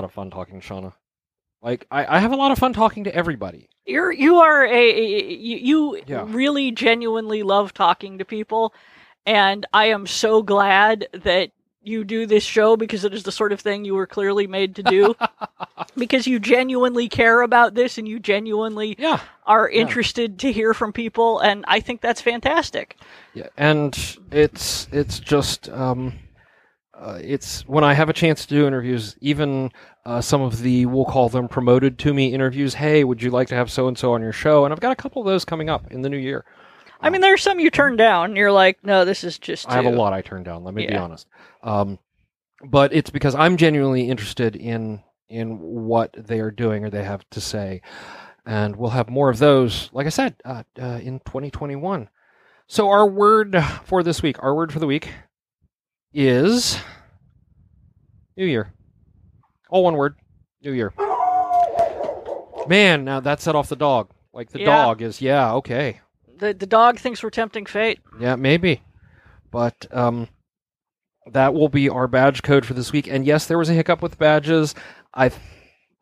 Lot 0.00 0.04
of 0.04 0.12
fun 0.12 0.30
talking 0.30 0.60
to 0.60 0.66
Shauna. 0.66 0.92
Like, 1.62 1.86
I, 1.90 2.16
I 2.16 2.18
have 2.20 2.32
a 2.32 2.36
lot 2.36 2.52
of 2.52 2.58
fun 2.58 2.72
talking 2.72 3.04
to 3.04 3.14
everybody. 3.14 3.68
You're 3.84 4.12
you 4.12 4.36
are 4.36 4.64
a, 4.64 5.30
you, 5.34 5.56
you 5.58 6.02
Yeah. 6.06 6.24
really 6.26 6.70
genuinely 6.70 7.42
love 7.42 7.74
talking 7.74 8.18
to 8.18 8.24
people, 8.24 8.72
and 9.26 9.66
I 9.74 9.86
am 9.86 10.06
so 10.06 10.42
glad 10.42 11.08
that 11.12 11.50
you 11.82 12.04
do 12.04 12.24
this 12.24 12.44
show 12.44 12.76
because 12.76 13.04
it 13.04 13.12
is 13.12 13.24
the 13.24 13.32
sort 13.32 13.52
of 13.52 13.60
thing 13.60 13.84
you 13.84 13.94
were 13.94 14.06
clearly 14.06 14.46
made 14.46 14.76
to 14.76 14.82
do. 14.82 15.14
because 15.96 16.26
you 16.26 16.38
genuinely 16.38 17.08
care 17.08 17.42
about 17.42 17.74
this 17.74 17.98
and 17.98 18.08
you 18.08 18.20
genuinely 18.20 18.96
Yeah. 18.98 19.20
are 19.44 19.68
Yeah. 19.68 19.80
interested 19.80 20.38
to 20.38 20.52
hear 20.52 20.72
from 20.72 20.92
people, 20.94 21.40
and 21.40 21.64
I 21.68 21.80
think 21.80 22.00
that's 22.00 22.22
fantastic. 22.22 22.96
Yeah, 23.34 23.48
and 23.58 23.94
it's 24.30 24.88
it's 24.92 25.18
just 25.18 25.68
um, 25.68 26.14
uh, 26.94 27.18
it's 27.22 27.66
when 27.66 27.82
I 27.82 27.94
have 27.94 28.08
a 28.08 28.12
chance 28.12 28.44
to 28.46 28.54
do 28.54 28.66
interviews, 28.66 29.16
even 29.20 29.70
uh, 30.04 30.20
some 30.20 30.40
of 30.40 30.62
the 30.62 30.86
we'll 30.86 31.04
call 31.04 31.28
them 31.28 31.48
promoted 31.48 31.98
to 31.98 32.14
me 32.14 32.32
interviews. 32.32 32.74
Hey, 32.74 33.04
would 33.04 33.22
you 33.22 33.30
like 33.30 33.48
to 33.48 33.54
have 33.54 33.70
so 33.70 33.88
and 33.88 33.98
so 33.98 34.14
on 34.14 34.22
your 34.22 34.32
show? 34.32 34.64
And 34.64 34.72
I've 34.72 34.80
got 34.80 34.92
a 34.92 34.96
couple 34.96 35.20
of 35.22 35.26
those 35.26 35.44
coming 35.44 35.68
up 35.68 35.90
in 35.90 36.02
the 36.02 36.08
new 36.08 36.16
year. 36.16 36.44
I 37.02 37.10
mean, 37.10 37.20
there's 37.22 37.42
some 37.42 37.58
you 37.60 37.70
turn 37.70 37.96
down. 37.96 38.36
You're 38.36 38.52
like, 38.52 38.84
no, 38.84 39.04
this 39.04 39.24
is 39.24 39.38
just. 39.38 39.68
I 39.68 39.74
have 39.74 39.86
a 39.86 39.90
lot 39.90 40.12
I 40.12 40.20
turn 40.20 40.42
down. 40.42 40.64
Let 40.64 40.74
me 40.74 40.86
be 40.86 40.94
honest. 40.94 41.26
Um, 41.62 41.98
but 42.62 42.92
it's 42.92 43.10
because 43.10 43.34
I'm 43.34 43.56
genuinely 43.56 44.08
interested 44.08 44.56
in 44.56 45.02
in 45.28 45.58
what 45.58 46.14
they 46.16 46.40
are 46.40 46.50
doing 46.50 46.84
or 46.84 46.90
they 46.90 47.04
have 47.04 47.28
to 47.30 47.40
say, 47.40 47.80
and 48.44 48.76
we'll 48.76 48.90
have 48.90 49.08
more 49.08 49.30
of 49.30 49.38
those. 49.38 49.88
Like 49.92 50.06
I 50.06 50.10
said, 50.10 50.36
uh, 50.44 50.64
uh, 50.80 51.00
in 51.02 51.20
2021. 51.20 52.08
So 52.66 52.88
our 52.88 53.06
word 53.06 53.56
for 53.84 54.02
this 54.02 54.22
week, 54.22 54.36
our 54.42 54.54
word 54.54 54.72
for 54.72 54.78
the 54.78 54.86
week, 54.86 55.10
is 56.12 56.78
New 58.36 58.46
Year. 58.46 58.72
All 59.70 59.84
one 59.84 59.94
word. 59.94 60.16
New 60.62 60.72
Year. 60.72 60.92
Man, 62.66 63.04
now 63.04 63.20
that 63.20 63.40
set 63.40 63.54
off 63.54 63.68
the 63.68 63.76
dog. 63.76 64.10
Like 64.32 64.50
the 64.50 64.60
Yeah. 64.60 64.66
dog 64.66 65.02
is, 65.02 65.20
yeah, 65.20 65.54
okay. 65.54 66.00
The 66.38 66.54
the 66.54 66.66
dog 66.66 66.98
thinks 66.98 67.22
we're 67.22 67.30
tempting 67.30 67.66
fate. 67.66 68.00
Yeah, 68.20 68.36
maybe. 68.36 68.82
But 69.50 69.86
um 69.90 70.28
that 71.32 71.54
will 71.54 71.68
be 71.68 71.88
our 71.88 72.06
badge 72.08 72.42
code 72.42 72.64
for 72.66 72.74
this 72.74 72.92
week. 72.92 73.06
And 73.08 73.24
yes, 73.26 73.46
there 73.46 73.58
was 73.58 73.68
a 73.70 73.74
hiccup 73.74 74.02
with 74.02 74.18
badges. 74.18 74.74
I 75.14 75.30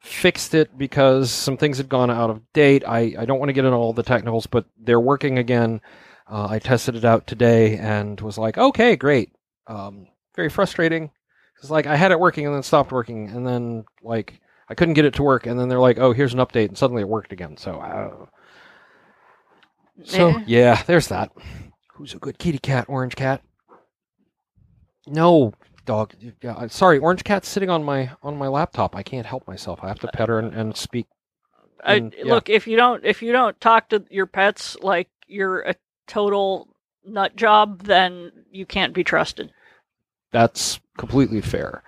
fixed 0.00 0.54
it 0.54 0.76
because 0.78 1.30
some 1.30 1.56
things 1.56 1.78
had 1.78 1.88
gone 1.88 2.10
out 2.10 2.30
of 2.30 2.40
date. 2.52 2.84
I, 2.86 3.14
I 3.18 3.24
don't 3.24 3.38
want 3.38 3.48
to 3.48 3.52
get 3.52 3.64
into 3.64 3.76
all 3.76 3.92
the 3.92 4.02
technicals, 4.04 4.46
but 4.46 4.64
they're 4.78 5.00
working 5.00 5.36
again. 5.38 5.80
Uh, 6.30 6.46
I 6.48 6.58
tested 6.60 6.94
it 6.94 7.04
out 7.04 7.26
today 7.26 7.76
and 7.76 8.20
was 8.20 8.38
like, 8.38 8.56
okay, 8.58 8.94
great. 8.96 9.32
Um, 9.66 10.06
very 10.36 10.48
frustrating. 10.48 11.10
It's 11.60 11.70
like 11.70 11.86
I 11.86 11.96
had 11.96 12.12
it 12.12 12.20
working 12.20 12.46
and 12.46 12.54
then 12.54 12.62
stopped 12.62 12.92
working, 12.92 13.28
and 13.30 13.46
then 13.46 13.84
like 14.02 14.40
I 14.68 14.74
couldn't 14.74 14.94
get 14.94 15.04
it 15.04 15.14
to 15.14 15.22
work, 15.22 15.46
and 15.46 15.58
then 15.58 15.68
they're 15.68 15.80
like, 15.80 15.98
oh, 15.98 16.12
here's 16.12 16.34
an 16.34 16.40
update, 16.40 16.68
and 16.68 16.78
suddenly 16.78 17.02
it 17.02 17.08
worked 17.08 17.32
again. 17.32 17.56
So, 17.56 17.80
uh, 17.80 18.26
so 20.04 20.28
Eh. 20.30 20.44
yeah, 20.46 20.82
there's 20.84 21.08
that. 21.08 21.32
Who's 21.94 22.14
a 22.14 22.18
good 22.18 22.38
kitty 22.38 22.58
cat? 22.58 22.86
Orange 22.88 23.16
cat. 23.16 23.42
No, 25.06 25.52
dog. 25.84 26.14
Yeah, 26.42 26.54
I'm 26.56 26.68
sorry, 26.68 26.98
orange 26.98 27.24
cat's 27.24 27.48
sitting 27.48 27.70
on 27.70 27.82
my 27.82 28.10
on 28.22 28.36
my 28.36 28.48
laptop. 28.48 28.94
I 28.94 29.02
can't 29.02 29.26
help 29.26 29.46
myself. 29.48 29.80
I 29.82 29.88
have 29.88 29.98
to 30.00 30.08
pet 30.08 30.28
her 30.28 30.38
and, 30.38 30.54
and 30.54 30.76
speak. 30.76 31.06
I, 31.82 31.94
And, 31.94 32.14
yeah. 32.16 32.32
Look, 32.34 32.48
if 32.48 32.66
you 32.66 32.76
don't 32.76 33.04
if 33.04 33.22
you 33.22 33.32
don't 33.32 33.60
talk 33.60 33.88
to 33.88 34.04
your 34.10 34.26
pets 34.26 34.76
like 34.80 35.08
you're 35.26 35.60
a 35.62 35.74
total 36.06 36.68
nut 37.04 37.34
job, 37.36 37.82
then 37.84 38.30
you 38.52 38.66
can't 38.66 38.92
be 38.92 39.02
trusted. 39.02 39.50
That's 40.30 40.78
completely 40.98 41.40
fair. 41.40 41.82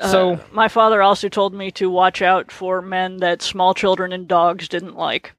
Uh, 0.00 0.08
So- 0.08 0.40
my 0.52 0.68
father 0.68 1.02
also 1.02 1.28
told 1.28 1.52
me 1.54 1.70
to 1.72 1.90
watch 1.90 2.22
out 2.22 2.52
for 2.52 2.80
men 2.80 3.16
that 3.18 3.42
small 3.42 3.74
children 3.74 4.12
and 4.12 4.28
dogs 4.28 4.68
didn't 4.68 4.96
like. 4.96 5.34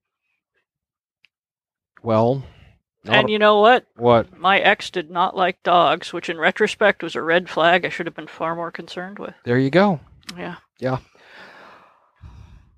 Well, 2.04 2.44
and 3.06 3.30
you 3.30 3.40
know 3.40 3.60
what? 3.60 3.86
what? 3.96 4.38
My 4.38 4.60
ex 4.60 4.90
did 4.90 5.10
not 5.10 5.36
like 5.36 5.64
dogs, 5.64 6.12
which 6.14 6.30
in 6.30 6.38
retrospect 6.38 7.02
was 7.02 7.16
a 7.16 7.22
red 7.22 7.50
flag 7.50 7.86
I 7.86 7.90
should 7.90 8.06
have 8.06 8.16
been 8.16 8.28
far 8.28 8.56
more 8.56 8.72
concerned 8.72 9.20
with. 9.20 9.34
There 9.46 9.58
you 9.58 9.70
go. 9.70 10.00
Yeah. 10.38 10.56
Yeah. 10.80 10.98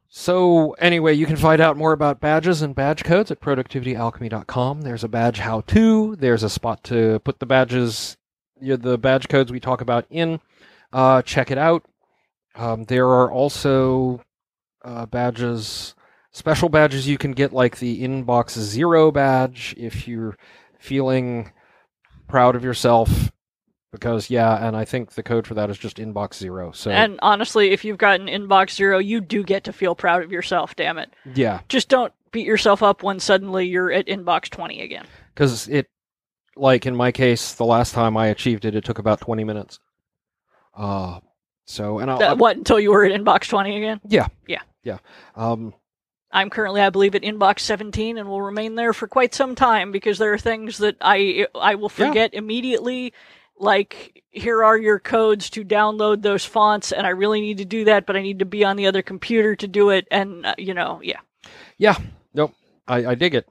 So 0.09 0.71
anyway, 0.73 1.13
you 1.13 1.25
can 1.25 1.35
find 1.35 1.59
out 1.61 1.75
more 1.75 1.91
about 1.91 2.21
badges 2.21 2.61
and 2.61 2.73
badge 2.73 3.03
codes 3.03 3.31
at 3.31 3.41
productivityalchemy.com. 3.41 4.81
There's 4.81 5.03
a 5.03 5.09
badge 5.09 5.39
how-to. 5.39 6.15
There's 6.15 6.43
a 6.43 6.49
spot 6.49 6.83
to 6.85 7.19
put 7.19 7.39
the 7.39 7.45
badges, 7.45 8.15
the 8.61 8.97
badge 8.97 9.27
codes 9.27 9.51
we 9.51 9.59
talk 9.59 9.81
about 9.81 10.05
in. 10.09 10.39
Uh, 10.93 11.21
check 11.21 11.51
it 11.51 11.57
out. 11.57 11.83
Um, 12.55 12.85
there 12.85 13.07
are 13.07 13.29
also 13.31 14.21
uh, 14.83 15.05
badges, 15.07 15.93
special 16.31 16.69
badges 16.69 17.07
you 17.07 17.17
can 17.17 17.31
get, 17.33 17.51
like 17.51 17.79
the 17.79 18.01
Inbox 18.01 18.51
Zero 18.57 19.11
badge, 19.11 19.75
if 19.77 20.07
you're 20.07 20.37
feeling 20.79 21.51
proud 22.27 22.55
of 22.55 22.63
yourself. 22.63 23.31
Because 23.91 24.29
yeah, 24.29 24.65
and 24.67 24.75
I 24.75 24.83
think 24.83 25.11
the 25.11 25.23
code 25.23 25.47
for 25.47 25.53
that 25.53 25.69
is 25.69 25.77
just 25.77 25.97
Inbox 25.97 26.33
Zero. 26.35 26.71
So 26.73 26.91
And 26.91 27.17
honestly, 27.21 27.71
if 27.71 27.85
you've 27.85 27.97
gotten 27.97 28.27
inbox 28.27 28.71
zero, 28.71 28.97
you 28.99 29.21
do 29.21 29.41
get 29.41 29.63
to 29.65 29.73
feel 29.73 29.95
proud 29.95 30.21
of 30.21 30.33
yourself, 30.33 30.75
damn 30.75 30.97
it. 30.97 31.13
yeah, 31.33 31.61
Just 31.69 31.87
don't 31.87 32.11
beat 32.31 32.45
yourself 32.45 32.83
up 32.83 33.03
when 33.03 33.21
suddenly 33.21 33.65
you're 33.67 33.93
at 33.93 34.07
inbox 34.07 34.49
20 34.49 34.81
again. 34.81 35.05
because 35.33 35.69
it 35.69 35.87
like 36.55 36.85
in 36.85 36.95
my 36.95 37.11
case 37.11 37.53
the 37.53 37.65
last 37.65 37.93
time 37.93 38.15
i 38.17 38.27
achieved 38.27 38.65
it 38.65 38.75
it 38.75 38.83
took 38.85 38.99
about 38.99 39.19
20 39.21 39.43
minutes 39.43 39.79
uh 40.75 41.19
so 41.65 41.99
and 41.99 42.09
That- 42.09 42.21
i'll 42.21 42.37
what, 42.37 42.57
until 42.57 42.79
you 42.79 42.91
were 42.91 43.03
at 43.05 43.11
inbox 43.11 43.49
20 43.49 43.77
again? 43.77 43.99
Yeah. 44.07 44.27
Yeah. 44.47 44.61
Yeah. 44.83 44.97
Um 45.35 45.73
I'm 46.31 46.49
currently, 46.49 46.81
I 46.81 46.89
believe, 46.89 47.15
at 47.15 47.21
inbox 47.21 47.61
17 47.61 48.17
and 48.17 48.27
will 48.27 48.41
remain 48.41 48.75
there 48.75 48.91
for 48.91 49.07
quite 49.07 49.33
some 49.33 49.55
time 49.55 49.91
because 49.93 50.17
there 50.17 50.33
are 50.33 50.37
things 50.37 50.79
that 50.79 50.97
I 50.99 51.47
I 51.55 51.75
will 51.75 51.91
Yeah. 51.97 52.07
forget 52.07 52.33
immediately. 52.33 53.13
Like, 53.57 54.21
here 54.31 54.61
are 54.65 54.77
your 54.77 54.99
codes 54.99 55.49
to 55.51 55.63
download 55.63 56.21
those 56.23 56.43
fonts, 56.43 56.91
and 56.91 57.07
I 57.07 57.11
really 57.11 57.39
need 57.39 57.59
to 57.59 57.65
do 57.65 57.85
that, 57.85 58.05
but 58.05 58.17
I 58.17 58.21
need 58.21 58.39
to 58.39 58.45
be 58.45 58.65
on 58.65 58.75
the 58.75 58.85
other 58.87 59.01
computer 59.01 59.55
to 59.55 59.65
do 59.67 59.91
it. 59.91 60.09
And, 60.11 60.45
uh, 60.45 60.55
you 60.57 60.73
know, 60.73 60.99
yeah. 61.01 61.21
Yeah. 61.77 61.95
Nope. 62.33 62.53
I 62.85 63.05
i 63.11 63.15
dig 63.15 63.33
it 63.33 63.47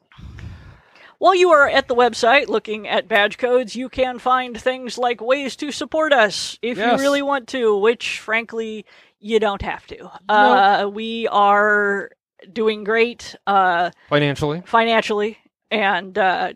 While 1.25 1.37
you 1.37 1.53
are 1.53 1.67
at 1.67 1.89
the 1.89 1.95
website 1.95 2.49
looking 2.49 2.87
at 2.87 3.09
badge 3.09 3.39
codes, 3.39 3.75
you 3.75 3.89
can 3.89 4.19
find 4.19 4.61
things 4.61 4.99
like 4.99 5.23
ways 5.23 5.57
to 5.57 5.73
support 5.73 6.13
us 6.13 6.59
if 6.61 6.77
Yes. 6.77 7.01
you 7.01 7.03
really 7.03 7.23
want 7.23 7.49
to, 7.49 7.79
which, 7.79 8.19
frankly, 8.19 8.85
you 9.21 9.41
don't 9.41 9.63
have 9.63 9.87
to. 9.87 10.11
Uh, 10.29 10.87
we 10.93 11.27
are 11.29 12.11
doing 12.53 12.85
great. 12.85 13.37
Uh, 13.47 13.91
financially 14.11 14.63
financially 14.67 15.39
and 15.71 16.19
uh 16.19 16.53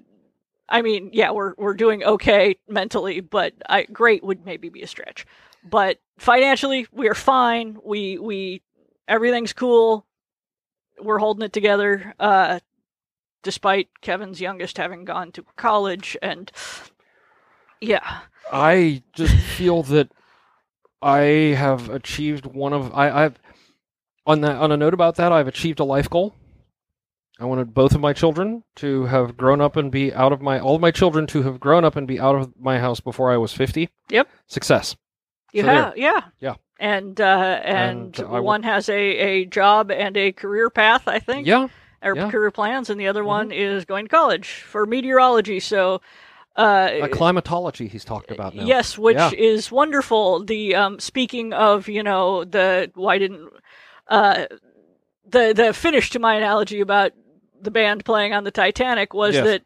I 0.68 0.82
mean, 0.82 1.12
yeah, 1.14 1.30
we're 1.30 1.54
we're 1.56 1.72
doing 1.72 2.04
okay 2.04 2.58
mentally, 2.68 3.20
but 3.20 3.54
I 3.70 3.84
great 3.84 4.22
would 4.22 4.44
maybe 4.44 4.68
be 4.68 4.82
a 4.82 4.86
stretch. 4.86 5.24
But 5.64 5.98
financially, 6.18 6.86
we 6.92 7.08
are 7.08 7.14
fine. 7.14 7.78
We 7.82 8.18
we 8.18 8.60
everything's 9.08 9.54
cool. 9.54 10.04
We're 11.00 11.20
holding 11.20 11.46
it 11.46 11.54
together 11.54 12.14
uh 12.20 12.60
despite 13.42 13.88
Kevin's 14.00 14.40
youngest 14.40 14.76
having 14.78 15.04
gone 15.04 15.32
to 15.32 15.44
college 15.56 16.16
and 16.22 16.50
yeah. 17.80 18.20
i 18.52 19.02
just 19.12 19.34
feel 19.36 19.82
that 19.84 20.10
i 21.02 21.18
have 21.56 21.88
achieved 21.90 22.46
one 22.46 22.72
of 22.72 22.92
i 22.94 23.24
i've 23.24 23.38
on 24.26 24.40
that 24.40 24.56
on 24.56 24.72
a 24.72 24.76
note 24.76 24.94
about 24.94 25.16
that 25.16 25.30
i've 25.32 25.46
achieved 25.48 25.80
a 25.80 25.84
life 25.84 26.08
goal 26.10 26.34
I 27.40 27.44
wanted 27.44 27.72
both 27.72 27.94
of 27.94 28.00
my 28.00 28.12
children 28.12 28.64
to 28.76 29.04
have 29.04 29.36
grown 29.36 29.60
up 29.60 29.76
and 29.76 29.92
be 29.92 30.12
out 30.12 30.32
of 30.32 30.42
my 30.42 30.58
all 30.58 30.74
of 30.74 30.80
my 30.80 30.90
children 30.90 31.24
to 31.28 31.42
have 31.42 31.60
grown 31.60 31.84
up 31.84 31.94
and 31.94 32.04
be 32.04 32.18
out 32.18 32.34
of 32.34 32.52
my 32.60 32.80
house 32.80 32.98
before 32.98 33.30
I 33.30 33.36
was 33.36 33.52
50. 33.52 33.88
Yep. 34.10 34.28
Success. 34.48 34.96
You 35.52 35.62
So 35.62 35.68
have 35.68 35.96
yeah. 35.96 36.22
Yeah. 36.40 36.54
And 36.80 37.20
uh 37.20 37.60
and, 37.62 38.18
And 38.18 38.26
I 38.26 38.32
will- 38.40 38.42
one 38.42 38.64
has 38.64 38.88
a 38.88 38.98
a 38.98 39.44
job 39.44 39.92
and 39.92 40.16
a 40.16 40.32
career 40.32 40.68
path, 40.68 41.06
I 41.06 41.20
think. 41.20 41.46
Yeah. 41.46 41.68
Or 42.02 42.14
Yeah. 42.16 42.30
career 42.30 42.50
plans, 42.50 42.90
and 42.90 43.00
the 43.00 43.08
other 43.08 43.22
Mhm. 43.22 43.26
one 43.26 43.52
is 43.52 43.84
going 43.84 44.04
to 44.06 44.08
college 44.08 44.48
for 44.62 44.86
meteorology. 44.86 45.60
So, 45.60 46.00
uh, 46.56 46.90
A 47.02 47.08
climatology 47.08 47.88
he's 47.88 48.04
talked 48.04 48.30
about 48.30 48.54
now. 48.54 48.64
yes, 48.64 48.96
which 48.98 49.16
Yeah. 49.16 49.30
is 49.36 49.70
wonderful. 49.70 50.44
The 50.44 50.74
um, 50.74 50.98
speaking 50.98 51.52
of, 51.52 51.88
you 51.88 52.02
know, 52.02 52.44
the 52.44 52.90
why 52.94 53.18
didn't 53.18 53.50
uh, 54.08 54.46
the 55.28 55.52
the 55.54 55.72
finish 55.74 56.10
to 56.10 56.18
my 56.18 56.34
analogy 56.34 56.80
about 56.80 57.12
the 57.60 57.70
band 57.70 58.04
playing 58.04 58.32
on 58.32 58.44
the 58.44 58.50
Titanic 58.50 59.12
was 59.14 59.34
Yes. 59.34 59.44
that. 59.44 59.62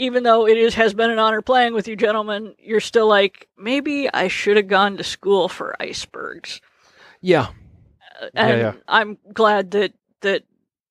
Even 0.00 0.24
though 0.24 0.44
it 0.48 0.56
is 0.58 0.74
has 0.74 0.92
been 0.92 1.08
an 1.12 1.20
honor 1.20 1.40
playing 1.40 1.72
with 1.72 1.86
you, 1.86 1.94
gentlemen, 1.94 2.52
you're 2.58 2.80
still 2.80 3.06
like 3.06 3.46
maybe 3.56 4.12
I 4.12 4.26
should 4.26 4.56
have 4.56 4.66
gone 4.66 4.96
to 4.96 5.04
school 5.04 5.48
for 5.48 5.76
icebergs. 5.80 6.60
Yeah. 7.20 7.46
Uh, 8.20 8.24
Yeah, 8.34 8.46
and 8.48 8.60
yeah. 8.60 8.72
I'm 8.88 9.18
glad 9.32 9.70
that 9.70 9.92
that 10.22 10.42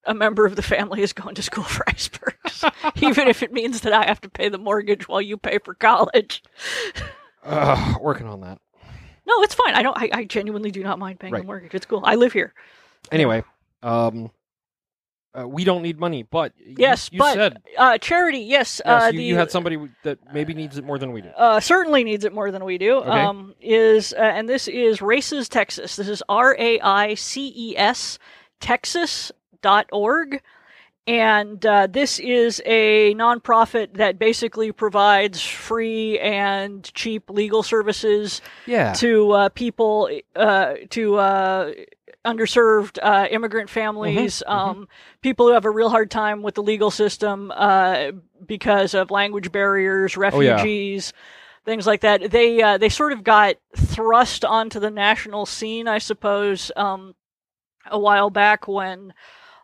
a 0.06 0.14
member 0.14 0.46
of 0.46 0.56
the 0.56 0.62
family 0.62 1.02
is 1.02 1.12
going 1.12 1.34
to 1.36 1.42
school 1.42 1.64
for 1.64 1.84
icebergs, 1.88 2.64
even 3.02 3.28
if 3.28 3.42
it 3.42 3.52
means 3.52 3.80
that 3.82 3.92
I 3.92 4.06
have 4.06 4.20
to 4.22 4.28
pay 4.28 4.48
the 4.48 4.58
mortgage 4.58 5.08
while 5.08 5.20
you 5.22 5.36
pay 5.36 5.58
for 5.58 5.74
college. 5.74 6.42
Uh, 7.42 7.94
working 8.00 8.26
on 8.26 8.40
that. 8.40 8.58
No, 9.26 9.42
it's 9.42 9.54
fine. 9.54 9.74
I 9.74 9.82
don't. 9.82 9.96
I, 9.96 10.10
I 10.12 10.24
genuinely 10.24 10.70
do 10.70 10.82
not 10.82 10.98
mind 10.98 11.18
paying 11.20 11.32
Right. 11.32 11.40
the 11.42 11.46
mortgage. 11.46 11.74
It's 11.74 11.86
cool. 11.86 12.02
I 12.04 12.14
live 12.14 12.32
here. 12.32 12.52
Anyway, 13.10 13.42
um, 13.82 14.30
uh, 15.38 15.48
we 15.48 15.64
don't 15.64 15.82
need 15.82 15.98
money, 15.98 16.22
but 16.22 16.52
Yes, 16.64 17.08
you, 17.12 17.18
but 17.18 17.34
said 17.34 17.62
uh, 17.76 17.98
charity. 17.98 18.38
Yes, 18.40 18.80
yes, 18.84 19.02
uh, 19.02 19.06
you, 19.06 19.18
the, 19.18 19.24
you 19.24 19.36
had 19.36 19.50
somebody 19.50 19.78
that 20.04 20.18
maybe 20.32 20.54
needs 20.54 20.76
it 20.78 20.84
more 20.84 20.98
than 20.98 21.12
we 21.12 21.22
do. 21.22 21.28
uh, 21.30 21.58
certainly 21.60 22.04
needs 22.04 22.24
it 22.24 22.32
more 22.32 22.50
than 22.50 22.64
we 22.64 22.78
do. 22.78 22.96
Okay. 22.98 23.10
Um, 23.10 23.54
is 23.60 24.12
uh, 24.12 24.16
and 24.20 24.48
this 24.48 24.68
is 24.68 25.00
RAICES 25.00 25.48
Texas. 25.48 25.96
This 25.96 26.08
is 26.08 26.22
R 26.28 26.54
A 26.58 26.78
I 26.80 27.14
C 27.14 27.52
E 27.56 27.76
S 27.78 28.18
Texas.org. 29.64 30.42
And 31.06 31.64
uh, 31.66 31.86
this 31.86 32.18
is 32.18 32.62
a 32.64 33.14
nonprofit 33.14 33.94
that 33.98 34.18
basically 34.18 34.72
provides 34.72 35.42
free 35.42 36.18
and 36.18 36.82
cheap 36.94 37.28
legal 37.28 37.62
services 37.62 38.40
Yeah. 38.66 38.94
to 38.94 39.32
uh, 39.32 39.48
people, 39.50 40.08
uh, 40.34 40.74
to 40.90 41.16
uh, 41.16 41.72
underserved 42.24 42.98
uh, 43.02 43.28
immigrant 43.30 43.68
families, 43.68 44.42
mhm. 44.48 44.50
um, 44.50 44.88
people 45.20 45.46
who 45.46 45.52
have 45.52 45.66
a 45.66 45.70
real 45.70 45.90
hard 45.90 46.10
time 46.10 46.42
with 46.42 46.54
the 46.54 46.62
legal 46.62 46.90
system 46.90 47.52
uh, 47.54 48.12
because 48.46 48.94
of 48.94 49.10
language 49.10 49.52
barriers, 49.52 50.16
Oh, 50.16 50.40
yeah. 50.40 50.52
refugees, 50.52 51.12
things 51.66 51.86
like 51.86 52.00
that. 52.00 52.30
They 52.30 52.62
uh, 52.62 52.78
they 52.78 52.88
sort 52.88 53.12
of 53.12 53.22
got 53.24 53.56
thrust 53.76 54.42
onto 54.42 54.80
the 54.80 54.90
national 54.90 55.44
scene, 55.44 55.86
I 55.86 55.98
suppose, 55.98 56.72
um, 56.76 57.14
a 57.90 57.98
while 57.98 58.30
back 58.30 58.66
when 58.66 59.12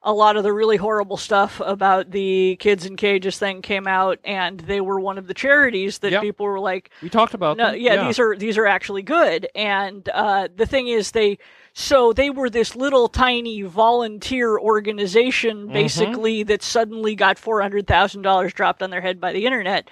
a 0.03 0.13
lot 0.13 0.37
of 0.37 0.43
the 0.45 0.53
really 0.53 0.77
horrible 0.79 1.17
stuff 1.19 1.61
about 1.65 2.11
the 2.11 2.57
kids 2.59 2.87
in 2.87 2.97
cages 2.97 3.39
thing 3.39 3.61
came 3.61 3.87
out, 3.87 4.19
and 4.25 4.61
they 4.61 4.81
were 4.81 4.99
one 4.99 5.19
of 5.19 5.27
the 5.27 5.35
charities 5.35 5.99
that 5.99 6.13
Yep. 6.13 6.23
people 6.23 6.47
were 6.47 6.59
like, 6.61 6.91
we 7.03 7.11
talked 7.11 7.35
about 7.35 7.57
no, 7.59 7.73
them. 7.73 7.81
yeah, 7.81 8.07
these 8.07 8.19
are 8.19 8.35
these 8.37 8.57
are 8.57 8.67
actually 8.67 9.03
good. 9.03 9.47
And 9.55 10.09
uh, 10.15 10.49
the 10.57 10.65
thing 10.67 10.89
is, 10.89 11.11
they 11.11 11.39
so 11.75 12.13
they 12.13 12.31
were 12.31 12.49
this 12.51 12.75
little 12.75 13.09
tiny 13.09 13.63
volunteer 13.63 14.59
organization, 14.59 15.69
Mhm. 15.69 15.73
basically 15.73 16.43
that 16.45 16.63
suddenly 16.63 17.15
got 17.15 17.39
four 17.39 17.61
hundred 17.61 17.87
thousand 17.87 18.23
dollars 18.23 18.53
dropped 18.55 18.83
on 18.83 18.91
their 18.91 19.01
head 19.03 19.21
by 19.21 19.33
the 19.33 19.45
internet. 19.47 19.89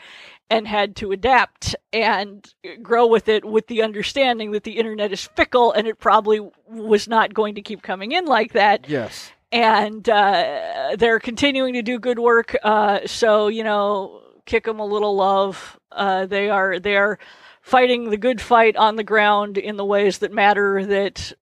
And 0.51 0.67
had 0.67 0.97
to 0.97 1.13
adapt 1.13 1.77
and 1.93 2.43
grow 2.81 3.07
with 3.07 3.29
it 3.29 3.45
with 3.45 3.67
the 3.67 3.83
understanding 3.83 4.53
that 4.53 4.63
the 4.65 4.79
internet 4.79 5.13
is 5.13 5.27
fickle 5.37 5.73
and 5.73 5.87
it 5.87 5.99
probably 5.99 6.41
was 6.67 7.07
not 7.07 7.35
going 7.35 7.55
to 7.57 7.61
keep 7.61 7.83
coming 7.83 8.13
in 8.13 8.25
like 8.25 8.55
that 8.55 8.89
Yes. 8.89 9.31
And 9.53 10.09
uh, 10.09 10.97
they're 10.99 11.21
continuing 11.21 11.75
to 11.75 11.83
do 11.83 11.99
good 11.99 12.19
work. 12.19 12.57
Uh, 12.63 13.01
so 13.07 13.49
you 13.49 13.65
know, 13.65 14.23
kick 14.47 14.65
them 14.65 14.81
a 14.81 14.87
little 14.87 15.17
love. 15.17 15.79
Uh, 15.91 16.27
they 16.27 16.51
are 16.51 16.79
they 16.79 16.97
are 16.97 17.19
fighting 17.63 18.11
the 18.11 18.17
good 18.17 18.41
fight 18.41 18.77
on 18.77 18.97
the 18.97 19.05
ground 19.05 19.59
in 19.59 19.77
the 19.77 19.85
ways 19.85 20.19
that 20.19 20.33
matter. 20.33 20.85
That 20.85 21.33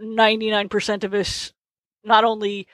ninety 0.00 0.50
nine 0.50 0.68
percent 0.68 1.04
of 1.04 1.14
us 1.14 1.52
not 2.04 2.24
only 2.24 2.66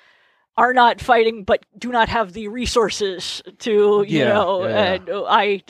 are 0.57 0.75
not 0.75 1.01
fighting, 1.01 1.45
but 1.45 1.65
do 1.79 1.91
not 1.91 2.09
have 2.09 2.33
the 2.33 2.49
resources 2.49 3.43
to 3.61 4.05
you 4.07 4.21
Yeah, 4.21 4.29
know. 4.35 4.65
yeah, 4.67 4.69
yeah. 4.69 4.93
And 4.95 5.11
I. 5.29 5.63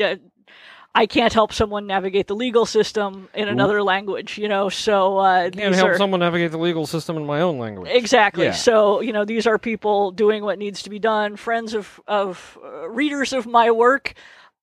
I 0.93 1.07
can't 1.07 1.33
help 1.33 1.53
someone 1.53 1.87
navigate 1.87 2.27
the 2.27 2.35
legal 2.35 2.67
system 2.67 3.29
in 3.33 3.49
another 3.49 3.81
language, 3.83 4.39
you 4.39 4.49
know. 4.49 4.69
So 4.69 5.19
uh, 5.19 5.43
Can't 5.51 5.55
these 5.55 5.77
help 5.77 5.91
are 5.91 5.97
someone 5.97 6.21
navigate 6.21 6.51
the 6.51 6.59
legal 6.59 6.85
system 6.85 7.17
in 7.17 7.25
my 7.25 7.41
own 7.41 7.59
language. 7.59 7.91
Exactly. 7.93 8.47
Yeah. 8.47 8.53
So 8.53 9.01
you 9.01 9.13
know, 9.13 9.25
these 9.25 9.47
are 9.47 9.57
people 9.57 10.11
doing 10.11 10.43
what 10.43 10.59
needs 10.59 10.83
to 10.83 10.91
be 10.91 10.99
done. 10.99 11.37
Friends 11.37 11.75
of 11.75 12.01
of 12.09 12.59
uh, 12.65 12.89
readers 12.89 13.33
of 13.33 13.47
my 13.47 13.71
work. 13.71 14.15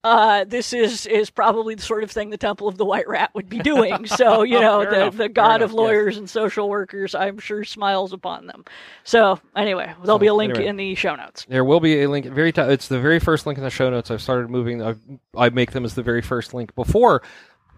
Uh, 0.03 0.44
this 0.45 0.72
is 0.74 1.06
is 1.06 1.30
probably 1.30 1.76
the 1.76 1.82
sort 1.82 2.03
of 2.03 2.11
thing 2.11 2.30
the 2.30 2.38
Temple 2.38 2.68
of 2.68 2.78
the 2.78 2.86
White 2.86 3.07
Rat 3.07 3.32
would 3.34 3.49
be 3.49 3.60
doing. 3.60 4.06
So 4.06 4.44
you 4.44 4.60
know, 4.60 4.86
the 4.86 4.95
enough, 5.02 5.18
the 5.18 5.28
god 5.30 5.57
enough, 5.61 5.65
of 5.65 5.72
yes. 5.72 5.78
lawyers 5.78 6.18
and 6.18 6.30
social 6.30 6.69
workers, 6.69 7.14
I'm 7.15 7.40
sure, 7.40 7.64
smiles 7.64 8.14
upon 8.14 8.48
them. 8.48 8.64
So 9.03 9.40
anyway, 9.56 9.88
there'll 10.03 10.18
So, 10.18 10.19
be 10.19 10.28
a 10.28 10.34
link 10.34 10.53
anyway. 10.56 10.69
in 10.69 10.78
the 10.78 10.95
show 10.95 11.15
notes. 11.15 11.45
There 11.49 11.65
will 11.65 11.80
be 11.80 12.03
a 12.03 12.10
link. 12.10 12.26
Very, 12.28 12.52
t- 12.52 12.61
it's 12.61 12.88
the 12.88 12.99
very 12.99 13.19
first 13.19 13.45
link 13.45 13.57
in 13.57 13.64
the 13.64 13.69
show 13.69 13.90
notes. 13.90 14.10
I've 14.11 14.22
started 14.22 14.49
moving. 14.49 14.82
I, 14.82 14.95
I 15.36 15.49
make 15.49 15.72
them 15.72 15.84
as 15.84 15.95
the 15.95 16.03
very 16.03 16.22
first 16.22 16.53
link 16.53 16.74
before. 16.76 17.22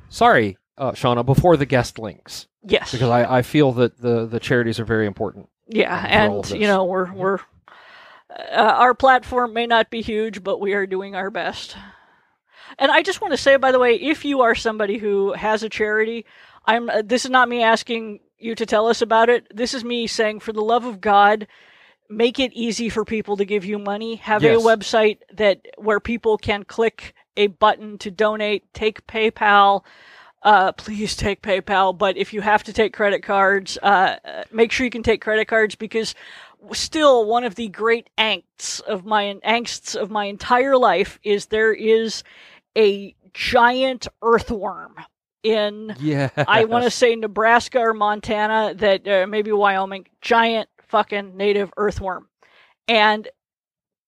Sorry, 0.10 0.58
uh, 0.78 0.92
Shauna, 0.92 1.26
before 1.26 1.56
the 1.58 1.66
guest 1.66 1.98
links, 2.00 2.48
Yes. 2.64 2.92
because 2.92 3.10
I, 3.10 3.38
I 3.38 3.42
feel 3.42 3.72
that 3.74 4.00
the 4.02 4.26
the 4.26 4.40
charities 4.40 4.80
are 4.80 4.86
very 4.86 5.06
important. 5.08 5.50
Yeah, 5.68 6.04
and 6.08 6.50
you 6.50 6.68
know 6.68 6.84
we're 6.86 7.12
we're 7.14 7.40
uh, 8.30 8.56
our 8.56 8.94
platform 8.94 9.54
may 9.54 9.68
not 9.68 9.90
be 9.90 10.02
huge, 10.02 10.44
but 10.44 10.60
we 10.60 10.74
are 10.74 10.86
doing 10.88 11.16
our 11.16 11.30
best. 11.30 11.76
And 12.78 12.92
I 12.92 13.02
just 13.02 13.22
want 13.22 13.34
to 13.34 13.38
say, 13.38 13.58
by 13.58 13.72
the 13.72 13.80
way, 13.80 13.96
if 13.96 14.24
you 14.26 14.42
are 14.42 14.56
somebody 14.56 14.98
who 14.98 15.34
has 15.34 15.64
a 15.64 15.70
charity, 15.70 16.26
I'm. 16.66 16.90
Uh, 16.90 17.02
this 17.04 17.26
is 17.26 17.32
not 17.32 17.50
me 17.50 17.64
asking 17.64 18.20
you 18.38 18.56
to 18.56 18.66
tell 18.66 18.88
us 18.88 19.02
about 19.02 19.30
it. 19.30 19.48
This 19.56 19.74
is 19.74 19.84
me 19.84 20.08
saying, 20.08 20.40
for 20.42 20.54
the 20.54 20.62
love 20.62 20.86
of 20.86 21.02
God, 21.02 21.48
make 22.10 22.40
it 22.40 22.54
easy 22.54 22.90
for 22.90 23.04
people 23.06 23.38
to 23.38 23.46
give 23.46 23.66
you 23.66 23.78
money. 23.80 24.16
Have 24.16 24.44
Yes. 24.44 24.62
a 24.62 24.64
website 24.66 25.20
that 25.34 25.62
where 25.78 26.00
people 26.00 26.38
can 26.38 26.64
click 26.64 27.14
a 27.38 27.48
button 27.48 27.98
to 28.00 28.12
donate. 28.12 28.72
Take 28.74 29.06
PayPal. 29.08 29.84
Uh, 30.42 30.72
please 30.72 31.16
take 31.16 31.42
PayPal. 31.42 31.98
But 31.98 32.18
if 32.18 32.34
you 32.34 32.42
have 32.42 32.64
to 32.64 32.74
take 32.74 32.94
credit 32.94 33.24
cards, 33.24 33.78
uh, 33.84 34.16
uh, 34.24 34.44
make 34.52 34.72
sure 34.72 34.86
you 34.86 34.90
can 34.90 35.04
take 35.04 35.22
credit 35.22 35.48
cards 35.48 35.76
because 35.76 36.16
still 36.74 37.26
one 37.26 37.44
of 37.44 37.56
the 37.56 37.68
great 37.68 38.10
angsts 38.18 38.82
of 38.82 39.06
my 39.06 39.36
angsts 39.46 39.96
of 39.96 40.10
my 40.10 40.26
entire 40.26 40.78
life 40.78 41.20
is 41.24 41.48
there 41.48 41.74
is 41.74 42.24
a 42.80 43.16
giant 43.34 44.08
earthworm 44.22 44.96
in 45.44 45.96
Yeah, 46.00 46.30
I 46.36 46.66
want 46.66 46.86
to 46.86 46.92
say 46.92 47.16
Nebraska 47.16 47.80
or 47.80 47.94
Montana, 47.94 48.74
that 48.76 49.08
uh, 49.08 49.28
maybe 49.28 49.52
Wyoming, 49.52 50.08
giant 50.22 50.70
fucking 50.88 51.38
native 51.38 51.72
earthworm. 51.78 52.28
And 52.88 53.28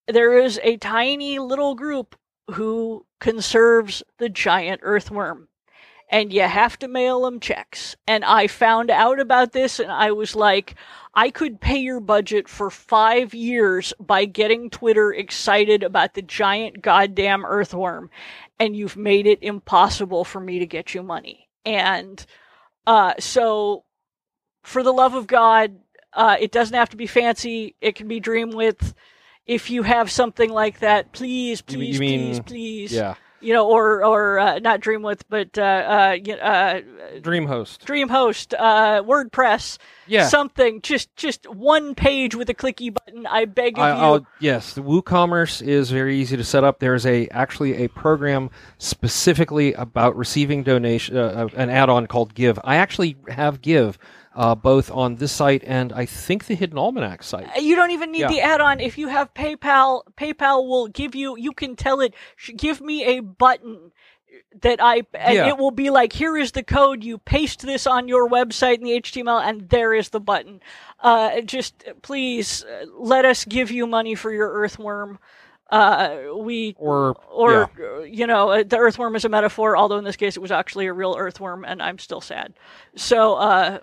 there 0.08 0.38
is 0.38 0.60
a 0.64 0.78
tiny 0.78 1.40
little 1.40 1.76
group 1.76 2.16
who 2.52 3.06
conserves 3.20 4.04
the 4.18 4.30
giant 4.30 4.82
earthworm. 4.84 5.48
And 6.10 6.34
you 6.34 6.42
have 6.42 6.78
to 6.80 6.90
mail 6.90 7.22
them 7.22 7.40
checks. 7.40 7.96
And 8.06 8.26
I 8.26 8.48
found 8.48 8.92
out 8.92 9.22
about 9.22 9.54
this 9.54 9.80
and 9.80 9.90
I 9.90 10.12
was 10.12 10.36
like, 10.36 10.76
I 11.14 11.30
could 11.30 11.62
pay 11.62 11.78
your 11.78 12.02
budget 12.02 12.50
for 12.50 12.70
five 12.70 13.34
years 13.34 13.94
by 13.98 14.26
getting 14.26 14.70
Twitter 14.70 15.14
excited 15.14 15.84
about 15.84 16.14
the 16.14 16.22
giant 16.22 16.82
goddamn 16.82 17.46
earthworm. 17.46 18.10
And 18.62 18.76
you've 18.76 18.96
made 18.98 19.26
it 19.26 19.40
impossible 19.42 20.24
for 20.24 20.40
me 20.40 20.60
to 20.60 20.68
get 20.68 20.94
you 20.94 21.02
money. 21.02 21.50
And 21.66 22.24
uh, 22.86 23.14
so, 23.20 23.86
for 24.64 24.84
the 24.84 24.94
love 24.94 25.16
of 25.16 25.26
God, 25.28 25.80
uh, 26.14 26.38
it 26.40 26.52
doesn't 26.52 26.76
have 26.76 26.90
to 26.90 26.98
be 26.98 27.08
fancy. 27.08 27.76
It 27.82 27.96
can 27.96 28.08
be 28.08 28.20
dream 28.20 28.52
with. 28.52 28.94
If 29.48 29.70
you 29.70 29.84
have 29.84 30.12
something 30.12 30.50
like 30.50 30.80
that, 30.80 31.12
please, 31.12 31.62
please, 31.62 31.96
you 31.96 32.00
mean- 32.00 32.30
please, 32.30 32.40
please, 32.42 32.94
yeah. 32.94 33.16
You 33.42 33.54
know, 33.54 33.68
or 33.68 34.06
or 34.06 34.40
uh, 34.40 34.60
not 34.60 34.80
dream 34.80 35.02
with, 35.02 35.28
but 35.30 35.58
uh, 35.58 35.62
uh, 35.62 36.32
uh, 36.34 36.82
DreamHost. 37.20 37.80
DreamHost, 37.80 38.54
uh, 38.58 39.04
WordPress, 39.04 39.78
Yeah, 40.08 40.28
something. 40.28 40.82
Just 40.82 41.16
just 41.16 41.50
one 41.50 41.96
page 41.96 42.36
with 42.36 42.50
a 42.50 42.54
clicky 42.54 42.94
button. 42.94 43.26
I 43.26 43.46
beg 43.46 43.78
of 43.78 43.84
I, 43.84 43.96
you. 43.96 44.02
I'll, 44.02 44.28
yes, 44.40 44.74
the 44.74 44.82
WooCommerce 44.82 45.62
is 45.62 45.92
very 45.92 46.18
easy 46.18 46.38
to 46.38 46.44
set 46.44 46.64
up. 46.64 46.80
There's 46.80 47.06
a 47.06 47.28
actually 47.30 47.84
a 47.84 47.88
program 47.90 48.50
specifically 48.78 49.74
about 49.74 50.16
receiving 50.16 50.64
donation, 50.64 51.18
uh, 51.18 51.48
an 51.56 51.70
add-on 51.70 52.08
called 52.08 52.34
Give. 52.34 52.60
I 52.64 52.76
actually 52.78 53.18
have 53.28 53.62
Give 53.62 53.98
uh, 54.36 54.56
both 54.56 54.90
on 54.92 55.16
this 55.16 55.32
site 55.32 55.64
and 55.66 55.92
I 55.92 56.06
think 56.06 56.46
the 56.46 56.56
Hidden 56.56 56.78
Almanac 56.78 57.24
site. 57.24 57.62
You 57.62 57.76
don't 57.76 57.92
even 57.92 58.12
need 58.12 58.22
Yeah. 58.22 58.28
the 58.30 58.42
add-on. 58.42 58.80
If 58.80 58.98
you 58.98 59.10
have 59.10 59.34
PayPal, 59.34 60.04
PayPal 60.16 60.68
will 60.68 60.88
give 60.88 61.16
you. 61.16 61.38
You 61.38 61.52
can 61.52 61.76
tell 61.76 62.00
it, 62.02 62.14
give 62.56 62.82
me 62.82 63.04
a 63.18 63.20
button 63.20 63.92
that 64.62 64.80
I, 64.82 65.04
and 65.14 65.36
Yeah. 65.36 65.48
it 65.50 65.58
will 65.58 65.72
be 65.72 65.90
like, 65.90 66.14
here 66.14 66.38
is 66.38 66.54
the 66.54 66.64
code. 66.64 67.04
You 67.04 67.18
paste 67.18 67.62
this 67.62 67.86
on 67.86 68.08
your 68.08 68.30
website 68.30 68.76
in 68.76 68.84
the 68.84 68.92
HTML, 68.92 69.42
and 69.42 69.70
there 69.70 69.94
is 69.94 70.10
the 70.10 70.20
button. 70.20 70.62
Uh, 71.02 71.42
just 71.42 71.84
uh, 71.88 71.94
please 72.02 72.64
uh, 72.64 72.86
let 72.98 73.26
us 73.26 73.44
give 73.46 73.72
you 73.72 73.86
money 73.86 74.16
for 74.16 74.32
your 74.32 74.50
earthworm. 74.52 75.20
Uh, 75.70 76.18
we 76.36 76.76
Or 76.78 77.16
or 77.32 77.70
uh, 77.80 78.02
you 78.02 78.28
know 78.28 78.50
uh, 78.50 78.64
the 78.64 78.78
earthworm 78.78 79.16
is 79.16 79.24
a 79.24 79.30
metaphor 79.30 79.78
although 79.78 79.98
in 79.98 80.04
this 80.04 80.18
case 80.18 80.36
it 80.36 80.42
was 80.42 80.52
actually 80.52 80.86
a 80.88 80.92
real 80.92 81.16
earthworm 81.18 81.64
and 81.64 81.82
i'm 81.82 81.98
still 81.98 82.20
sad 82.20 82.54
so 82.98 83.36
uh 83.36 83.80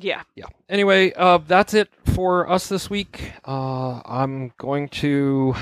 yeah 0.00 0.22
yeah. 0.34 0.46
Anyway, 0.68 1.12
uh, 1.14 1.38
that's 1.38 1.74
it 1.74 1.88
for 2.14 2.48
us 2.48 2.68
this 2.68 2.88
week. 2.90 3.32
Uh, 3.46 4.00
I'm 4.04 4.52
going 4.58 4.88
to 4.88 5.54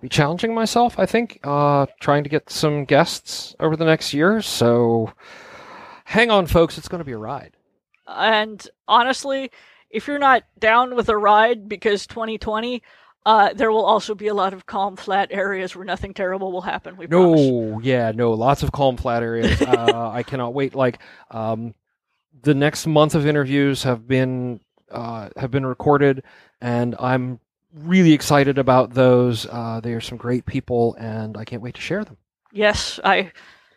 be 0.00 0.08
challenging 0.08 0.54
myself. 0.54 0.98
I 0.98 1.06
think 1.06 1.40
uh, 1.44 1.86
trying 2.00 2.24
to 2.24 2.30
get 2.30 2.50
some 2.50 2.84
guests 2.84 3.54
over 3.60 3.76
the 3.76 3.84
next 3.84 4.14
year. 4.14 4.42
So 4.42 5.12
hang 6.04 6.30
on, 6.30 6.46
folks. 6.46 6.78
It's 6.78 6.88
going 6.88 7.00
to 7.00 7.04
be 7.04 7.12
a 7.12 7.18
ride. 7.18 7.52
And 8.06 8.66
honestly, 8.86 9.50
if 9.90 10.06
you're 10.06 10.18
not 10.18 10.44
down 10.58 10.94
with 10.94 11.08
a 11.08 11.16
ride 11.16 11.68
because 11.68 12.06
2020, 12.06 12.82
uh, 13.24 13.52
there 13.54 13.72
will 13.72 13.84
also 13.84 14.14
be 14.14 14.28
a 14.28 14.34
lot 14.34 14.52
of 14.52 14.66
calm, 14.66 14.94
flat 14.96 15.28
areas 15.32 15.74
where 15.74 15.84
nothing 15.84 16.14
terrible 16.14 16.52
will 16.52 16.60
happen. 16.60 16.96
We 16.96 17.08
promise. 17.08 17.40
No, 17.40 17.80
yeah, 17.80 18.12
no, 18.14 18.32
lots 18.32 18.62
of 18.62 18.70
calm, 18.70 18.96
flat 18.96 19.24
areas. 19.24 19.60
uh, 19.62 20.10
I 20.12 20.22
cannot 20.22 20.54
wait. 20.54 20.76
Like, 20.76 21.00
um, 21.32 21.74
the 22.46 22.54
next 22.54 22.86
month 22.86 23.14
of 23.16 23.26
interviews 23.26 23.82
have 23.82 24.06
been 24.06 24.60
uh, 24.90 25.28
have 25.36 25.50
been 25.50 25.66
recorded, 25.66 26.22
and 26.60 26.94
I'm 27.00 27.40
really 27.74 28.12
excited 28.12 28.56
about 28.56 28.94
those. 28.94 29.46
Uh, 29.50 29.80
they 29.82 29.92
are 29.94 30.00
some 30.00 30.16
great 30.16 30.46
people, 30.46 30.94
and 30.98 31.36
I 31.36 31.44
can't 31.44 31.60
wait 31.60 31.74
to 31.74 31.80
share 31.80 32.04
them. 32.04 32.16
Yes, 32.52 33.00
I. 33.04 33.32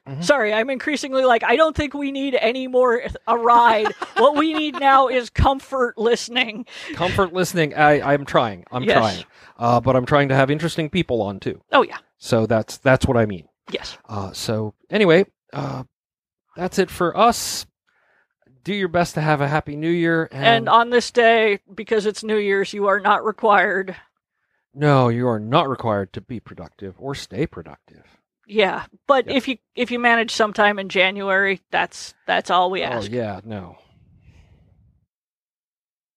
Mhm. 0.08 0.24
Sorry, 0.24 0.54
I'm 0.54 0.70
increasingly 0.70 1.24
like 1.26 1.44
I 1.44 1.56
don't 1.56 1.76
think 1.76 1.94
we 1.94 2.12
need 2.12 2.36
any 2.36 2.68
more 2.68 3.02
a 3.28 3.38
ride. 3.38 3.88
what 4.18 4.36
we 4.38 4.54
need 4.54 4.80
now 4.80 5.08
is 5.08 5.30
comfort 5.30 5.98
listening. 5.98 6.66
Comfort 6.94 7.34
listening. 7.34 7.74
I, 7.76 8.14
I'm 8.14 8.24
trying. 8.26 8.66
I'm 8.72 8.84
Yes. 8.84 8.98
trying. 8.98 9.26
Uh, 9.58 9.80
but 9.82 9.96
I'm 9.96 10.06
trying 10.06 10.30
to 10.30 10.36
have 10.36 10.50
interesting 10.50 10.90
people 10.90 11.22
on 11.22 11.40
too. 11.40 11.62
Oh 11.72 11.82
yeah, 11.84 11.98
So 12.18 12.46
that's 12.46 12.78
that's 12.78 13.06
what 13.08 13.18
I 13.18 13.26
mean. 13.26 13.48
yes. 13.72 13.98
Uh, 14.08 14.32
so 14.32 14.74
anyway, 14.90 15.26
uh, 15.54 15.84
that's 16.56 16.80
it 16.80 16.90
for 16.90 17.16
us. 17.18 17.66
Do 18.64 18.74
your 18.74 18.88
best 18.90 19.14
to 19.16 19.22
have 19.22 19.42
a 19.42 19.48
happy 19.48 19.76
New 19.76 19.90
Year, 19.90 20.28
and, 20.32 20.46
And 20.46 20.70
on 20.70 20.90
this 20.90 21.12
day, 21.12 21.60
because 21.74 22.06
it's 22.06 22.24
New 22.24 22.38
Year's, 22.38 22.74
you 22.74 22.88
are 22.88 23.00
not 23.00 23.24
required. 23.26 23.96
no, 24.74 25.10
you 25.10 25.28
are 25.28 25.40
not 25.40 25.70
required 25.70 26.14
to 26.14 26.22
be 26.22 26.40
productive 26.40 26.96
or 27.00 27.16
stay 27.16 27.48
productive. 27.48 28.04
Yeah, 28.46 28.86
but 29.08 29.28
Yeah. 29.28 29.34
if 29.38 29.48
you 29.48 29.58
if 29.76 29.92
you 29.92 30.00
manage 30.00 30.32
sometime 30.32 30.80
in 30.80 30.90
January, 30.90 31.62
that's 31.72 32.14
that's 32.26 32.50
all 32.50 32.70
we 32.72 32.82
ask. 32.84 32.94
Oh 32.94 32.98
ask. 33.06 33.12
yeah, 33.12 33.42
no, 33.44 33.78